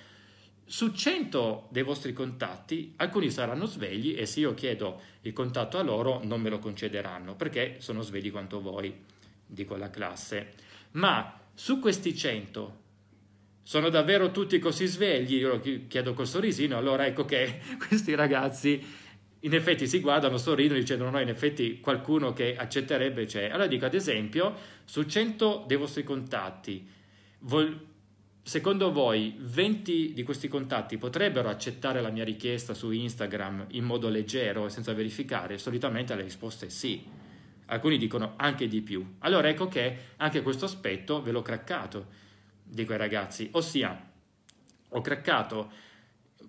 su 0.66 0.92
100 0.92 1.68
dei 1.70 1.82
vostri 1.82 2.12
contatti 2.12 2.92
alcuni 2.96 3.30
saranno 3.30 3.64
svegli 3.64 4.14
e 4.16 4.26
se 4.26 4.40
io 4.40 4.52
chiedo 4.52 5.00
il 5.22 5.32
contatto 5.32 5.78
a 5.78 5.82
loro 5.82 6.20
non 6.22 6.40
me 6.42 6.50
lo 6.50 6.58
concederanno 6.58 7.34
perché 7.34 7.76
sono 7.78 8.02
svegli 8.02 8.30
quanto 8.30 8.60
voi 8.60 8.94
di 9.46 9.64
quella 9.64 9.88
classe. 9.88 10.52
Ma 10.92 11.40
su 11.54 11.80
questi 11.80 12.14
100 12.14 12.80
sono 13.62 13.88
davvero 13.88 14.32
tutti 14.32 14.58
così 14.58 14.86
svegli? 14.86 15.36
Io 15.36 15.48
lo 15.48 15.60
chiedo 15.88 16.12
col 16.12 16.26
sorrisino, 16.26 16.76
allora 16.76 17.06
ecco 17.06 17.24
che 17.24 17.58
questi 17.88 18.14
ragazzi 18.14 18.84
in 19.44 19.54
effetti 19.54 19.86
si 19.86 20.00
guardano, 20.00 20.36
sorridono 20.36 20.78
dicendo 20.78 21.08
no, 21.08 21.20
in 21.20 21.28
effetti 21.28 21.80
qualcuno 21.80 22.32
che 22.32 22.56
accetterebbe 22.56 23.24
c'è. 23.24 23.46
Allora 23.46 23.66
dico 23.66 23.86
ad 23.86 23.94
esempio, 23.94 24.54
su 24.84 25.04
100 25.04 25.64
dei 25.66 25.76
vostri 25.76 26.04
contatti, 26.04 26.88
vol- 27.40 27.90
Secondo 28.44 28.90
voi 28.90 29.36
20 29.38 30.12
di 30.12 30.24
questi 30.24 30.48
contatti 30.48 30.98
potrebbero 30.98 31.48
accettare 31.48 32.00
la 32.00 32.10
mia 32.10 32.24
richiesta 32.24 32.74
su 32.74 32.90
Instagram 32.90 33.66
in 33.70 33.84
modo 33.84 34.08
leggero 34.08 34.66
e 34.66 34.68
senza 34.68 34.92
verificare? 34.94 35.58
Solitamente 35.58 36.12
la 36.16 36.22
risposta 36.22 36.66
è 36.66 36.68
sì. 36.68 37.06
Alcuni 37.66 37.98
dicono 37.98 38.32
anche 38.36 38.66
di 38.66 38.80
più. 38.80 39.14
Allora 39.20 39.48
ecco 39.48 39.68
che 39.68 39.96
anche 40.16 40.42
questo 40.42 40.64
aspetto 40.64 41.22
ve 41.22 41.30
l'ho 41.30 41.40
craccato 41.40 42.06
di 42.64 42.84
quei 42.84 42.98
ragazzi, 42.98 43.48
ossia 43.52 44.10
ho 44.88 45.00
craccato 45.00 45.70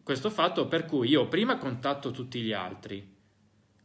questo 0.03 0.29
fatto 0.29 0.67
per 0.67 0.85
cui 0.85 1.09
io 1.09 1.27
prima 1.27 1.57
contatto 1.57 2.11
tutti 2.11 2.41
gli 2.41 2.53
altri, 2.53 3.13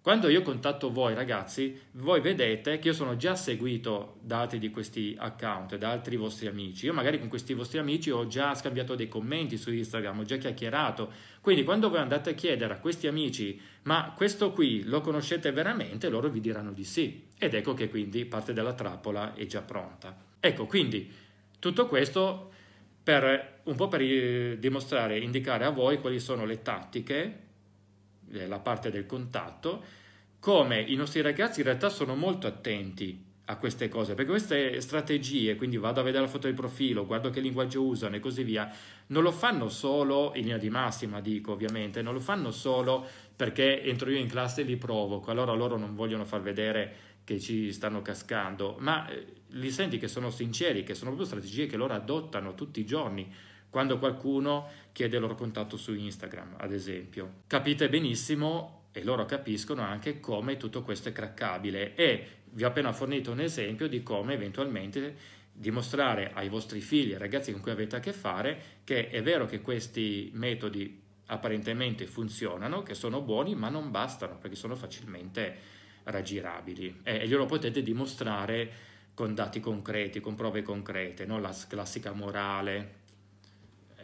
quando 0.08 0.28
io 0.28 0.40
contatto 0.40 0.90
voi 0.90 1.12
ragazzi, 1.12 1.78
voi 1.92 2.22
vedete 2.22 2.78
che 2.78 2.88
io 2.88 2.94
sono 2.94 3.16
già 3.16 3.34
seguito 3.34 4.16
da 4.22 4.40
altri 4.40 4.58
di 4.58 4.70
questi 4.70 5.14
account, 5.18 5.76
da 5.76 5.90
altri 5.90 6.16
vostri 6.16 6.46
amici. 6.46 6.86
Io 6.86 6.94
magari 6.94 7.18
con 7.18 7.28
questi 7.28 7.52
vostri 7.52 7.78
amici 7.78 8.10
ho 8.10 8.26
già 8.26 8.54
scambiato 8.54 8.94
dei 8.94 9.06
commenti 9.06 9.58
su 9.58 9.70
Instagram, 9.70 10.20
ho 10.20 10.24
già 10.24 10.36
chiacchierato. 10.36 11.12
Quindi 11.42 11.62
quando 11.62 11.90
voi 11.90 11.98
andate 11.98 12.30
a 12.30 12.32
chiedere 12.32 12.72
a 12.72 12.78
questi 12.78 13.06
amici, 13.06 13.60
ma 13.82 14.14
questo 14.16 14.52
qui 14.52 14.82
lo 14.84 15.02
conoscete 15.02 15.52
veramente, 15.52 16.08
loro 16.08 16.30
vi 16.30 16.40
diranno 16.40 16.72
di 16.72 16.84
sì. 16.84 17.26
Ed 17.36 17.52
ecco 17.52 17.74
che 17.74 17.90
quindi 17.90 18.24
parte 18.24 18.54
della 18.54 18.72
trappola 18.72 19.34
è 19.34 19.44
già 19.44 19.60
pronta. 19.60 20.16
Ecco, 20.40 20.64
quindi 20.64 21.12
tutto 21.58 21.86
questo 21.86 22.52
per 23.08 23.60
un 23.62 23.74
po' 23.74 23.88
per 23.88 24.02
eh, 24.02 24.58
dimostrare, 24.58 25.18
indicare 25.18 25.64
a 25.64 25.70
voi 25.70 25.98
quali 25.98 26.20
sono 26.20 26.44
le 26.44 26.60
tattiche 26.60 27.38
eh, 28.30 28.46
la 28.46 28.58
parte 28.58 28.90
del 28.90 29.06
contatto, 29.06 29.82
come 30.38 30.82
i 30.82 30.94
nostri 30.94 31.22
ragazzi 31.22 31.60
in 31.60 31.64
realtà 31.64 31.88
sono 31.88 32.14
molto 32.14 32.46
attenti 32.46 33.24
a 33.46 33.56
queste 33.56 33.88
cose, 33.88 34.14
perché 34.14 34.30
queste 34.32 34.82
strategie, 34.82 35.56
quindi 35.56 35.78
vado 35.78 36.00
a 36.00 36.02
vedere 36.02 36.24
la 36.24 36.30
foto 36.30 36.48
di 36.48 36.52
profilo, 36.52 37.06
guardo 37.06 37.30
che 37.30 37.40
linguaggio 37.40 37.82
usano 37.82 38.16
e 38.16 38.20
così 38.20 38.42
via, 38.42 38.70
non 39.06 39.22
lo 39.22 39.32
fanno 39.32 39.70
solo, 39.70 40.32
in 40.34 40.42
linea 40.42 40.58
di 40.58 40.68
massima 40.68 41.22
dico 41.22 41.52
ovviamente, 41.52 42.02
non 42.02 42.12
lo 42.12 42.20
fanno 42.20 42.50
solo 42.50 43.06
perché 43.34 43.82
entro 43.84 44.10
io 44.10 44.18
in 44.18 44.28
classe 44.28 44.60
e 44.60 44.64
li 44.64 44.76
provoco, 44.76 45.30
allora 45.30 45.54
loro 45.54 45.78
non 45.78 45.94
vogliono 45.94 46.26
far 46.26 46.42
vedere 46.42 46.96
che 47.24 47.40
ci 47.40 47.72
stanno 47.72 48.02
cascando, 48.02 48.76
ma 48.80 49.08
eh, 49.08 49.37
li 49.52 49.70
senti 49.70 49.98
che 49.98 50.08
sono 50.08 50.30
sinceri, 50.30 50.82
che 50.82 50.94
sono 50.94 51.10
proprio 51.10 51.26
strategie 51.26 51.66
che 51.66 51.76
loro 51.76 51.94
adottano 51.94 52.54
tutti 52.54 52.80
i 52.80 52.86
giorni 52.86 53.32
quando 53.70 53.98
qualcuno 53.98 54.68
chiede 54.92 55.16
il 55.16 55.22
loro 55.22 55.34
contatto 55.34 55.76
su 55.76 55.94
Instagram, 55.94 56.56
ad 56.58 56.72
esempio. 56.72 57.42
Capite 57.46 57.88
benissimo 57.88 58.86
e 58.92 59.04
loro 59.04 59.26
capiscono 59.26 59.82
anche 59.82 60.20
come 60.20 60.56
tutto 60.56 60.82
questo 60.82 61.10
è 61.10 61.12
craccabile 61.12 61.94
e 61.94 62.26
vi 62.50 62.64
ho 62.64 62.68
appena 62.68 62.92
fornito 62.92 63.30
un 63.30 63.40
esempio 63.40 63.88
di 63.88 64.02
come 64.02 64.34
eventualmente 64.34 65.36
dimostrare 65.52 66.30
ai 66.32 66.48
vostri 66.48 66.80
figli, 66.80 67.12
ai 67.12 67.18
ragazzi 67.18 67.52
con 67.52 67.60
cui 67.60 67.70
avete 67.70 67.96
a 67.96 68.00
che 68.00 68.12
fare, 68.12 68.80
che 68.84 69.10
è 69.10 69.22
vero 69.22 69.44
che 69.44 69.60
questi 69.60 70.30
metodi 70.34 71.02
apparentemente 71.26 72.06
funzionano, 72.06 72.82
che 72.82 72.94
sono 72.94 73.20
buoni, 73.20 73.54
ma 73.54 73.68
non 73.68 73.90
bastano 73.90 74.38
perché 74.38 74.56
sono 74.56 74.76
facilmente 74.76 75.76
raggirabili 76.04 77.00
e 77.02 77.28
glielo 77.28 77.44
potete 77.44 77.82
dimostrare 77.82 78.70
con 79.18 79.34
dati 79.34 79.58
concreti, 79.58 80.20
con 80.20 80.36
prove 80.36 80.62
concrete, 80.62 81.26
non 81.26 81.42
la 81.42 81.52
classica 81.66 82.12
morale 82.12 82.94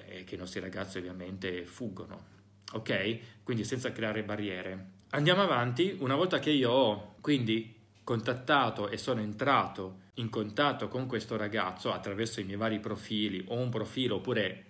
eh, 0.09 0.25
che 0.25 0.35
i 0.35 0.39
nostri 0.39 0.59
ragazzi 0.59 0.99
ovviamente 0.99 1.65
fuggono. 1.67 2.25
Ok? 2.73 3.19
Quindi 3.45 3.63
senza 3.63 3.93
creare 3.93 4.25
barriere. 4.25 4.87
Andiamo 5.11 5.43
avanti, 5.43 5.97
una 6.01 6.17
volta 6.17 6.41
che 6.41 6.51
io 6.51 6.73
ho 6.73 7.15
quindi 7.21 7.73
contattato 8.03 8.89
e 8.89 8.97
sono 8.97 9.21
entrato 9.21 10.01
in 10.15 10.29
contatto 10.31 10.89
con 10.89 11.07
questo 11.07 11.37
ragazzo 11.37 11.93
attraverso 11.93 12.41
i 12.41 12.45
miei 12.45 12.59
vari 12.59 12.81
profili 12.81 13.45
o 13.47 13.55
un 13.55 13.69
profilo 13.69 14.17
oppure 14.17 14.65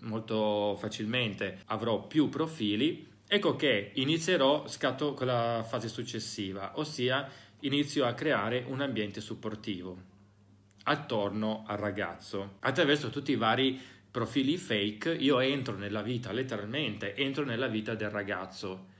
molto 0.00 0.74
facilmente 0.76 1.60
avrò 1.66 2.04
più 2.08 2.28
profili, 2.28 3.08
ecco 3.28 3.54
che 3.54 3.92
inizierò, 3.94 4.66
scatto 4.66 5.14
con 5.14 5.28
la 5.28 5.64
fase 5.64 5.86
successiva, 5.86 6.72
ossia 6.80 7.30
inizio 7.62 8.06
a 8.06 8.14
creare 8.14 8.64
un 8.66 8.80
ambiente 8.80 9.20
supportivo 9.20 10.10
attorno 10.84 11.64
al 11.66 11.78
ragazzo. 11.78 12.56
Attraverso 12.60 13.10
tutti 13.10 13.32
i 13.32 13.36
vari 13.36 13.80
profili 14.10 14.56
fake 14.56 15.12
io 15.12 15.40
entro 15.40 15.76
nella 15.76 16.02
vita 16.02 16.32
letteralmente 16.32 17.14
entro 17.14 17.44
nella 17.44 17.68
vita 17.68 17.94
del 17.94 18.10
ragazzo. 18.10 18.90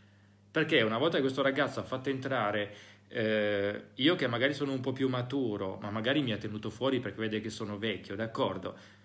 Perché 0.50 0.82
una 0.82 0.98
volta 0.98 1.16
che 1.16 1.22
questo 1.22 1.42
ragazzo 1.42 1.80
ha 1.80 1.84
fatto 1.84 2.08
entrare 2.08 2.74
eh, 3.08 3.82
io 3.94 4.14
che 4.14 4.26
magari 4.26 4.54
sono 4.54 4.72
un 4.72 4.80
po' 4.80 4.92
più 4.92 5.08
maturo 5.08 5.78
ma 5.82 5.90
magari 5.90 6.22
mi 6.22 6.32
ha 6.32 6.38
tenuto 6.38 6.70
fuori 6.70 7.00
perché 7.00 7.20
vede 7.20 7.40
che 7.40 7.50
sono 7.50 7.78
vecchio 7.78 8.16
d'accordo? 8.16 9.00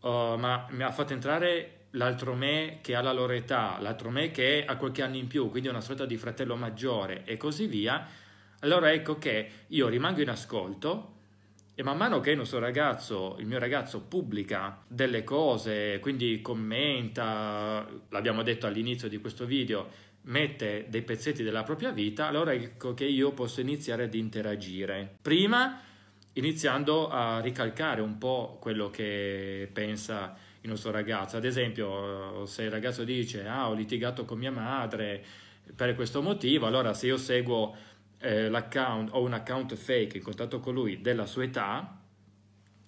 Uh, 0.00 0.36
ma 0.38 0.66
mi 0.70 0.82
ha 0.82 0.90
fatto 0.90 1.12
entrare 1.12 1.88
l'altro 1.90 2.34
me 2.34 2.78
che 2.80 2.94
ha 2.94 3.02
la 3.02 3.12
loro 3.12 3.34
età 3.34 3.76
l'altro 3.80 4.08
me 4.08 4.30
che 4.30 4.64
ha 4.66 4.76
qualche 4.76 5.02
anno 5.02 5.16
in 5.16 5.26
più 5.26 5.50
quindi 5.50 5.68
una 5.68 5.82
sorta 5.82 6.06
di 6.06 6.16
fratello 6.16 6.56
maggiore 6.56 7.24
e 7.26 7.36
così 7.36 7.66
via 7.66 8.08
allora 8.60 8.92
ecco 8.92 9.18
che 9.18 9.50
io 9.68 9.88
rimango 9.88 10.20
in 10.20 10.30
ascolto 10.30 11.18
e 11.74 11.82
man 11.82 11.96
mano 11.96 12.20
che 12.20 12.38
ragazzo, 12.58 13.36
il 13.38 13.46
mio 13.46 13.58
ragazzo, 13.58 14.02
pubblica 14.02 14.82
delle 14.86 15.24
cose, 15.24 15.98
quindi 16.00 16.42
commenta, 16.42 17.86
l'abbiamo 18.10 18.42
detto 18.42 18.66
all'inizio 18.66 19.08
di 19.08 19.18
questo 19.18 19.46
video, 19.46 19.88
mette 20.22 20.86
dei 20.88 21.02
pezzetti 21.02 21.42
della 21.42 21.62
propria 21.62 21.90
vita, 21.90 22.26
allora 22.26 22.52
ecco 22.52 22.92
che 22.92 23.06
io 23.06 23.32
posso 23.32 23.62
iniziare 23.62 24.04
ad 24.04 24.14
interagire. 24.14 25.16
Prima 25.22 25.80
iniziando 26.34 27.08
a 27.08 27.40
ricalcare 27.40 28.00
un 28.00 28.18
po' 28.18 28.58
quello 28.60 28.90
che 28.90 29.68
pensa 29.72 30.36
il 30.60 30.68
nostro 30.68 30.90
ragazzo. 30.90 31.36
Ad 31.36 31.44
esempio, 31.44 32.44
se 32.46 32.64
il 32.64 32.70
ragazzo 32.70 33.04
dice 33.04 33.46
ah 33.46 33.68
ho 33.68 33.74
litigato 33.74 34.24
con 34.24 34.38
mia 34.38 34.52
madre 34.52 35.24
per 35.74 35.94
questo 35.94 36.20
motivo, 36.20 36.66
allora 36.66 36.92
se 36.92 37.06
io 37.06 37.16
seguo 37.16 37.74
eh, 38.20 38.48
l'account 38.48 39.10
o 39.12 39.22
un 39.22 39.32
account 39.32 39.74
fake 39.74 40.18
in 40.18 40.22
contatto 40.22 40.60
con 40.60 40.74
lui 40.74 41.00
della 41.00 41.26
sua 41.26 41.44
età, 41.44 41.98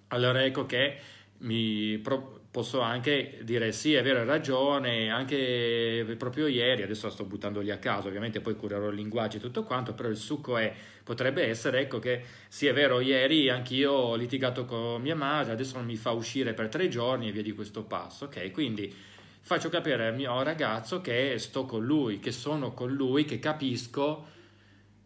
allora 0.09 0.45
ecco 0.45 0.67
che 0.67 0.99
mi 1.39 1.99
pro- 1.99 2.43
posso 2.51 2.81
anche 2.81 3.39
dire 3.43 3.73
sì, 3.73 3.95
è 3.95 4.03
vero, 4.03 4.21
hai 4.21 4.27
ragione, 4.27 5.11
anche 5.11 6.05
proprio 6.19 6.47
ieri, 6.47 6.83
adesso 6.83 7.09
sto 7.09 7.25
buttando 7.25 7.61
lì 7.61 7.71
a 7.71 7.79
caso, 7.79 8.09
ovviamente 8.09 8.41
poi 8.41 8.55
curerò 8.55 8.89
il 8.91 8.95
linguaggio 8.95 9.39
e 9.39 9.41
tutto 9.41 9.65
quanto, 9.65 9.95
però 9.95 10.11
il 10.11 10.19
succo 10.19 10.59
è, 10.59 10.73
potrebbe 11.03 11.47
essere, 11.47 11.81
ecco 11.81 11.99
che 11.99 12.23
sì, 12.49 12.67
è 12.67 12.75
vero, 12.75 13.01
ieri 13.01 13.49
anch'io 13.49 13.93
ho 13.93 14.17
litigato 14.17 14.67
con 14.67 15.01
mia 15.01 15.17
madre, 15.17 15.53
adesso 15.53 15.77
non 15.77 15.87
mi 15.87 15.97
fa 15.97 16.11
uscire 16.11 16.53
per 16.53 16.69
tre 16.69 16.89
giorni 16.89 17.29
e 17.29 17.33
via 17.33 17.43
di 17.43 17.53
questo 17.53 17.85
passo, 17.85 18.27
ok? 18.27 18.51
Quindi 18.51 18.95
faccio 19.41 19.71
capire 19.71 20.09
al 20.09 20.15
mio 20.15 20.43
ragazzo 20.43 21.01
che 21.01 21.39
sto 21.39 21.65
con 21.65 21.83
lui, 21.83 22.19
che 22.19 22.33
sono 22.33 22.75
con 22.75 22.93
lui, 22.93 23.25
che 23.25 23.39
capisco 23.39 24.27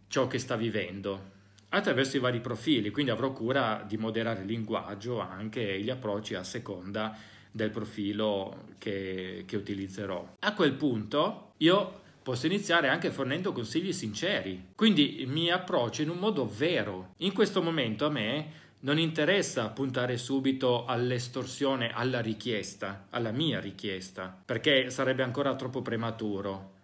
ciò 0.09 0.27
che 0.27 0.39
sta 0.39 0.57
vivendo 0.57 1.35
attraverso 1.71 2.17
i 2.17 2.21
vari 2.21 2.41
profili, 2.41 2.91
quindi 2.91 3.11
avrò 3.11 3.33
cura 3.33 3.85
di 3.87 3.97
moderare 3.97 4.41
il 4.41 4.47
linguaggio 4.47 5.21
anche 5.21 5.75
e 5.75 5.81
gli 5.81 5.91
approcci 5.91 6.35
a 6.35 6.45
seconda 6.45 7.17
del 7.51 7.71
profilo 7.71 8.67
che, 8.79 9.45
che 9.47 9.57
utilizzerò. 9.57 10.37
A 10.41 10.55
quel 10.55 10.73
punto 10.73 11.53
io 11.59 12.05
posso 12.23 12.47
iniziare 12.47 12.89
anche 12.89 13.11
fornendo 13.11 13.53
consigli 13.53 13.93
sinceri, 13.93 14.69
quindi 14.75 15.25
mi 15.29 15.51
approccio 15.51 16.03
in 16.03 16.11
un 16.11 16.19
modo 16.19 16.49
vero. 16.49 17.15
In 17.19 17.33
questo 17.33 17.63
momento 17.63 18.07
a 18.07 18.11
me 18.11 18.65
non 18.81 18.99
interessa 18.99 19.69
puntare 19.69 20.17
subito 20.17 20.85
all'estorsione, 20.85 21.93
alla 21.93 22.21
richiesta, 22.21 23.07
alla 23.11 23.33
mia 23.33 23.59
richiesta, 23.59 24.37
perché 24.45 24.91
sarebbe 24.91 25.23
ancora 25.23 25.55
troppo 25.57 25.83
prematuro 25.83 26.75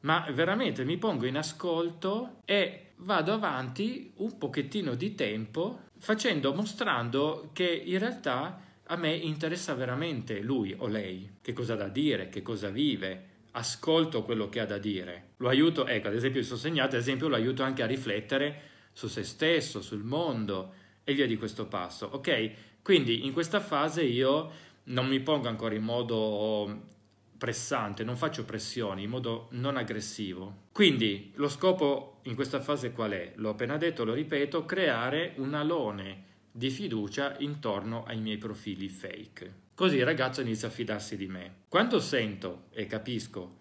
ma 0.00 0.26
veramente 0.32 0.84
mi 0.84 0.96
pongo 0.96 1.26
in 1.26 1.36
ascolto 1.36 2.40
e 2.44 2.92
vado 2.96 3.32
avanti 3.32 4.12
un 4.16 4.38
pochettino 4.38 4.94
di 4.94 5.14
tempo 5.14 5.80
facendo, 5.98 6.54
mostrando 6.54 7.50
che 7.52 7.66
in 7.66 7.98
realtà 7.98 8.62
a 8.84 8.96
me 8.96 9.12
interessa 9.12 9.74
veramente 9.74 10.40
lui 10.40 10.74
o 10.76 10.86
lei, 10.86 11.36
che 11.42 11.52
cosa 11.52 11.74
ha 11.74 11.76
da 11.76 11.88
dire, 11.88 12.28
che 12.28 12.42
cosa 12.42 12.70
vive, 12.70 13.36
ascolto 13.52 14.22
quello 14.22 14.48
che 14.48 14.60
ha 14.60 14.66
da 14.66 14.78
dire, 14.78 15.30
lo 15.38 15.48
aiuto, 15.48 15.86
ecco 15.86 16.08
ad 16.08 16.14
esempio 16.14 16.40
il 16.40 16.46
sostegnato, 16.46 16.94
ad 16.94 17.02
esempio 17.02 17.28
lo 17.28 17.34
aiuto 17.34 17.62
anche 17.62 17.82
a 17.82 17.86
riflettere 17.86 18.60
su 18.92 19.08
se 19.08 19.24
stesso, 19.24 19.82
sul 19.82 20.04
mondo 20.04 20.72
e 21.04 21.14
via 21.14 21.26
di 21.26 21.36
questo 21.36 21.66
passo, 21.66 22.08
ok? 22.12 22.50
Quindi 22.82 23.26
in 23.26 23.32
questa 23.32 23.60
fase 23.60 24.02
io 24.02 24.50
non 24.84 25.06
mi 25.06 25.20
pongo 25.20 25.48
ancora 25.48 25.74
in 25.74 25.82
modo 25.82 26.96
pressante, 27.38 28.04
non 28.04 28.16
faccio 28.16 28.44
pressioni 28.44 29.04
in 29.04 29.10
modo 29.10 29.46
non 29.52 29.76
aggressivo. 29.76 30.66
Quindi 30.72 31.32
lo 31.36 31.48
scopo 31.48 32.18
in 32.24 32.34
questa 32.34 32.60
fase 32.60 32.92
qual 32.92 33.12
è? 33.12 33.32
L'ho 33.36 33.50
appena 33.50 33.76
detto, 33.76 34.04
lo 34.04 34.12
ripeto, 34.12 34.64
creare 34.64 35.34
un 35.36 35.54
alone 35.54 36.24
di 36.50 36.70
fiducia 36.70 37.36
intorno 37.38 38.04
ai 38.04 38.20
miei 38.20 38.38
profili 38.38 38.88
fake. 38.88 39.66
Così 39.74 39.96
il 39.96 40.04
ragazzo 40.04 40.40
inizia 40.40 40.66
a 40.66 40.72
fidarsi 40.72 41.16
di 41.16 41.28
me. 41.28 41.58
Quando 41.68 42.00
sento 42.00 42.64
e 42.70 42.86
capisco 42.86 43.57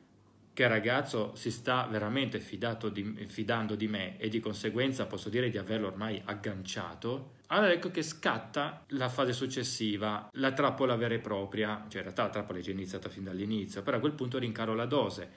che 0.58 0.68
ragazzo 0.68 1.36
si 1.36 1.52
sta 1.52 1.86
veramente 1.86 2.40
di, 2.40 3.26
fidando 3.28 3.76
di 3.76 3.88
me 3.88 4.18
e 4.18 4.28
di 4.28 4.40
conseguenza 4.40 5.06
posso 5.06 5.30
dire 5.30 5.52
di 5.52 5.60
averlo 5.60 5.86
ormai 5.86 6.20
agganciato, 6.26 7.34
allora 7.50 7.72
ecco 7.72 7.92
che 7.92 8.02
scatta 8.02 8.84
la 8.88 9.08
fase 9.08 9.34
successiva, 9.34 10.28
la 10.32 10.54
trappola 10.54 10.96
vera 10.96 11.14
e 11.14 11.20
propria, 11.20 11.86
cioè 11.90 11.98
in 11.98 12.02
realtà 12.06 12.24
la 12.24 12.30
trappola 12.30 12.58
è 12.58 12.64
già 12.64 12.72
iniziata 12.72 13.08
fin 13.08 13.26
dall'inizio, 13.26 13.84
però 13.84 13.98
a 13.98 14.00
quel 14.00 14.14
punto 14.14 14.40
rincaro 14.40 14.74
la 14.74 14.88
dose, 14.88 15.30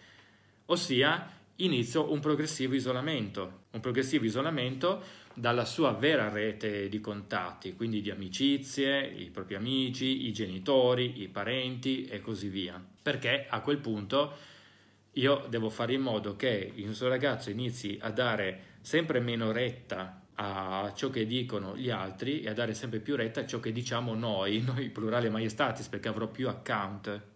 ossia 0.64 1.30
inizio 1.56 2.10
un 2.10 2.20
progressivo 2.20 2.74
isolamento, 2.74 3.64
un 3.72 3.80
progressivo 3.80 4.24
isolamento 4.24 5.02
dalla 5.34 5.66
sua 5.66 5.92
vera 5.92 6.30
rete 6.30 6.88
di 6.88 7.00
contatti, 7.00 7.74
quindi 7.74 8.00
di 8.00 8.10
amicizie, 8.10 9.06
i 9.06 9.28
propri 9.28 9.56
amici, 9.56 10.26
i 10.28 10.32
genitori, 10.32 11.20
i 11.20 11.28
parenti 11.28 12.06
e 12.06 12.22
così 12.22 12.48
via, 12.48 12.82
perché 13.02 13.44
a 13.50 13.60
quel 13.60 13.76
punto 13.76 14.48
io 15.14 15.46
devo 15.48 15.70
fare 15.70 15.94
in 15.94 16.02
modo 16.02 16.36
che 16.36 16.72
il 16.74 16.94
suo 16.94 17.08
ragazzo 17.08 17.50
inizi 17.50 17.98
a 18.00 18.10
dare 18.10 18.78
sempre 18.80 19.20
meno 19.20 19.50
retta 19.50 20.22
a 20.34 20.92
ciò 20.94 21.10
che 21.10 21.26
dicono 21.26 21.76
gli 21.76 21.90
altri 21.90 22.40
e 22.40 22.48
a 22.48 22.54
dare 22.54 22.72
sempre 22.74 23.00
più 23.00 23.16
retta 23.16 23.40
a 23.40 23.46
ciò 23.46 23.60
che 23.60 23.72
diciamo 23.72 24.14
noi, 24.14 24.60
noi 24.64 24.88
plurale 24.88 25.28
maiestatis 25.28 25.88
perché 25.88 26.08
avrò 26.08 26.28
più 26.28 26.48
account. 26.48 27.28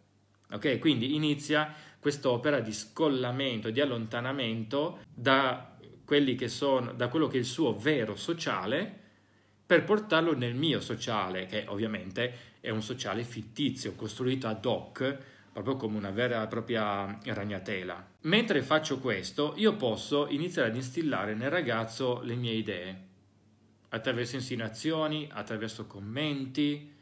Ok, 0.53 0.79
quindi 0.79 1.15
inizia 1.15 1.75
quest'opera 1.99 2.61
di 2.61 2.73
scollamento, 2.73 3.71
di 3.71 3.81
allontanamento 3.81 5.01
da, 5.13 5.77
che 6.05 6.49
sono, 6.49 6.93
da 6.93 7.09
quello 7.09 7.27
che 7.27 7.37
è 7.37 7.41
il 7.41 7.45
suo 7.45 7.77
vero 7.77 8.15
sociale 8.15 9.01
per 9.67 9.85
portarlo 9.85 10.37
nel 10.37 10.55
mio 10.55 10.81
sociale, 10.81 11.47
che 11.47 11.65
ovviamente 11.67 12.53
è 12.61 12.71
un 12.71 12.83
sociale 12.83 13.25
fittizio, 13.25 13.95
costruito 13.95 14.47
ad 14.47 14.65
hoc 14.65 15.19
proprio 15.55 15.77
come 15.77 15.97
una 15.97 16.11
vera 16.11 16.43
e 16.43 16.49
propria 16.49 17.17
ragnatela. 17.23 18.05
Mentre 18.23 18.61
faccio 18.61 18.99
questo, 18.99 19.55
io 19.57 19.77
posso 19.77 20.27
iniziare 20.29 20.69
ad 20.69 20.75
instillare 20.75 21.35
nel 21.35 21.49
ragazzo 21.49 22.21
le 22.23 22.35
mie 22.35 22.55
idee, 22.55 23.03
attraverso 23.91 24.35
insinuazioni, 24.35 25.29
attraverso 25.33 25.87
commenti, 25.87 26.93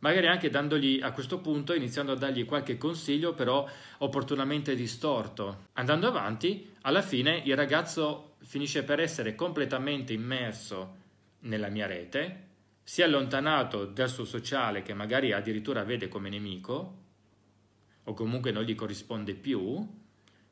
magari 0.00 0.26
anche 0.26 0.50
dandogli 0.50 1.00
a 1.02 1.12
questo 1.12 1.38
punto, 1.38 1.72
iniziando 1.72 2.12
a 2.12 2.16
dargli 2.16 2.44
qualche 2.44 2.76
consiglio, 2.76 3.32
però 3.32 3.66
opportunamente 3.98 4.74
distorto. 4.74 5.68
Andando 5.72 6.06
avanti, 6.06 6.74
alla 6.82 7.00
fine 7.00 7.40
il 7.46 7.56
ragazzo 7.56 8.34
finisce 8.40 8.84
per 8.84 9.00
essere 9.00 9.34
completamente 9.34 10.12
immerso 10.12 10.96
nella 11.40 11.70
mia 11.70 11.86
rete, 11.86 12.44
si 12.82 13.00
è 13.00 13.04
allontanato 13.04 13.86
dal 13.86 14.10
suo 14.10 14.26
sociale 14.26 14.82
che 14.82 14.92
magari 14.92 15.32
addirittura 15.32 15.82
vede 15.82 16.08
come 16.08 16.28
nemico, 16.28 17.04
o 18.08 18.14
comunque 18.14 18.50
non 18.50 18.64
gli 18.64 18.74
corrisponde 18.74 19.34
più, 19.34 19.86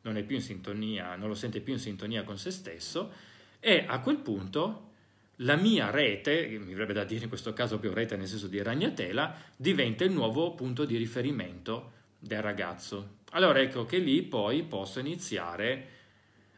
non 0.03 0.17
è 0.17 0.23
più 0.23 0.37
in 0.37 0.43
sintonia, 0.43 1.17
non 1.17 1.29
lo 1.29 1.35
sente 1.35 1.61
più 1.61 1.73
in 1.73 1.79
sintonia 1.79 2.23
con 2.25 2.39
se 2.39 2.51
stesso, 2.51 3.13
e 3.59 3.85
a 3.87 4.01
quel 4.01 4.19
punto 4.19 4.91
la 5.39 5.57
mia 5.57 5.91
rete, 5.91 6.47
mi 6.47 6.73
verrebbe 6.73 6.93
da 6.93 7.05
dire 7.05 7.25
in 7.25 7.29
questo 7.29 7.53
caso 7.53 7.79
più 7.79 7.93
rete 7.93 8.17
nel 8.17 8.29
senso 8.29 8.47
di 8.47 8.63
ragnatela, 8.63 9.35
diventa 9.57 10.05
il 10.05 10.13
nuovo 10.13 10.55
punto 10.55 10.85
di 10.85 10.97
riferimento 10.97 11.93
del 12.19 12.43
ragazzo. 12.43 13.17
Allora 13.31 13.61
ecco 13.61 13.85
che 13.85 13.99
lì 13.99 14.23
poi 14.23 14.63
posso 14.63 15.01
iniziare 15.01 15.89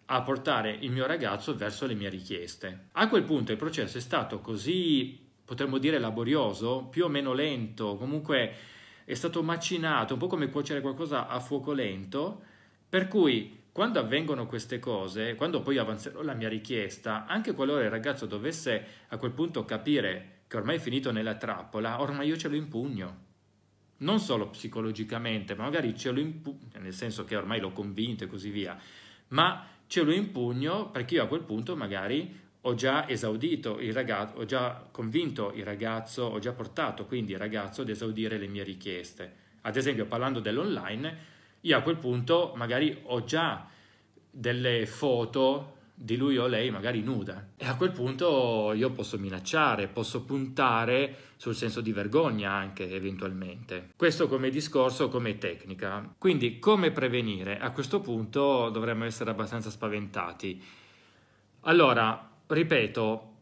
a 0.07 0.23
portare 0.23 0.77
il 0.81 0.91
mio 0.91 1.07
ragazzo 1.07 1.57
verso 1.57 1.87
le 1.87 1.95
mie 1.95 2.09
richieste. 2.09 2.89
A 2.93 3.09
quel 3.09 3.23
punto 3.25 3.53
il 3.53 3.59
processo 3.59 3.99
è 3.99 4.01
stato 4.01 4.41
così, 4.41 5.19
potremmo 5.45 5.79
dire, 5.79 5.99
laborioso, 5.99 6.85
più 6.85 7.05
o 7.05 7.09
meno 7.09 7.33
lento, 7.33 7.97
comunque 7.97 8.55
è 9.07 9.15
stato 9.15 9.41
macinato, 9.45 10.15
un 10.15 10.19
po' 10.19 10.27
come 10.27 10.51
cuocere 10.51 10.81
qualcosa 10.81 11.29
a 11.29 11.39
fuoco 11.39 11.73
lento, 11.73 12.43
per 12.89 13.07
cui 13.07 13.63
quando 13.71 14.01
avvengono 14.01 14.47
queste 14.47 14.81
cose, 14.81 15.37
quando 15.37 15.63
poi 15.63 15.79
avanzerò 15.79 16.23
la 16.23 16.35
mia 16.35 16.49
richiesta, 16.49 17.25
anche 17.27 17.55
qualora 17.55 17.85
il 17.85 17.91
ragazzo 17.91 18.27
dovesse 18.27 18.85
a 19.09 19.17
quel 19.17 19.31
punto 19.31 19.65
capire 19.65 20.41
che 20.49 20.57
ormai 20.57 20.77
è 20.77 20.81
finito 20.81 21.13
nella 21.13 21.37
trappola, 21.37 22.01
ormai 22.01 22.27
io 22.27 22.37
ce 22.37 22.49
lo 22.49 22.57
impugno. 22.57 23.25
Non 23.99 24.19
solo 24.19 24.49
psicologicamente, 24.49 25.55
ma 25.55 25.63
magari 25.63 25.97
ce 25.97 26.11
lo 26.11 26.19
impugno, 26.19 26.81
nel 26.81 26.93
senso 26.93 27.25
che 27.25 27.37
ormai 27.37 27.61
l'ho 27.61 27.73
convinto 27.73 28.25
e 28.25 28.27
così 28.27 28.51
via, 28.51 28.77
ma 29.29 29.69
ce 29.87 30.03
lo 30.03 30.13
impugno 30.13 30.91
perché 30.91 31.15
io 31.15 31.23
a 31.23 31.29
quel 31.29 31.43
punto 31.43 31.77
magari 31.77 32.45
ho 32.67 32.75
già 32.75 33.09
esaudito 33.09 33.79
il 33.79 33.93
ragazzo, 33.93 34.39
ho 34.39 34.45
già 34.45 34.87
convinto 34.91 35.53
il 35.55 35.65
ragazzo, 35.65 36.25
ho 36.25 36.39
già 36.41 36.53
portato 36.53 37.07
quindi 37.07 37.33
il 37.33 37.39
ragazzo 37.39 37.83
ad 37.83 37.89
esaudire 37.89 38.39
le 38.39 38.49
mie 38.49 38.65
richieste. 38.65 39.45
Ad 39.63 39.77
esempio, 39.77 40.07
parlando 40.07 40.41
dell'online, 40.41 41.17
io 41.61 41.77
a 41.77 41.81
quel 41.83 41.97
punto 41.97 42.53
magari 42.57 42.99
ho 43.05 43.23
già 43.25 43.69
delle 44.29 44.85
foto 44.87 45.75
di 45.95 46.17
lui 46.17 46.37
o 46.37 46.47
lei 46.47 46.71
magari 46.71 47.01
nuda 47.01 47.53
e 47.57 47.65
a 47.65 47.75
quel 47.75 47.91
punto 47.91 48.73
io 48.75 48.91
posso 48.91 49.17
minacciare, 49.17 49.87
posso 49.87 50.25
puntare 50.25 51.17
sul 51.37 51.55
senso 51.55 51.81
di 51.81 51.93
vergogna 51.93 52.51
anche 52.51 52.91
eventualmente. 52.91 53.93
Questo 53.97 54.27
come 54.27 54.51
discorso, 54.51 55.09
come 55.09 55.39
tecnica. 55.39 56.15
Quindi 56.19 56.59
come 56.59 56.91
prevenire? 56.91 57.59
A 57.59 57.71
questo 57.71 58.01
punto 58.01 58.71
dovremmo 58.71 59.05
essere 59.05 59.31
abbastanza 59.31 59.71
spaventati. 59.71 60.63
Allora, 61.61 62.35
ripeto, 62.47 63.35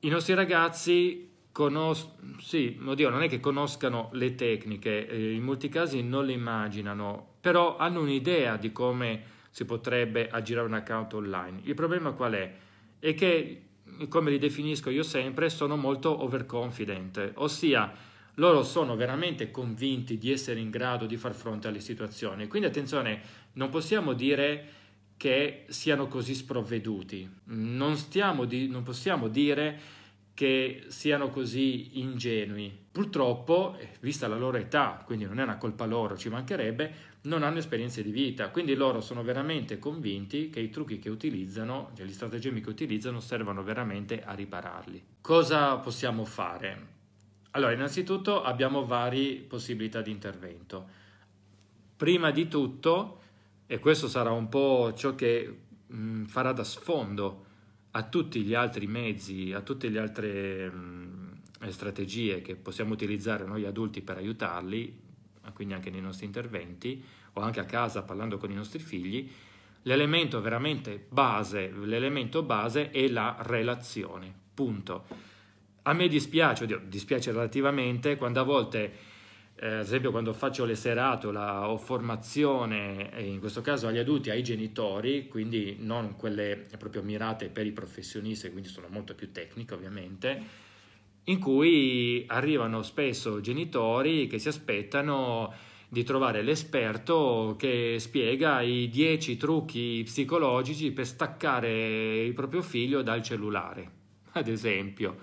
i 0.00 0.08
nostri 0.08 0.34
ragazzi 0.34 1.30
conoscono, 1.52 2.38
sì, 2.40 2.78
oddio, 2.82 3.10
non 3.10 3.22
è 3.22 3.28
che 3.28 3.40
conoscano 3.40 4.08
le 4.12 4.34
tecniche, 4.34 5.06
eh, 5.06 5.32
in 5.32 5.42
molti 5.42 5.68
casi 5.68 6.02
non 6.02 6.24
le 6.24 6.32
immaginano, 6.32 7.34
però 7.40 7.76
hanno 7.76 8.00
un'idea 8.00 8.56
di 8.56 8.72
come 8.72 9.22
si 9.50 9.64
potrebbe 9.64 10.28
aggirare 10.28 10.66
un 10.66 10.74
account 10.74 11.12
online. 11.14 11.60
Il 11.64 11.74
problema 11.74 12.12
qual 12.12 12.32
è? 12.32 12.54
È 12.98 13.14
che, 13.14 13.62
come 14.08 14.30
li 14.30 14.38
definisco 14.38 14.88
io 14.90 15.02
sempre, 15.02 15.50
sono 15.50 15.76
molto 15.76 16.22
overconfident, 16.22 17.32
ossia 17.34 17.92
loro 18.36 18.62
sono 18.62 18.96
veramente 18.96 19.50
convinti 19.50 20.16
di 20.16 20.32
essere 20.32 20.58
in 20.58 20.70
grado 20.70 21.04
di 21.04 21.18
far 21.18 21.34
fronte 21.34 21.68
alle 21.68 21.80
situazioni. 21.80 22.46
Quindi 22.48 22.68
attenzione, 22.68 23.20
non 23.54 23.68
possiamo 23.68 24.14
dire 24.14 24.80
che 25.22 25.66
siano 25.68 26.08
così 26.08 26.34
sprovveduti, 26.34 27.30
non, 27.44 27.96
di, 28.48 28.66
non 28.66 28.82
possiamo 28.82 29.28
dire 29.28 29.78
che 30.34 30.82
siano 30.88 31.28
così 31.28 32.00
ingenui. 32.00 32.76
Purtroppo, 32.90 33.76
eh, 33.78 33.90
vista 34.00 34.26
la 34.26 34.36
loro 34.36 34.56
età, 34.56 35.00
quindi 35.06 35.24
non 35.24 35.38
è 35.38 35.44
una 35.44 35.58
colpa 35.58 35.84
loro, 35.84 36.18
ci 36.18 36.28
mancherebbe, 36.28 36.94
non 37.22 37.44
hanno 37.44 37.58
esperienze 37.58 38.02
di 38.02 38.10
vita, 38.10 38.50
quindi 38.50 38.74
loro 38.74 39.00
sono 39.00 39.22
veramente 39.22 39.78
convinti 39.78 40.50
che 40.50 40.58
i 40.58 40.70
trucchi 40.70 40.98
che 40.98 41.08
utilizzano, 41.08 41.92
cioè 41.94 42.04
gli 42.04 42.12
stratagemmi 42.12 42.60
che 42.60 42.70
utilizzano, 42.70 43.20
servano 43.20 43.62
veramente 43.62 44.24
a 44.24 44.34
ripararli. 44.34 45.04
Cosa 45.20 45.76
possiamo 45.76 46.24
fare? 46.24 46.86
Allora, 47.52 47.70
innanzitutto 47.70 48.42
abbiamo 48.42 48.84
varie 48.84 49.36
possibilità 49.36 50.02
di 50.02 50.10
intervento. 50.10 50.84
Prima 51.94 52.32
di 52.32 52.48
tutto, 52.48 53.21
e 53.72 53.78
questo 53.78 54.06
sarà 54.06 54.30
un 54.32 54.50
po' 54.50 54.92
ciò 54.94 55.14
che 55.14 55.60
mh, 55.86 56.24
farà 56.24 56.52
da 56.52 56.62
sfondo 56.62 57.46
a 57.92 58.02
tutti 58.02 58.42
gli 58.42 58.52
altri 58.52 58.86
mezzi, 58.86 59.54
a 59.54 59.62
tutte 59.62 59.88
le 59.88 59.98
altre 59.98 60.68
mh, 60.68 61.38
strategie 61.68 62.42
che 62.42 62.54
possiamo 62.54 62.92
utilizzare 62.92 63.46
noi 63.46 63.64
adulti 63.64 64.02
per 64.02 64.18
aiutarli, 64.18 65.00
quindi 65.54 65.72
anche 65.72 65.88
nei 65.88 66.02
nostri 66.02 66.26
interventi 66.26 67.02
o 67.32 67.40
anche 67.40 67.60
a 67.60 67.64
casa 67.64 68.02
parlando 68.02 68.36
con 68.36 68.50
i 68.50 68.54
nostri 68.54 68.78
figli, 68.78 69.26
l'elemento 69.84 70.42
veramente 70.42 71.06
base, 71.08 71.72
l'elemento 71.72 72.42
base 72.42 72.90
è 72.90 73.08
la 73.08 73.38
relazione, 73.40 74.30
punto. 74.52 75.06
A 75.84 75.94
me 75.94 76.08
dispiace, 76.08 76.64
oddio, 76.64 76.82
dispiace 76.84 77.32
relativamente 77.32 78.18
quando 78.18 78.38
a 78.38 78.44
volte 78.44 79.11
eh, 79.62 79.74
ad 79.74 79.84
esempio 79.84 80.10
quando 80.10 80.32
faccio 80.32 80.64
le 80.64 80.74
serate 80.74 81.28
o, 81.28 81.78
formazione, 81.78 83.12
in 83.18 83.38
questo 83.38 83.60
caso 83.60 83.86
agli 83.86 83.98
adulti, 83.98 84.28
ai 84.28 84.42
genitori, 84.42 85.28
quindi 85.28 85.76
non 85.78 86.16
quelle 86.16 86.66
proprio 86.76 87.02
mirate 87.02 87.48
per 87.48 87.64
i 87.64 87.70
professionisti, 87.70 88.50
quindi 88.50 88.68
sono 88.68 88.88
molto 88.90 89.14
più 89.14 89.30
tecniche 89.30 89.72
ovviamente, 89.72 90.42
in 91.24 91.38
cui 91.38 92.24
arrivano 92.26 92.82
spesso 92.82 93.40
genitori 93.40 94.26
che 94.26 94.40
si 94.40 94.48
aspettano 94.48 95.54
di 95.88 96.02
trovare 96.02 96.42
l'esperto 96.42 97.54
che 97.56 97.98
spiega 98.00 98.62
i 98.62 98.88
10 98.88 99.36
trucchi 99.36 100.02
psicologici 100.04 100.90
per 100.90 101.06
staccare 101.06 102.24
il 102.24 102.32
proprio 102.32 102.62
figlio 102.62 103.02
dal 103.02 103.22
cellulare, 103.22 103.90
ad 104.32 104.48
esempio, 104.48 105.16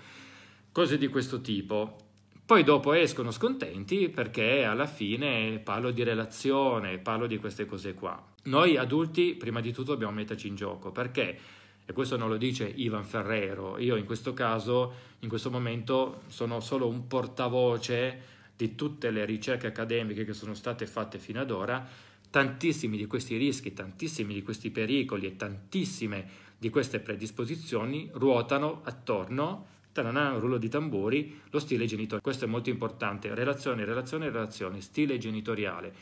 cose 0.72 0.98
di 0.98 1.08
questo 1.08 1.42
tipo. 1.42 2.08
Poi 2.50 2.64
dopo 2.64 2.94
escono 2.94 3.30
scontenti 3.30 4.10
perché 4.10 4.64
alla 4.64 4.88
fine 4.88 5.60
parlo 5.60 5.92
di 5.92 6.02
relazione, 6.02 6.98
parlo 6.98 7.28
di 7.28 7.38
queste 7.38 7.68
cose 7.68 7.94
qua. 7.94 8.20
Noi 8.46 8.76
adulti 8.76 9.36
prima 9.36 9.62
di 9.62 9.72
tutto 9.72 9.92
dobbiamo 9.92 10.14
metterci 10.14 10.48
in 10.48 10.56
gioco 10.56 10.92
perché, 10.92 11.38
e 11.86 11.94
questo 11.94 12.18
non 12.18 12.28
lo 12.28 12.38
dice 12.38 12.66
Ivan 12.66 13.04
Ferrero, 13.04 13.78
io 13.78 13.98
in 13.98 14.06
questo 14.06 14.34
caso, 14.34 14.94
in 15.20 15.30
questo 15.30 15.52
momento 15.52 16.22
sono 16.26 16.60
solo 16.60 16.88
un 16.88 17.06
portavoce 17.06 18.20
di 18.58 18.74
tutte 18.74 19.12
le 19.12 19.26
ricerche 19.26 19.68
accademiche 19.68 20.26
che 20.26 20.34
sono 20.34 20.56
state 20.56 20.88
fatte 20.88 21.20
fino 21.20 21.42
ad 21.42 21.52
ora, 21.52 21.88
tantissimi 22.32 22.98
di 22.98 23.06
questi 23.06 23.38
rischi, 23.38 23.74
tantissimi 23.74 24.34
di 24.34 24.42
questi 24.42 24.72
pericoli 24.72 25.28
e 25.28 25.36
tantissime 25.36 26.28
di 26.58 26.72
queste 26.72 27.00
predisposizioni 27.00 28.10
ruotano 28.14 28.82
attorno 28.86 29.78
Tanana, 29.92 30.38
rullo 30.38 30.58
di 30.58 30.70
tamburi, 30.70 31.42
lo 31.50 31.60
stile 31.60 31.86
genitoriale. 31.86 32.22
Questo 32.22 32.46
è 32.46 32.48
molto 32.48 32.70
importante. 32.70 33.34
Relazione, 33.34 33.86
relazione, 33.86 34.30
relazione, 34.30 34.82
stile 34.82 35.18
genitoriale. 35.18 35.94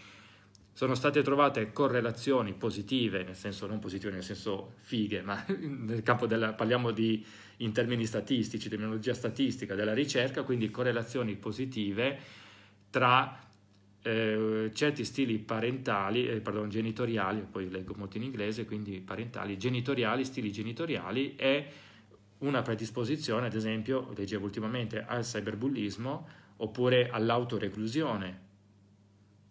Sono 0.73 0.93
state 0.93 1.23
trovate 1.23 1.71
correlazioni 1.71 2.53
positive, 2.53 3.23
nel 3.23 3.35
senso 3.35 3.65
non 3.65 3.79
positive 3.79 4.13
nel 4.13 4.23
senso 4.23 4.73
fighe, 4.81 5.21
ma 5.21 5.43
nel 5.57 6.03
campo 6.03 6.27
della, 6.27 6.53
parliamo 6.53 6.91
di, 6.91 7.25
in 7.57 7.71
termini 7.71 8.05
statistici, 8.05 8.69
terminologia 8.69 9.13
statistica 9.13 9.73
della 9.73 9.93
ricerca, 9.93 10.43
quindi 10.43 10.69
correlazioni 10.69 11.35
positive 11.35 12.19
tra 12.91 13.47
eh, 14.03 14.71
certi 14.73 15.03
stili 15.03 15.37
parentali, 15.39 16.27
eh, 16.27 16.39
pardon, 16.41 16.69
genitoriali, 16.69 17.45
poi 17.49 17.69
leggo 17.69 17.93
molto 17.97 18.17
in 18.17 18.23
inglese, 18.23 18.65
quindi 18.65 19.01
parentali, 19.01 19.57
genitoriali, 19.57 20.23
stili 20.23 20.51
genitoriali 20.51 21.35
e 21.35 21.65
una 22.39 22.61
predisposizione, 22.61 23.47
ad 23.47 23.55
esempio, 23.55 24.11
leggevo 24.15 24.45
ultimamente, 24.45 25.03
al 25.03 25.23
cyberbullismo 25.23 26.27
oppure 26.57 27.09
all'autoreclusione. 27.09 28.45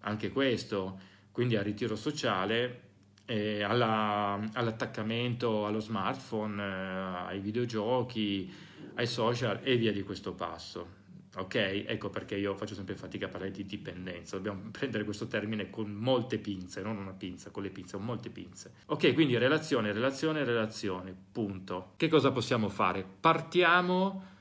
Anche 0.01 0.30
questo, 0.30 1.01
quindi 1.32 1.57
al 1.57 1.64
ritiro 1.64 1.97
sociale, 1.97 2.82
eh, 3.26 3.62
alla, 3.62 4.41
all'attaccamento 4.53 5.66
allo 5.66 5.80
smartphone, 5.80 6.62
eh, 6.62 7.26
ai 7.26 7.41
videogiochi, 7.41 8.53
ai 8.95 9.07
social 9.07 9.61
e 9.62 9.76
via 9.76 9.93
di 9.93 10.03
questo 10.03 10.32
passo. 10.32 11.05
Ok? 11.37 11.84
Ecco 11.87 12.11
perché 12.11 12.37
io 12.37 12.55
faccio 12.55 12.74
sempre 12.74 12.97
fatica 12.97 13.26
a 13.26 13.28
parlare 13.28 13.53
di 13.53 13.66
dipendenza. 13.66 14.37
Dobbiamo 14.37 14.68
prendere 14.72 15.05
questo 15.05 15.26
termine 15.26 15.70
con 15.70 15.91
molte 15.91 16.39
pinze, 16.39 16.82
non 16.82 16.97
una 16.97 17.12
pinza, 17.12 17.51
con 17.51 17.62
le 17.62 17.70
pinze, 17.70 17.97
con 17.97 18.05
molte 18.05 18.30
pinze. 18.30 18.72
Ok, 18.87 19.12
quindi 19.14 19.37
relazione, 19.37 19.93
relazione, 19.93 20.45
relazione, 20.45 21.14
punto. 21.32 21.93
Che 21.97 22.09
cosa 22.09 22.30
possiamo 22.30 22.68
fare? 22.68 23.05
Partiamo 23.20 24.34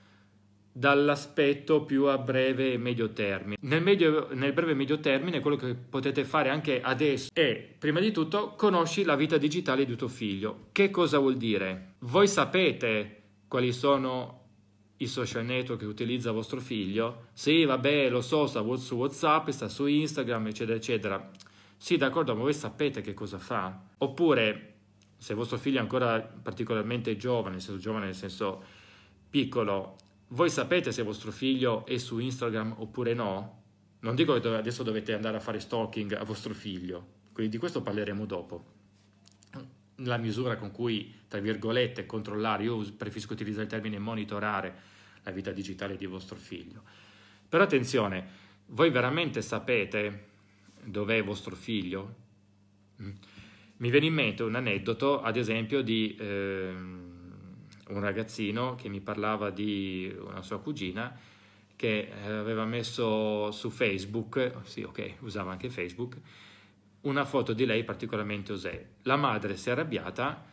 dall'aspetto 0.77 1.85
più 1.85 2.05
a 2.07 2.17
breve 2.17 2.73
e 2.73 2.77
medio 2.77 3.13
termine. 3.13 3.55
Nel, 3.61 3.81
medio, 3.81 4.27
nel 4.33 4.51
breve 4.51 4.71
e 4.71 4.75
medio 4.75 4.99
termine 4.99 5.39
quello 5.39 5.55
che 5.55 5.73
potete 5.73 6.25
fare 6.25 6.49
anche 6.49 6.81
adesso 6.81 7.29
è, 7.33 7.75
prima 7.79 8.01
di 8.01 8.11
tutto, 8.11 8.55
conosci 8.55 9.05
la 9.05 9.15
vita 9.15 9.37
digitale 9.37 9.85
di 9.85 9.95
tuo 9.95 10.09
figlio. 10.09 10.67
Che 10.73 10.89
cosa 10.89 11.17
vuol 11.17 11.37
dire? 11.37 11.93
Voi 11.99 12.27
sapete 12.27 13.21
quali 13.47 13.71
sono 13.71 14.44
i 14.97 15.07
social 15.07 15.43
network 15.43 15.81
che 15.81 15.85
utilizza 15.85 16.31
vostro 16.31 16.59
figlio, 16.59 17.27
sì, 17.33 17.65
vabbè, 17.65 18.09
lo 18.09 18.21
so, 18.21 18.47
sta 18.47 18.63
su 18.77 18.95
WhatsApp, 18.95 19.49
sta 19.49 19.67
su 19.67 19.85
Instagram, 19.85 20.47
eccetera, 20.47 20.77
eccetera. 20.77 21.31
Sì, 21.77 21.97
d'accordo, 21.97 22.33
ma 22.35 22.41
voi 22.41 22.53
sapete 22.53 23.01
che 23.01 23.13
cosa 23.13 23.37
fa? 23.37 23.81
Oppure, 23.97 24.73
se 25.17 25.33
vostro 25.33 25.57
figlio 25.57 25.77
è 25.77 25.81
ancora 25.81 26.19
particolarmente 26.21 27.17
giovane, 27.17 27.55
nel 27.55 27.61
senso 27.61 27.79
giovane 27.79 28.05
nel 28.05 28.15
senso 28.15 28.63
piccolo, 29.29 29.97
voi 30.29 30.49
sapete 30.49 30.91
se 30.91 31.03
vostro 31.03 31.31
figlio 31.31 31.85
è 31.85 31.97
su 31.97 32.19
Instagram 32.19 32.75
oppure 32.77 33.13
no? 33.13 33.63
Non 33.99 34.15
dico 34.15 34.39
che 34.39 34.47
adesso 34.47 34.83
dovete 34.83 35.13
andare 35.13 35.37
a 35.37 35.39
fare 35.39 35.59
stalking 35.59 36.13
a 36.13 36.23
vostro 36.23 36.53
figlio, 36.53 37.07
quindi 37.33 37.51
di 37.51 37.57
questo 37.57 37.81
parleremo 37.81 38.25
dopo 38.25 38.74
la 39.97 40.17
misura 40.17 40.57
con 40.57 40.71
cui, 40.71 41.13
tra 41.27 41.39
virgolette, 41.39 42.05
controllare, 42.05 42.63
io 42.63 42.77
preferisco 42.93 43.33
utilizzare 43.33 43.63
il 43.63 43.69
termine 43.69 43.99
monitorare 43.99 44.93
la 45.23 45.31
vita 45.31 45.51
digitale 45.51 45.97
di 45.97 46.05
vostro 46.05 46.35
figlio. 46.35 46.83
Però 47.47 47.63
attenzione, 47.63 48.27
voi 48.67 48.89
veramente 48.89 49.41
sapete 49.41 50.27
dov'è 50.83 51.23
vostro 51.23 51.55
figlio? 51.55 52.15
Mm. 53.01 53.11
Mi 53.77 53.89
viene 53.89 54.05
in 54.05 54.13
mente 54.13 54.43
un 54.43 54.55
aneddoto, 54.55 55.21
ad 55.21 55.35
esempio, 55.35 55.81
di 55.81 56.15
eh, 56.17 56.73
un 57.87 57.99
ragazzino 57.99 58.75
che 58.75 58.87
mi 58.87 59.01
parlava 59.01 59.49
di 59.49 60.13
una 60.17 60.41
sua 60.41 60.59
cugina 60.59 61.17
che 61.75 62.09
aveva 62.23 62.65
messo 62.65 63.51
su 63.51 63.69
Facebook, 63.69 64.53
sì 64.63 64.81
ok, 64.81 65.15
usava 65.19 65.51
anche 65.51 65.69
Facebook, 65.69 66.17
una 67.05 67.25
foto 67.25 67.53
di 67.53 67.65
lei 67.65 67.83
particolarmente 67.83 68.53
osè. 68.53 68.85
La 69.03 69.15
madre 69.15 69.57
si 69.57 69.69
è 69.69 69.71
arrabbiata 69.71 70.45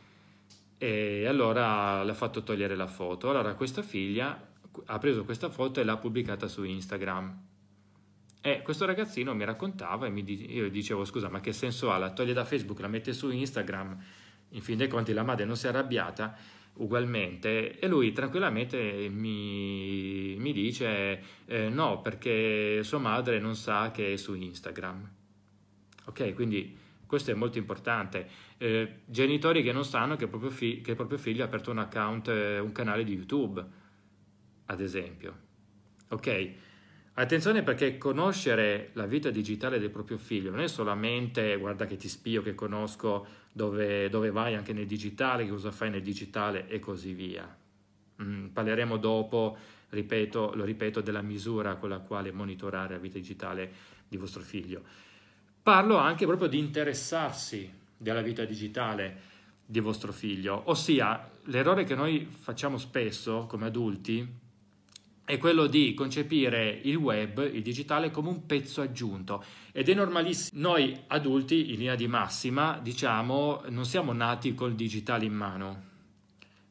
e 0.79 1.27
allora 1.27 2.03
le 2.03 2.11
ha 2.11 2.15
fatto 2.15 2.43
togliere 2.43 2.75
la 2.75 2.87
foto. 2.87 3.31
Allora 3.31 3.55
questa 3.55 3.83
figlia 3.83 4.49
ha 4.87 4.99
preso 4.99 5.25
questa 5.25 5.51
foto 5.51 5.81
e 5.81 5.85
l'ha 5.85 5.97
pubblicata 5.97 6.49
su 6.49 6.65
Instagram. 6.65 7.51
E 8.41 8.63
questo 8.63 8.85
ragazzino 8.87 9.35
mi 9.35 9.45
raccontava 9.45 10.07
e 10.07 10.11
mi 10.11 10.25
di- 10.25 10.53
io 10.55 10.69
dicevo 10.69 11.05
scusa 11.05 11.29
ma 11.29 11.41
che 11.41 11.53
senso 11.53 11.93
ha? 11.93 11.99
La 11.99 12.13
toglie 12.13 12.33
da 12.33 12.45
Facebook, 12.45 12.81
la 12.81 12.89
mette 12.89 13.13
su 13.13 13.31
Instagram, 13.31 13.97
in 14.51 14.61
fin 14.63 14.77
dei 14.77 14.89
conti 14.89 15.13
la 15.13 15.23
madre 15.23 15.45
non 15.45 15.57
si 15.57 15.67
è 15.67 15.69
arrabbiata 15.69 16.37
ugualmente 16.75 17.79
e 17.79 17.87
lui 17.87 18.13
tranquillamente 18.13 19.09
mi, 19.11 20.35
mi 20.39 20.53
dice 20.53 21.23
eh, 21.45 21.69
no 21.69 22.01
perché 22.01 22.83
sua 22.83 22.99
madre 22.99 23.39
non 23.39 23.55
sa 23.55 23.91
che 23.91 24.15
è 24.15 24.17
su 24.17 24.35
Instagram. 24.35 25.21
Ok, 26.05 26.35
quindi 26.35 26.77
questo 27.07 27.31
è 27.31 27.35
molto 27.35 27.59
importante. 27.59 28.27
Eh, 28.57 29.01
genitori 29.05 29.63
che 29.63 29.71
non 29.73 29.85
sanno 29.85 30.17
che 30.17 30.25
il 30.25 30.31
proprio, 30.31 30.51
fi- 30.51 30.81
che 30.81 30.93
il 30.93 30.97
proprio 30.97 31.19
figlio 31.19 31.43
ha 31.43 31.47
aperto 31.47 31.71
un 31.71 31.79
account, 31.79 32.29
eh, 32.29 32.59
un 32.59 32.73
canale 32.73 33.05
di 33.05 33.13
YouTube, 33.13 33.63
ad 34.65 34.81
esempio. 34.81 35.37
Ok? 36.09 36.51
Attenzione 37.15 37.63
perché 37.63 37.99
conoscere 37.99 38.91
la 38.95 39.05
vita 39.05 39.29
digitale 39.29 39.79
del 39.79 39.91
proprio 39.91 40.17
figlio 40.17 40.51
non 40.51 40.61
è 40.61 40.69
solamente 40.69 41.55
guarda 41.57 41.85
che 41.85 41.97
ti 41.97 42.09
spio, 42.09 42.41
che 42.41 42.55
conosco 42.55 43.27
dove, 43.53 44.09
dove 44.09 44.31
vai 44.31 44.55
anche 44.55 44.73
nel 44.73 44.87
digitale, 44.87 45.45
che 45.45 45.51
cosa 45.51 45.71
fai 45.71 45.91
nel 45.91 46.03
digitale 46.03 46.67
e 46.69 46.79
così 46.79 47.13
via. 47.13 47.55
Mm, 48.23 48.47
parleremo 48.47 48.97
dopo, 48.97 49.59
ripeto, 49.91 50.53
lo 50.55 50.65
ripeto, 50.65 51.03
della 51.03 51.21
misura 51.21 51.77
con 51.77 51.91
la 51.91 51.99
quale 51.99 52.33
monitorare 52.33 52.95
la 52.95 53.01
vita 53.01 53.19
digitale 53.19 53.71
di 54.09 54.17
vostro 54.17 54.41
figlio 54.41 55.11
Parlo 55.63 55.97
anche 55.97 56.27
proprio 56.27 56.49
di 56.49 56.59
interessarsi 56.59 57.73
della 57.97 58.21
vita 58.21 58.45
digitale 58.45 59.21
di 59.65 59.79
vostro 59.79 60.11
figlio, 60.11 60.63
ossia 60.65 61.31
l'errore 61.45 61.85
che 61.85 61.95
noi 61.95 62.27
facciamo 62.29 62.79
spesso 62.79 63.47
come 63.49 63.67
adulti 63.67 64.41
è 65.25 65.39
quello 65.39 65.69
di 65.69 65.95
concepire 65.95 66.81
il 66.83 66.97
web, 66.97 67.49
il 67.53 67.63
digitale, 67.63 68.11
come 68.11 68.31
un 68.31 68.45
pezzo 68.45 68.81
aggiunto 68.81 69.45
ed 69.71 69.89
è 69.89 69.95
normalissimo. 69.95 70.69
Noi 70.69 71.01
adulti, 71.07 71.71
in 71.71 71.79
linea 71.79 71.95
di 71.95 72.09
massima, 72.09 72.81
diciamo, 72.83 73.63
non 73.69 73.85
siamo 73.85 74.13
nati 74.13 74.55
col 74.55 74.75
digitale 74.75 75.27
in 75.27 75.33
mano, 75.33 75.83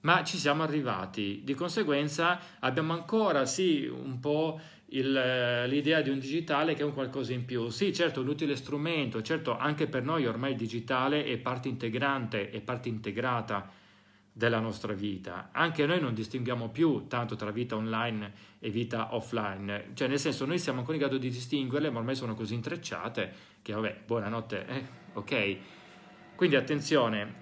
ma 0.02 0.22
ci 0.26 0.38
siamo 0.38 0.64
arrivati. 0.64 1.42
Di 1.46 1.54
conseguenza 1.54 2.39
abbiamo 2.60 2.92
ancora, 2.92 3.46
sì, 3.46 3.86
un 3.86 4.20
po' 4.20 4.60
il, 4.94 5.16
eh, 5.16 5.68
l'idea 5.68 6.02
di 6.02 6.10
un 6.10 6.20
digitale 6.20 6.74
che 6.74 6.82
è 6.82 6.86
un 6.86 6.94
qualcosa 6.94 7.34
in 7.34 7.46
più. 7.46 7.70
Sì, 7.70 7.94
certo, 7.94 8.22
un 8.22 8.28
utile 8.28 8.56
strumento, 8.56 9.22
certo, 9.22 9.58
anche 9.58 9.88
per 9.88 10.04
noi 10.04 10.26
ormai 10.26 10.52
il 10.52 10.58
digitale 10.58 11.24
è 11.26 11.38
parte 11.38 11.68
integrante, 11.68 12.50
è 12.50 12.62
parte 12.62 12.89
integrata 12.89 13.70
della 14.34 14.60
nostra 14.60 14.94
vita. 14.94 15.50
Anche 15.52 15.86
noi 15.86 16.00
non 16.00 16.14
distinguiamo 16.14 16.70
più 16.70 17.08
tanto 17.08 17.36
tra 17.36 17.52
vita 17.52 17.76
online 17.76 18.34
e 18.60 18.70
vita 18.70 19.14
offline, 19.16 19.92
cioè 19.94 20.08
nel 20.08 20.20
senso 20.20 20.46
noi 20.46 20.60
siamo 20.60 20.80
ancora 20.80 20.98
in 20.98 21.04
grado 21.04 21.18
di 21.18 21.30
distinguerle, 21.30 21.89
ma 21.89 22.00
ormai 22.00 22.16
sono 22.16 22.34
così 22.34 22.54
intrecciate 22.54 23.34
che 23.62 23.74
vabbè, 23.74 24.02
buonanotte, 24.06 24.66
eh, 24.68 24.86
ok. 25.14 25.58
Quindi 26.36 26.56
attenzione, 26.56 27.34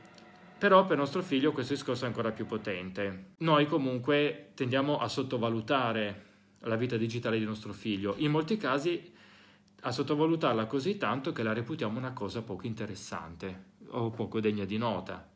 però 0.57 0.85
per 0.85 0.97
nostro 0.97 1.21
figlio 1.21 1.51
questo 1.51 1.73
discorso 1.73 2.03
è 2.03 2.07
ancora 2.07 2.31
più 2.31 2.45
potente. 2.45 3.33
Noi 3.37 3.65
comunque 3.65 4.51
tendiamo 4.55 4.97
a 4.97 5.07
sottovalutare 5.07 6.27
la 6.61 6.75
vita 6.75 6.97
digitale 6.97 7.39
di 7.39 7.45
nostro 7.45 7.73
figlio, 7.73 8.15
in 8.17 8.31
molti 8.31 8.57
casi 8.57 9.11
a 9.81 9.91
sottovalutarla 9.91 10.65
così 10.65 10.97
tanto 10.97 11.31
che 11.31 11.43
la 11.43 11.53
reputiamo 11.53 11.97
una 11.97 12.11
cosa 12.11 12.41
poco 12.41 12.65
interessante 12.67 13.67
o 13.87 14.09
poco 14.09 14.39
degna 14.39 14.65
di 14.65 14.77
nota. 14.77 15.27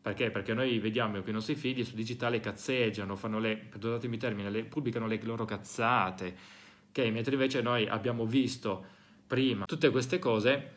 Perché? 0.00 0.30
Perché 0.30 0.54
noi 0.54 0.78
vediamo 0.78 1.20
che 1.20 1.30
i 1.30 1.32
nostri 1.32 1.54
figli 1.56 1.84
su 1.84 1.94
digitale 1.94 2.40
cazzeggiano, 2.40 3.16
fanno 3.16 3.38
le, 3.38 3.56
perdonatemi 3.56 4.14
il 4.14 4.20
termine, 4.20 4.50
le, 4.50 4.64
pubblicano 4.64 5.06
le 5.06 5.20
loro 5.22 5.44
cazzate, 5.44 6.36
okay? 6.88 7.10
mentre 7.10 7.32
invece 7.34 7.60
noi 7.60 7.86
abbiamo 7.88 8.24
visto 8.24 8.96
prima 9.26 9.66
tutte 9.66 9.90
queste 9.90 10.18
cose, 10.18 10.76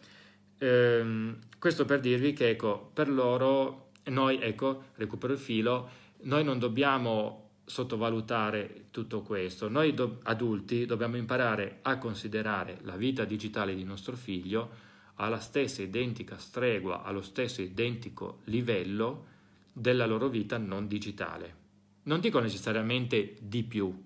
ehm, 0.58 1.38
questo 1.60 1.86
per 1.86 2.00
dirvi 2.00 2.34
che 2.34 2.50
ecco, 2.50 2.90
per 2.94 3.10
loro, 3.10 3.92
noi, 4.06 4.42
ecco, 4.42 4.86
recupero 4.96 5.34
il 5.34 5.40
filo, 5.40 5.90
noi 6.24 6.44
non 6.44 6.60
dobbiamo 6.60 7.41
sottovalutare 7.72 8.88
tutto 8.92 9.22
questo. 9.22 9.70
Noi 9.70 9.94
do- 9.94 10.20
adulti 10.24 10.86
dobbiamo 10.86 11.16
imparare 11.16 11.80
a 11.84 11.98
considerare 11.98 12.80
la 12.82 12.98
vita 12.98 13.24
digitale 13.24 13.74
di 13.74 13.86
nostro 13.86 14.18
figlio 14.18 14.90
alla 15.16 15.40
stessa 15.40 15.82
identica 15.82 16.38
stregua, 16.38 17.04
allo 17.04 17.22
stesso 17.22 17.62
identico 17.62 18.42
livello 18.46 19.26
della 19.72 20.06
loro 20.06 20.28
vita 20.28 20.58
non 20.58 20.88
digitale. 20.88 21.56
Non 22.04 22.20
dico 22.20 22.40
necessariamente 22.40 23.38
di 23.40 23.64
più, 23.64 24.04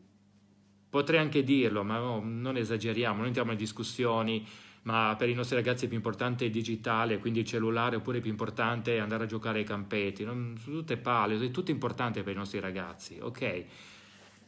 potrei 0.88 1.20
anche 1.20 1.43
dirlo, 1.43 1.84
ma 1.84 1.97
no, 1.97 2.22
non 2.24 2.57
esageriamo, 2.57 3.18
non 3.18 3.26
entriamo 3.28 3.51
in 3.51 3.57
discussioni 3.57 4.45
ma 4.86 5.16
per 5.18 5.30
i 5.30 5.34
nostri 5.34 5.56
ragazzi 5.56 5.86
è 5.86 5.88
più 5.88 5.98
importante 5.98 6.46
il 6.46 6.52
digitale, 6.52 7.18
quindi 7.18 7.40
il 7.40 7.46
cellulare, 7.46 7.96
oppure 7.96 8.20
è 8.20 8.22
più 8.22 8.30
importante 8.30 9.00
andare 9.00 9.24
a 9.24 9.28
giocare 9.28 9.60
ai 9.60 9.66
campetti. 9.66 10.24
Non, 10.24 10.56
sono 10.60 10.78
tutte 10.78 10.98
palle, 10.98 11.44
è 11.44 11.52
tutto 11.52 11.72
importante 11.72 12.22
per 12.22 12.34
i 12.34 12.38
nostri 12.38 12.60
ragazzi, 12.60 13.18
ok? 13.20 13.64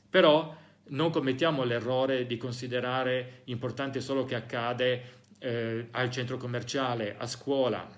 Però 0.10 0.56
non 0.90 1.10
commettiamo 1.10 1.64
l'errore 1.64 2.28
di 2.28 2.38
considerare 2.38 3.42
importante 3.46 4.00
solo 4.00 4.26
che 4.26 4.36
accade 4.36 5.22
eh, 5.40 5.88
al 5.92 6.12
centro 6.12 6.38
commerciale, 6.38 7.16
a 7.18 7.26
scuola, 7.26 7.90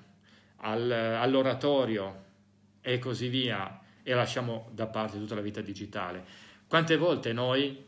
al, 0.57 0.91
all'oratorio 0.91 2.23
e 2.79 2.99
così 2.99 3.27
via, 3.27 3.81
e 4.01 4.13
lasciamo 4.13 4.69
da 4.71 4.87
parte 4.87 5.19
tutta 5.19 5.35
la 5.35 5.41
vita 5.41 5.59
digitale. 5.59 6.23
Quante 6.67 6.95
volte 6.95 7.33
noi, 7.33 7.83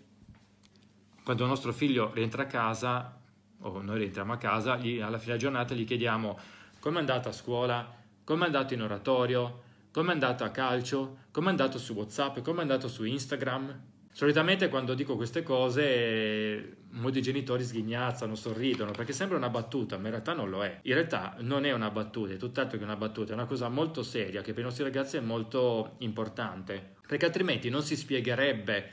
quando 1.23 1.43
il 1.43 1.49
nostro 1.49 1.71
figlio 1.71 2.11
rientra 2.13 2.43
a 2.43 2.47
casa, 2.47 3.20
o 3.61 3.81
noi 3.81 3.99
rientriamo 3.99 4.33
a 4.33 4.37
casa, 4.37 4.77
gli, 4.77 4.99
alla 4.99 5.17
fine 5.17 5.33
della 5.33 5.37
giornata 5.37 5.73
gli 5.73 5.85
chiediamo 5.85 6.39
come 6.79 6.97
è 6.97 6.99
andato 6.99 7.29
a 7.29 7.31
scuola, 7.31 7.93
come 8.23 8.43
è 8.43 8.45
andato 8.45 8.73
in 8.73 8.81
oratorio, 8.81 9.61
come 9.91 10.09
è 10.09 10.13
andato 10.13 10.43
a 10.43 10.49
calcio, 10.49 11.17
come 11.31 11.47
è 11.47 11.49
andato 11.49 11.77
su 11.77 11.93
WhatsApp, 11.93 12.39
come 12.39 12.59
è 12.59 12.61
andato 12.61 12.87
su 12.87 13.03
Instagram. 13.03 13.89
Solitamente 14.13 14.67
quando 14.67 14.93
dico 14.93 15.15
queste 15.15 15.43
cose 15.43 16.77
molti 16.91 17.21
genitori 17.21 17.63
sghignazzano, 17.63 18.35
sorridono 18.35 18.91
perché 18.91 19.13
sembra 19.13 19.37
una 19.37 19.49
battuta, 19.49 19.97
ma 19.97 20.05
in 20.05 20.11
realtà 20.11 20.33
non 20.33 20.49
lo 20.49 20.63
è. 20.63 20.79
In 20.83 20.93
realtà 20.93 21.35
non 21.39 21.65
è 21.65 21.71
una 21.71 21.89
battuta, 21.91 22.33
è 22.33 22.37
tutt'altro 22.37 22.77
che 22.77 22.83
una 22.83 22.97
battuta, 22.97 23.31
è 23.31 23.35
una 23.35 23.45
cosa 23.45 23.69
molto 23.69 24.03
seria 24.03 24.41
che 24.41 24.53
per 24.53 24.61
i 24.61 24.65
nostri 24.65 24.83
ragazzi 24.83 25.17
è 25.17 25.21
molto 25.21 25.95
importante, 25.99 26.95
perché 27.07 27.25
altrimenti 27.25 27.69
non 27.69 27.83
si 27.83 27.95
spiegherebbe, 27.95 28.89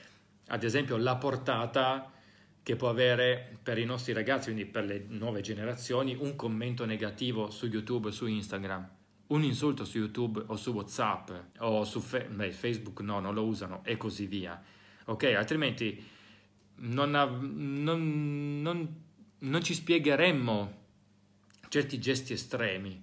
ad 0.49 0.62
esempio, 0.62 0.97
la 0.97 1.16
portata 1.16 2.12
che 2.69 2.77
può 2.77 2.91
avere 2.91 3.57
per 3.62 3.79
i 3.79 3.87
nostri 3.87 4.12
ragazzi, 4.12 4.53
quindi 4.53 4.66
per 4.66 4.85
le 4.85 5.07
nuove 5.09 5.41
generazioni, 5.41 6.14
un 6.14 6.37
commento 6.37 6.85
negativo 6.85 7.49
su 7.49 7.66
YouTube, 7.66 8.12
su 8.12 8.27
Instagram, 8.27 8.87
un 9.29 9.43
insulto 9.43 9.87
su 9.87 9.97
YouTube 9.97 10.45
o 10.49 10.57
su 10.57 10.73
WhatsApp 10.73 11.31
o 11.61 11.85
su 11.85 11.99
Fe- 12.01 12.27
beh, 12.27 12.53
Facebook, 12.53 13.01
no, 13.01 13.21
non 13.21 13.33
lo 13.33 13.47
usano 13.47 13.83
e 13.85 13.97
così 13.97 14.27
via. 14.27 14.62
Ok, 15.07 15.25
altrimenti 15.35 15.99
non, 16.81 17.14
av- 17.14 17.43
non, 17.43 18.61
non, 18.61 19.03
non 19.39 19.62
ci 19.62 19.73
spiegheremmo 19.73 20.77
certi 21.71 21.99
gesti 21.99 22.35
estremi 22.35 23.03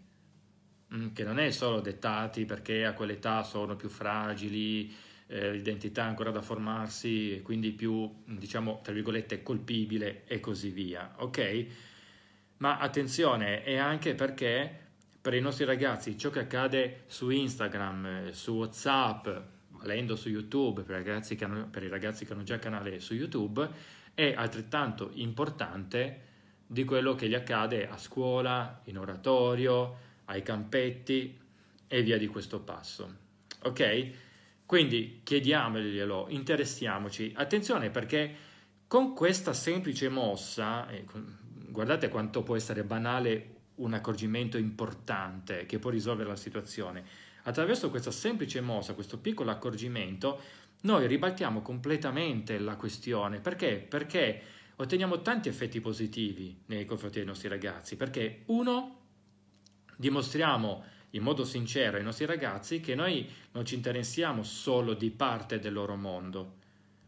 mm, 0.93 1.07
che 1.11 1.24
non 1.24 1.39
è 1.39 1.49
solo 1.49 1.80
dettati 1.80 2.45
perché 2.45 2.86
a 2.86 2.93
quell'età 2.93 3.41
sono 3.41 3.76
più 3.76 3.89
fragili, 3.89 4.93
eh, 5.28 5.51
l'identità 5.51 6.03
ancora 6.03 6.32
da 6.32 6.41
formarsi, 6.41 7.41
quindi 7.43 7.71
più, 7.71 8.23
diciamo, 8.26 8.82
tra 8.84 8.93
virgolette, 8.93 9.41
colpibile 9.41 10.23
e 10.26 10.39
così 10.39 10.69
via, 10.69 11.15
ok? 11.17 11.65
Ma 12.57 12.78
attenzione, 12.78 13.63
è 13.63 13.76
anche 13.76 14.15
perché 14.15 14.84
per 15.19 15.34
i 15.34 15.41
nostri 15.41 15.65
ragazzi 15.65 16.17
ciò 16.17 16.30
che 16.30 16.39
accade 16.39 17.03
su 17.07 17.30
Instagram, 17.30 18.32
su 18.32 18.53
WhatsApp, 18.53 19.28
valendo 19.69 20.15
su 20.15 20.30
YouTube, 20.30 20.84
per 20.84 20.99
i 20.99 21.03
ragazzi 21.03 21.36
che 21.36 21.43
hanno, 21.43 21.69
ragazzi 21.71 22.26
che 22.26 22.34
hanno 22.34 22.43
già 22.43 22.59
canale 22.59 22.99
su 22.99 23.13
YouTube, 23.13 23.67
è 24.13 24.34
altrettanto 24.36 25.09
importante 25.15 26.21
di 26.67 26.84
quello 26.84 27.15
che 27.15 27.28
gli 27.28 27.34
accade 27.34 27.88
a 27.88 27.97
scuola, 27.97 28.82
in 28.86 28.97
oratorio, 28.97 29.97
ai 30.26 30.41
campetti 30.41 31.39
e 31.88 32.01
via 32.01 32.17
di 32.17 32.28
questo 32.28 32.59
passo. 32.61 33.23
Ok? 33.63 34.11
Quindi 34.66 35.22
chiediamoglielo, 35.24 36.28
interessiamoci. 36.30 37.32
Attenzione 37.36 37.89
perché 37.91 38.36
con 38.88 39.13
questa 39.13 39.53
semplice 39.53 40.09
mossa, 40.09 40.88
guardate 41.70 42.09
quanto 42.09 42.43
può 42.43 42.55
essere 42.55 42.84
banale 42.84 43.53
un 43.76 43.93
accorgimento 43.93 44.57
importante 44.57 45.66
che 45.66 45.80
può 45.80 45.89
risolvere 45.89 46.30
la 46.30 46.36
situazione. 46.36 47.03
Attraverso 47.43 47.89
questa 47.89 48.11
semplice 48.11 48.61
mossa, 48.61 48.93
questo 48.93 49.20
piccolo 49.20 49.51
accorgimento, 49.51 50.41
noi 50.82 51.05
ribaltiamo 51.07 51.61
completamente 51.61 52.57
la 52.57 52.76
questione. 52.76 53.39
Perché? 53.39 53.76
Perché 53.78 54.41
otteniamo 54.78 55.22
tanti 55.22 55.49
effetti 55.49 55.80
positivi 55.80 56.63
nei 56.68 56.86
confronti 56.86 57.18
dei 57.18 57.28
nostri 57.28 57.49
ragazzi. 57.49 57.95
Perché 57.95 58.43
uno, 58.47 59.01
dimostriamo 59.95 60.84
in 61.16 61.24
modo 61.24 61.45
sincero 61.45 61.97
ai 61.97 62.03
nostri 62.03 62.26
ragazzi 62.26 62.82
che 62.82 62.93
noi 62.93 63.28
non 63.51 63.66
ci 63.66 63.76
interessiamo 63.76 64.43
solo 64.43 64.93
di 64.93 65.09
parte 65.09 65.59
del 65.59 65.74
loro 65.74 65.95
mondo, 65.95 66.55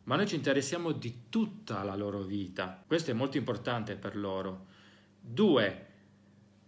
ma 0.04 0.16
noi 0.16 0.28
ci 0.28 0.36
interessiamo 0.36 0.94
di 0.94 1.24
tutta 1.30 1.84
la 1.84 1.96
loro 1.96 2.22
vita. 2.22 2.82
Questo 2.88 3.12
è 3.12 3.14
molto 3.14 3.38
importante 3.38 3.96
per 3.96 4.16
loro. 4.16 4.68
Due, 5.20 5.86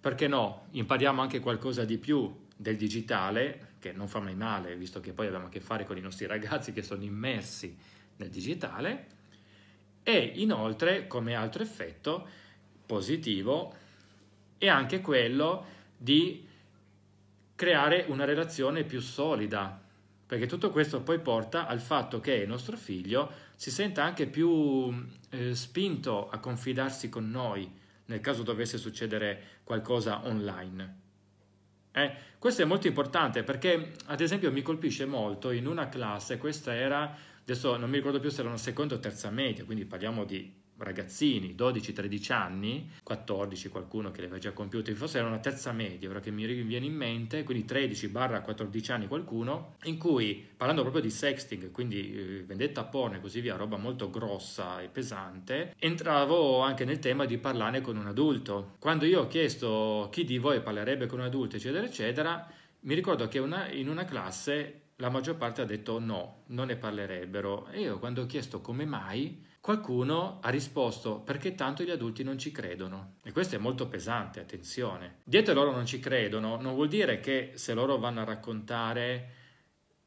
perché 0.01 0.27
no, 0.27 0.67
impariamo 0.71 1.21
anche 1.21 1.39
qualcosa 1.39 1.85
di 1.85 1.97
più 1.97 2.47
del 2.55 2.75
digitale, 2.75 3.67
che 3.79 3.93
non 3.93 4.09
fa 4.09 4.19
mai 4.19 4.35
male, 4.35 4.75
visto 4.75 4.99
che 4.99 5.13
poi 5.13 5.27
abbiamo 5.27 5.45
a 5.45 5.49
che 5.49 5.61
fare 5.61 5.85
con 5.85 5.97
i 5.97 6.01
nostri 6.01 6.25
ragazzi 6.27 6.73
che 6.73 6.83
sono 6.83 7.03
immersi 7.03 7.75
nel 8.17 8.29
digitale, 8.29 9.17
e 10.03 10.33
inoltre, 10.35 11.07
come 11.07 11.35
altro 11.35 11.63
effetto 11.63 12.27
positivo, 12.85 13.73
è 14.57 14.67
anche 14.67 14.99
quello 14.99 15.77
di 15.95 16.47
creare 17.59 18.05
una 18.07 18.23
relazione 18.23 18.85
più 18.85 19.01
solida, 19.01 19.81
perché 20.25 20.45
tutto 20.45 20.71
questo 20.71 21.01
poi 21.01 21.19
porta 21.19 21.67
al 21.67 21.81
fatto 21.81 22.21
che 22.21 22.35
il 22.35 22.47
nostro 22.47 22.77
figlio 22.77 23.29
si 23.55 23.69
senta 23.69 24.01
anche 24.01 24.27
più 24.27 24.93
eh, 25.31 25.53
spinto 25.53 26.29
a 26.29 26.37
confidarsi 26.37 27.09
con 27.09 27.29
noi 27.29 27.69
nel 28.05 28.21
caso 28.21 28.43
dovesse 28.43 28.77
succedere 28.77 29.59
qualcosa 29.65 30.25
online. 30.25 30.95
Eh, 31.91 32.13
questo 32.39 32.61
è 32.61 32.65
molto 32.65 32.87
importante 32.87 33.43
perché, 33.43 33.91
ad 34.05 34.21
esempio, 34.21 34.53
mi 34.53 34.61
colpisce 34.61 35.05
molto 35.05 35.51
in 35.51 35.67
una 35.67 35.89
classe, 35.89 36.37
questa 36.37 36.73
era, 36.73 37.13
adesso 37.41 37.75
non 37.75 37.89
mi 37.89 37.97
ricordo 37.97 38.21
più 38.21 38.29
se 38.29 38.39
era 38.39 38.47
una 38.47 38.57
seconda 38.57 38.95
o 38.95 38.99
terza 38.99 39.29
media, 39.31 39.65
quindi 39.65 39.83
parliamo 39.83 40.23
di 40.23 40.49
ragazzini, 40.79 41.55
12-13 41.57 42.31
anni, 42.33 42.89
14 43.03 43.69
qualcuno 43.69 44.11
che 44.11 44.21
le 44.21 44.27
aveva 44.27 44.39
già 44.39 44.51
compiute, 44.51 44.93
forse 44.95 45.17
era 45.19 45.27
una 45.27 45.39
terza 45.39 45.71
media, 45.71 46.09
ora 46.09 46.19
che 46.19 46.31
mi 46.31 46.45
viene 46.63 46.85
in 46.85 46.95
mente, 46.95 47.43
quindi 47.43 47.65
13-14 47.65 48.91
anni 48.91 49.07
qualcuno, 49.07 49.75
in 49.83 49.97
cui 49.97 50.47
parlando 50.55 50.81
proprio 50.81 51.01
di 51.01 51.09
sexting, 51.09 51.71
quindi 51.71 52.13
eh, 52.13 52.43
vendetta 52.43 52.83
porno 52.83 53.17
e 53.17 53.21
così 53.21 53.41
via, 53.41 53.55
roba 53.55 53.77
molto 53.77 54.09
grossa 54.09 54.81
e 54.81 54.87
pesante, 54.87 55.75
entravo 55.77 56.59
anche 56.59 56.85
nel 56.85 56.99
tema 56.99 57.25
di 57.25 57.37
parlarne 57.37 57.81
con 57.81 57.97
un 57.97 58.07
adulto. 58.07 58.75
Quando 58.79 59.05
io 59.05 59.21
ho 59.21 59.27
chiesto 59.27 60.07
chi 60.11 60.23
di 60.23 60.37
voi 60.37 60.61
parlerebbe 60.61 61.05
con 61.05 61.19
un 61.19 61.25
adulto, 61.25 61.55
eccetera, 61.55 61.85
eccetera, 61.85 62.47
mi 62.81 62.93
ricordo 62.93 63.27
che 63.27 63.39
una, 63.39 63.69
in 63.69 63.89
una 63.89 64.05
classe 64.05 64.83
la 64.99 65.09
maggior 65.09 65.35
parte 65.35 65.61
ha 65.61 65.65
detto 65.65 65.99
no, 65.99 66.43
non 66.47 66.67
ne 66.67 66.75
parlerebbero. 66.75 67.67
E 67.69 67.81
io 67.81 67.99
quando 67.99 68.23
ho 68.23 68.25
chiesto 68.25 68.61
come 68.61 68.85
mai, 68.85 69.45
Qualcuno 69.61 70.39
ha 70.41 70.49
risposto 70.49 71.19
perché 71.19 71.53
tanto 71.53 71.83
gli 71.83 71.89
adulti 71.89 72.23
non 72.23 72.37
ci 72.37 72.51
credono. 72.51 73.15
E 73.23 73.31
questo 73.31 73.55
è 73.55 73.59
molto 73.59 73.87
pesante, 73.87 74.39
attenzione. 74.39 75.17
Dietro 75.23 75.53
loro 75.53 75.71
non 75.71 75.85
ci 75.85 75.99
credono 75.99 76.59
non 76.59 76.73
vuol 76.73 76.87
dire 76.87 77.19
che 77.19 77.51
se 77.55 77.73
loro 77.73 77.97
vanno 77.97 78.21
a 78.21 78.25
raccontare 78.25 79.35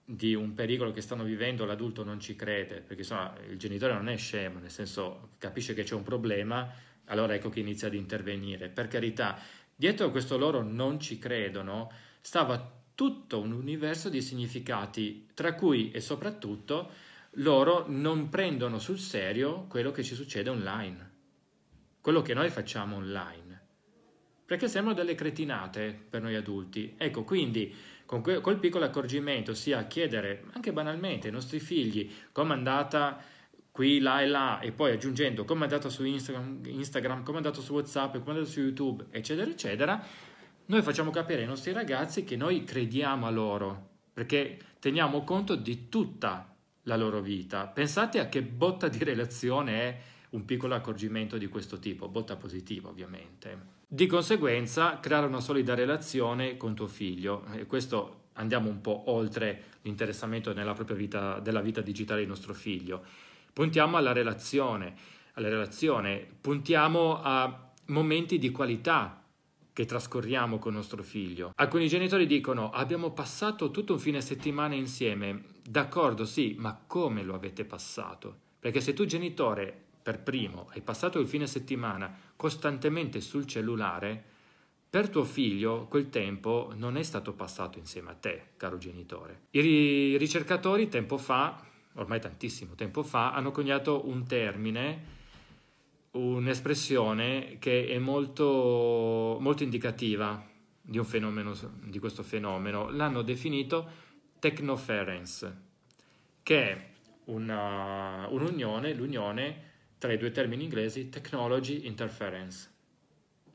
di 0.05 0.34
un 0.34 0.55
pericolo 0.55 0.90
che 0.90 1.00
stanno 1.00 1.22
vivendo 1.22 1.64
l'adulto 1.64 2.03
non 2.03 2.18
ci 2.18 2.34
crede, 2.34 2.80
perché 2.80 3.03
insomma 3.03 3.34
il 3.48 3.57
genitore 3.57 3.92
non 3.92 4.09
è 4.09 4.16
scemo, 4.16 4.59
nel 4.59 4.70
senso 4.70 5.30
capisce 5.38 5.74
che 5.74 5.84
c'è 5.84 5.94
un 5.94 6.03
problema, 6.03 6.70
allora 7.07 7.34
ecco 7.34 7.50
che 7.50 7.61
inizia 7.61 7.88
ad 7.88 7.94
intervenire. 7.94 8.68
Per 8.68 8.88
carità, 8.88 9.38
dietro 9.74 10.11
questo 10.11 10.36
loro 10.36 10.62
non 10.62 10.98
ci 10.98 11.18
credono 11.18 11.90
stava 12.20 12.80
tutto 12.94 13.40
un 13.40 13.53
universo 13.53 14.09
di 14.09 14.22
significati, 14.22 15.28
tra 15.34 15.55
cui 15.55 15.90
e 15.90 16.00
soprattutto 16.00 16.90
loro 17.37 17.87
non 17.89 18.28
prendono 18.28 18.78
sul 18.78 18.99
serio 18.99 19.66
quello 19.68 19.91
che 19.91 20.03
ci 20.03 20.14
succede 20.14 20.51
online, 20.51 21.11
quello 22.01 22.20
che 22.20 22.35
noi 22.35 22.51
facciamo 22.51 22.97
online, 22.97 23.61
perché 24.45 24.68
sembrano 24.68 24.99
delle 24.99 25.14
cretinate 25.14 25.99
per 26.11 26.20
noi 26.20 26.35
adulti. 26.35 26.95
Ecco, 26.99 27.24
quindi 27.24 27.74
con 28.05 28.20
que- 28.20 28.41
col 28.41 28.59
piccolo 28.59 28.85
accorgimento, 28.85 29.55
sia 29.55 29.87
chiedere 29.87 30.45
anche 30.53 30.72
banalmente 30.72 31.28
ai 31.28 31.33
nostri 31.33 31.61
figli 31.61 32.11
come 32.33 32.53
è 32.53 32.57
andata 32.57 33.22
qui, 33.70 34.01
là 34.01 34.20
e 34.20 34.26
là, 34.26 34.61
e 34.61 34.72
poi 34.72 34.93
aggiungendo 34.93 35.47
come 35.47 35.61
è 35.61 35.64
andato 35.64 35.89
su 35.89 36.05
Instagram, 36.05 36.61
Instagram? 36.66 37.22
Come 37.22 37.39
è 37.39 37.41
andato 37.41 37.62
su 37.62 37.72
WhatsApp, 37.72 38.12
come 38.12 38.24
è 38.26 38.30
andato 38.30 38.51
su 38.51 38.61
YouTube, 38.61 39.07
eccetera, 39.11 39.51
eccetera, 39.51 40.05
noi 40.66 40.83
facciamo 40.83 41.11
capire 41.11 41.41
ai 41.41 41.47
nostri 41.47 41.72
ragazzi 41.72 42.24
che 42.24 42.37
noi 42.37 42.64
crediamo 42.64 43.26
a 43.26 43.30
loro, 43.30 43.89
perché 44.12 44.59
teniamo 44.78 45.24
conto 45.24 45.55
di 45.55 45.89
tutta 45.89 46.51
la 46.85 46.97
loro 46.97 47.20
vita. 47.20 47.66
Pensate 47.66 48.18
a 48.18 48.28
che 48.28 48.43
botta 48.43 48.89
di 48.89 49.03
relazione 49.05 49.80
è 49.80 50.01
un 50.30 50.45
piccolo 50.45 50.74
accorgimento 50.74 51.39
di 51.39 51.47
questo 51.49 51.78
tipo, 51.78 52.09
botta 52.09 52.37
positiva 52.37 52.89
ovviamente. 52.89 53.80
Di 53.87 54.07
conseguenza, 54.07 54.99
creare 55.01 55.26
una 55.26 55.41
solida 55.41 55.74
relazione 55.74 56.57
con 56.57 56.74
tuo 56.74 56.87
figlio, 56.87 57.45
e 57.53 57.66
questo 57.66 58.20
andiamo 58.35 58.70
un 58.70 58.80
po' 58.80 59.11
oltre 59.11 59.64
l'interessamento 59.83 60.55
nella 60.55 60.72
propria 60.72 60.97
vita, 60.97 61.39
della 61.41 61.61
vita 61.61 61.83
digitale 61.83 62.20
del 62.20 62.28
nostro 62.28 62.55
figlio. 62.55 63.05
Puntiamo 63.53 63.99
alla 63.99 64.12
relazione, 64.12 64.95
alla 65.35 65.51
relazione, 65.51 66.26
puntiamo 66.41 67.20
a 67.20 67.70
momenti 67.87 68.39
di 68.39 68.51
qualità 68.51 69.22
che 69.74 69.85
trascorriamo 69.85 70.59
con 70.59 70.72
nostro 70.72 71.03
figlio. 71.03 71.53
Alcuni 71.57 71.89
genitori 71.89 72.26
dicono 72.26 72.70
abbiamo 72.70 73.12
passato 73.12 73.70
tutto 73.70 73.95
un 73.95 73.99
fine 73.99 74.20
settimana 74.20 74.74
insieme. 74.74 75.51
D'accordo, 75.63 76.25
sì, 76.25 76.55
ma 76.59 76.81
come 76.87 77.23
lo 77.23 77.35
avete 77.35 77.65
passato? 77.65 78.37
Perché 78.59 78.81
se 78.81 78.95
tu 78.95 79.05
genitore 79.05 79.75
per 80.03 80.21
primo 80.21 80.69
hai 80.73 80.81
passato 80.81 81.21
il 81.21 81.29
fine 81.29 81.47
settimana 81.47 82.13
costantemente 82.35 83.21
sul 83.21 83.47
cellulare, 83.47 84.31
per 84.91 85.09
tuo 85.09 85.25
figlio 85.25 85.87
quel 85.89 86.11
tempo 86.11 86.73
non 86.77 86.97
è 86.97 87.03
stato 87.03 87.33
passato 87.33 87.79
insieme 87.79 88.11
a 88.11 88.15
te, 88.15 88.49
caro 88.57 88.77
genitore. 88.77 89.45
I 89.51 90.17
ricercatori 90.19 90.89
tempo 90.89 91.17
fa, 91.17 91.65
ormai 91.95 92.21
tantissimo 92.21 92.75
tempo 92.75 93.03
fa, 93.03 93.33
hanno 93.33 93.53
coniato 93.53 94.07
un 94.07 94.27
termine 94.27 95.21
un'espressione 96.13 97.57
che 97.59 97.87
è 97.87 97.99
molto, 97.99 99.39
molto 99.41 99.63
indicativa 99.63 100.47
di, 100.81 101.03
fenomeno, 101.05 101.55
di 101.85 101.99
questo 101.99 102.23
fenomeno. 102.23 102.91
L'hanno 102.91 103.23
definito 103.23 104.11
technoference, 104.43 105.57
che 106.43 106.68
è 106.68 106.86
una, 107.26 108.26
un'unione, 108.28 108.93
l'unione 108.93 109.70
tra 109.99 110.12
i 110.12 110.18
due 110.18 110.32
termini 110.32 110.64
inglesi 110.64 111.09
technology 111.11 111.86
interference, 111.86 112.68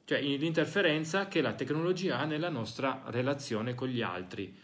cioè 0.06 0.22
l'interferenza 0.22 1.28
che 1.28 1.42
la 1.42 1.52
tecnologia 1.52 2.20
ha 2.20 2.24
nella 2.24 2.48
nostra 2.48 3.04
relazione 3.08 3.76
con 3.76 3.90
gli 3.90 4.02
altri. 4.02 4.56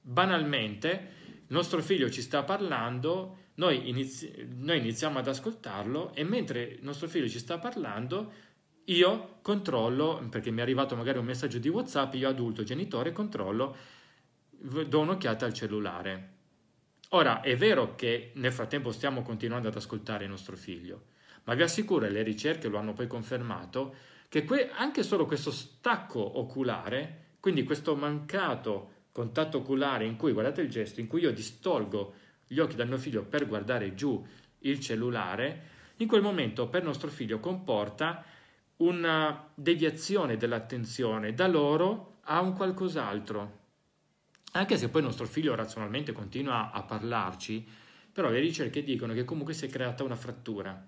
Banalmente, 0.00 1.12
nostro 1.46 1.80
figlio 1.80 2.10
ci 2.10 2.22
sta 2.22 2.42
parlando 2.42 3.46
noi, 3.54 3.88
inizi- 3.88 4.48
noi 4.56 4.78
iniziamo 4.78 5.20
ad 5.20 5.28
ascoltarlo 5.28 6.12
e 6.12 6.24
mentre 6.24 6.78
nostro 6.80 7.06
figlio 7.06 7.28
ci 7.28 7.38
sta 7.38 7.58
parlando, 7.58 8.32
io 8.86 9.38
controllo, 9.42 10.26
perché 10.28 10.50
mi 10.50 10.58
è 10.58 10.62
arrivato 10.62 10.96
magari 10.96 11.18
un 11.18 11.24
messaggio 11.24 11.58
di 11.58 11.68
WhatsApp, 11.68 12.14
io 12.14 12.28
adulto, 12.28 12.64
genitore, 12.64 13.12
controllo, 13.12 13.76
do 14.60 15.00
un'occhiata 15.00 15.46
al 15.46 15.52
cellulare. 15.52 16.36
Ora, 17.10 17.40
è 17.40 17.56
vero 17.56 17.94
che 17.94 18.32
nel 18.34 18.52
frattempo 18.52 18.92
stiamo 18.92 19.22
continuando 19.22 19.68
ad 19.68 19.76
ascoltare 19.76 20.24
il 20.24 20.30
nostro 20.30 20.56
figlio, 20.56 21.04
ma 21.44 21.54
vi 21.54 21.62
assicuro, 21.62 22.04
e 22.04 22.10
le 22.10 22.22
ricerche 22.22 22.68
lo 22.68 22.78
hanno 22.78 22.92
poi 22.92 23.06
confermato, 23.06 23.94
che 24.28 24.44
que- 24.44 24.70
anche 24.70 25.02
solo 25.02 25.24
questo 25.24 25.50
stacco 25.50 26.38
oculare, 26.38 27.36
quindi 27.40 27.64
questo 27.64 27.96
mancato 27.96 28.92
contatto 29.12 29.58
oculare 29.58 30.04
in 30.04 30.16
cui, 30.16 30.32
guardate 30.32 30.60
il 30.60 30.68
gesto, 30.68 31.00
in 31.00 31.06
cui 31.06 31.22
io 31.22 31.32
distolgo 31.32 32.14
gli 32.46 32.58
occhi 32.58 32.76
dal 32.76 32.88
mio 32.88 32.98
figlio 32.98 33.24
per 33.24 33.46
guardare 33.46 33.94
giù 33.94 34.24
il 34.60 34.80
cellulare, 34.80 35.76
in 35.96 36.08
quel 36.08 36.22
momento 36.22 36.68
per 36.68 36.82
nostro 36.82 37.08
figlio 37.08 37.40
comporta 37.40 38.24
una 38.76 39.50
deviazione 39.54 40.36
dell'attenzione 40.36 41.32
da 41.32 41.46
loro 41.46 42.18
a 42.22 42.40
un 42.40 42.52
qualcos'altro. 42.54 43.57
Anche 44.52 44.76
se 44.76 44.88
poi 44.88 45.02
nostro 45.02 45.26
figlio 45.26 45.54
razionalmente 45.54 46.12
continua 46.12 46.70
a 46.70 46.82
parlarci, 46.82 47.66
però 48.12 48.30
le 48.30 48.40
ricerche 48.40 48.82
dicono 48.82 49.12
che 49.12 49.24
comunque 49.24 49.54
si 49.54 49.66
è 49.66 49.68
creata 49.68 50.04
una 50.04 50.16
frattura. 50.16 50.86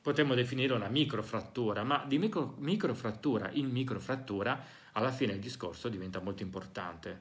Potremmo 0.00 0.34
definire 0.34 0.74
una 0.74 0.88
microfrattura, 0.88 1.82
ma 1.82 2.04
di 2.06 2.18
micro, 2.18 2.54
microfrattura 2.58 3.50
in 3.52 3.68
microfrattura 3.70 4.62
alla 4.92 5.10
fine 5.10 5.32
il 5.32 5.40
discorso 5.40 5.88
diventa 5.88 6.20
molto 6.20 6.42
importante. 6.42 7.20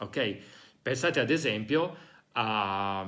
Ok? 0.00 0.38
Pensate 0.82 1.20
ad 1.20 1.30
esempio 1.30 1.96
a, 2.32 3.00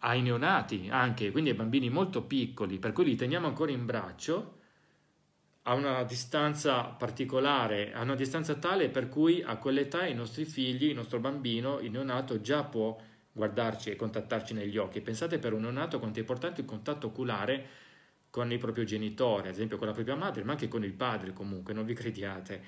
ai 0.00 0.22
neonati 0.22 0.88
anche, 0.90 1.30
quindi 1.30 1.50
ai 1.50 1.56
bambini 1.56 1.90
molto 1.90 2.22
piccoli, 2.22 2.78
per 2.78 2.92
cui 2.92 3.04
li 3.04 3.16
teniamo 3.16 3.46
ancora 3.46 3.72
in 3.72 3.84
braccio 3.84 4.60
a 5.66 5.74
una 5.74 6.02
distanza 6.04 6.82
particolare, 6.84 7.92
a 7.94 8.02
una 8.02 8.14
distanza 8.14 8.54
tale 8.54 8.90
per 8.90 9.08
cui 9.08 9.42
a 9.42 9.56
quell'età 9.56 10.06
i 10.06 10.14
nostri 10.14 10.44
figli, 10.44 10.88
il 10.88 10.94
nostro 10.94 11.20
bambino, 11.20 11.80
il 11.80 11.90
neonato 11.90 12.40
già 12.40 12.64
può 12.64 12.96
guardarci 13.32 13.90
e 13.90 13.96
contattarci 13.96 14.52
negli 14.52 14.76
occhi. 14.76 15.00
Pensate 15.00 15.38
per 15.38 15.54
un 15.54 15.62
neonato 15.62 15.98
quanto 15.98 16.18
è 16.18 16.20
importante 16.20 16.60
il 16.60 16.66
contatto 16.66 17.08
oculare 17.08 17.66
con 18.28 18.52
il 18.52 18.58
proprio 18.58 18.84
genitore, 18.84 19.48
ad 19.48 19.54
esempio 19.54 19.78
con 19.78 19.86
la 19.86 19.92
propria 19.92 20.16
madre, 20.16 20.44
ma 20.44 20.52
anche 20.52 20.68
con 20.68 20.84
il 20.84 20.92
padre 20.92 21.32
comunque, 21.32 21.72
non 21.72 21.86
vi 21.86 21.94
crediate. 21.94 22.62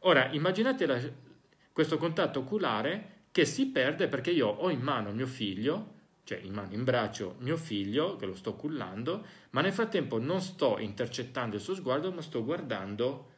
Ora, 0.00 0.30
immaginate 0.32 0.86
la, 0.86 1.00
questo 1.70 1.96
contatto 1.96 2.40
oculare 2.40 3.26
che 3.30 3.44
si 3.44 3.68
perde 3.68 4.08
perché 4.08 4.30
io 4.30 4.48
ho 4.48 4.68
in 4.70 4.80
mano 4.80 5.12
mio 5.12 5.26
figlio, 5.26 6.00
cioè 6.24 6.38
in 6.38 6.52
mano, 6.52 6.72
in 6.72 6.84
braccio 6.84 7.36
mio 7.38 7.56
figlio, 7.56 8.16
che 8.16 8.26
lo 8.26 8.34
sto 8.34 8.54
cullando, 8.54 9.24
ma 9.50 9.60
nel 9.60 9.72
frattempo 9.72 10.18
non 10.18 10.40
sto 10.40 10.78
intercettando 10.78 11.56
il 11.56 11.62
suo 11.62 11.74
sguardo, 11.74 12.12
ma 12.12 12.22
sto 12.22 12.44
guardando 12.44 13.30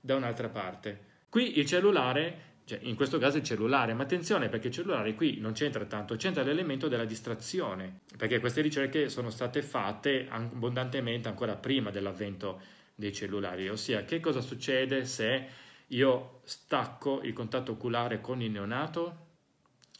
da 0.00 0.16
un'altra 0.16 0.48
parte. 0.48 1.06
Qui 1.28 1.58
il 1.58 1.66
cellulare, 1.66 2.46
cioè 2.64 2.80
in 2.82 2.96
questo 2.96 3.18
caso 3.18 3.36
il 3.36 3.44
cellulare, 3.44 3.94
ma 3.94 4.02
attenzione 4.02 4.48
perché 4.48 4.68
il 4.68 4.74
cellulare 4.74 5.14
qui 5.14 5.38
non 5.38 5.52
c'entra 5.52 5.84
tanto, 5.84 6.16
c'entra 6.16 6.42
l'elemento 6.42 6.88
della 6.88 7.04
distrazione, 7.04 8.00
perché 8.16 8.40
queste 8.40 8.62
ricerche 8.62 9.08
sono 9.08 9.30
state 9.30 9.62
fatte 9.62 10.26
abbondantemente 10.28 11.28
ancora 11.28 11.54
prima 11.54 11.90
dell'avvento 11.90 12.60
dei 12.94 13.12
cellulari, 13.12 13.68
ossia 13.68 14.04
che 14.04 14.18
cosa 14.18 14.40
succede 14.40 15.04
se 15.04 15.46
io 15.88 16.40
stacco 16.44 17.20
il 17.22 17.32
contatto 17.32 17.72
oculare 17.72 18.20
con 18.20 18.42
il 18.42 18.50
neonato, 18.50 19.26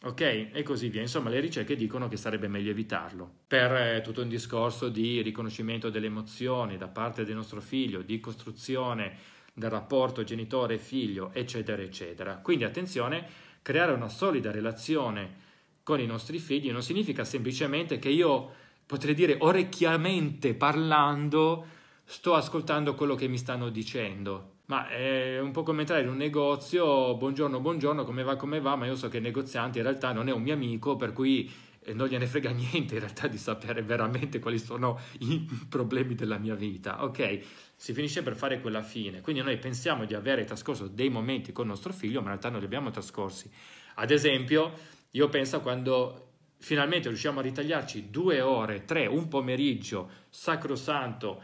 Ok? 0.01 0.21
E 0.53 0.63
così 0.63 0.87
via. 0.87 1.01
Insomma, 1.01 1.29
le 1.29 1.41
ricerche 1.41 1.75
dicono 1.75 2.07
che 2.07 2.15
sarebbe 2.15 2.47
meglio 2.47 2.71
evitarlo. 2.71 3.29
Per 3.47 3.71
eh, 3.73 4.01
tutto 4.01 4.21
un 4.21 4.29
discorso 4.29 4.87
di 4.87 5.21
riconoscimento 5.21 5.89
delle 5.89 6.05
emozioni 6.05 6.77
da 6.77 6.87
parte 6.87 7.25
del 7.25 7.35
nostro 7.35 7.59
figlio, 7.59 8.01
di 8.01 8.19
costruzione 8.21 9.17
del 9.53 9.69
rapporto 9.69 10.23
genitore-figlio, 10.23 11.31
eccetera, 11.33 11.81
eccetera. 11.81 12.37
Quindi 12.37 12.63
attenzione, 12.63 13.27
creare 13.61 13.91
una 13.91 14.07
solida 14.07 14.51
relazione 14.51 15.47
con 15.83 15.99
i 15.99 16.05
nostri 16.05 16.39
figli 16.39 16.71
non 16.71 16.81
significa 16.81 17.25
semplicemente 17.25 17.99
che 17.99 18.09
io, 18.09 18.53
potrei 18.85 19.13
dire 19.13 19.35
orecchiamente 19.39 20.53
parlando, 20.53 21.65
sto 22.05 22.35
ascoltando 22.35 22.95
quello 22.95 23.15
che 23.15 23.27
mi 23.27 23.37
stanno 23.37 23.69
dicendo 23.69 24.58
ma 24.69 24.87
è 24.87 25.39
un 25.39 25.51
po' 25.51 25.63
come 25.63 25.79
entrare 25.79 26.03
in 26.03 26.09
un 26.09 26.17
negozio, 26.17 27.17
buongiorno, 27.17 27.59
buongiorno, 27.59 28.03
come 28.03 28.21
va, 28.21 28.35
come 28.35 28.59
va, 28.61 28.75
ma 28.75 28.85
io 28.85 28.95
so 28.95 29.09
che 29.09 29.17
il 29.17 29.23
negoziante 29.23 29.79
in 29.79 29.83
realtà 29.83 30.11
non 30.11 30.29
è 30.29 30.31
un 30.31 30.43
mio 30.43 30.53
amico, 30.53 30.95
per 30.95 31.11
cui 31.11 31.51
eh, 31.79 31.93
non 31.93 32.07
gliene 32.07 32.27
frega 32.27 32.51
niente 32.53 32.93
in 32.93 32.99
realtà 32.99 33.27
di 33.27 33.39
sapere 33.39 33.81
veramente 33.81 34.37
quali 34.37 34.59
sono 34.59 34.99
i 35.21 35.43
problemi 35.67 36.13
della 36.13 36.37
mia 36.37 36.53
vita, 36.53 37.03
ok? 37.03 37.39
Si 37.75 37.93
finisce 37.93 38.21
per 38.21 38.35
fare 38.35 38.61
quella 38.61 38.83
fine, 38.83 39.21
quindi 39.21 39.41
noi 39.41 39.57
pensiamo 39.57 40.05
di 40.05 40.13
avere 40.13 40.45
trascorso 40.45 40.87
dei 40.87 41.09
momenti 41.09 41.51
con 41.51 41.65
nostro 41.65 41.91
figlio, 41.91 42.19
ma 42.19 42.25
in 42.25 42.27
realtà 42.27 42.49
non 42.49 42.59
li 42.59 42.65
abbiamo 42.65 42.91
trascorsi. 42.91 43.49
Ad 43.95 44.11
esempio, 44.11 44.73
io 45.11 45.29
penso 45.29 45.55
a 45.55 45.59
quando 45.61 46.27
finalmente 46.59 47.07
riusciamo 47.07 47.39
a 47.39 47.41
ritagliarci 47.41 48.11
due 48.11 48.39
ore, 48.41 48.85
tre, 48.85 49.07
un 49.07 49.29
pomeriggio 49.29 50.11
sacrosanto, 50.29 51.41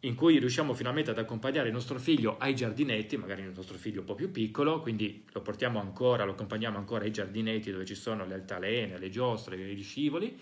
in 0.00 0.14
cui 0.14 0.38
riusciamo 0.38 0.72
finalmente 0.72 1.10
ad 1.10 1.18
accompagnare 1.18 1.68
il 1.68 1.74
nostro 1.74 1.98
figlio 1.98 2.38
ai 2.38 2.54
giardinetti, 2.54 3.16
magari 3.16 3.42
il 3.42 3.52
nostro 3.54 3.76
figlio 3.76 4.00
un 4.00 4.06
po' 4.06 4.14
più 4.14 4.30
piccolo, 4.30 4.80
quindi 4.80 5.24
lo 5.32 5.42
portiamo 5.42 5.78
ancora, 5.78 6.24
lo 6.24 6.32
accompagniamo 6.32 6.78
ancora 6.78 7.04
ai 7.04 7.12
giardinetti 7.12 7.70
dove 7.70 7.84
ci 7.84 7.94
sono 7.94 8.24
le 8.24 8.34
altalene, 8.34 8.98
le 8.98 9.10
giostre, 9.10 9.56
gli 9.58 9.82
scivoli, 9.82 10.38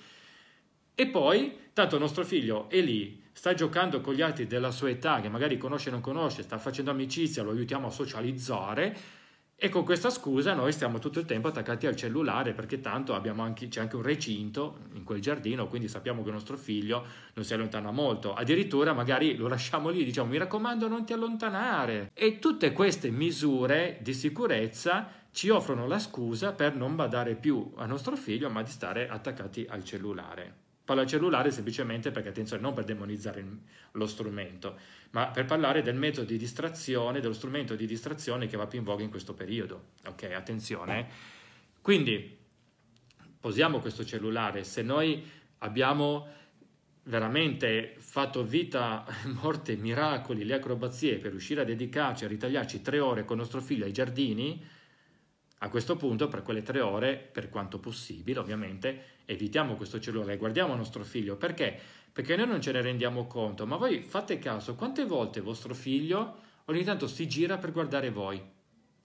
e 0.95 1.07
poi, 1.07 1.57
tanto 1.73 1.97
il 1.97 2.01
nostro 2.01 2.25
figlio 2.25 2.69
è 2.69 2.81
lì, 2.81 3.23
sta 3.33 3.55
giocando 3.55 4.01
con 4.01 4.15
gli 4.15 4.21
altri 4.21 4.47
della 4.47 4.73
sua 4.73 4.91
età, 4.91 5.21
che 5.21 5.29
magari 5.29 5.57
conosce 5.57 5.91
o 5.91 5.93
non 5.93 6.01
conosce, 6.01 6.43
sta 6.43 6.59
facendo 6.59 6.91
amicizia, 6.91 7.43
lo 7.43 7.51
aiutiamo 7.51 7.87
a 7.87 7.91
socializzare, 7.91 8.97
e 9.61 9.71
con 9.71 9.83
questa 9.83 10.09
scusa 10.09 10.55
noi 10.55 10.71
stiamo 10.71 11.01
tutto 11.01 11.19
il 11.19 11.25
tempo 11.25 11.49
attaccati 11.49 11.89
al 11.89 11.97
cellulare 11.97 12.53
perché 12.53 12.79
tanto 12.79 13.13
anche, 13.13 13.67
c'è 13.67 13.81
anche 13.81 13.97
un 13.97 14.03
recinto 14.03 14.87
in 14.93 15.03
quel 15.03 15.21
giardino, 15.21 15.67
quindi 15.67 15.89
sappiamo 15.89 16.23
che 16.23 16.29
il 16.29 16.35
nostro 16.35 16.57
figlio 16.57 17.05
non 17.35 17.45
si 17.45 17.55
allontana 17.55 17.91
molto. 17.91 18.35
Addirittura 18.35 18.93
magari 18.93 19.35
lo 19.35 19.49
lasciamo 19.49 19.89
lì, 19.89 20.05
diciamo 20.05 20.31
mi 20.31 20.39
raccomando 20.39 20.87
non 20.87 21.05
ti 21.05 21.13
allontanare. 21.13 22.13
E 22.15 22.39
tutte 22.39 22.73
queste 22.73 23.11
misure 23.11 23.99
di 24.01 24.15
sicurezza 24.15 25.11
ci 25.33 25.49
offrono 25.49 25.89
la 25.89 25.99
scusa 25.99 26.53
per 26.53 26.77
non 26.77 26.95
badare 26.95 27.35
più 27.35 27.73
al 27.79 27.89
nostro 27.89 28.15
figlio, 28.15 28.49
ma 28.51 28.63
di 28.63 28.71
stare 28.71 29.09
attaccati 29.09 29.67
al 29.69 29.83
cellulare. 29.83 30.68
Parlo 30.89 31.03
al 31.03 31.09
cellulare 31.09 31.51
semplicemente 31.51 32.11
perché, 32.11 32.31
attenzione, 32.31 32.63
non 32.63 32.73
per 32.73 32.85
demonizzare 32.85 33.45
lo 33.93 34.07
strumento, 34.07 34.79
ma 35.11 35.27
per 35.27 35.45
parlare 35.45 35.83
del 35.83 35.97
metodo 35.97 36.27
di 36.29 36.39
distrazione, 36.39 37.21
dello 37.21 37.35
strumento 37.35 37.75
di 37.75 37.85
distrazione 37.85 38.47
che 38.47 38.57
va 38.57 38.67
più 38.67 38.79
in 38.79 38.85
voga 38.85 39.03
in 39.03 39.11
questo 39.11 39.35
periodo. 39.35 39.89
Ok, 40.07 40.31
attenzione. 40.35 41.07
Quindi, 41.83 42.39
posiamo 43.39 43.81
questo 43.81 44.03
cellulare. 44.03 44.65
Se 44.65 44.81
noi 44.81 45.23
abbiamo 45.59 46.27
veramente 47.03 47.97
fatto 47.99 48.43
vita, 48.43 49.05
morte, 49.43 49.77
miracoli, 49.77 50.43
le 50.43 50.55
acrobazie 50.55 51.19
per 51.19 51.33
riuscire 51.33 51.61
a 51.61 51.65
dedicarci, 51.65 52.25
a 52.25 52.29
ritagliarci 52.29 52.81
tre 52.81 52.99
ore 52.99 53.27
con 53.27 53.37
nostro 53.37 53.61
figlio 53.61 53.85
ai 53.85 53.93
giardini, 53.93 54.65
a 55.59 55.69
questo 55.69 55.97
punto, 55.97 56.29
per 56.29 56.43
quelle 56.43 56.63
tre 56.63 56.81
ore, 56.81 57.17
per 57.17 57.51
quanto 57.51 57.79
possibile, 57.79 58.39
ovviamente, 58.39 59.17
evitiamo 59.25 59.75
questo 59.75 60.01
cellulare, 60.01 60.37
guardiamo 60.37 60.75
nostro 60.75 61.05
figlio. 61.05 61.37
Perché? 61.37 61.97
perché 62.19 62.35
noi 62.35 62.49
non 62.49 62.61
ce 62.61 62.73
ne 62.73 62.81
rendiamo 62.81 63.29
conto, 63.29 63.65
ma 63.65 63.77
voi 63.77 64.03
fate 64.03 64.41
caso 64.41 64.75
quante 64.75 65.05
volte 65.05 65.41
vostro 65.41 65.73
figlio 65.73 66.47
ogni 66.65 66.83
tanto 66.83 67.07
si 67.07 67.29
gira 67.29 67.59
per 67.59 67.71
guardare 67.71 68.11
voi, 68.11 68.43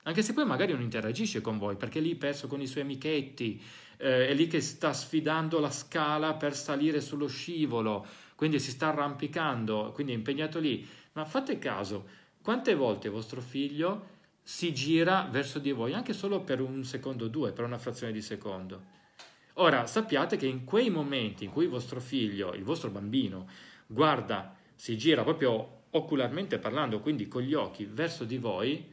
anche 0.01 0.23
se 0.23 0.33
poi 0.33 0.45
magari 0.45 0.71
non 0.73 0.81
interagisce 0.81 1.39
con 1.39 1.59
voi, 1.59 1.75
perché 1.75 1.99
è 1.99 2.01
lì 2.01 2.15
perso 2.15 2.47
con 2.47 2.59
i 2.59 2.65
suoi 2.65 2.81
amichetti, 2.81 3.61
eh, 3.97 4.29
è 4.29 4.33
lì 4.33 4.47
che 4.47 4.61
sta 4.61 4.93
sfidando 4.93 5.59
la 5.59 5.69
scala 5.69 6.33
per 6.33 6.55
salire 6.55 7.01
sullo 7.01 7.27
scivolo, 7.27 8.03
quindi 8.33 8.59
si 8.59 8.71
sta 8.71 8.87
arrampicando, 8.87 9.91
quindi 9.93 10.13
è 10.13 10.15
impegnato 10.15 10.57
lì. 10.57 10.83
Ma 11.11 11.23
fate 11.23 11.59
caso, 11.59 12.07
quante 12.41 12.73
volte 12.73 13.09
vostro 13.09 13.41
figlio 13.41 14.12
si 14.43 14.73
gira 14.73 15.27
verso 15.31 15.57
di 15.57 15.71
voi, 15.71 15.93
anche 15.93 16.13
solo 16.13 16.41
per 16.41 16.59
un 16.59 16.83
secondo 16.83 17.25
o 17.25 17.27
due, 17.29 17.53
per 17.53 17.63
una 17.63 17.77
frazione 17.77 18.11
di 18.11 18.21
secondo. 18.21 18.91
Ora 19.57 19.87
sappiate 19.87 20.35
che 20.35 20.47
in 20.47 20.65
quei 20.65 20.89
momenti 20.89 21.45
in 21.45 21.51
cui 21.51 21.63
il 21.63 21.69
vostro 21.69 21.99
figlio, 21.99 22.53
il 22.53 22.63
vostro 22.63 22.89
bambino, 22.89 23.47
guarda, 23.87 24.55
si 24.75 24.97
gira 24.97 25.23
proprio 25.23 25.83
ocularmente 25.91 26.59
parlando, 26.59 26.99
quindi 26.99 27.27
con 27.27 27.41
gli 27.43 27.53
occhi 27.53 27.85
verso 27.85 28.25
di 28.25 28.37
voi, 28.37 28.91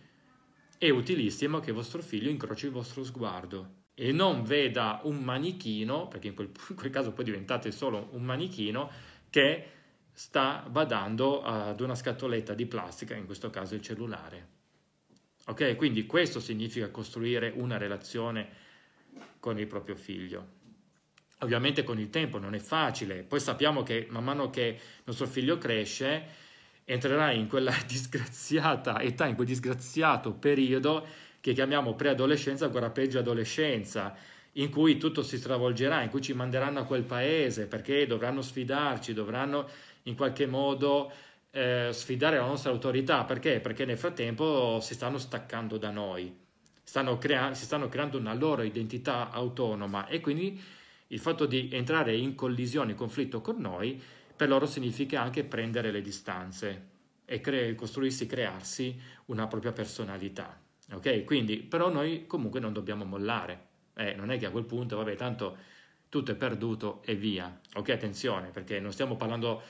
è 0.78 0.88
utilissimo 0.88 1.60
che 1.60 1.72
vostro 1.72 2.00
figlio 2.02 2.30
incroci 2.30 2.66
il 2.66 2.72
vostro 2.72 3.04
sguardo 3.04 3.78
e 3.94 4.12
non 4.12 4.44
veda 4.44 5.00
un 5.04 5.18
manichino, 5.18 6.08
perché 6.08 6.28
in 6.28 6.34
quel, 6.34 6.50
in 6.70 6.76
quel 6.76 6.90
caso 6.90 7.12
poi 7.12 7.24
diventate 7.24 7.72
solo 7.72 8.08
un 8.12 8.22
manichino, 8.22 8.90
che 9.28 9.64
sta 10.12 10.64
badando 10.68 11.42
ad 11.42 11.80
una 11.80 11.94
scatoletta 11.94 12.54
di 12.54 12.66
plastica, 12.66 13.14
in 13.14 13.26
questo 13.26 13.50
caso 13.50 13.74
il 13.74 13.82
cellulare. 13.82 14.59
Ok? 15.46 15.76
Quindi 15.76 16.06
questo 16.06 16.40
significa 16.40 16.90
costruire 16.90 17.52
una 17.54 17.76
relazione 17.76 18.48
con 19.40 19.58
il 19.58 19.66
proprio 19.66 19.96
figlio. 19.96 20.58
Ovviamente 21.38 21.82
con 21.82 21.98
il 21.98 22.10
tempo 22.10 22.38
non 22.38 22.54
è 22.54 22.58
facile, 22.58 23.22
poi 23.22 23.40
sappiamo 23.40 23.82
che 23.82 24.06
man 24.10 24.24
mano 24.24 24.50
che 24.50 24.78
nostro 25.04 25.26
figlio 25.26 25.56
cresce 25.56 26.48
entrerà 26.84 27.30
in 27.30 27.48
quella 27.48 27.74
disgraziata 27.86 29.00
età, 29.00 29.26
in 29.26 29.34
quel 29.34 29.46
disgraziato 29.46 30.32
periodo 30.32 31.06
che 31.40 31.54
chiamiamo 31.54 31.94
preadolescenza, 31.94 32.66
ancora 32.66 32.90
peggio 32.90 33.18
adolescenza, 33.18 34.14
in 34.54 34.70
cui 34.70 34.98
tutto 34.98 35.22
si 35.22 35.38
stravolgerà, 35.38 36.02
in 36.02 36.10
cui 36.10 36.20
ci 36.20 36.34
manderanno 36.34 36.80
a 36.80 36.84
quel 36.84 37.04
paese 37.04 37.66
perché 37.66 38.06
dovranno 38.06 38.42
sfidarci, 38.42 39.14
dovranno 39.14 39.68
in 40.04 40.16
qualche 40.16 40.46
modo 40.46 41.10
eh, 41.50 41.90
sfidare 41.92 42.36
la 42.36 42.46
nostra 42.46 42.70
autorità. 42.70 43.24
Perché? 43.24 43.60
Perché 43.60 43.84
nel 43.84 43.98
frattempo 43.98 44.78
si 44.80 44.94
stanno 44.94 45.18
staccando 45.18 45.76
da 45.76 45.90
noi, 45.90 46.34
stanno 46.82 47.18
crea- 47.18 47.54
si 47.54 47.64
stanno 47.64 47.88
creando 47.88 48.18
una 48.18 48.34
loro 48.34 48.62
identità 48.62 49.30
autonoma 49.30 50.06
e 50.06 50.20
quindi 50.20 50.60
il 51.08 51.18
fatto 51.18 51.46
di 51.46 51.68
entrare 51.72 52.16
in 52.16 52.34
collisione, 52.34 52.92
in 52.92 52.96
conflitto 52.96 53.40
con 53.40 53.58
noi, 53.58 54.00
per 54.36 54.48
loro 54.48 54.66
significa 54.66 55.20
anche 55.20 55.44
prendere 55.44 55.90
le 55.90 56.02
distanze 56.02 56.88
e 57.24 57.40
cre- 57.40 57.74
costruirsi, 57.74 58.26
crearsi 58.26 58.98
una 59.26 59.46
propria 59.46 59.72
personalità. 59.72 60.58
Ok? 60.92 61.24
Quindi, 61.24 61.58
però 61.58 61.88
noi 61.90 62.26
comunque 62.26 62.60
non 62.60 62.72
dobbiamo 62.72 63.04
mollare. 63.04 63.68
Eh, 63.94 64.14
non 64.14 64.30
è 64.30 64.38
che 64.38 64.46
a 64.46 64.50
quel 64.50 64.64
punto, 64.64 64.96
vabbè, 64.96 65.14
tanto 65.16 65.56
tutto 66.10 66.32
è 66.32 66.34
perduto 66.34 67.00
e 67.06 67.14
via. 67.14 67.58
Ok, 67.74 67.88
attenzione, 67.88 68.50
perché 68.50 68.78
non 68.80 68.92
stiamo 68.92 69.16
parlando 69.16 69.62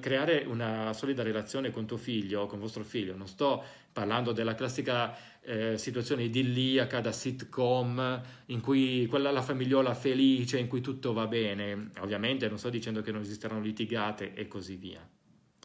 creare 0.00 0.44
una 0.46 0.92
solida 0.94 1.22
relazione 1.22 1.70
con 1.70 1.86
tuo 1.86 1.96
figlio 1.98 2.46
con 2.46 2.58
vostro 2.58 2.82
figlio. 2.82 3.14
Non 3.14 3.28
sto 3.28 3.62
parlando 3.92 4.32
della 4.32 4.54
classica 4.54 5.16
eh, 5.42 5.78
situazione 5.78 6.24
idilliaca 6.24 7.00
da 7.00 7.12
sitcom 7.12 8.22
in 8.46 8.60
cui 8.60 9.06
quella 9.06 9.30
la 9.30 9.42
famigliola 9.42 9.94
felice, 9.94 10.58
in 10.58 10.66
cui 10.66 10.80
tutto 10.80 11.12
va 11.12 11.26
bene. 11.26 11.90
Ovviamente 12.00 12.48
non 12.48 12.58
sto 12.58 12.70
dicendo 12.70 13.02
che 13.02 13.12
non 13.12 13.20
esisteranno 13.22 13.60
litigate 13.60 14.34
e 14.34 14.48
così 14.48 14.76
via. 14.76 15.06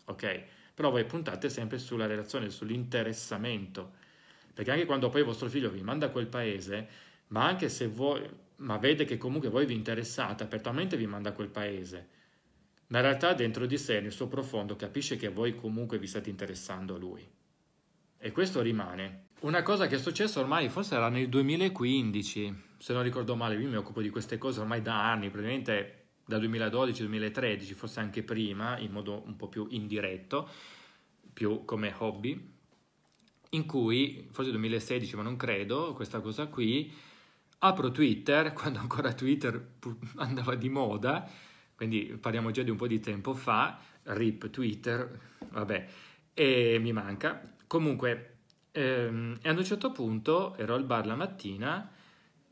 Ok? 0.05 0.43
Però 0.73 0.89
voi 0.89 1.05
puntate 1.05 1.49
sempre 1.49 1.77
sulla 1.77 2.05
relazione, 2.05 2.49
sull'interessamento. 2.49 3.99
Perché 4.53 4.71
anche 4.71 4.85
quando 4.85 5.09
poi 5.09 5.23
vostro 5.23 5.49
figlio 5.49 5.69
vi 5.69 5.81
manda 5.81 6.07
a 6.07 6.09
quel 6.09 6.27
paese, 6.27 6.87
ma 7.31 7.45
anche 7.45 7.67
se 7.67 7.87
voi, 7.87 8.21
ma 8.57 8.77
vede 8.77 9.03
che 9.03 9.17
comunque 9.17 9.49
voi 9.49 9.65
vi 9.65 9.73
interessate, 9.73 10.43
apertamente 10.43 10.95
vi 10.95 11.07
manda 11.07 11.29
a 11.29 11.33
quel 11.33 11.49
paese 11.49 12.19
ma 12.91 12.97
in 12.97 13.05
realtà 13.05 13.33
dentro 13.33 13.65
di 13.65 13.77
sé, 13.77 14.01
nel 14.01 14.11
suo 14.11 14.27
profondo, 14.27 14.75
capisce 14.75 15.15
che 15.15 15.29
voi 15.29 15.55
comunque 15.55 15.97
vi 15.97 16.07
state 16.07 16.29
interessando 16.29 16.95
a 16.95 16.97
lui. 16.97 17.25
E 18.17 18.31
questo 18.33 18.61
rimane. 18.61 19.27
Una 19.39 19.63
cosa 19.63 19.87
che 19.87 19.95
è 19.95 19.97
successa 19.97 20.41
ormai, 20.41 20.67
forse 20.67 20.95
era 20.95 21.07
nel 21.07 21.29
2015, 21.29 22.63
se 22.77 22.93
non 22.93 23.01
ricordo 23.01 23.35
male, 23.37 23.55
io 23.55 23.69
mi 23.69 23.77
occupo 23.77 24.01
di 24.01 24.09
queste 24.09 24.37
cose 24.37 24.59
ormai 24.59 24.81
da 24.81 25.09
anni, 25.09 25.29
praticamente 25.29 26.09
dal 26.25 26.41
2012-2013, 26.41 27.73
forse 27.73 28.01
anche 28.01 28.23
prima, 28.23 28.77
in 28.77 28.91
modo 28.91 29.23
un 29.25 29.37
po' 29.37 29.47
più 29.47 29.67
indiretto, 29.69 30.49
più 31.31 31.63
come 31.63 31.95
hobby, 31.97 32.55
in 33.51 33.65
cui, 33.65 34.27
forse 34.31 34.51
2016, 34.51 35.15
ma 35.15 35.21
non 35.21 35.37
credo, 35.37 35.93
questa 35.93 36.19
cosa 36.19 36.47
qui, 36.47 36.93
apro 37.63 37.91
Twitter, 37.91 38.53
quando 38.53 38.79
ancora 38.79 39.13
Twitter 39.13 39.73
andava 40.17 40.55
di 40.55 40.69
moda, 40.69 41.29
quindi 41.75 42.17
parliamo 42.19 42.51
già 42.51 42.61
di 42.61 42.69
un 42.69 42.77
po' 42.77 42.87
di 42.87 42.99
tempo 42.99 43.33
fa, 43.33 43.79
rip 44.03 44.49
Twitter, 44.49 45.19
vabbè, 45.49 45.87
e 46.33 46.77
mi 46.79 46.91
manca. 46.91 47.41
Comunque, 47.67 48.37
ehm, 48.71 49.39
e 49.41 49.49
ad 49.49 49.57
un 49.57 49.65
certo 49.65 49.91
punto 49.91 50.55
ero 50.57 50.75
al 50.75 50.83
bar 50.83 51.05
la 51.05 51.15
mattina 51.15 51.89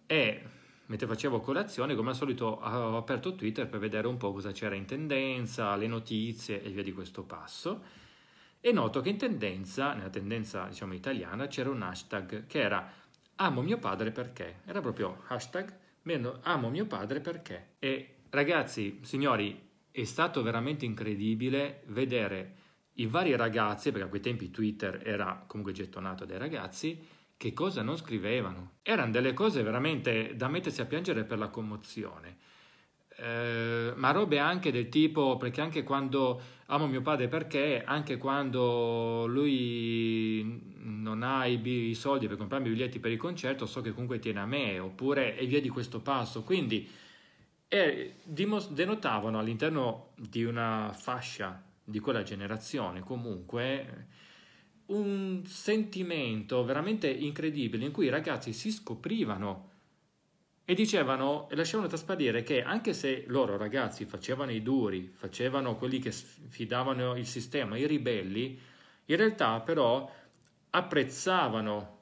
e 0.05 0.43
mentre 0.87 1.07
facevo 1.07 1.39
colazione, 1.39 1.95
come 1.95 2.09
al 2.09 2.15
solito 2.15 2.45
ho 2.45 2.97
aperto 2.97 3.35
Twitter 3.35 3.67
per 3.67 3.79
vedere 3.79 4.07
un 4.07 4.17
po' 4.17 4.31
cosa 4.33 4.51
c'era 4.51 4.73
in 4.73 4.85
tendenza, 4.85 5.75
le 5.75 5.85
notizie 5.85 6.63
e 6.63 6.69
via 6.71 6.81
di 6.81 6.93
questo 6.93 7.23
passo. 7.23 7.83
E 8.59 8.71
noto 8.71 8.99
che 9.01 9.09
in 9.09 9.17
tendenza, 9.17 9.93
nella 9.93 10.09
tendenza 10.09 10.65
diciamo 10.65 10.93
italiana, 10.93 11.47
c'era 11.47 11.69
un 11.69 11.81
hashtag 11.81 12.47
che 12.47 12.59
era 12.59 12.91
amo 13.39 13.61
mio 13.61 13.77
padre 13.77 14.11
perché. 14.11 14.61
Era 14.65 14.79
proprio 14.79 15.23
hashtag 15.27 15.77
amo 16.43 16.69
mio 16.69 16.85
padre 16.85 17.19
perché. 17.19 17.73
E 17.79 18.13
Ragazzi, 18.31 18.99
signori, 19.01 19.59
è 19.89 20.03
stato 20.03 20.43
veramente 20.43 20.85
incredibile 20.85 21.81
vedere 21.87 22.53
i 22.95 23.07
vari 23.07 23.35
ragazzi, 23.35 23.89
perché 23.89 24.05
a 24.05 24.09
quei 24.09 24.21
tempi 24.21 24.51
Twitter 24.51 25.01
era 25.03 25.43
comunque 25.47 25.73
gettonato 25.73 26.25
dai 26.25 26.37
ragazzi, 26.37 27.03
che 27.35 27.53
cosa 27.53 27.81
non 27.81 27.97
scrivevano. 27.97 28.73
Erano 28.83 29.11
delle 29.11 29.33
cose 29.33 29.63
veramente 29.63 30.35
da 30.35 30.47
mettersi 30.47 30.79
a 30.81 30.85
piangere 30.85 31.23
per 31.23 31.39
la 31.39 31.47
commozione. 31.47 32.37
Eh, 33.17 33.93
ma 33.95 34.11
robe 34.11 34.37
anche 34.37 34.71
del 34.71 34.89
tipo, 34.89 35.37
perché 35.37 35.61
anche 35.61 35.81
quando 35.81 36.39
amo 36.71 36.87
mio 36.87 37.01
padre 37.01 37.27
perché, 37.27 37.83
anche 37.83 38.17
quando 38.17 39.25
lui 39.27 40.77
non 40.81 41.23
ha 41.23 41.45
i, 41.45 41.93
soldi 41.93 42.27
per 42.27 42.37
comprarmi 42.37 42.67
i 42.67 42.71
biglietti 42.71 42.99
per 42.99 43.11
il 43.11 43.17
concerto, 43.17 43.65
so 43.65 43.81
che 43.81 43.91
comunque 43.91 44.19
tiene 44.19 44.39
a 44.39 44.45
me, 44.45 44.79
oppure 44.79 45.37
e 45.37 45.45
via 45.45 45.61
di 45.61 45.69
questo 45.69 45.99
passo. 45.99 46.43
Quindi 46.43 46.87
e 47.71 48.15
dimos- 48.23 48.71
denotavano 48.71 49.37
all'interno 49.37 50.09
di 50.15 50.43
una 50.43 50.91
fascia 50.91 51.63
di 51.83 51.99
quella 51.99 52.23
generazione 52.23 53.01
comunque 53.01 54.07
un 54.87 55.43
sentimento 55.45 56.63
veramente 56.63 57.07
incredibile 57.07 57.85
in 57.85 57.91
cui 57.91 58.05
i 58.05 58.09
ragazzi 58.09 58.53
si 58.53 58.71
scoprivano 58.71 59.69
e 60.69 60.75
dicevano 60.75 61.49
e 61.49 61.55
lasciavano 61.55 61.87
trasparire 61.87 62.43
che 62.43 62.61
anche 62.61 62.93
se 62.93 63.23
loro 63.25 63.57
ragazzi 63.57 64.05
facevano 64.05 64.51
i 64.51 64.61
duri, 64.61 65.11
facevano 65.11 65.75
quelli 65.75 65.97
che 65.97 66.11
sfidavano 66.11 67.15
il 67.15 67.25
sistema, 67.25 67.75
i 67.75 67.87
ribelli, 67.87 68.59
in 69.05 69.15
realtà 69.15 69.61
però 69.61 70.07
apprezzavano 70.69 71.97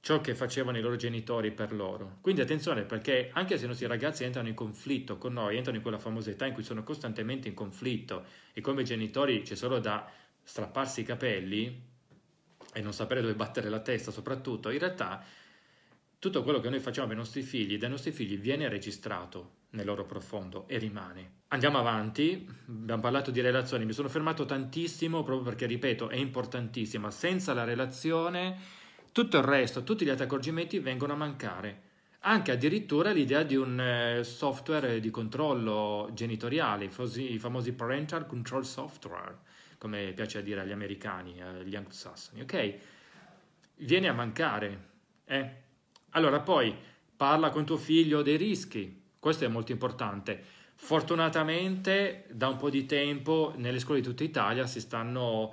ciò 0.00 0.20
che 0.20 0.34
facevano 0.34 0.78
i 0.78 0.80
loro 0.80 0.96
genitori 0.96 1.52
per 1.52 1.72
loro. 1.72 2.16
Quindi 2.20 2.40
attenzione 2.40 2.82
perché 2.82 3.30
anche 3.34 3.56
se 3.56 3.66
i 3.66 3.68
nostri 3.68 3.86
ragazzi 3.86 4.24
entrano 4.24 4.48
in 4.48 4.54
conflitto 4.54 5.16
con 5.16 5.34
noi, 5.34 5.56
entrano 5.56 5.76
in 5.76 5.82
quella 5.84 6.00
famosa 6.00 6.30
età 6.30 6.46
in 6.46 6.54
cui 6.54 6.64
sono 6.64 6.82
costantemente 6.82 7.46
in 7.46 7.54
conflitto 7.54 8.24
e 8.52 8.60
come 8.60 8.82
genitori 8.82 9.42
c'è 9.42 9.54
solo 9.54 9.78
da 9.78 10.10
strapparsi 10.42 11.02
i 11.02 11.04
capelli 11.04 11.82
e 12.72 12.80
non 12.80 12.92
sapere 12.92 13.20
dove 13.20 13.34
battere 13.34 13.68
la 13.68 13.78
testa 13.78 14.10
soprattutto, 14.10 14.70
in 14.70 14.78
realtà 14.80 15.22
tutto 16.20 16.42
quello 16.42 16.60
che 16.60 16.68
noi 16.68 16.80
facciamo 16.80 17.06
per 17.06 17.16
i 17.16 17.18
nostri 17.18 17.40
figli, 17.40 17.78
dai 17.78 17.88
nostri 17.88 18.12
figli, 18.12 18.38
viene 18.38 18.68
registrato 18.68 19.52
nel 19.70 19.86
loro 19.86 20.04
profondo 20.04 20.68
e 20.68 20.76
rimane. 20.76 21.38
Andiamo 21.48 21.78
avanti, 21.78 22.46
abbiamo 22.68 23.00
parlato 23.00 23.30
di 23.30 23.40
relazioni, 23.40 23.86
mi 23.86 23.94
sono 23.94 24.10
fermato 24.10 24.44
tantissimo 24.44 25.22
proprio 25.22 25.46
perché, 25.46 25.64
ripeto, 25.64 26.10
è 26.10 26.16
importantissima. 26.16 27.10
Senza 27.10 27.54
la 27.54 27.64
relazione 27.64 28.54
tutto 29.12 29.38
il 29.38 29.44
resto, 29.44 29.82
tutti 29.82 30.04
gli 30.04 30.10
altri 30.10 30.26
accorgimenti 30.26 30.78
vengono 30.78 31.14
a 31.14 31.16
mancare. 31.16 31.88
Anche 32.20 32.52
addirittura 32.52 33.12
l'idea 33.12 33.42
di 33.42 33.56
un 33.56 33.80
eh, 33.80 34.22
software 34.22 35.00
di 35.00 35.08
controllo 35.08 36.10
genitoriale, 36.12 36.90
i 37.14 37.38
famosi 37.38 37.72
parental 37.72 38.26
control 38.26 38.66
software, 38.66 39.38
come 39.78 40.12
piace 40.14 40.36
a 40.36 40.42
dire 40.42 40.60
agli 40.60 40.72
americani, 40.72 41.40
agli 41.42 41.74
anglosassoni, 41.74 42.42
ok? 42.42 42.74
Viene 43.76 44.08
a 44.08 44.12
mancare. 44.12 44.88
Eh? 45.24 45.68
Allora 46.10 46.40
poi 46.40 46.74
parla 47.16 47.50
con 47.50 47.64
tuo 47.64 47.76
figlio 47.76 48.22
dei 48.22 48.36
rischi, 48.36 49.02
questo 49.18 49.44
è 49.44 49.48
molto 49.48 49.72
importante. 49.72 50.42
Fortunatamente 50.74 52.24
da 52.30 52.48
un 52.48 52.56
po' 52.56 52.70
di 52.70 52.86
tempo 52.86 53.52
nelle 53.56 53.78
scuole 53.78 54.00
di 54.00 54.06
tutta 54.06 54.24
Italia 54.24 54.66
si 54.66 54.80
stanno 54.80 55.52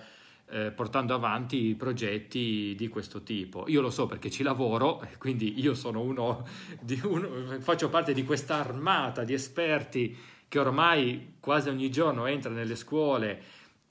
eh, 0.50 0.72
portando 0.72 1.14
avanti 1.14 1.76
progetti 1.76 2.74
di 2.78 2.88
questo 2.88 3.22
tipo. 3.24 3.66
Io 3.68 3.82
lo 3.82 3.90
so 3.90 4.06
perché 4.06 4.30
ci 4.30 4.44
lavoro, 4.44 5.06
quindi 5.20 5.60
io 5.60 5.74
sono 5.74 6.02
uno, 6.02 6.48
di 6.80 7.00
uno 7.04 7.60
faccio 7.60 7.90
parte 7.90 8.14
di 8.14 8.24
questa 8.24 8.56
armata 8.56 9.24
di 9.24 9.34
esperti 9.34 10.18
che 10.48 10.60
ormai 10.60 11.34
quasi 11.42 11.68
ogni 11.68 11.92
giorno 11.92 12.26
entra 12.26 12.52
nelle 12.52 12.76
scuole 12.76 13.44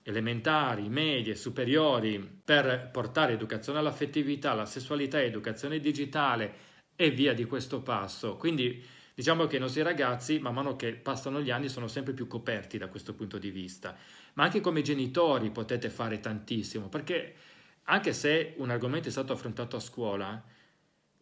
elementari, 0.08 0.88
medie, 0.88 1.34
superiori 1.34 2.18
per 2.44 2.90
portare 2.92 3.32
educazione 3.34 3.78
all'affettività, 3.78 4.52
alla 4.52 4.66
sessualità, 4.66 5.20
educazione 5.20 5.80
digitale 5.80 6.64
e 6.96 7.10
via 7.10 7.34
di 7.34 7.44
questo 7.44 7.82
passo. 7.82 8.36
Quindi 8.36 8.84
diciamo 9.14 9.46
che 9.46 9.56
i 9.56 9.60
nostri 9.60 9.82
ragazzi, 9.82 10.38
man 10.38 10.54
mano 10.54 10.76
che 10.76 10.92
passano 10.94 11.40
gli 11.40 11.50
anni, 11.50 11.68
sono 11.68 11.88
sempre 11.88 12.12
più 12.12 12.26
coperti 12.26 12.78
da 12.78 12.88
questo 12.88 13.14
punto 13.14 13.38
di 13.38 13.50
vista 13.50 13.96
ma 14.36 14.44
anche 14.44 14.60
come 14.60 14.82
genitori 14.82 15.50
potete 15.50 15.90
fare 15.90 16.20
tantissimo, 16.20 16.88
perché 16.88 17.34
anche 17.84 18.12
se 18.12 18.54
un 18.58 18.70
argomento 18.70 19.08
è 19.08 19.10
stato 19.10 19.32
affrontato 19.32 19.76
a 19.76 19.80
scuola, 19.80 20.42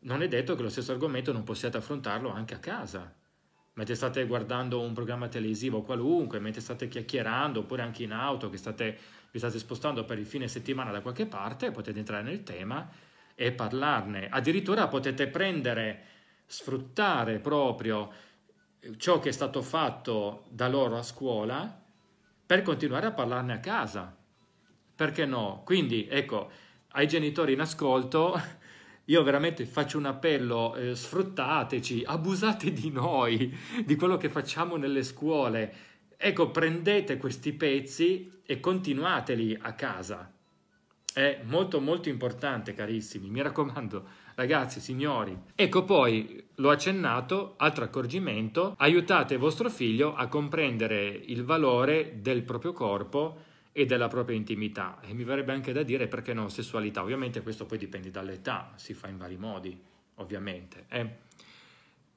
non 0.00 0.22
è 0.22 0.28
detto 0.28 0.54
che 0.56 0.62
lo 0.62 0.68
stesso 0.68 0.92
argomento 0.92 1.32
non 1.32 1.44
possiate 1.44 1.76
affrontarlo 1.76 2.30
anche 2.30 2.54
a 2.54 2.58
casa. 2.58 3.14
Mentre 3.74 3.96
state 3.96 4.24
guardando 4.26 4.80
un 4.80 4.92
programma 4.92 5.28
televisivo 5.28 5.82
qualunque, 5.82 6.38
mentre 6.38 6.60
state 6.60 6.86
chiacchierando, 6.86 7.60
oppure 7.60 7.82
anche 7.82 8.04
in 8.04 8.12
auto, 8.12 8.48
che 8.48 8.56
state, 8.56 8.98
vi 9.32 9.38
state 9.38 9.58
spostando 9.58 10.04
per 10.04 10.18
il 10.18 10.26
fine 10.26 10.46
settimana 10.46 10.92
da 10.92 11.00
qualche 11.00 11.26
parte, 11.26 11.72
potete 11.72 11.98
entrare 11.98 12.22
nel 12.22 12.44
tema 12.44 12.88
e 13.34 13.50
parlarne. 13.50 14.28
Addirittura 14.28 14.86
potete 14.86 15.26
prendere, 15.26 16.04
sfruttare 16.46 17.40
proprio 17.40 18.12
ciò 18.96 19.18
che 19.18 19.30
è 19.30 19.32
stato 19.32 19.62
fatto 19.62 20.44
da 20.50 20.68
loro 20.68 20.96
a 20.96 21.02
scuola 21.02 21.82
per 22.46 22.62
continuare 22.62 23.06
a 23.06 23.12
parlarne 23.12 23.54
a 23.54 23.58
casa. 23.58 24.14
Perché 24.94 25.24
no? 25.26 25.62
Quindi, 25.64 26.06
ecco, 26.08 26.50
ai 26.90 27.08
genitori 27.08 27.54
in 27.54 27.60
ascolto, 27.60 28.40
io 29.06 29.22
veramente 29.22 29.66
faccio 29.66 29.98
un 29.98 30.06
appello, 30.06 30.74
eh, 30.74 30.94
sfruttateci, 30.94 32.04
abusate 32.06 32.72
di 32.72 32.90
noi, 32.90 33.54
di 33.84 33.96
quello 33.96 34.16
che 34.16 34.30
facciamo 34.30 34.76
nelle 34.76 35.02
scuole. 35.02 35.74
Ecco, 36.16 36.50
prendete 36.50 37.18
questi 37.18 37.52
pezzi 37.52 38.40
e 38.46 38.60
continuateli 38.60 39.58
a 39.60 39.74
casa. 39.74 40.32
È 41.12 41.40
molto 41.44 41.80
molto 41.80 42.08
importante, 42.08 42.72
carissimi, 42.72 43.28
mi 43.28 43.42
raccomando, 43.42 44.04
ragazzi, 44.36 44.80
signori. 44.80 45.38
Ecco 45.54 45.84
poi, 45.84 46.42
l'ho 46.56 46.70
accennato, 46.70 47.54
altro 47.58 47.84
accorgimento, 47.84 48.74
aiutate 48.78 49.36
vostro 49.36 49.68
figlio 49.68 50.14
a 50.14 50.26
comprendere 50.28 51.06
il 51.06 51.44
valore 51.44 52.20
del 52.20 52.42
proprio 52.42 52.72
corpo 52.72 53.52
e 53.76 53.86
della 53.86 54.06
propria 54.06 54.36
intimità. 54.36 55.00
E 55.02 55.12
mi 55.14 55.24
verrebbe 55.24 55.52
anche 55.52 55.72
da 55.72 55.82
dire 55.82 56.06
perché 56.06 56.32
no, 56.32 56.48
sessualità. 56.48 57.02
Ovviamente 57.02 57.42
questo 57.42 57.66
poi 57.66 57.76
dipende 57.76 58.12
dall'età, 58.12 58.72
si 58.76 58.94
fa 58.94 59.08
in 59.08 59.18
vari 59.18 59.36
modi, 59.36 59.76
ovviamente. 60.16 60.84
Eh. 60.88 61.08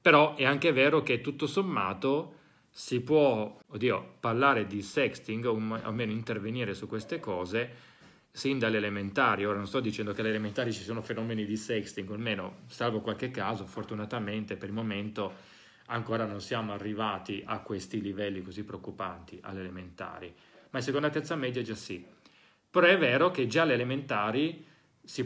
Però 0.00 0.36
è 0.36 0.44
anche 0.44 0.70
vero 0.70 1.02
che 1.02 1.20
tutto 1.20 1.48
sommato 1.48 2.36
si 2.70 3.00
può, 3.00 3.58
oddio, 3.66 4.14
parlare 4.20 4.68
di 4.68 4.82
sexting 4.82 5.46
o 5.46 5.56
almeno 5.82 6.12
intervenire 6.12 6.74
su 6.74 6.86
queste 6.86 7.18
cose 7.18 7.86
sin 8.30 8.60
dalle 8.60 8.76
elementari. 8.76 9.44
Ora 9.44 9.56
non 9.56 9.66
sto 9.66 9.80
dicendo 9.80 10.12
che 10.12 10.20
alle 10.20 10.30
elementari 10.30 10.72
ci 10.72 10.84
sono 10.84 11.02
fenomeni 11.02 11.44
di 11.44 11.56
sexting, 11.56 12.08
almeno 12.12 12.58
salvo 12.66 13.00
qualche 13.00 13.32
caso, 13.32 13.66
fortunatamente 13.66 14.54
per 14.56 14.68
il 14.68 14.74
momento 14.74 15.56
ancora 15.86 16.24
non 16.24 16.40
siamo 16.40 16.72
arrivati 16.72 17.42
a 17.44 17.58
questi 17.62 18.00
livelli 18.00 18.42
così 18.42 18.62
preoccupanti 18.62 19.40
alle 19.42 19.58
elementari 19.58 20.32
ma 20.70 20.78
in 20.78 20.84
seconda 20.84 21.08
e 21.08 21.10
terza 21.10 21.36
media 21.36 21.62
già 21.62 21.74
sì. 21.74 22.04
Però 22.70 22.86
è 22.86 22.98
vero 22.98 23.30
che 23.30 23.46
già 23.46 23.62
alle 23.62 23.74
elementari 23.74 24.66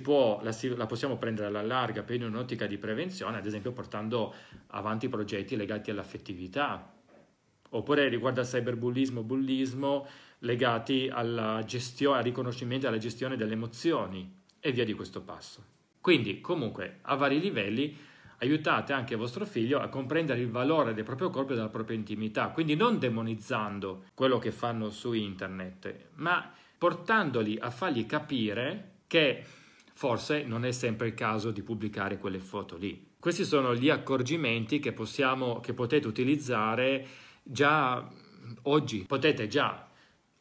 può, 0.01 0.41
la, 0.43 0.57
la, 0.77 0.87
possiamo 0.87 1.17
prendere 1.17 1.49
alla 1.49 1.63
larga 1.63 2.03
per 2.03 2.23
un'ottica 2.25 2.67
di 2.67 2.79
prevenzione, 2.79 3.39
ad 3.39 3.47
esempio 3.47 3.73
portando 3.73 4.35
avanti 4.69 5.09
progetti 5.09 5.57
legati 5.57 5.91
all'affettività, 5.91 6.93
oppure 7.71 8.09
riguardo 8.09 8.41
al 8.41 8.47
cyberbullismo, 8.47 9.23
bullismo 9.23 10.07
legati 10.41 11.09
alla 11.13 11.63
gestione, 11.65 12.19
al 12.19 12.25
riconoscimento 12.25 12.87
e 12.87 12.89
alla 12.89 12.99
gestione 12.99 13.37
delle 13.37 13.55
emozioni 13.55 14.41
e 14.61 14.73
via 14.73 14.85
di 14.85 14.93
questo 14.93 15.23
passo. 15.23 15.65
Quindi, 16.01 16.41
comunque, 16.41 16.99
a 17.03 17.15
vari 17.15 17.41
livelli 17.41 17.97
aiutate 18.43 18.93
anche 18.93 19.15
vostro 19.15 19.47
figlio 19.47 19.79
a 19.79 19.89
comprendere 19.89 20.41
il 20.41 20.51
valore 20.51 20.95
del 20.95 21.05
proprio 21.05 21.31
corpo 21.31 21.53
e 21.53 21.55
della 21.55 21.69
propria 21.69 21.97
intimità, 21.97 22.49
quindi 22.49 22.75
non 22.75 22.99
demonizzando 22.99 24.05
quello 24.15 24.39
che 24.39 24.51
fanno 24.51 24.91
su 24.91 25.13
internet, 25.13 26.09
ma 26.15 26.53
portandoli 26.77 27.57
a 27.61 27.71
fargli 27.71 28.05
capire 28.05 28.95
che 29.07 29.45
forse 29.95 30.43
non 30.43 30.65
è 30.65 30.73
sempre 30.73 31.07
il 31.07 31.15
caso 31.15 31.53
di 31.53 31.63
pubblicare 31.63 32.19
quelle 32.19 32.41
foto 32.41 32.77
lì. 32.77 33.11
Questi 33.19 33.45
sono 33.45 33.77
gli 33.77 33.89
accorgimenti 33.89 34.81
che, 34.81 34.93
possiamo, 34.93 35.61
che 35.61 35.75
potete 35.75 36.09
utilizzare 36.09 37.07
già 37.45 38.09
oggi, 38.63 39.05
potete 39.07 39.47
già 39.47 39.87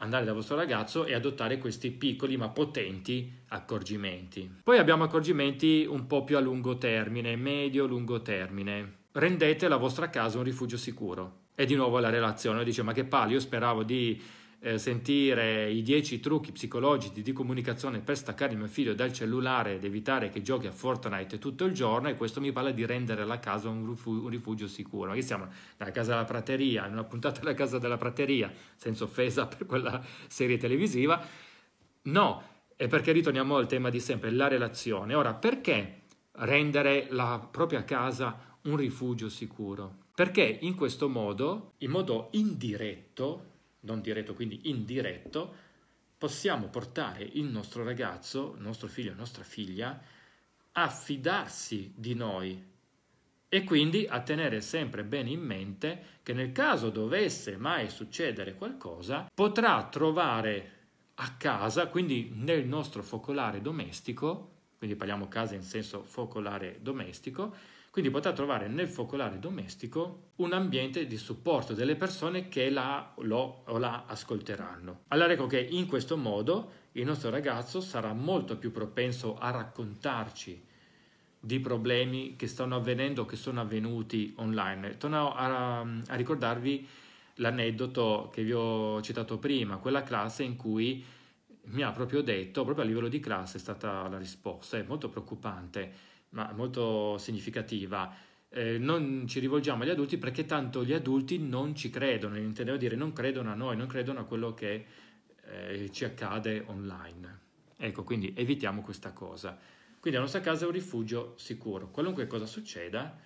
andare 0.02 0.26
dal 0.26 0.36
vostro 0.36 0.56
ragazzo 0.56 1.06
e 1.06 1.14
adottare 1.14 1.58
questi 1.58 1.92
piccoli 1.92 2.38
ma 2.38 2.50
potenti 2.50 3.32
accorgimenti. 3.50 4.58
Poi 4.64 4.78
abbiamo 4.78 5.04
accorgimenti 5.04 5.86
un 5.88 6.08
po' 6.08 6.24
più 6.24 6.38
a 6.38 6.40
lungo 6.40 6.78
termine, 6.78 7.36
medio-lungo 7.36 8.22
termine. 8.22 9.00
Rendete 9.14 9.68
la 9.68 9.78
vostra 9.78 10.10
casa 10.10 10.38
un 10.38 10.44
rifugio 10.44 10.78
sicuro. 10.78 11.40
E 11.54 11.66
di 11.66 11.76
nuovo 11.76 12.00
la 12.00 12.10
relazione, 12.10 12.64
dice 12.64 12.82
ma 12.82 12.94
che 12.94 13.04
palle, 13.04 13.34
io 13.34 13.40
speravo 13.40 13.84
di 13.84 14.20
eh, 14.64 14.78
sentire 14.78 15.72
i 15.72 15.82
10 15.82 16.20
trucchi 16.20 16.52
psicologici 16.52 17.24
di 17.24 17.32
comunicazione 17.34 18.00
per 18.00 18.16
staccare 18.16 18.56
mio 18.56 18.68
figlio 18.68 18.94
dal 18.94 19.12
cellulare 19.12 19.76
ed 19.76 19.84
evitare 19.84 20.30
che 20.30 20.44
giochi 20.44 20.68
a 20.68 20.72
Fortnite 20.72 21.40
tutto 21.40 21.66
il 21.66 21.74
giorno 21.74 22.10
e 22.10 22.16
questo 22.16 22.40
mi 22.40 22.52
parla 22.52 22.70
di 22.70 22.86
rendere 22.86 23.26
la 23.26 23.40
casa 23.40 23.70
un 23.70 23.88
rifugio, 23.88 24.22
un 24.22 24.30
rifugio 24.30 24.68
sicuro. 24.68 25.10
Ma 25.10 25.16
che 25.16 25.24
siamo 25.24 25.48
nella 25.78 25.92
casa 25.92 26.12
della 26.12 26.26
prateria, 26.26 26.86
in 26.86 26.94
una 26.94 27.04
puntata 27.04 27.40
della 27.40 27.56
casa 27.56 27.80
della 27.80 27.98
prateria, 27.98 28.54
senza 28.76 29.04
offesa 29.04 29.48
per 29.48 29.66
quella 29.66 30.00
serie 30.28 30.58
televisiva. 30.58 31.20
No, 32.04 32.44
è 32.76 32.88
perché 32.88 33.12
ritorniamo 33.12 33.58
al 33.58 33.68
tema 33.68 33.90
di 33.90 34.00
sempre, 34.00 34.30
la 34.30 34.48
relazione. 34.48 35.16
Ora, 35.16 35.34
perché 35.34 36.02
rendere 36.34 37.08
la 37.10 37.46
propria 37.50 37.84
casa 37.84 38.58
un 38.64 38.76
rifugio 38.76 39.28
sicuro? 39.28 39.98
Perché 40.14 40.60
in 40.62 40.76
questo 40.76 41.10
modo, 41.10 41.74
in 41.80 41.90
modo 41.90 42.28
indiretto, 42.34 43.51
non 43.82 44.02
diretto, 44.02 44.34
quindi 44.34 44.70
indiretto, 44.70 45.70
possiamo 46.18 46.68
portare 46.68 47.24
il 47.24 47.46
nostro 47.46 47.84
ragazzo, 47.84 48.54
il 48.56 48.62
nostro 48.62 48.88
figlio, 48.88 49.12
la 49.12 49.18
nostra 49.18 49.44
figlia, 49.44 50.00
a 50.74 50.90
fidarsi 50.90 51.94
di 51.96 52.14
noi 52.14 52.70
e 53.50 53.64
quindi 53.64 54.06
a 54.08 54.22
tenere 54.22 54.62
sempre 54.62 55.04
bene 55.04 55.30
in 55.30 55.42
mente 55.42 56.20
che 56.24 56.34
nel 56.34 56.52
caso 56.52 56.90
dovesse 56.90 57.58
mai 57.58 57.90
succedere 57.90 58.56
qualcosa, 58.56 59.30
potrà 59.34 59.90
trovare 59.90 60.80
a 61.16 61.36
casa, 61.36 61.88
quindi 61.88 62.32
nel 62.34 62.66
nostro 62.66 63.04
focolare 63.04 63.62
domestico, 63.62 64.60
quindi 64.78 64.96
parliamo 64.96 65.28
casa 65.28 65.56
in 65.56 65.64
senso 65.64 66.04
focolare 66.04 66.80
domestico, 66.82 67.54
quindi 67.92 68.10
potrà 68.10 68.32
trovare 68.32 68.70
nel 68.70 68.88
focolare 68.88 69.38
domestico 69.38 70.30
un 70.38 70.54
ambiente 70.54 71.06
di 71.06 71.18
supporto 71.18 71.74
delle 71.74 71.98
persone 71.98 72.48
che 72.48 72.70
la, 72.70 73.14
lo 73.18 73.64
o 73.66 73.78
la 73.78 74.06
ascolteranno. 74.08 75.02
Allora 75.10 75.34
ecco 75.34 75.46
che 75.46 75.60
in 75.60 75.88
questo 75.88 76.16
modo 76.16 76.72
il 76.94 77.06
nostro 77.06 77.30
ragazzo 77.30 77.82
sarà 77.82 78.14
molto 78.14 78.58
più 78.58 78.72
propenso 78.72 79.38
a 79.38 79.52
raccontarci 79.52 80.70
di 81.38 81.60
problemi 81.60 82.38
che 82.38 82.48
stanno 82.48 82.78
avvenendo, 82.78 83.26
che 83.26 83.36
sono 83.36 83.60
avvenuti 83.60 84.34
online. 84.38 84.96
Torno 84.98 85.34
a, 85.34 85.80
a 85.82 86.16
ricordarvi 86.16 86.88
l'aneddoto 87.36 88.30
che 88.32 88.44
vi 88.44 88.54
ho 88.54 89.02
citato 89.02 89.38
prima, 89.38 89.78
quella 89.78 90.04
classe 90.04 90.44
in 90.44 90.56
cui 90.56 91.04
mi 91.64 91.82
ha 91.82 91.92
proprio 91.92 92.22
detto, 92.22 92.64
proprio 92.64 92.86
a 92.86 92.88
livello 92.88 93.10
di 93.10 93.20
classe 93.20 93.58
è 93.58 93.60
stata 93.60 94.08
la 94.08 94.18
risposta, 94.18 94.78
è 94.78 94.84
molto 94.84 95.10
preoccupante 95.10 96.11
ma 96.32 96.52
molto 96.54 97.18
significativa. 97.18 98.14
Eh, 98.50 98.78
non 98.78 99.26
ci 99.28 99.40
rivolgiamo 99.40 99.84
agli 99.84 99.90
adulti 99.90 100.18
perché 100.18 100.46
tanto 100.46 100.84
gli 100.84 100.94
adulti 100.94 101.40
non 101.40 101.74
ci 101.74 101.90
credono, 101.90 102.38
intendevo 102.38 102.78
dire 102.78 102.96
non 102.96 103.14
credono 103.14 103.52
a 103.52 103.56
noi, 103.56 103.78
non 103.78 103.88
credono 103.88 104.20
a 104.20 104.26
quello 104.26 104.54
che 104.54 104.86
eh, 105.46 105.90
ci 105.92 106.04
accade 106.04 106.64
online. 106.68 107.40
Ecco, 107.78 108.04
quindi 108.04 108.34
evitiamo 108.36 108.82
questa 108.82 109.12
cosa. 109.14 109.58
Quindi 110.00 110.18
la 110.20 110.26
nostra 110.26 110.42
casa 110.42 110.66
è 110.66 110.68
un 110.68 110.74
rifugio 110.74 111.34
sicuro. 111.38 111.90
Qualunque 111.90 112.28
cosa 112.28 112.46
succeda, 112.46 113.18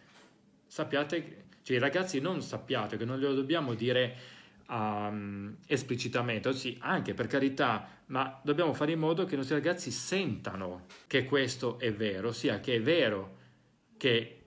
sappiate, 0.67 1.45
cioè 1.61 1.77
i 1.77 1.79
ragazzi 1.79 2.19
non 2.19 2.41
sappiate 2.41 2.97
che 2.97 3.05
non 3.05 3.17
glielo 3.17 3.33
dobbiamo 3.33 3.73
dire 3.73 4.15
um, 4.69 5.55
esplicitamente, 5.67 6.53
sì, 6.53 6.77
anche 6.79 7.13
per 7.13 7.27
carità, 7.27 7.87
ma 8.07 8.39
dobbiamo 8.43 8.73
fare 8.73 8.91
in 8.91 8.99
modo 8.99 9.25
che 9.25 9.33
i 9.33 9.37
nostri 9.37 9.55
ragazzi 9.55 9.91
sentano 9.91 10.85
che 11.07 11.25
questo 11.25 11.79
è 11.79 11.93
vero, 11.93 12.29
ossia 12.29 12.59
che 12.59 12.75
è 12.75 12.81
vero 12.81 13.37
che 13.97 14.39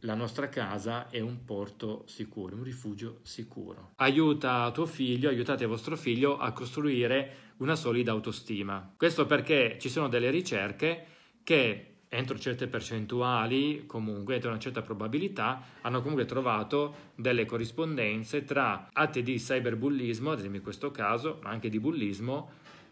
la 0.00 0.14
nostra 0.14 0.48
casa 0.48 1.08
è 1.08 1.20
un 1.20 1.44
porto 1.44 2.04
sicuro, 2.06 2.56
un 2.56 2.62
rifugio 2.62 3.20
sicuro. 3.22 3.92
Aiuta 3.96 4.70
tuo 4.70 4.86
figlio, 4.86 5.28
aiutate 5.28 5.66
vostro 5.66 5.96
figlio 5.96 6.38
a 6.38 6.52
costruire 6.52 7.54
una 7.58 7.74
solida 7.74 8.12
autostima. 8.12 8.94
Questo 8.96 9.26
perché 9.26 9.78
ci 9.80 9.88
sono 9.88 10.08
delle 10.08 10.30
ricerche 10.30 11.06
che 11.42 11.95
entro 12.16 12.38
certe 12.38 12.66
percentuali, 12.66 13.84
comunque 13.86 14.34
entro 14.34 14.50
una 14.50 14.58
certa 14.58 14.80
probabilità, 14.80 15.62
hanno 15.82 16.00
comunque 16.00 16.24
trovato 16.24 17.12
delle 17.14 17.44
corrispondenze 17.44 18.44
tra 18.44 18.88
atti 18.92 19.22
di 19.22 19.36
cyberbullismo, 19.36 20.30
ad 20.30 20.38
esempio 20.38 20.58
in 20.58 20.64
questo 20.64 20.90
caso, 20.90 21.38
ma 21.42 21.50
anche 21.50 21.68
di 21.68 21.78
bullismo, 21.78 22.50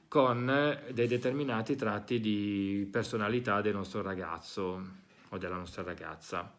con 0.08 0.78
dei 0.92 1.06
determinati 1.06 1.74
tratti 1.74 2.20
di 2.20 2.86
personalità 2.92 3.60
del 3.62 3.74
nostro 3.74 4.02
ragazzo 4.02 4.82
o 5.30 5.38
della 5.38 5.56
nostra 5.56 5.82
ragazza. 5.82 6.56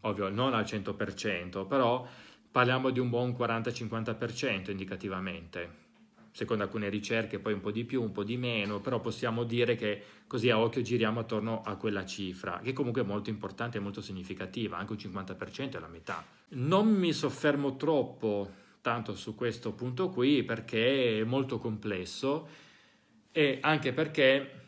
Ovvio, 0.00 0.30
non 0.30 0.54
al 0.54 0.64
100%, 0.64 1.66
però 1.66 2.06
parliamo 2.50 2.90
di 2.90 3.00
un 3.00 3.10
buon 3.10 3.36
40-50% 3.38 4.70
indicativamente 4.70 5.81
secondo 6.32 6.64
alcune 6.64 6.88
ricerche 6.88 7.38
poi 7.38 7.52
un 7.52 7.60
po' 7.60 7.70
di 7.70 7.84
più, 7.84 8.02
un 8.02 8.10
po' 8.10 8.24
di 8.24 8.36
meno, 8.36 8.80
però 8.80 9.00
possiamo 9.00 9.44
dire 9.44 9.76
che 9.76 10.02
così 10.26 10.50
a 10.50 10.58
occhio 10.58 10.82
giriamo 10.82 11.20
attorno 11.20 11.62
a 11.62 11.76
quella 11.76 12.04
cifra, 12.04 12.60
che 12.62 12.72
comunque 12.72 13.02
è 13.02 13.04
molto 13.04 13.30
importante 13.30 13.78
e 13.78 13.80
molto 13.80 14.00
significativa, 14.00 14.78
anche 14.78 14.92
un 14.92 14.98
50% 14.98 15.76
è 15.76 15.78
la 15.78 15.88
metà. 15.88 16.24
Non 16.48 16.88
mi 16.88 17.12
soffermo 17.12 17.76
troppo 17.76 18.50
tanto 18.80 19.14
su 19.14 19.34
questo 19.34 19.72
punto 19.72 20.08
qui 20.08 20.42
perché 20.42 21.20
è 21.20 21.24
molto 21.24 21.58
complesso 21.58 22.48
e 23.30 23.58
anche 23.60 23.92
perché 23.92 24.60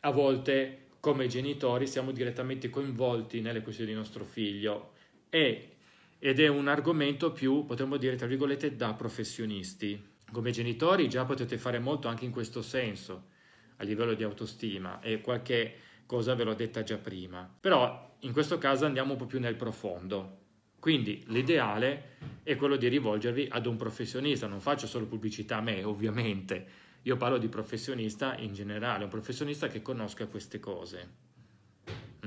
a 0.00 0.10
volte 0.10 0.86
come 1.00 1.26
genitori 1.26 1.86
siamo 1.86 2.12
direttamente 2.12 2.70
coinvolti 2.70 3.40
nelle 3.40 3.62
questioni 3.62 3.90
di 3.90 3.96
nostro 3.96 4.24
figlio 4.24 4.92
e 5.28 5.72
ed 6.20 6.40
è 6.40 6.48
un 6.48 6.66
argomento 6.66 7.30
più, 7.30 7.64
potremmo 7.64 7.96
dire, 7.96 8.16
tra 8.16 8.26
virgolette, 8.26 8.74
da 8.74 8.92
professionisti. 8.94 10.16
Come 10.30 10.50
genitori 10.50 11.08
già 11.08 11.24
potete 11.24 11.56
fare 11.58 11.78
molto 11.78 12.08
anche 12.08 12.24
in 12.24 12.30
questo 12.30 12.62
senso, 12.62 13.28
a 13.76 13.84
livello 13.84 14.14
di 14.14 14.22
autostima, 14.22 15.00
e 15.00 15.20
qualche 15.20 15.74
cosa 16.06 16.34
ve 16.34 16.44
l'ho 16.44 16.54
detta 16.54 16.82
già 16.82 16.96
prima. 16.96 17.48
Però 17.60 18.16
in 18.20 18.32
questo 18.32 18.58
caso 18.58 18.84
andiamo 18.84 19.12
un 19.12 19.18
po' 19.18 19.26
più 19.26 19.40
nel 19.40 19.56
profondo. 19.56 20.36
Quindi 20.78 21.24
l'ideale 21.26 22.16
è 22.42 22.56
quello 22.56 22.76
di 22.76 22.88
rivolgervi 22.88 23.48
ad 23.50 23.66
un 23.66 23.76
professionista, 23.76 24.46
non 24.46 24.60
faccio 24.60 24.86
solo 24.86 25.06
pubblicità 25.06 25.56
a 25.56 25.60
me, 25.60 25.82
ovviamente, 25.82 26.66
io 27.02 27.16
parlo 27.16 27.38
di 27.38 27.48
professionista 27.48 28.36
in 28.36 28.52
generale, 28.54 29.04
un 29.04 29.10
professionista 29.10 29.66
che 29.68 29.82
conosca 29.82 30.26
queste 30.26 30.60
cose. 30.60 31.26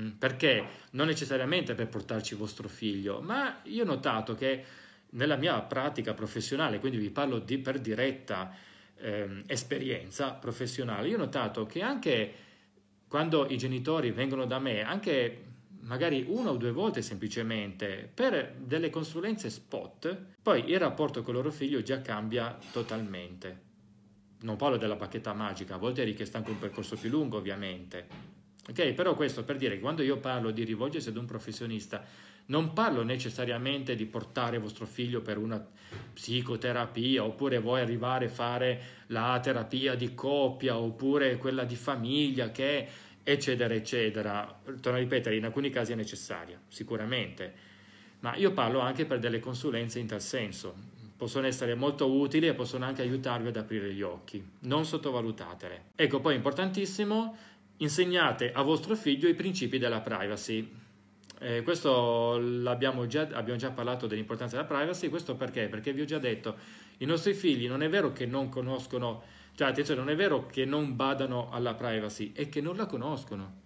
Mm, 0.00 0.10
perché 0.12 0.64
non 0.92 1.06
necessariamente 1.06 1.74
per 1.74 1.88
portarci 1.88 2.34
vostro 2.34 2.68
figlio, 2.68 3.20
ma 3.20 3.60
io 3.64 3.82
ho 3.82 3.86
notato 3.86 4.34
che 4.34 4.64
nella 5.12 5.36
mia 5.36 5.60
pratica 5.60 6.14
professionale, 6.14 6.78
quindi 6.78 6.98
vi 6.98 7.10
parlo 7.10 7.38
di, 7.38 7.58
per 7.58 7.80
diretta 7.80 8.54
eh, 8.96 9.42
esperienza 9.46 10.32
professionale, 10.32 11.08
io 11.08 11.16
ho 11.16 11.18
notato 11.18 11.66
che 11.66 11.82
anche 11.82 12.34
quando 13.08 13.46
i 13.48 13.58
genitori 13.58 14.10
vengono 14.10 14.46
da 14.46 14.58
me, 14.58 14.82
anche 14.82 15.44
magari 15.80 16.24
una 16.28 16.50
o 16.50 16.56
due 16.56 16.70
volte 16.70 17.02
semplicemente 17.02 18.10
per 18.12 18.54
delle 18.56 18.90
consulenze 18.90 19.50
spot, 19.50 20.16
poi 20.40 20.70
il 20.70 20.78
rapporto 20.78 21.22
con 21.22 21.34
il 21.34 21.40
loro 21.40 21.52
figlio 21.52 21.82
già 21.82 22.00
cambia 22.00 22.56
totalmente. 22.72 23.70
Non 24.40 24.56
parlo 24.56 24.76
della 24.76 24.96
bacchetta 24.96 25.32
magica, 25.34 25.74
a 25.74 25.78
volte 25.78 26.02
è 26.02 26.04
richiesto 26.04 26.36
anche 26.36 26.50
un 26.50 26.58
percorso 26.58 26.96
più 26.96 27.10
lungo 27.10 27.36
ovviamente. 27.36 28.06
Ok, 28.68 28.92
però 28.92 29.14
questo 29.14 29.44
per 29.44 29.56
dire 29.56 29.74
che 29.74 29.80
quando 29.80 30.02
io 30.02 30.18
parlo 30.18 30.50
di 30.52 30.64
rivolgersi 30.64 31.08
ad 31.08 31.16
un 31.16 31.26
professionista, 31.26 32.04
non 32.52 32.74
parlo 32.74 33.02
necessariamente 33.02 33.96
di 33.96 34.04
portare 34.04 34.58
vostro 34.58 34.84
figlio 34.84 35.22
per 35.22 35.38
una 35.38 35.66
psicoterapia 36.12 37.24
oppure 37.24 37.58
vuoi 37.58 37.80
arrivare 37.80 38.26
a 38.26 38.28
fare 38.28 38.80
la 39.06 39.40
terapia 39.42 39.94
di 39.94 40.12
coppia 40.12 40.76
oppure 40.76 41.38
quella 41.38 41.64
di 41.64 41.76
famiglia 41.76 42.50
che 42.50 42.86
eccetera 43.22 43.72
eccetera. 43.72 44.60
Torno 44.82 44.98
a 44.98 45.00
ripetere, 45.00 45.36
in 45.36 45.46
alcuni 45.46 45.70
casi 45.70 45.92
è 45.92 45.94
necessaria, 45.94 46.60
sicuramente, 46.68 47.54
ma 48.20 48.36
io 48.36 48.52
parlo 48.52 48.80
anche 48.80 49.06
per 49.06 49.18
delle 49.18 49.40
consulenze 49.40 49.98
in 49.98 50.06
tal 50.06 50.20
senso. 50.20 50.74
Possono 51.16 51.46
essere 51.46 51.74
molto 51.74 52.10
utili 52.12 52.48
e 52.48 52.54
possono 52.54 52.84
anche 52.84 53.00
aiutarvi 53.00 53.48
ad 53.48 53.56
aprire 53.56 53.94
gli 53.94 54.02
occhi. 54.02 54.44
Non 54.60 54.84
sottovalutatele. 54.84 55.84
Ecco, 55.94 56.20
poi 56.20 56.34
importantissimo, 56.34 57.34
insegnate 57.78 58.52
a 58.52 58.60
vostro 58.60 58.94
figlio 58.94 59.28
i 59.28 59.34
principi 59.34 59.78
della 59.78 60.00
privacy. 60.00 60.80
Eh, 61.42 61.64
questo 61.64 62.38
l'abbiamo 62.38 63.08
già, 63.08 63.22
abbiamo 63.32 63.58
già 63.58 63.72
parlato 63.72 64.06
dell'importanza 64.06 64.54
della 64.54 64.68
privacy, 64.68 65.08
questo 65.08 65.34
perché? 65.34 65.66
Perché 65.66 65.92
vi 65.92 66.02
ho 66.02 66.04
già 66.04 66.20
detto, 66.20 66.56
i 66.98 67.04
nostri 67.04 67.34
figli 67.34 67.66
non 67.66 67.82
è 67.82 67.88
vero 67.88 68.12
che 68.12 68.26
non 68.26 68.48
conoscono, 68.48 69.24
cioè 69.56 69.66
attenzione, 69.66 69.98
non 69.98 70.10
è 70.10 70.14
vero 70.14 70.46
che 70.46 70.64
non 70.64 70.94
badano 70.94 71.50
alla 71.50 71.74
privacy, 71.74 72.30
è 72.32 72.48
che 72.48 72.60
non 72.60 72.76
la 72.76 72.86
conoscono. 72.86 73.60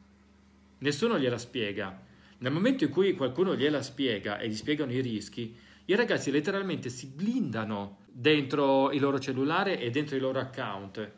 Nessuno 0.78 1.18
gliela 1.18 1.36
spiega. 1.36 2.00
Nel 2.38 2.50
momento 2.50 2.84
in 2.84 2.90
cui 2.90 3.12
qualcuno 3.12 3.54
gliela 3.54 3.82
spiega 3.82 4.38
e 4.38 4.48
gli 4.48 4.56
spiegano 4.56 4.92
i 4.92 5.02
rischi, 5.02 5.54
i 5.84 5.94
ragazzi 5.94 6.30
letteralmente 6.30 6.88
si 6.88 7.08
blindano 7.08 7.98
dentro 8.10 8.90
il 8.90 9.02
loro 9.02 9.18
cellulare 9.18 9.78
e 9.78 9.90
dentro 9.90 10.16
i 10.16 10.20
loro 10.20 10.38
account 10.38 11.12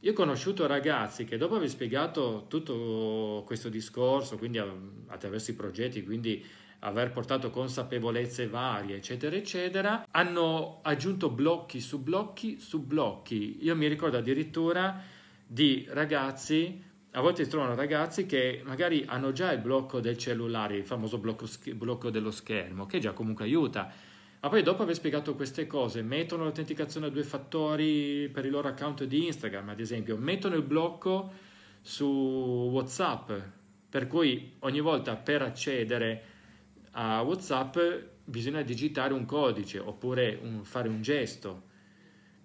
io 0.00 0.12
ho 0.12 0.14
conosciuto 0.14 0.66
ragazzi 0.66 1.24
che 1.24 1.36
dopo 1.36 1.56
aver 1.56 1.68
spiegato 1.68 2.44
tutto 2.48 3.42
questo 3.44 3.68
discorso, 3.68 4.38
quindi 4.38 4.58
attraverso 4.58 5.50
i 5.50 5.54
progetti, 5.54 6.04
quindi 6.04 6.44
aver 6.80 7.10
portato 7.10 7.50
consapevolezze 7.50 8.46
varie, 8.46 8.96
eccetera, 8.96 9.34
eccetera, 9.34 10.06
hanno 10.12 10.78
aggiunto 10.82 11.30
blocchi 11.30 11.80
su 11.80 12.00
blocchi 12.00 12.60
su 12.60 12.80
blocchi. 12.80 13.58
Io 13.62 13.74
mi 13.74 13.88
ricordo 13.88 14.18
addirittura 14.18 15.02
di 15.44 15.84
ragazzi, 15.88 16.80
a 17.12 17.20
volte 17.20 17.42
si 17.42 17.50
trovano 17.50 17.74
ragazzi 17.74 18.24
che 18.26 18.62
magari 18.64 19.04
hanno 19.04 19.32
già 19.32 19.50
il 19.50 19.60
blocco 19.60 19.98
del 19.98 20.16
cellulare, 20.16 20.76
il 20.76 20.84
famoso 20.84 21.18
blocco, 21.18 21.48
blocco 21.74 22.10
dello 22.10 22.30
schermo, 22.30 22.86
che 22.86 23.00
già 23.00 23.12
comunque 23.12 23.46
aiuta 23.46 23.92
ma 24.40 24.48
poi 24.48 24.62
dopo 24.62 24.82
aver 24.82 24.94
spiegato 24.94 25.34
queste 25.34 25.66
cose, 25.66 26.02
mettono 26.02 26.44
l'autenticazione 26.44 27.06
a 27.06 27.10
due 27.10 27.24
fattori 27.24 28.28
per 28.32 28.44
il 28.44 28.52
loro 28.52 28.68
account 28.68 29.04
di 29.04 29.26
Instagram, 29.26 29.70
ad 29.70 29.80
esempio, 29.80 30.16
mettono 30.16 30.54
il 30.54 30.62
blocco 30.62 31.32
su 31.80 32.06
WhatsApp, 32.72 33.32
per 33.88 34.06
cui 34.06 34.54
ogni 34.60 34.80
volta 34.80 35.16
per 35.16 35.42
accedere 35.42 36.22
a 36.92 37.20
WhatsApp 37.22 37.78
bisogna 38.24 38.62
digitare 38.62 39.12
un 39.12 39.24
codice 39.24 39.78
oppure 39.78 40.38
un, 40.42 40.62
fare 40.64 40.88
un 40.88 41.00
gesto 41.00 41.62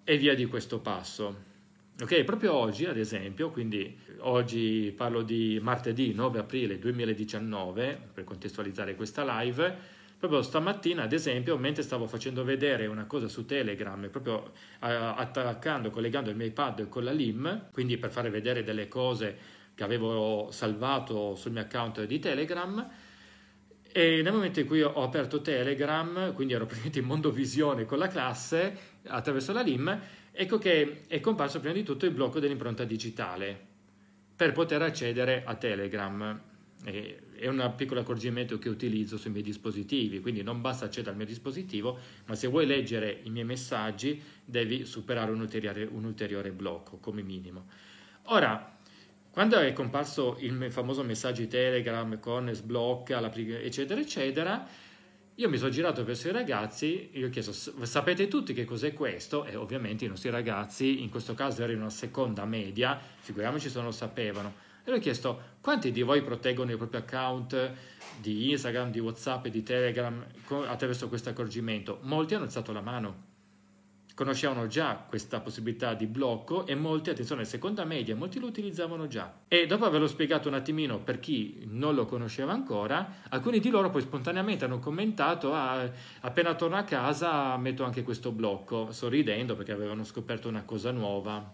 e 0.02 0.16
via 0.16 0.34
di 0.34 0.46
questo 0.46 0.80
passo. 0.80 1.52
Ok, 2.00 2.24
proprio 2.24 2.54
oggi, 2.54 2.86
ad 2.86 2.96
esempio, 2.96 3.50
quindi 3.50 3.96
oggi 4.20 4.92
parlo 4.96 5.22
di 5.22 5.60
martedì 5.62 6.12
9 6.12 6.40
aprile 6.40 6.78
2019, 6.78 8.08
per 8.12 8.24
contestualizzare 8.24 8.96
questa 8.96 9.40
live, 9.40 9.93
Proprio 10.24 10.40
stamattina, 10.40 11.02
ad 11.02 11.12
esempio, 11.12 11.58
mentre 11.58 11.82
stavo 11.82 12.06
facendo 12.06 12.44
vedere 12.44 12.86
una 12.86 13.04
cosa 13.04 13.28
su 13.28 13.44
Telegram, 13.44 14.08
proprio 14.08 14.52
attaccando, 14.78 15.90
collegando 15.90 16.30
il 16.30 16.36
mio 16.36 16.46
iPad 16.46 16.88
con 16.88 17.04
la 17.04 17.12
LIM, 17.12 17.66
quindi 17.70 17.98
per 17.98 18.10
fare 18.10 18.30
vedere 18.30 18.62
delle 18.62 18.88
cose 18.88 19.36
che 19.74 19.84
avevo 19.84 20.48
salvato 20.50 21.34
sul 21.34 21.52
mio 21.52 21.60
account 21.60 22.06
di 22.06 22.18
Telegram, 22.20 22.90
e 23.82 24.22
nel 24.22 24.32
momento 24.32 24.60
in 24.60 24.66
cui 24.66 24.80
ho 24.80 25.02
aperto 25.02 25.42
Telegram, 25.42 26.32
quindi 26.32 26.54
ero 26.54 26.64
praticamente 26.64 27.00
in 27.00 27.04
mondovisione 27.04 27.84
con 27.84 27.98
la 27.98 28.08
classe 28.08 28.78
attraverso 29.08 29.52
la 29.52 29.60
LIM, 29.60 30.00
ecco 30.32 30.56
che 30.56 31.02
è 31.06 31.20
comparso 31.20 31.60
prima 31.60 31.74
di 31.74 31.82
tutto 31.82 32.06
il 32.06 32.12
blocco 32.12 32.40
dell'impronta 32.40 32.84
digitale 32.84 33.60
per 34.34 34.52
poter 34.52 34.80
accedere 34.80 35.42
a 35.44 35.54
Telegram 35.56 36.52
è 36.84 37.46
un 37.46 37.72
piccolo 37.76 38.00
accorgimento 38.00 38.58
che 38.58 38.68
utilizzo 38.68 39.16
sui 39.16 39.30
miei 39.30 39.42
dispositivi, 39.42 40.20
quindi 40.20 40.42
non 40.42 40.60
basta 40.60 40.84
accedere 40.84 41.10
al 41.10 41.16
mio 41.16 41.26
dispositivo, 41.26 41.98
ma 42.26 42.34
se 42.34 42.46
vuoi 42.48 42.66
leggere 42.66 43.20
i 43.22 43.30
miei 43.30 43.44
messaggi 43.44 44.20
devi 44.44 44.84
superare 44.84 45.30
un 45.30 45.40
ulteriore, 45.40 45.84
un 45.84 46.04
ulteriore 46.04 46.52
blocco 46.52 46.98
come 46.98 47.22
minimo. 47.22 47.66
Ora, 48.24 48.78
quando 49.30 49.58
è 49.58 49.72
comparso 49.72 50.36
il 50.40 50.70
famoso 50.70 51.02
messaggio 51.02 51.46
Telegram 51.46 52.20
con 52.20 52.50
sblocca, 52.52 53.32
eccetera, 53.34 54.00
eccetera, 54.00 54.66
io 55.36 55.48
mi 55.48 55.56
sono 55.56 55.70
girato 55.70 56.04
verso 56.04 56.28
i 56.28 56.32
ragazzi 56.32 57.10
e 57.10 57.24
ho 57.24 57.28
chiesto, 57.28 57.52
sapete 57.84 58.28
tutti 58.28 58.54
che 58.54 58.64
cos'è 58.64 58.92
questo? 58.92 59.44
E 59.44 59.56
ovviamente 59.56 60.04
i 60.04 60.08
nostri 60.08 60.30
ragazzi, 60.30 61.02
in 61.02 61.10
questo 61.10 61.34
caso 61.34 61.64
erano 61.64 61.80
una 61.80 61.90
seconda 61.90 62.44
media, 62.44 63.00
figuriamoci 63.18 63.68
se 63.68 63.76
non 63.78 63.86
lo 63.86 63.90
sapevano. 63.90 64.63
E 64.86 64.90
gli 64.90 64.94
ho 64.94 64.98
chiesto 64.98 65.40
quanti 65.62 65.90
di 65.90 66.02
voi 66.02 66.22
proteggono 66.22 66.70
il 66.70 66.76
proprio 66.76 67.00
account 67.00 67.72
di 68.20 68.50
Instagram, 68.50 68.90
di 68.90 69.00
Whatsapp 69.00 69.46
e 69.46 69.50
di 69.50 69.62
Telegram 69.62 70.22
attraverso 70.66 71.08
questo 71.08 71.30
accorgimento. 71.30 72.00
Molti 72.02 72.34
hanno 72.34 72.44
alzato 72.44 72.70
la 72.70 72.82
mano. 72.82 73.32
Conoscevano 74.14 74.66
già 74.66 75.04
questa 75.08 75.40
possibilità 75.40 75.94
di 75.94 76.06
blocco 76.06 76.66
e 76.66 76.74
molti, 76.74 77.10
attenzione, 77.10 77.46
seconda 77.46 77.84
media, 77.84 78.14
molti 78.14 78.38
lo 78.38 78.46
utilizzavano 78.46 79.08
già. 79.08 79.40
E 79.48 79.66
dopo 79.66 79.86
averlo 79.86 80.06
spiegato 80.06 80.48
un 80.48 80.54
attimino 80.54 81.00
per 81.00 81.18
chi 81.18 81.64
non 81.66 81.94
lo 81.94 82.04
conosceva 82.04 82.52
ancora, 82.52 83.22
alcuni 83.30 83.60
di 83.60 83.70
loro 83.70 83.90
poi 83.90 84.02
spontaneamente 84.02 84.66
hanno 84.66 84.78
commentato 84.78 85.52
ah, 85.54 85.90
appena 86.20 86.54
torno 86.54 86.76
a 86.76 86.84
casa 86.84 87.56
metto 87.56 87.84
anche 87.84 88.02
questo 88.02 88.30
blocco, 88.32 88.92
sorridendo 88.92 89.56
perché 89.56 89.72
avevano 89.72 90.04
scoperto 90.04 90.46
una 90.46 90.62
cosa 90.62 90.92
nuova. 90.92 91.52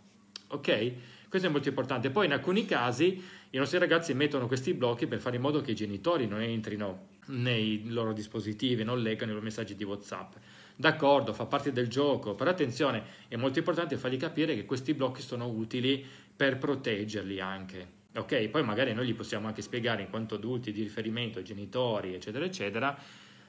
Ok? 0.48 0.94
Questo 1.30 1.46
è 1.46 1.50
molto 1.52 1.68
importante. 1.68 2.10
Poi 2.10 2.26
in 2.26 2.32
alcuni 2.32 2.64
casi 2.64 3.22
i 3.50 3.56
nostri 3.56 3.78
ragazzi 3.78 4.14
mettono 4.14 4.48
questi 4.48 4.74
blocchi 4.74 5.06
per 5.06 5.20
fare 5.20 5.36
in 5.36 5.42
modo 5.42 5.60
che 5.60 5.70
i 5.70 5.76
genitori 5.76 6.26
non 6.26 6.40
entrino 6.42 7.06
nei 7.26 7.84
loro 7.86 8.12
dispositivi, 8.12 8.82
non 8.82 9.00
leggano 9.00 9.30
i 9.30 9.34
loro 9.34 9.44
messaggi 9.44 9.76
di 9.76 9.84
WhatsApp. 9.84 10.34
D'accordo, 10.74 11.32
fa 11.32 11.46
parte 11.46 11.70
del 11.70 11.86
gioco, 11.86 12.34
però 12.34 12.50
attenzione, 12.50 13.04
è 13.28 13.36
molto 13.36 13.60
importante 13.60 13.96
fargli 13.96 14.16
capire 14.16 14.56
che 14.56 14.64
questi 14.64 14.92
blocchi 14.92 15.22
sono 15.22 15.46
utili 15.46 16.04
per 16.34 16.58
proteggerli 16.58 17.38
anche. 17.38 17.98
Ok, 18.16 18.48
poi 18.48 18.64
magari 18.64 18.92
noi 18.92 19.06
gli 19.06 19.14
possiamo 19.14 19.46
anche 19.46 19.62
spiegare 19.62 20.02
in 20.02 20.10
quanto 20.10 20.34
adulti 20.34 20.72
di 20.72 20.82
riferimento, 20.82 21.42
genitori, 21.42 22.12
eccetera, 22.12 22.44
eccetera, 22.44 22.98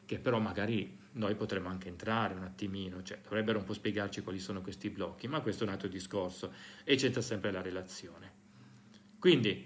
che 0.06 0.20
però 0.20 0.38
magari 0.38 1.00
noi 1.14 1.36
potremmo 1.36 1.70
anche 1.70 1.88
entrare 1.88 2.34
un 2.34 2.44
attimino, 2.44 3.04
cioè 3.04 3.20
dovrebbero 3.24 3.60
un 3.60 3.66
po' 3.66 3.74
spiegarci 3.74 4.22
quali 4.22 4.40
sono 4.40 4.62
questi 4.62 4.90
blocchi, 4.90 5.28
ma 5.28 5.42
questo 5.42 5.64
è 5.64 5.68
un 5.68 5.74
altro 5.74 5.88
discorso 5.88 6.54
e 6.84 6.96
c'entra 6.96 7.22
sempre 7.22 7.52
la 7.52 7.62
relazione. 7.62 8.40
Quindi 9.20 9.66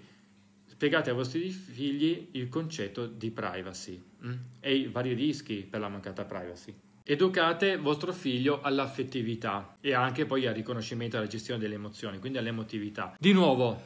spiegate 0.66 1.10
ai 1.10 1.16
vostri 1.16 1.48
figli 1.48 2.28
il 2.32 2.48
concetto 2.48 3.06
di 3.06 3.30
privacy 3.30 4.02
mh? 4.18 4.28
Mm, 4.28 4.34
e 4.60 4.74
i 4.74 4.88
vari 4.88 5.14
rischi 5.14 5.66
per 5.68 5.80
la 5.80 5.88
mancata 5.88 6.24
privacy. 6.24 6.74
Educate 7.08 7.76
vostro 7.76 8.12
figlio 8.12 8.60
all'affettività 8.60 9.76
e 9.80 9.94
anche 9.94 10.26
poi 10.26 10.46
al 10.46 10.54
riconoscimento 10.54 11.14
e 11.14 11.20
alla 11.20 11.28
gestione 11.28 11.60
delle 11.60 11.76
emozioni, 11.76 12.18
quindi 12.18 12.38
all'emotività. 12.38 13.14
Di 13.16 13.32
nuovo, 13.32 13.80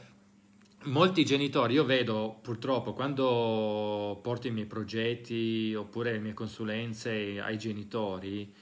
molti 0.84 1.24
genitori, 1.24 1.74
io 1.74 1.84
vedo 1.84 2.38
purtroppo 2.40 2.92
quando 2.92 4.18
porto 4.22 4.46
i 4.46 4.50
miei 4.50 4.66
progetti 4.66 5.74
oppure 5.74 6.12
le 6.12 6.18
mie 6.18 6.32
consulenze 6.32 7.40
ai 7.40 7.58
genitori, 7.58 8.52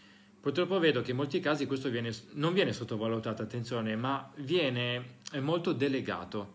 purtroppo 0.40 0.78
vedo 0.78 1.00
che 1.00 1.12
in 1.12 1.16
molti 1.16 1.40
casi 1.40 1.66
questo 1.66 1.90
viene, 1.90 2.12
non 2.32 2.52
viene 2.52 2.72
sottovalutato, 2.72 3.42
attenzione, 3.42 3.94
ma 3.96 4.30
viene 4.36 5.18
molto 5.40 5.72
delegato, 5.72 6.54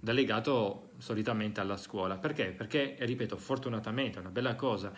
delegato 0.00 0.90
solitamente 0.98 1.60
alla 1.60 1.76
scuola. 1.76 2.16
Perché? 2.16 2.46
Perché, 2.46 2.96
ripeto, 2.98 3.36
fortunatamente 3.36 4.18
è 4.18 4.20
una 4.20 4.30
bella 4.30 4.56
cosa, 4.56 4.92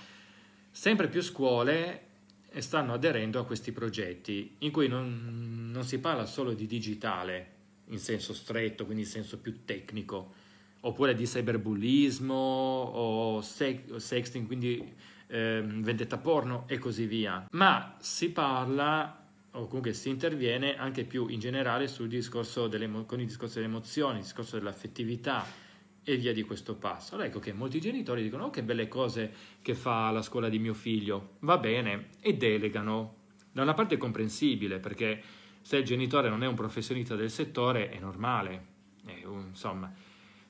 sempre 0.70 1.08
più 1.08 1.20
scuole 1.20 2.04
stanno 2.58 2.94
aderendo 2.94 3.38
a 3.38 3.44
questi 3.44 3.72
progetti 3.72 4.56
in 4.60 4.70
cui 4.70 4.88
non, 4.88 5.68
non 5.70 5.84
si 5.84 5.98
parla 5.98 6.24
solo 6.24 6.54
di 6.54 6.66
digitale, 6.66 7.56
in 7.88 7.98
senso 7.98 8.32
stretto, 8.32 8.84
quindi 8.84 9.02
in 9.02 9.08
senso 9.08 9.38
più 9.38 9.64
tecnico, 9.64 10.32
oppure 10.80 11.14
di 11.14 11.24
cyberbullismo 11.24 12.34
o 12.34 13.40
sexting, 13.40 14.46
quindi 14.46 14.94
eh, 15.28 15.62
vendetta 15.64 16.18
porno 16.18 16.64
e 16.66 16.78
così 16.78 17.06
via. 17.06 17.46
Ma 17.52 17.96
si 17.98 18.30
parla 18.30 19.26
o 19.52 19.66
comunque 19.66 19.92
si 19.92 20.08
interviene 20.08 20.76
anche 20.76 21.04
più 21.04 21.28
in 21.28 21.40
generale 21.40 21.88
sul 21.88 22.08
discorso 22.08 22.68
delle, 22.68 22.88
con 23.06 23.20
il 23.20 23.26
discorso 23.26 23.54
delle 23.54 23.66
emozioni, 23.66 24.18
il 24.18 24.24
discorso 24.24 24.56
dell'affettività 24.56 25.44
e 26.04 26.16
via 26.16 26.32
di 26.32 26.42
questo 26.42 26.74
passo. 26.74 27.14
Allora 27.14 27.28
ecco 27.28 27.38
che 27.38 27.52
molti 27.52 27.80
genitori 27.80 28.22
dicono 28.22 28.44
oh 28.44 28.50
che 28.50 28.62
belle 28.62 28.88
cose 28.88 29.32
che 29.60 29.74
fa 29.74 30.10
la 30.10 30.22
scuola 30.22 30.48
di 30.48 30.58
mio 30.58 30.74
figlio, 30.74 31.36
va 31.40 31.58
bene, 31.58 32.08
e 32.20 32.34
delegano. 32.34 33.16
Da 33.50 33.62
una 33.62 33.74
parte 33.74 33.96
è 33.96 33.98
comprensibile 33.98 34.78
perché 34.78 35.20
se 35.60 35.76
il 35.76 35.84
genitore 35.84 36.28
non 36.28 36.42
è 36.42 36.46
un 36.46 36.54
professionista 36.54 37.14
del 37.14 37.30
settore 37.30 37.90
è 37.90 37.98
normale, 37.98 38.66
è 39.04 39.24
un, 39.24 39.46
insomma. 39.48 39.92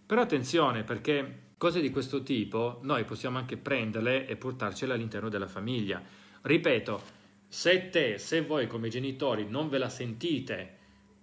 Però 0.07 0.21
attenzione 0.21 0.85
perché 0.85 1.47
cose 1.59 1.81
di 1.81 1.91
questo 1.91 2.23
tipo 2.23 2.79
noi 2.83 3.05
possiamo 3.05 3.39
anche 3.39 3.57
prenderle 3.57 4.27
e 4.27 4.37
portarcele 4.37 4.95
all'interno 4.95 5.29
della 5.29 5.49
famiglia. 5.49 6.03
Ripeto, 6.43 7.03
se 7.49 7.91
te, 7.91 8.19
se 8.19 8.43
voi 8.43 8.67
come 8.67 8.89
genitori 8.89 9.47
non 9.49 9.69
ve 9.69 9.79
la 9.79 9.89
sentite 9.89 10.77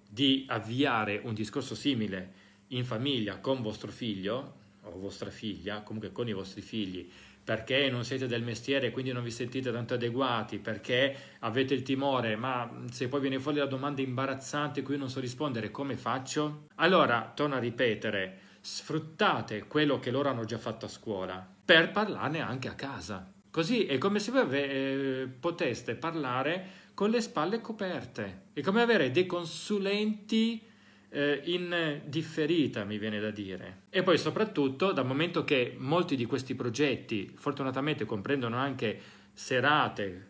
di 0.10 0.46
avviare 0.48 1.22
un 1.24 1.34
discorso 1.34 1.76
simile 1.76 2.44
in 2.70 2.86
famiglia 2.86 3.40
con 3.40 3.62
vostro 3.62 3.92
figlio 3.92 4.64
o 4.82 4.98
vostra 4.98 5.30
figlia, 5.30 5.82
comunque 5.82 6.12
con 6.12 6.28
i 6.28 6.34
vostri 6.34 6.62
figli, 6.62 7.10
perché 7.46 7.90
non 7.92 8.04
siete 8.04 8.26
del 8.26 8.42
mestiere 8.42 8.88
e 8.88 8.92
quindi 8.92 9.12
non 9.12 9.24
vi 9.24 9.30
sentite 9.30 9.72
tanto 9.72 9.94
adeguati, 9.94 10.58
perché 10.58 11.16
avete 11.40 11.76
il 11.76 11.84
timore, 11.84 12.36
ma 12.36 12.70
se 12.90 13.08
poi 13.08 13.22
viene 13.22 13.40
fuori 13.40 13.60
la 13.60 13.68
domanda 13.68 14.02
imbarazzante 14.02 14.82
cui 14.82 14.98
non 14.98 15.10
so 15.10 15.20
rispondere, 15.20 15.70
come 15.70 15.96
faccio? 15.96 16.66
Allora, 16.76 17.32
torno 17.36 17.54
a 17.54 17.60
ripetere, 17.60 18.40
sfruttate 18.62 19.68
quello 19.68 20.00
che 20.00 20.10
loro 20.10 20.30
hanno 20.30 20.44
già 20.44 20.58
fatto 20.58 20.88
a 20.88 20.90
scuola 20.90 21.48
per 21.64 21.92
parlarne 21.92 22.40
anche 22.40 22.68
a 22.68 22.74
casa. 22.74 23.32
Così 23.52 23.86
è 23.86 24.00
come 24.00 24.20
se 24.20 24.32
voi 24.32 24.50
eh, 24.52 25.30
poteste 25.40 25.94
parlare 25.94 26.84
con 26.96 27.12
le 27.12 27.22
spalle 27.22 27.62
coperte. 27.62 28.48
È 28.54 28.62
come 28.62 28.82
avere 28.82 29.12
dei 29.12 29.28
consulenti 29.28 30.62
eh, 31.10 31.42
in 31.46 32.02
differita, 32.06 32.84
mi 32.84 32.98
viene 32.98 33.20
da 33.20 33.32
dire. 33.32 33.84
E 33.90 34.04
poi 34.04 34.18
soprattutto, 34.18 34.92
dal 34.92 35.06
momento 35.06 35.44
che 35.44 35.76
molti 35.78 36.16
di 36.16 36.26
questi 36.26 36.56
progetti 36.56 37.32
fortunatamente 37.36 38.06
comprendono 38.06 38.58
anche 38.58 39.00
serate, 39.34 40.30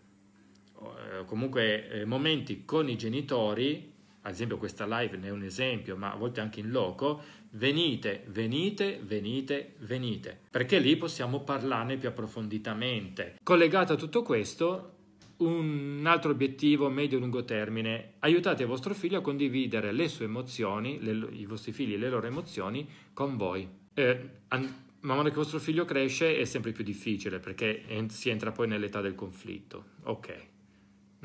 eh, 0.80 1.26
comunque 1.26 1.90
eh, 1.90 2.06
momenti 2.06 2.66
con 2.66 2.90
i 2.90 2.98
genitori, 2.98 3.94
ad 4.22 4.32
esempio 4.32 4.58
questa 4.58 4.86
live 4.86 5.18
ne 5.18 5.28
è 5.28 5.32
un 5.32 5.44
esempio, 5.44 5.96
ma 5.96 6.12
a 6.12 6.16
volte 6.16 6.42
anche 6.42 6.60
in 6.60 6.72
loco, 6.72 7.22
venite, 7.52 8.24
venite, 8.28 9.00
venite, 9.04 9.76
venite, 9.80 10.40
perché 10.50 10.80
lì 10.80 10.98
possiamo 10.98 11.42
parlarne 11.42 11.98
più 11.98 12.10
approfonditamente. 12.10 13.38
Collegato 13.44 13.94
a 13.94 13.98
tutto 13.98 14.24
questo, 14.24 14.95
un 15.38 16.04
altro 16.06 16.32
obiettivo 16.32 16.90
medio-lungo 16.90 17.44
termine, 17.44 18.14
aiutate 18.20 18.66
vostro 18.66 18.94
figlio 18.94 19.20
a 19.20 19.22
condividere 19.22 19.92
le 19.92 20.08
sue 20.08 20.26
emozioni, 20.26 21.00
le, 21.02 21.28
i 21.32 21.46
vostri 21.46 21.72
figli 21.72 21.94
e 21.94 21.98
le 21.98 22.10
loro 22.10 22.28
emozioni 22.28 22.88
con 23.14 23.36
voi. 23.36 23.68
Eh, 23.94 24.30
an- 24.50 24.84
man 25.02 25.18
mano 25.18 25.30
che 25.30 25.36
vostro 25.36 25.60
figlio 25.60 25.86
cresce 25.86 26.38
è 26.38 26.46
sempre 26.46 26.72
più 26.72 26.84
difficile 26.84 27.40
perché 27.40 27.86
en- 27.88 28.10
si 28.10 28.30
entra 28.30 28.52
poi 28.52 28.68
nell'età 28.68 29.02
del 29.02 29.16
conflitto. 29.16 29.92
Ok, 30.04 30.48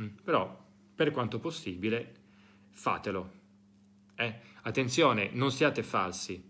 mm. 0.01 0.07
però 0.25 0.69
per 0.95 1.13
quanto 1.13 1.39
possibile 1.39 2.15
fatelo. 2.71 3.39
Eh? 4.17 4.35
Attenzione, 4.63 5.31
non 5.33 5.51
siate 5.51 5.83
falsi. 5.83 6.49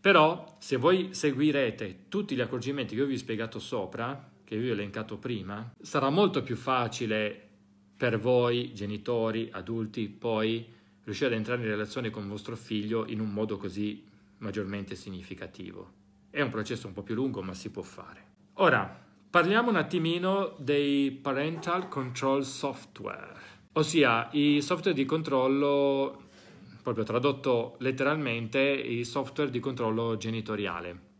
Però 0.00 0.56
se 0.58 0.76
voi 0.76 1.14
seguirete 1.14 2.08
tutti 2.08 2.34
gli 2.34 2.40
accorgimenti 2.42 2.94
che 2.94 3.00
io 3.00 3.06
vi 3.06 3.14
ho 3.14 3.18
spiegato 3.18 3.58
sopra, 3.58 4.32
che 4.44 4.58
vi 4.58 4.70
ho 4.70 4.72
elencato 4.72 5.16
prima, 5.16 5.72
sarà 5.80 6.10
molto 6.10 6.42
più 6.42 6.56
facile 6.56 7.48
per 7.96 8.18
voi, 8.18 8.72
genitori, 8.74 9.48
adulti, 9.50 10.08
poi 10.08 10.66
riuscire 11.04 11.30
ad 11.30 11.36
entrare 11.36 11.62
in 11.62 11.68
relazione 11.68 12.10
con 12.10 12.28
vostro 12.28 12.56
figlio 12.56 13.06
in 13.06 13.20
un 13.20 13.30
modo 13.30 13.56
così 13.56 14.04
maggiormente 14.38 14.94
significativo. 14.94 15.92
È 16.30 16.40
un 16.40 16.50
processo 16.50 16.86
un 16.86 16.92
po' 16.92 17.02
più 17.02 17.14
lungo, 17.14 17.42
ma 17.42 17.54
si 17.54 17.70
può 17.70 17.82
fare. 17.82 18.32
Ora, 18.54 19.02
parliamo 19.30 19.70
un 19.70 19.76
attimino 19.76 20.54
dei 20.58 21.10
parental 21.10 21.88
control 21.88 22.44
software, 22.44 23.32
ossia 23.72 24.28
i 24.32 24.60
software 24.60 24.96
di 24.96 25.04
controllo, 25.04 26.22
proprio 26.82 27.04
tradotto 27.04 27.76
letteralmente, 27.78 28.60
i 28.60 29.04
software 29.04 29.50
di 29.50 29.60
controllo 29.60 30.16
genitoriale. 30.16 31.12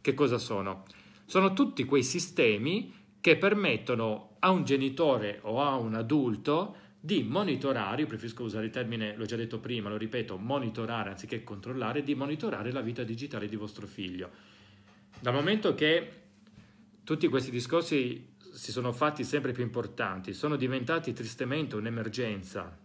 Che 0.00 0.14
cosa 0.14 0.38
sono? 0.38 0.84
Sono 1.26 1.52
tutti 1.52 1.84
quei 1.84 2.04
sistemi 2.04 2.94
che 3.20 3.36
permettono 3.36 4.36
a 4.38 4.50
un 4.50 4.64
genitore 4.64 5.40
o 5.42 5.60
a 5.60 5.74
un 5.74 5.94
adulto 5.94 6.76
di 7.00 7.24
monitorare, 7.24 8.02
io 8.02 8.06
preferisco 8.06 8.44
usare 8.44 8.66
il 8.66 8.70
termine, 8.70 9.16
l'ho 9.16 9.24
già 9.26 9.34
detto 9.34 9.58
prima, 9.58 9.88
lo 9.88 9.96
ripeto, 9.96 10.38
monitorare 10.38 11.10
anziché 11.10 11.42
controllare, 11.42 12.04
di 12.04 12.14
monitorare 12.14 12.70
la 12.70 12.80
vita 12.80 13.02
digitale 13.02 13.48
di 13.48 13.56
vostro 13.56 13.88
figlio. 13.88 14.30
Dal 15.18 15.34
momento 15.34 15.74
che 15.74 16.10
tutti 17.02 17.26
questi 17.26 17.50
discorsi 17.50 18.34
si 18.52 18.70
sono 18.70 18.92
fatti 18.92 19.24
sempre 19.24 19.52
più 19.52 19.64
importanti, 19.64 20.32
sono 20.32 20.54
diventati 20.54 21.12
tristemente 21.12 21.74
un'emergenza 21.74 22.76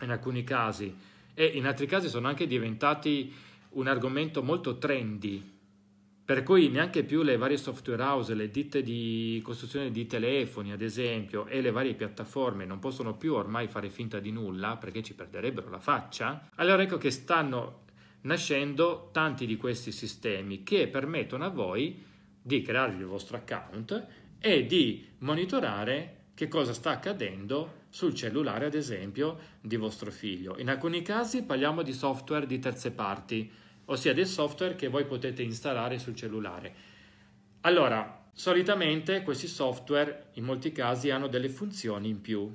in 0.00 0.10
alcuni 0.10 0.44
casi 0.44 0.94
e 1.34 1.44
in 1.44 1.66
altri 1.66 1.86
casi 1.86 2.08
sono 2.08 2.26
anche 2.26 2.46
diventati 2.46 3.32
un 3.70 3.86
argomento 3.86 4.42
molto 4.42 4.78
trendy 4.78 5.58
per 6.30 6.44
cui 6.44 6.68
neanche 6.68 7.02
più 7.02 7.22
le 7.22 7.36
varie 7.36 7.56
software 7.56 8.00
house, 8.04 8.34
le 8.34 8.52
ditte 8.52 8.82
di 8.82 9.40
costruzione 9.42 9.90
di 9.90 10.06
telefoni, 10.06 10.70
ad 10.70 10.80
esempio, 10.80 11.48
e 11.48 11.60
le 11.60 11.72
varie 11.72 11.94
piattaforme 11.94 12.64
non 12.64 12.78
possono 12.78 13.16
più 13.16 13.34
ormai 13.34 13.66
fare 13.66 13.90
finta 13.90 14.20
di 14.20 14.30
nulla 14.30 14.76
perché 14.76 15.02
ci 15.02 15.14
perderebbero 15.14 15.68
la 15.68 15.80
faccia. 15.80 16.48
Allora 16.54 16.84
ecco 16.84 16.98
che 16.98 17.10
stanno 17.10 17.80
nascendo 18.20 19.08
tanti 19.10 19.44
di 19.44 19.56
questi 19.56 19.90
sistemi 19.90 20.62
che 20.62 20.86
permettono 20.86 21.44
a 21.44 21.48
voi 21.48 22.00
di 22.40 22.62
crearvi 22.62 23.00
il 23.00 23.06
vostro 23.06 23.36
account 23.36 24.06
e 24.38 24.66
di 24.66 25.04
monitorare 25.18 26.26
che 26.34 26.46
cosa 26.46 26.72
sta 26.72 26.90
accadendo 26.90 27.78
sul 27.88 28.14
cellulare, 28.14 28.66
ad 28.66 28.74
esempio, 28.74 29.36
di 29.60 29.74
vostro 29.74 30.12
figlio. 30.12 30.56
In 30.58 30.68
alcuni 30.68 31.02
casi 31.02 31.42
parliamo 31.42 31.82
di 31.82 31.92
software 31.92 32.46
di 32.46 32.60
terze 32.60 32.92
parti 32.92 33.50
ossia 33.90 34.14
del 34.14 34.26
software 34.26 34.76
che 34.76 34.88
voi 34.88 35.04
potete 35.04 35.42
installare 35.42 35.98
sul 35.98 36.14
cellulare. 36.14 36.74
Allora, 37.62 38.28
solitamente 38.32 39.22
questi 39.22 39.46
software 39.46 40.30
in 40.34 40.44
molti 40.44 40.72
casi 40.72 41.10
hanno 41.10 41.26
delle 41.26 41.48
funzioni 41.48 42.08
in 42.08 42.20
più, 42.20 42.50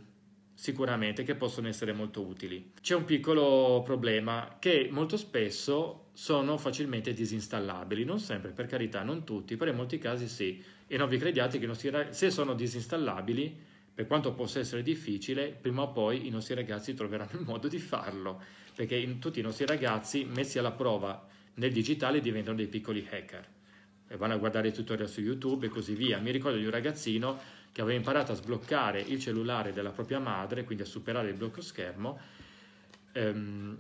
sicuramente, 0.54 1.24
che 1.24 1.36
possono 1.36 1.68
essere 1.68 1.94
molto 1.94 2.26
utili. 2.26 2.72
C'è 2.82 2.96
un 2.96 3.06
piccolo 3.06 3.82
problema 3.84 4.56
che 4.60 4.88
molto 4.92 5.18
spesso 5.18 6.08
sono 6.14 6.58
facilmente 6.58 7.14
disinstallabili, 7.14 8.06
non 8.06 8.20
sempre, 8.20 8.52
per 8.52 8.66
carità, 8.66 9.04
non 9.04 9.26
tutti, 9.26 9.58
però 9.58 9.70
in 9.70 9.78
molti 9.78 9.98
casi 9.98 10.28
sì. 10.28 10.64
E 10.88 10.98
non 10.98 11.10
vi 11.10 11.18
crediate 11.18 11.60
che 11.60 11.66
nostri, 11.68 11.92
se 12.12 12.32
sono 12.32 12.54
disinstallabili, 12.54 13.74
per 13.96 14.08
quanto 14.08 14.34
possa 14.34 14.60
essere 14.60 14.84
difficile, 14.84 15.48
prima 15.50 15.84
o 15.84 15.92
poi 15.92 16.28
i 16.28 16.30
nostri 16.30 16.54
ragazzi 16.54 16.94
troveranno 16.94 17.40
il 17.40 17.46
modo 17.46 17.70
di 17.70 17.80
farlo 17.80 18.42
perché 18.76 19.20
tutti 19.20 19.40
i 19.40 19.42
nostri 19.42 19.66
ragazzi 19.66 20.26
messi 20.26 20.60
alla 20.60 20.72
prova 20.72 21.26
nel 21.56 21.72
digitale 21.72 22.20
diventano 22.20 22.58
dei 22.58 22.68
piccoli 22.68 23.08
hacker 23.10 23.48
e 24.08 24.18
vanno 24.18 24.34
a 24.34 24.38
guardare 24.38 24.68
i 24.68 24.74
tutorial 24.74 25.08
su 25.08 25.22
YouTube 25.22 25.66
e 25.66 25.70
così 25.70 25.96
via. 25.96 26.20
Mi 26.20 26.32
ricordo 26.32 26.58
di 26.58 26.66
un 26.66 26.72
ragazzino 26.72 27.40
che 27.72 27.82
aveva 27.82 27.98
imparato 27.98 28.34
a 28.34 28.36
sbloccare 28.36 29.00
il 29.00 29.20
cellulare 29.20 29.74
della 29.74 29.92
propria 29.92 30.20
madre, 30.20 30.64
quindi 30.64 30.84
a 30.84 30.86
superare 30.86 31.30
il 31.30 31.36
blocco 31.36 31.62
schermo, 31.62 32.20
ehm, 33.14 33.80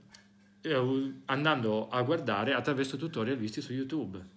andando 1.25 1.89
a 1.89 2.01
guardare 2.01 2.53
attraverso 2.53 2.97
tutorial 2.97 3.37
visti 3.37 3.61
su 3.61 3.73
YouTube. 3.73 4.33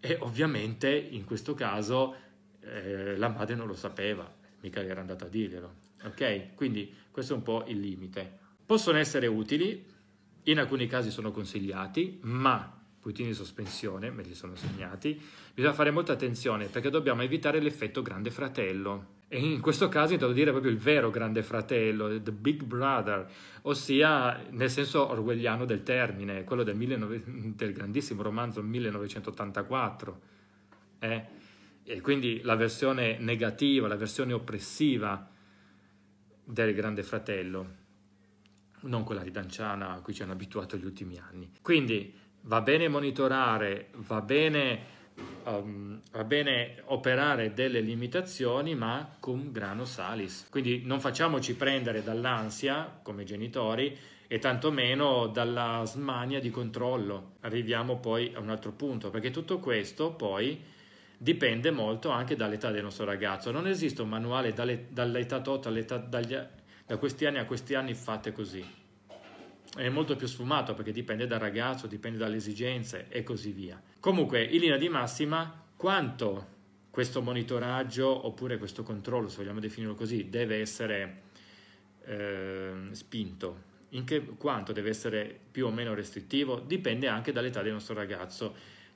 E 0.00 0.18
ovviamente 0.20 0.94
in 0.94 1.24
questo 1.24 1.54
caso 1.54 2.14
eh, 2.60 3.16
la 3.16 3.28
madre 3.28 3.54
non 3.54 3.66
lo 3.66 3.74
sapeva, 3.74 4.30
mica 4.64 4.82
era 4.82 5.00
andata 5.00 5.26
a 5.26 5.28
dirglielo. 5.28 5.74
Ok? 6.04 6.54
Quindi 6.54 6.92
questo 7.10 7.34
è 7.34 7.36
un 7.36 7.42
po' 7.42 7.64
il 7.68 7.78
limite. 7.78 8.38
Possono 8.64 8.98
essere 8.98 9.26
utili, 9.26 9.84
in 10.44 10.58
alcuni 10.58 10.86
casi 10.86 11.10
sono 11.10 11.30
consigliati, 11.30 12.18
ma 12.22 12.80
puntini 12.98 13.28
di 13.28 13.34
sospensione, 13.34 14.10
me 14.10 14.22
li 14.22 14.34
sono 14.34 14.56
segnati, 14.56 15.20
bisogna 15.52 15.74
fare 15.74 15.90
molta 15.90 16.14
attenzione 16.14 16.68
perché 16.68 16.88
dobbiamo 16.88 17.22
evitare 17.22 17.60
l'effetto 17.60 18.00
grande 18.00 18.30
fratello. 18.30 19.12
E 19.28 19.38
in 19.38 19.60
questo 19.60 19.88
caso 19.88 20.14
intendo 20.14 20.32
dire 20.32 20.50
proprio 20.50 20.70
il 20.70 20.78
vero 20.78 21.10
grande 21.10 21.42
fratello, 21.42 22.20
the 22.22 22.32
big 22.32 22.62
brother, 22.62 23.26
ossia 23.62 24.46
nel 24.50 24.70
senso 24.70 25.10
orwelliano 25.10 25.66
del 25.66 25.82
termine, 25.82 26.44
quello 26.44 26.62
del, 26.62 26.76
19... 26.76 27.22
del 27.26 27.72
grandissimo 27.72 28.22
romanzo 28.22 28.62
1984. 28.62 30.20
Eh? 31.00 31.24
E 31.86 32.00
quindi 32.00 32.40
la 32.42 32.56
versione 32.56 33.18
negativa, 33.18 33.86
la 33.86 33.96
versione 33.96 34.32
oppressiva 34.32 35.30
del 36.42 36.74
grande 36.74 37.02
fratello, 37.02 37.82
non 38.80 39.04
quella 39.04 39.22
ridanciana 39.22 39.92
a 39.92 40.00
cui 40.00 40.14
ci 40.14 40.22
hanno 40.22 40.32
abituato 40.32 40.76
gli 40.76 40.84
ultimi 40.84 41.18
anni. 41.18 41.50
Quindi 41.60 42.12
va 42.42 42.62
bene 42.62 42.88
monitorare, 42.88 43.90
va 43.96 44.22
bene, 44.22 44.78
um, 45.44 46.00
va 46.10 46.24
bene 46.24 46.82
operare 46.86 47.52
delle 47.52 47.80
limitazioni, 47.80 48.74
ma 48.74 49.16
cum 49.20 49.52
grano 49.52 49.84
salis. 49.84 50.46
Quindi 50.50 50.82
non 50.84 51.00
facciamoci 51.00 51.54
prendere 51.54 52.02
dall'ansia 52.02 52.98
come 53.02 53.24
genitori 53.24 53.96
e 54.26 54.38
tantomeno 54.38 55.26
dalla 55.26 55.82
smania 55.84 56.40
di 56.40 56.50
controllo. 56.50 57.36
Arriviamo 57.40 57.98
poi 57.98 58.32
a 58.34 58.40
un 58.40 58.48
altro 58.48 58.72
punto, 58.72 59.10
perché 59.10 59.30
tutto 59.30 59.58
questo 59.58 60.12
poi 60.12 60.72
dipende 61.18 61.70
molto 61.70 62.10
anche 62.10 62.36
dall'età 62.36 62.70
del 62.70 62.82
nostro 62.82 63.04
ragazzo. 63.04 63.50
Non 63.50 63.66
esiste 63.66 64.02
un 64.02 64.08
manuale 64.08 64.52
dall'età 64.52 65.40
tot 65.40 65.66
all'età, 65.66 65.96
dagli, 65.98 66.36
da 66.86 66.96
questi 66.96 67.26
anni 67.26 67.38
a 67.38 67.44
questi 67.44 67.74
anni 67.74 67.94
fate 67.94 68.32
così 68.32 68.82
è 69.76 69.88
molto 69.88 70.14
più 70.14 70.26
sfumato 70.26 70.74
perché 70.74 70.92
dipende 70.92 71.26
dal 71.26 71.40
ragazzo, 71.40 71.86
dipende 71.86 72.18
dalle 72.18 72.36
esigenze 72.36 73.06
e 73.08 73.22
così 73.22 73.50
via. 73.50 73.80
Comunque, 73.98 74.44
in 74.44 74.60
linea 74.60 74.76
di 74.76 74.88
massima, 74.88 75.62
quanto 75.76 76.52
questo 76.90 77.20
monitoraggio 77.22 78.26
oppure 78.26 78.56
questo 78.58 78.84
controllo, 78.84 79.28
se 79.28 79.38
vogliamo 79.38 79.60
definirlo 79.60 79.94
così, 79.94 80.28
deve 80.30 80.60
essere 80.60 81.22
eh, 82.04 82.72
spinto, 82.92 83.72
in 83.90 84.04
che, 84.04 84.24
quanto 84.24 84.72
deve 84.72 84.90
essere 84.90 85.38
più 85.50 85.66
o 85.66 85.70
meno 85.70 85.92
restrittivo, 85.94 86.60
dipende 86.60 87.08
anche 87.08 87.32
dall'età 87.32 87.62
del 87.62 87.72
nostro 87.72 87.94
ragazzo. 87.94 88.54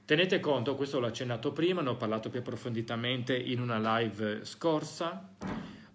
Tenete 0.09 0.41
conto, 0.41 0.75
questo 0.75 1.01
l'ho 1.01 1.09
accennato 1.09 1.53
prima, 1.53 1.83
ne 1.83 1.91
ho 1.91 1.97
parlato 1.97 2.31
più 2.31 2.41
approfonditamente 2.41 3.37
in 3.37 3.61
una 3.61 3.99
live 3.99 4.43
scorsa, 4.43 5.35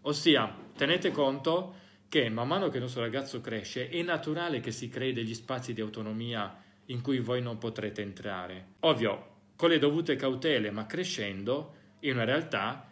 ossia 0.02 0.56
tenete 0.78 1.10
conto 1.10 1.74
che 2.10 2.30
man 2.30 2.48
mano 2.48 2.70
che 2.70 2.76
il 2.76 2.84
nostro 2.84 3.02
ragazzo 3.02 3.42
cresce 3.42 3.90
è 3.90 4.04
naturale 4.04 4.60
che 4.60 4.70
si 4.70 4.88
crei 4.88 5.14
degli 5.14 5.34
spazi 5.34 5.74
di 5.74 5.82
autonomia 5.82 6.56
in 6.86 7.02
cui 7.02 7.22
voi 7.22 7.42
non 7.42 7.58
potrete 7.58 8.04
entrare. 8.04 8.74
Ovvio, 8.82 9.30
con 9.56 9.70
le 9.70 9.80
dovute 9.80 10.16
cautele, 10.16 10.70
ma 10.70 10.86
crescendo 10.86 11.74
in 12.02 12.14
una 12.14 12.24
realtà 12.24 12.88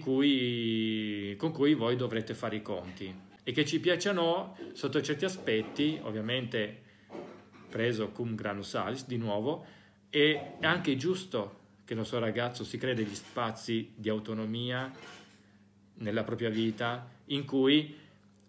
cui, 0.00 1.36
con 1.38 1.52
cui 1.52 1.74
voi 1.74 1.94
dovrete 1.94 2.34
fare 2.34 2.56
i 2.56 2.62
conti. 2.62 3.14
E 3.44 3.52
che 3.52 3.64
ci 3.64 3.78
piaccia 3.78 4.10
o 4.10 4.12
no, 4.12 4.56
sotto 4.72 5.00
certi 5.00 5.24
aspetti, 5.24 6.00
ovviamente 6.02 6.82
preso 7.68 8.08
cum 8.08 8.34
granus 8.34 8.70
salis, 8.70 9.06
di 9.06 9.18
nuovo, 9.18 9.80
è 10.12 10.56
anche 10.60 10.94
giusto 10.98 11.60
che 11.86 11.94
il 11.94 11.98
nostro 11.98 12.18
ragazzo 12.18 12.64
si 12.64 12.76
crei 12.76 12.94
degli 12.94 13.14
spazi 13.14 13.92
di 13.94 14.10
autonomia 14.10 14.92
nella 15.94 16.22
propria 16.22 16.50
vita 16.50 17.08
in 17.26 17.46
cui 17.46 17.96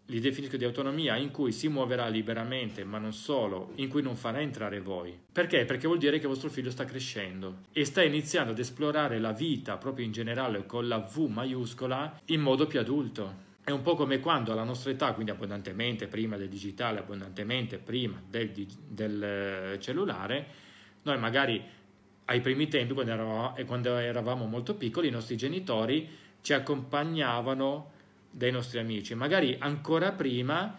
li 0.07 0.19
definisco 0.19 0.57
di 0.57 0.65
autonomia 0.65 1.15
in 1.15 1.31
cui 1.31 1.53
si 1.53 1.69
muoverà 1.69 2.09
liberamente, 2.09 2.83
ma 2.83 2.97
non 2.97 3.13
solo, 3.13 3.71
in 3.75 3.87
cui 3.87 4.01
non 4.01 4.17
farà 4.17 4.41
entrare 4.41 4.81
voi. 4.81 5.17
Perché? 5.31 5.63
Perché 5.63 5.87
vuol 5.87 5.99
dire 5.99 6.19
che 6.19 6.27
vostro 6.27 6.49
figlio 6.49 6.69
sta 6.69 6.83
crescendo 6.83 7.59
e 7.71 7.85
sta 7.85 8.03
iniziando 8.03 8.51
ad 8.51 8.59
esplorare 8.59 9.17
la 9.19 9.31
vita 9.31 9.77
proprio 9.77 10.05
in 10.05 10.11
generale 10.11 10.65
con 10.65 10.89
la 10.89 10.99
V 10.99 11.29
maiuscola 11.29 12.19
in 12.25 12.41
modo 12.41 12.67
più 12.67 12.81
adulto. 12.81 13.51
È 13.63 13.71
un 13.71 13.81
po' 13.81 13.95
come 13.95 14.19
quando 14.19 14.51
alla 14.51 14.65
nostra 14.65 14.91
età, 14.91 15.13
quindi 15.13 15.31
abbondantemente 15.31 16.07
prima 16.07 16.35
del 16.35 16.49
digitale, 16.49 16.99
abbondantemente 16.99 17.77
prima 17.77 18.21
del, 18.29 18.51
del 18.85 19.23
eh, 19.23 19.79
cellulare, 19.79 20.62
noi 21.03 21.17
magari 21.17 21.63
ai 22.25 22.41
primi 22.41 22.67
tempi, 22.67 22.93
quando 22.93 23.11
eravamo, 23.11 23.55
quando 23.65 23.97
eravamo 23.97 24.45
molto 24.45 24.75
piccoli, 24.75 25.07
i 25.07 25.11
nostri 25.11 25.37
genitori 25.37 26.09
ci 26.41 26.53
accompagnavano 26.53 27.91
dai 28.29 28.51
nostri 28.51 28.79
amici. 28.79 29.13
Magari 29.13 29.55
ancora 29.59 30.11
prima 30.11 30.77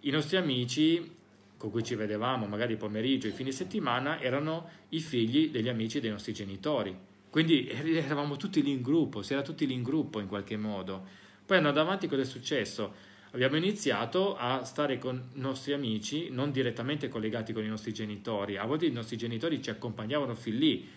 i 0.00 0.10
nostri 0.10 0.36
amici 0.36 1.12
con 1.56 1.70
cui 1.70 1.82
ci 1.82 1.94
vedevamo, 1.94 2.46
magari 2.46 2.76
pomeriggio, 2.76 3.26
i 3.26 3.32
fine 3.32 3.50
settimana, 3.50 4.20
erano 4.20 4.68
i 4.90 5.00
figli 5.00 5.50
degli 5.50 5.68
amici 5.68 5.98
dei 5.98 6.10
nostri 6.10 6.34
genitori. 6.34 6.94
Quindi 7.30 7.68
eravamo 7.68 8.36
tutti 8.36 8.62
lì 8.62 8.70
in 8.70 8.82
gruppo, 8.82 9.22
si 9.22 9.32
era 9.32 9.42
tutti 9.42 9.66
lì 9.66 9.72
in 9.72 9.82
gruppo 9.82 10.20
in 10.20 10.28
qualche 10.28 10.56
modo. 10.56 11.06
Poi 11.44 11.56
andando 11.56 11.80
avanti 11.80 12.06
cosa 12.06 12.20
è 12.20 12.26
successo? 12.26 12.94
Abbiamo 13.34 13.56
iniziato 13.56 14.36
a 14.36 14.62
stare 14.62 14.96
con 14.98 15.30
i 15.34 15.40
nostri 15.40 15.72
amici, 15.72 16.30
non 16.30 16.52
direttamente 16.52 17.08
collegati 17.08 17.52
con 17.52 17.64
i 17.64 17.68
nostri 17.68 17.92
genitori. 17.92 18.56
A 18.56 18.64
volte 18.64 18.86
i 18.86 18.92
nostri 18.92 19.16
genitori 19.16 19.60
ci 19.60 19.70
accompagnavano 19.70 20.36
fin 20.36 20.56
lì, 20.56 20.88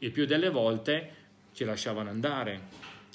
il 0.00 0.10
più 0.10 0.26
delle 0.26 0.50
volte 0.50 1.14
ci 1.54 1.64
lasciavano 1.64 2.10
andare, 2.10 2.60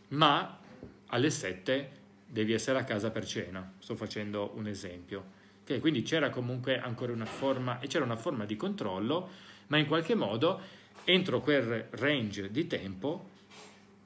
ma 0.07 0.59
alle 1.05 1.29
sette 1.29 1.91
devi 2.25 2.51
essere 2.51 2.79
a 2.79 2.83
casa 2.83 3.11
per 3.11 3.27
cena, 3.27 3.73
sto 3.77 3.95
facendo 3.95 4.53
un 4.55 4.65
esempio. 4.65 5.23
Okay, 5.61 5.77
quindi 5.77 6.01
c'era 6.01 6.31
comunque 6.31 6.79
ancora 6.79 7.13
una 7.13 7.25
forma, 7.25 7.79
e 7.79 7.85
c'era 7.85 8.05
una 8.05 8.15
forma 8.15 8.45
di 8.45 8.55
controllo, 8.55 9.29
ma 9.67 9.77
in 9.77 9.85
qualche 9.85 10.15
modo 10.15 10.59
entro 11.03 11.41
quel 11.41 11.89
range 11.91 12.49
di 12.49 12.65
tempo 12.65 13.29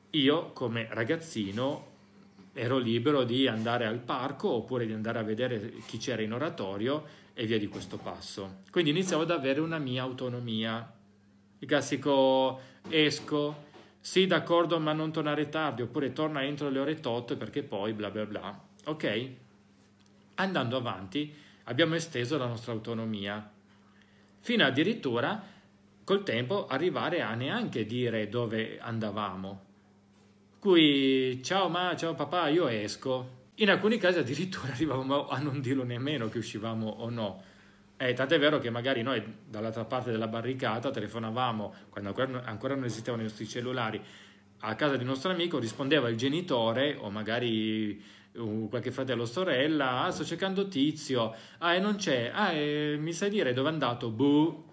io 0.09 0.51
come 0.51 0.87
ragazzino 0.89 1.95
ero 2.57 2.79
libero 2.79 3.23
di 3.23 3.47
andare 3.47 3.85
al 3.85 3.99
parco 3.99 4.49
oppure 4.49 4.87
di 4.87 4.93
andare 4.93 5.19
a 5.19 5.23
vedere 5.23 5.73
chi 5.85 5.99
c'era 5.99 6.23
in 6.23 6.33
oratorio 6.33 7.05
e 7.33 7.45
via 7.45 7.59
di 7.59 7.67
questo 7.67 7.97
passo. 7.97 8.61
Quindi 8.71 8.89
iniziavo 8.89 9.21
ad 9.21 9.31
avere 9.31 9.59
una 9.59 9.77
mia 9.77 10.01
autonomia. 10.01 10.91
Il 11.59 11.67
classico 11.67 12.59
esco, 12.89 13.65
sì, 13.99 14.25
d'accordo, 14.25 14.79
ma 14.79 14.91
non 14.91 15.11
tornare 15.11 15.49
tardi, 15.49 15.83
oppure 15.83 16.13
torna 16.13 16.43
entro 16.43 16.69
le 16.69 16.79
ore 16.79 16.99
tot 16.99 17.35
perché 17.35 17.61
poi 17.61 17.93
bla 17.93 18.09
bla 18.09 18.25
bla. 18.25 18.59
Ok? 18.85 19.29
Andando 20.35 20.77
avanti, 20.77 21.31
abbiamo 21.65 21.93
esteso 21.93 22.37
la 22.37 22.47
nostra 22.47 22.71
autonomia, 22.71 23.51
fino 24.39 24.65
addirittura 24.65 25.43
col 26.03 26.23
tempo 26.23 26.65
arrivare 26.67 27.21
a 27.21 27.35
neanche 27.35 27.85
dire 27.85 28.29
dove 28.29 28.79
andavamo. 28.79 29.65
Qui, 30.59 31.39
ciao 31.43 31.69
ma, 31.69 31.95
ciao 31.95 32.15
papà, 32.15 32.47
io 32.47 32.67
esco. 32.67 33.45
In 33.57 33.69
alcuni 33.69 33.99
casi 33.99 34.17
addirittura 34.17 34.71
arrivavamo 34.73 35.27
a 35.27 35.37
non 35.37 35.61
dirlo 35.61 35.83
nemmeno 35.83 36.29
che 36.29 36.39
uscivamo 36.39 36.87
o 36.87 37.09
no. 37.11 37.43
Eh, 37.95 38.13
tant'è 38.13 38.39
vero 38.39 38.57
che 38.57 38.71
magari 38.71 39.03
noi 39.03 39.23
dall'altra 39.47 39.85
parte 39.85 40.09
della 40.09 40.27
barricata 40.27 40.89
telefonavamo, 40.89 41.73
quando 41.89 42.09
ancora, 42.43 42.73
non 42.73 42.85
esistevano 42.85 43.21
i 43.21 43.25
nostri 43.25 43.47
cellulari, 43.47 44.01
a 44.61 44.73
casa 44.73 44.95
di 44.95 45.03
un 45.03 45.09
nostro 45.09 45.31
amico, 45.31 45.59
rispondeva 45.59 46.09
il 46.09 46.17
genitore 46.17 46.95
o 46.99 47.11
magari 47.11 48.03
uh, 48.33 48.67
qualche 48.67 48.91
fratello 48.91 49.23
o 49.23 49.25
sorella, 49.25 50.05
ah 50.05 50.11
sto 50.11 50.25
cercando 50.25 50.67
tizio, 50.67 51.35
ah 51.59 51.75
e 51.75 51.79
non 51.79 51.97
c'è, 51.97 52.31
ah 52.33 52.51
mi 52.97 53.13
sai 53.13 53.29
dire 53.29 53.53
dove 53.53 53.69
è 53.69 53.71
andato? 53.73 54.09
Buh! 54.09 54.66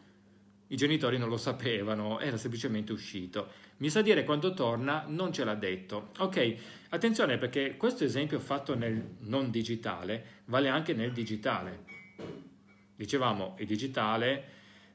I 0.68 0.76
genitori 0.76 1.18
non 1.18 1.28
lo 1.28 1.36
sapevano, 1.36 2.20
era 2.20 2.36
semplicemente 2.36 2.92
uscito. 2.92 3.48
Mi 3.78 3.90
sa 3.90 4.02
dire 4.02 4.24
quando 4.24 4.54
torna, 4.54 5.04
non 5.06 5.32
ce 5.32 5.44
l'ha 5.44 5.54
detto. 5.54 6.10
Ok, 6.18 6.56
attenzione 6.90 7.38
perché 7.38 7.76
questo 7.76 8.04
esempio 8.04 8.40
fatto 8.40 8.74
nel 8.74 9.16
non 9.20 9.50
digitale 9.50 10.42
vale 10.46 10.68
anche 10.68 10.94
nel 10.94 11.12
digitale. 11.12 11.84
Dicevamo, 12.96 13.56
il 13.58 13.66
digitale 13.66 14.42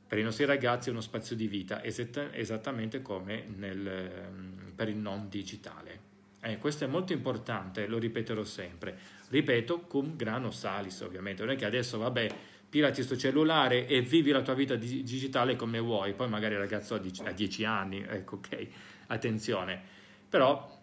per 0.08 0.18
i 0.18 0.24
nostri 0.24 0.46
ragazzi 0.46 0.90
è 0.90 0.92
uno 0.92 1.02
spazio 1.02 1.36
di 1.36 1.48
vita, 1.48 1.84
esattamente 1.84 3.04
come 3.04 3.46
nel, 3.56 3.86
ehm, 3.86 4.72
per 4.76 4.90
il 4.90 4.96
non 4.96 5.30
digitale. 5.30 6.08
Eh, 6.42 6.58
questo 6.58 6.86
è 6.86 6.88
molto 6.88 7.14
importante, 7.14 7.86
lo 7.86 8.00
ripeterò 8.00 8.44
sempre. 8.44 8.98
Ripeto, 9.28 9.82
cum 9.82 10.16
grano 10.16 10.50
salis, 10.50 11.02
ovviamente. 11.02 11.44
Non 11.44 11.54
è 11.54 11.58
che 11.58 11.66
adesso, 11.66 12.00
vabbè, 12.00 12.30
pilati 12.70 12.96
questo 12.96 13.18
cellulare 13.18 13.88
e 13.88 14.02
vivi 14.02 14.32
la 14.32 14.42
tua 14.42 14.54
vita 14.54 14.76
digitale 14.76 15.56
come 15.56 15.80
vuoi. 15.80 16.14
Poi 16.14 16.30
magari 16.30 16.54
il 16.54 16.60
ragazzo 16.60 16.96
ha 16.96 17.32
10 17.32 17.66
anni, 17.66 18.06
ecco, 18.08 18.36
ok, 18.36 18.68
attenzione. 19.08 19.82
Però 20.30 20.78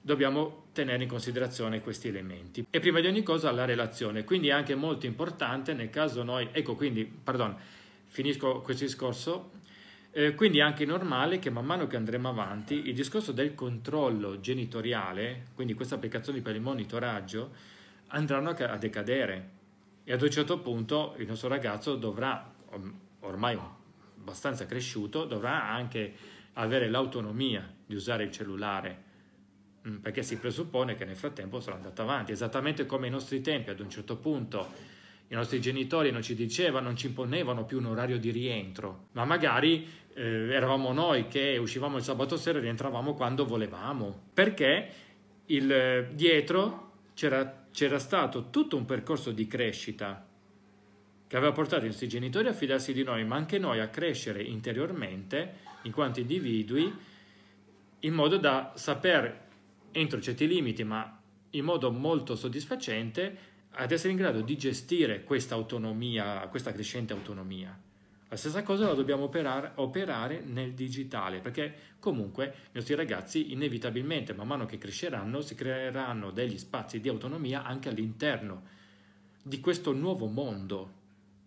dobbiamo 0.00 0.66
tenere 0.72 1.02
in 1.02 1.08
considerazione 1.08 1.80
questi 1.80 2.08
elementi. 2.08 2.66
E 2.68 2.78
prima 2.78 3.00
di 3.00 3.06
ogni 3.06 3.22
cosa 3.22 3.50
la 3.50 3.64
relazione, 3.64 4.24
quindi 4.24 4.48
è 4.48 4.52
anche 4.52 4.74
molto 4.74 5.06
importante 5.06 5.72
nel 5.72 5.90
caso 5.90 6.22
noi, 6.22 6.48
ecco 6.52 6.74
quindi, 6.76 7.04
pardon, 7.04 7.56
finisco 8.06 8.60
questo 8.60 8.84
discorso, 8.84 9.50
eh, 10.10 10.34
quindi 10.34 10.58
è 10.58 10.60
anche 10.60 10.84
normale 10.84 11.38
che 11.38 11.50
man 11.50 11.64
mano 11.64 11.86
che 11.86 11.96
andremo 11.96 12.28
avanti 12.28 12.88
il 12.88 12.94
discorso 12.94 13.32
del 13.32 13.54
controllo 13.54 14.38
genitoriale, 14.40 15.46
quindi 15.54 15.74
queste 15.74 15.94
applicazioni 15.94 16.40
per 16.40 16.54
il 16.54 16.60
monitoraggio, 16.60 17.50
andranno 18.08 18.50
a 18.50 18.76
decadere. 18.76 19.53
E 20.04 20.12
ad 20.12 20.22
un 20.22 20.30
certo 20.30 20.58
punto 20.60 21.14
il 21.18 21.26
nostro 21.26 21.48
ragazzo 21.48 21.96
dovrà, 21.96 22.52
ormai 23.20 23.58
abbastanza 24.18 24.66
cresciuto, 24.66 25.24
dovrà 25.24 25.64
anche 25.64 26.12
avere 26.54 26.88
l'autonomia 26.88 27.72
di 27.86 27.94
usare 27.94 28.24
il 28.24 28.30
cellulare 28.30 29.02
mm, 29.88 29.96
perché 29.96 30.22
si 30.22 30.38
presuppone 30.38 30.94
che 30.94 31.04
nel 31.04 31.16
frattempo 31.16 31.60
sarà 31.60 31.76
andato 31.76 32.02
avanti, 32.02 32.32
esattamente 32.32 32.86
come 32.86 33.06
ai 33.06 33.12
nostri 33.12 33.40
tempi, 33.40 33.70
ad 33.70 33.80
un 33.80 33.90
certo 33.90 34.16
punto 34.16 34.92
i 35.28 35.34
nostri 35.34 35.60
genitori 35.60 36.10
non 36.10 36.22
ci 36.22 36.34
dicevano, 36.34 36.86
non 36.86 36.96
ci 36.96 37.06
imponevano 37.06 37.64
più 37.64 37.78
un 37.78 37.86
orario 37.86 38.18
di 38.18 38.30
rientro, 38.30 39.08
ma 39.12 39.24
magari 39.24 39.88
eh, 40.14 40.50
eravamo 40.50 40.92
noi 40.92 41.26
che 41.28 41.56
uscivamo 41.56 41.96
il 41.96 42.02
sabato 42.02 42.36
sera 42.36 42.58
e 42.58 42.62
rientravamo 42.62 43.14
quando 43.14 43.44
volevamo, 43.46 44.28
perché 44.32 44.88
il, 45.46 46.08
dietro 46.12 46.92
c'era, 47.14 47.63
c'era 47.74 47.98
stato 47.98 48.50
tutto 48.50 48.76
un 48.76 48.84
percorso 48.84 49.32
di 49.32 49.48
crescita 49.48 50.24
che 51.26 51.36
aveva 51.36 51.50
portato 51.50 51.82
i 51.82 51.88
nostri 51.88 52.06
genitori 52.06 52.46
a 52.46 52.52
fidarsi 52.52 52.92
di 52.92 53.02
noi, 53.02 53.24
ma 53.24 53.34
anche 53.34 53.58
noi 53.58 53.80
a 53.80 53.88
crescere 53.88 54.40
interiormente 54.44 55.54
in 55.82 55.90
quanto 55.90 56.20
individui, 56.20 56.94
in 57.98 58.14
modo 58.14 58.36
da 58.36 58.74
saper, 58.76 59.48
entro 59.90 60.20
certi 60.20 60.46
limiti, 60.46 60.84
ma 60.84 61.20
in 61.50 61.64
modo 61.64 61.90
molto 61.90 62.36
soddisfacente, 62.36 63.38
ad 63.70 63.90
essere 63.90 64.12
in 64.12 64.18
grado 64.18 64.40
di 64.42 64.56
gestire 64.56 65.24
questa 65.24 65.56
autonomia, 65.56 66.46
questa 66.48 66.70
crescente 66.70 67.12
autonomia. 67.12 67.76
La 68.34 68.40
stessa 68.40 68.64
cosa 68.64 68.88
la 68.88 68.94
dobbiamo 68.94 69.22
operare, 69.22 69.70
operare, 69.76 70.42
nel 70.44 70.72
digitale, 70.72 71.38
perché 71.38 71.72
comunque 72.00 72.46
i 72.46 72.70
nostri 72.72 72.96
ragazzi 72.96 73.52
inevitabilmente, 73.52 74.34
man 74.34 74.48
mano 74.48 74.66
che 74.66 74.76
cresceranno, 74.76 75.40
si 75.40 75.54
creeranno 75.54 76.32
degli 76.32 76.58
spazi 76.58 77.00
di 77.00 77.08
autonomia 77.08 77.62
anche 77.62 77.90
all'interno 77.90 78.64
di 79.40 79.60
questo 79.60 79.92
nuovo 79.92 80.26
mondo 80.26 80.92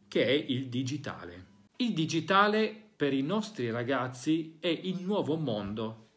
che 0.07 0.27
è 0.27 0.31
il 0.31 0.68
digitale. 0.68 1.45
Il 1.76 1.91
digitale 1.91 2.73
per 2.95 3.11
i 3.11 3.22
nostri 3.22 3.69
ragazzi 3.69 4.55
è 4.61 4.68
il 4.68 5.01
nuovo 5.01 5.35
mondo, 5.35 6.07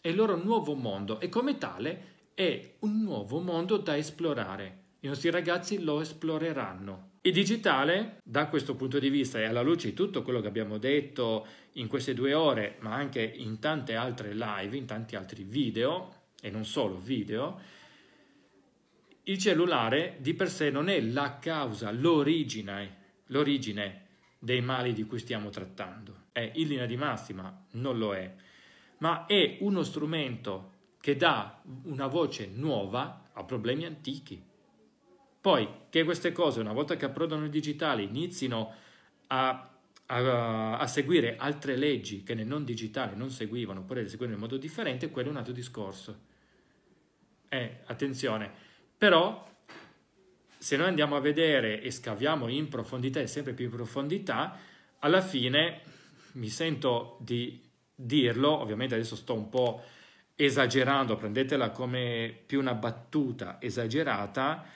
è 0.00 0.08
il 0.08 0.16
loro 0.16 0.42
nuovo 0.42 0.72
mondo 0.72 1.20
e 1.20 1.28
come 1.28 1.58
tale 1.58 2.14
è 2.32 2.76
un 2.78 3.02
nuovo 3.02 3.40
mondo 3.40 3.76
da 3.76 3.94
esplorare 3.94 4.84
i 5.06 5.08
nostri 5.08 5.30
ragazzi 5.30 5.78
lo 5.82 6.00
esploreranno. 6.00 7.15
Il 7.26 7.32
digitale, 7.32 8.20
da 8.22 8.46
questo 8.46 8.76
punto 8.76 9.00
di 9.00 9.10
vista 9.10 9.40
e 9.40 9.46
alla 9.46 9.60
luce 9.60 9.88
di 9.88 9.94
tutto 9.94 10.22
quello 10.22 10.40
che 10.40 10.46
abbiamo 10.46 10.78
detto 10.78 11.44
in 11.72 11.88
queste 11.88 12.14
due 12.14 12.34
ore, 12.34 12.76
ma 12.82 12.94
anche 12.94 13.20
in 13.20 13.58
tante 13.58 13.96
altre 13.96 14.32
live, 14.32 14.76
in 14.76 14.86
tanti 14.86 15.16
altri 15.16 15.42
video, 15.42 16.28
e 16.40 16.50
non 16.50 16.64
solo 16.64 17.00
video, 17.00 17.60
il 19.24 19.38
cellulare 19.38 20.18
di 20.20 20.34
per 20.34 20.48
sé 20.48 20.70
non 20.70 20.88
è 20.88 21.00
la 21.00 21.40
causa, 21.40 21.90
l'origine, 21.90 22.96
l'origine 23.26 24.06
dei 24.38 24.60
mali 24.60 24.92
di 24.92 25.02
cui 25.02 25.18
stiamo 25.18 25.50
trattando. 25.50 26.26
È 26.30 26.52
in 26.54 26.68
linea 26.68 26.86
di 26.86 26.96
massima, 26.96 27.66
non 27.72 27.98
lo 27.98 28.14
è, 28.14 28.32
ma 28.98 29.26
è 29.26 29.56
uno 29.62 29.82
strumento 29.82 30.74
che 31.00 31.16
dà 31.16 31.60
una 31.86 32.06
voce 32.06 32.48
nuova 32.54 33.30
a 33.32 33.42
problemi 33.42 33.84
antichi. 33.84 34.40
Poi 35.46 35.68
che 35.90 36.02
queste 36.02 36.32
cose, 36.32 36.58
una 36.58 36.72
volta 36.72 36.96
che 36.96 37.04
approdano 37.04 37.44
il 37.44 37.50
digitale, 37.50 38.02
inizino 38.02 38.74
a, 39.28 39.70
a, 40.06 40.76
a, 40.76 40.86
seguire 40.88 41.36
altre 41.36 41.76
leggi 41.76 42.24
che 42.24 42.34
nel 42.34 42.48
non 42.48 42.64
digitale 42.64 43.14
non 43.14 43.30
seguivano, 43.30 43.78
oppure 43.78 44.02
le 44.02 44.08
seguono 44.08 44.32
in 44.32 44.40
modo 44.40 44.56
differente, 44.56 45.08
quello 45.08 45.28
è 45.28 45.30
un 45.30 45.36
altro 45.36 45.52
discorso. 45.52 46.18
Eh, 47.48 47.76
attenzione, 47.84 48.50
però 48.98 49.48
se 50.58 50.76
noi 50.76 50.88
andiamo 50.88 51.14
a 51.14 51.20
vedere 51.20 51.80
e 51.80 51.92
scaviamo 51.92 52.48
in 52.48 52.66
profondità 52.66 53.20
e 53.20 53.28
sempre 53.28 53.52
più 53.52 53.66
in 53.66 53.70
profondità, 53.70 54.58
alla 54.98 55.20
fine 55.20 55.80
mi 56.32 56.48
sento 56.48 57.18
di 57.20 57.62
dirlo, 57.94 58.50
ovviamente 58.50 58.96
adesso 58.96 59.14
sto 59.14 59.34
un 59.34 59.48
po' 59.48 59.80
esagerando, 60.34 61.14
prendetela 61.14 61.70
come 61.70 62.36
più 62.44 62.58
una 62.58 62.74
battuta 62.74 63.58
esagerata, 63.60 64.74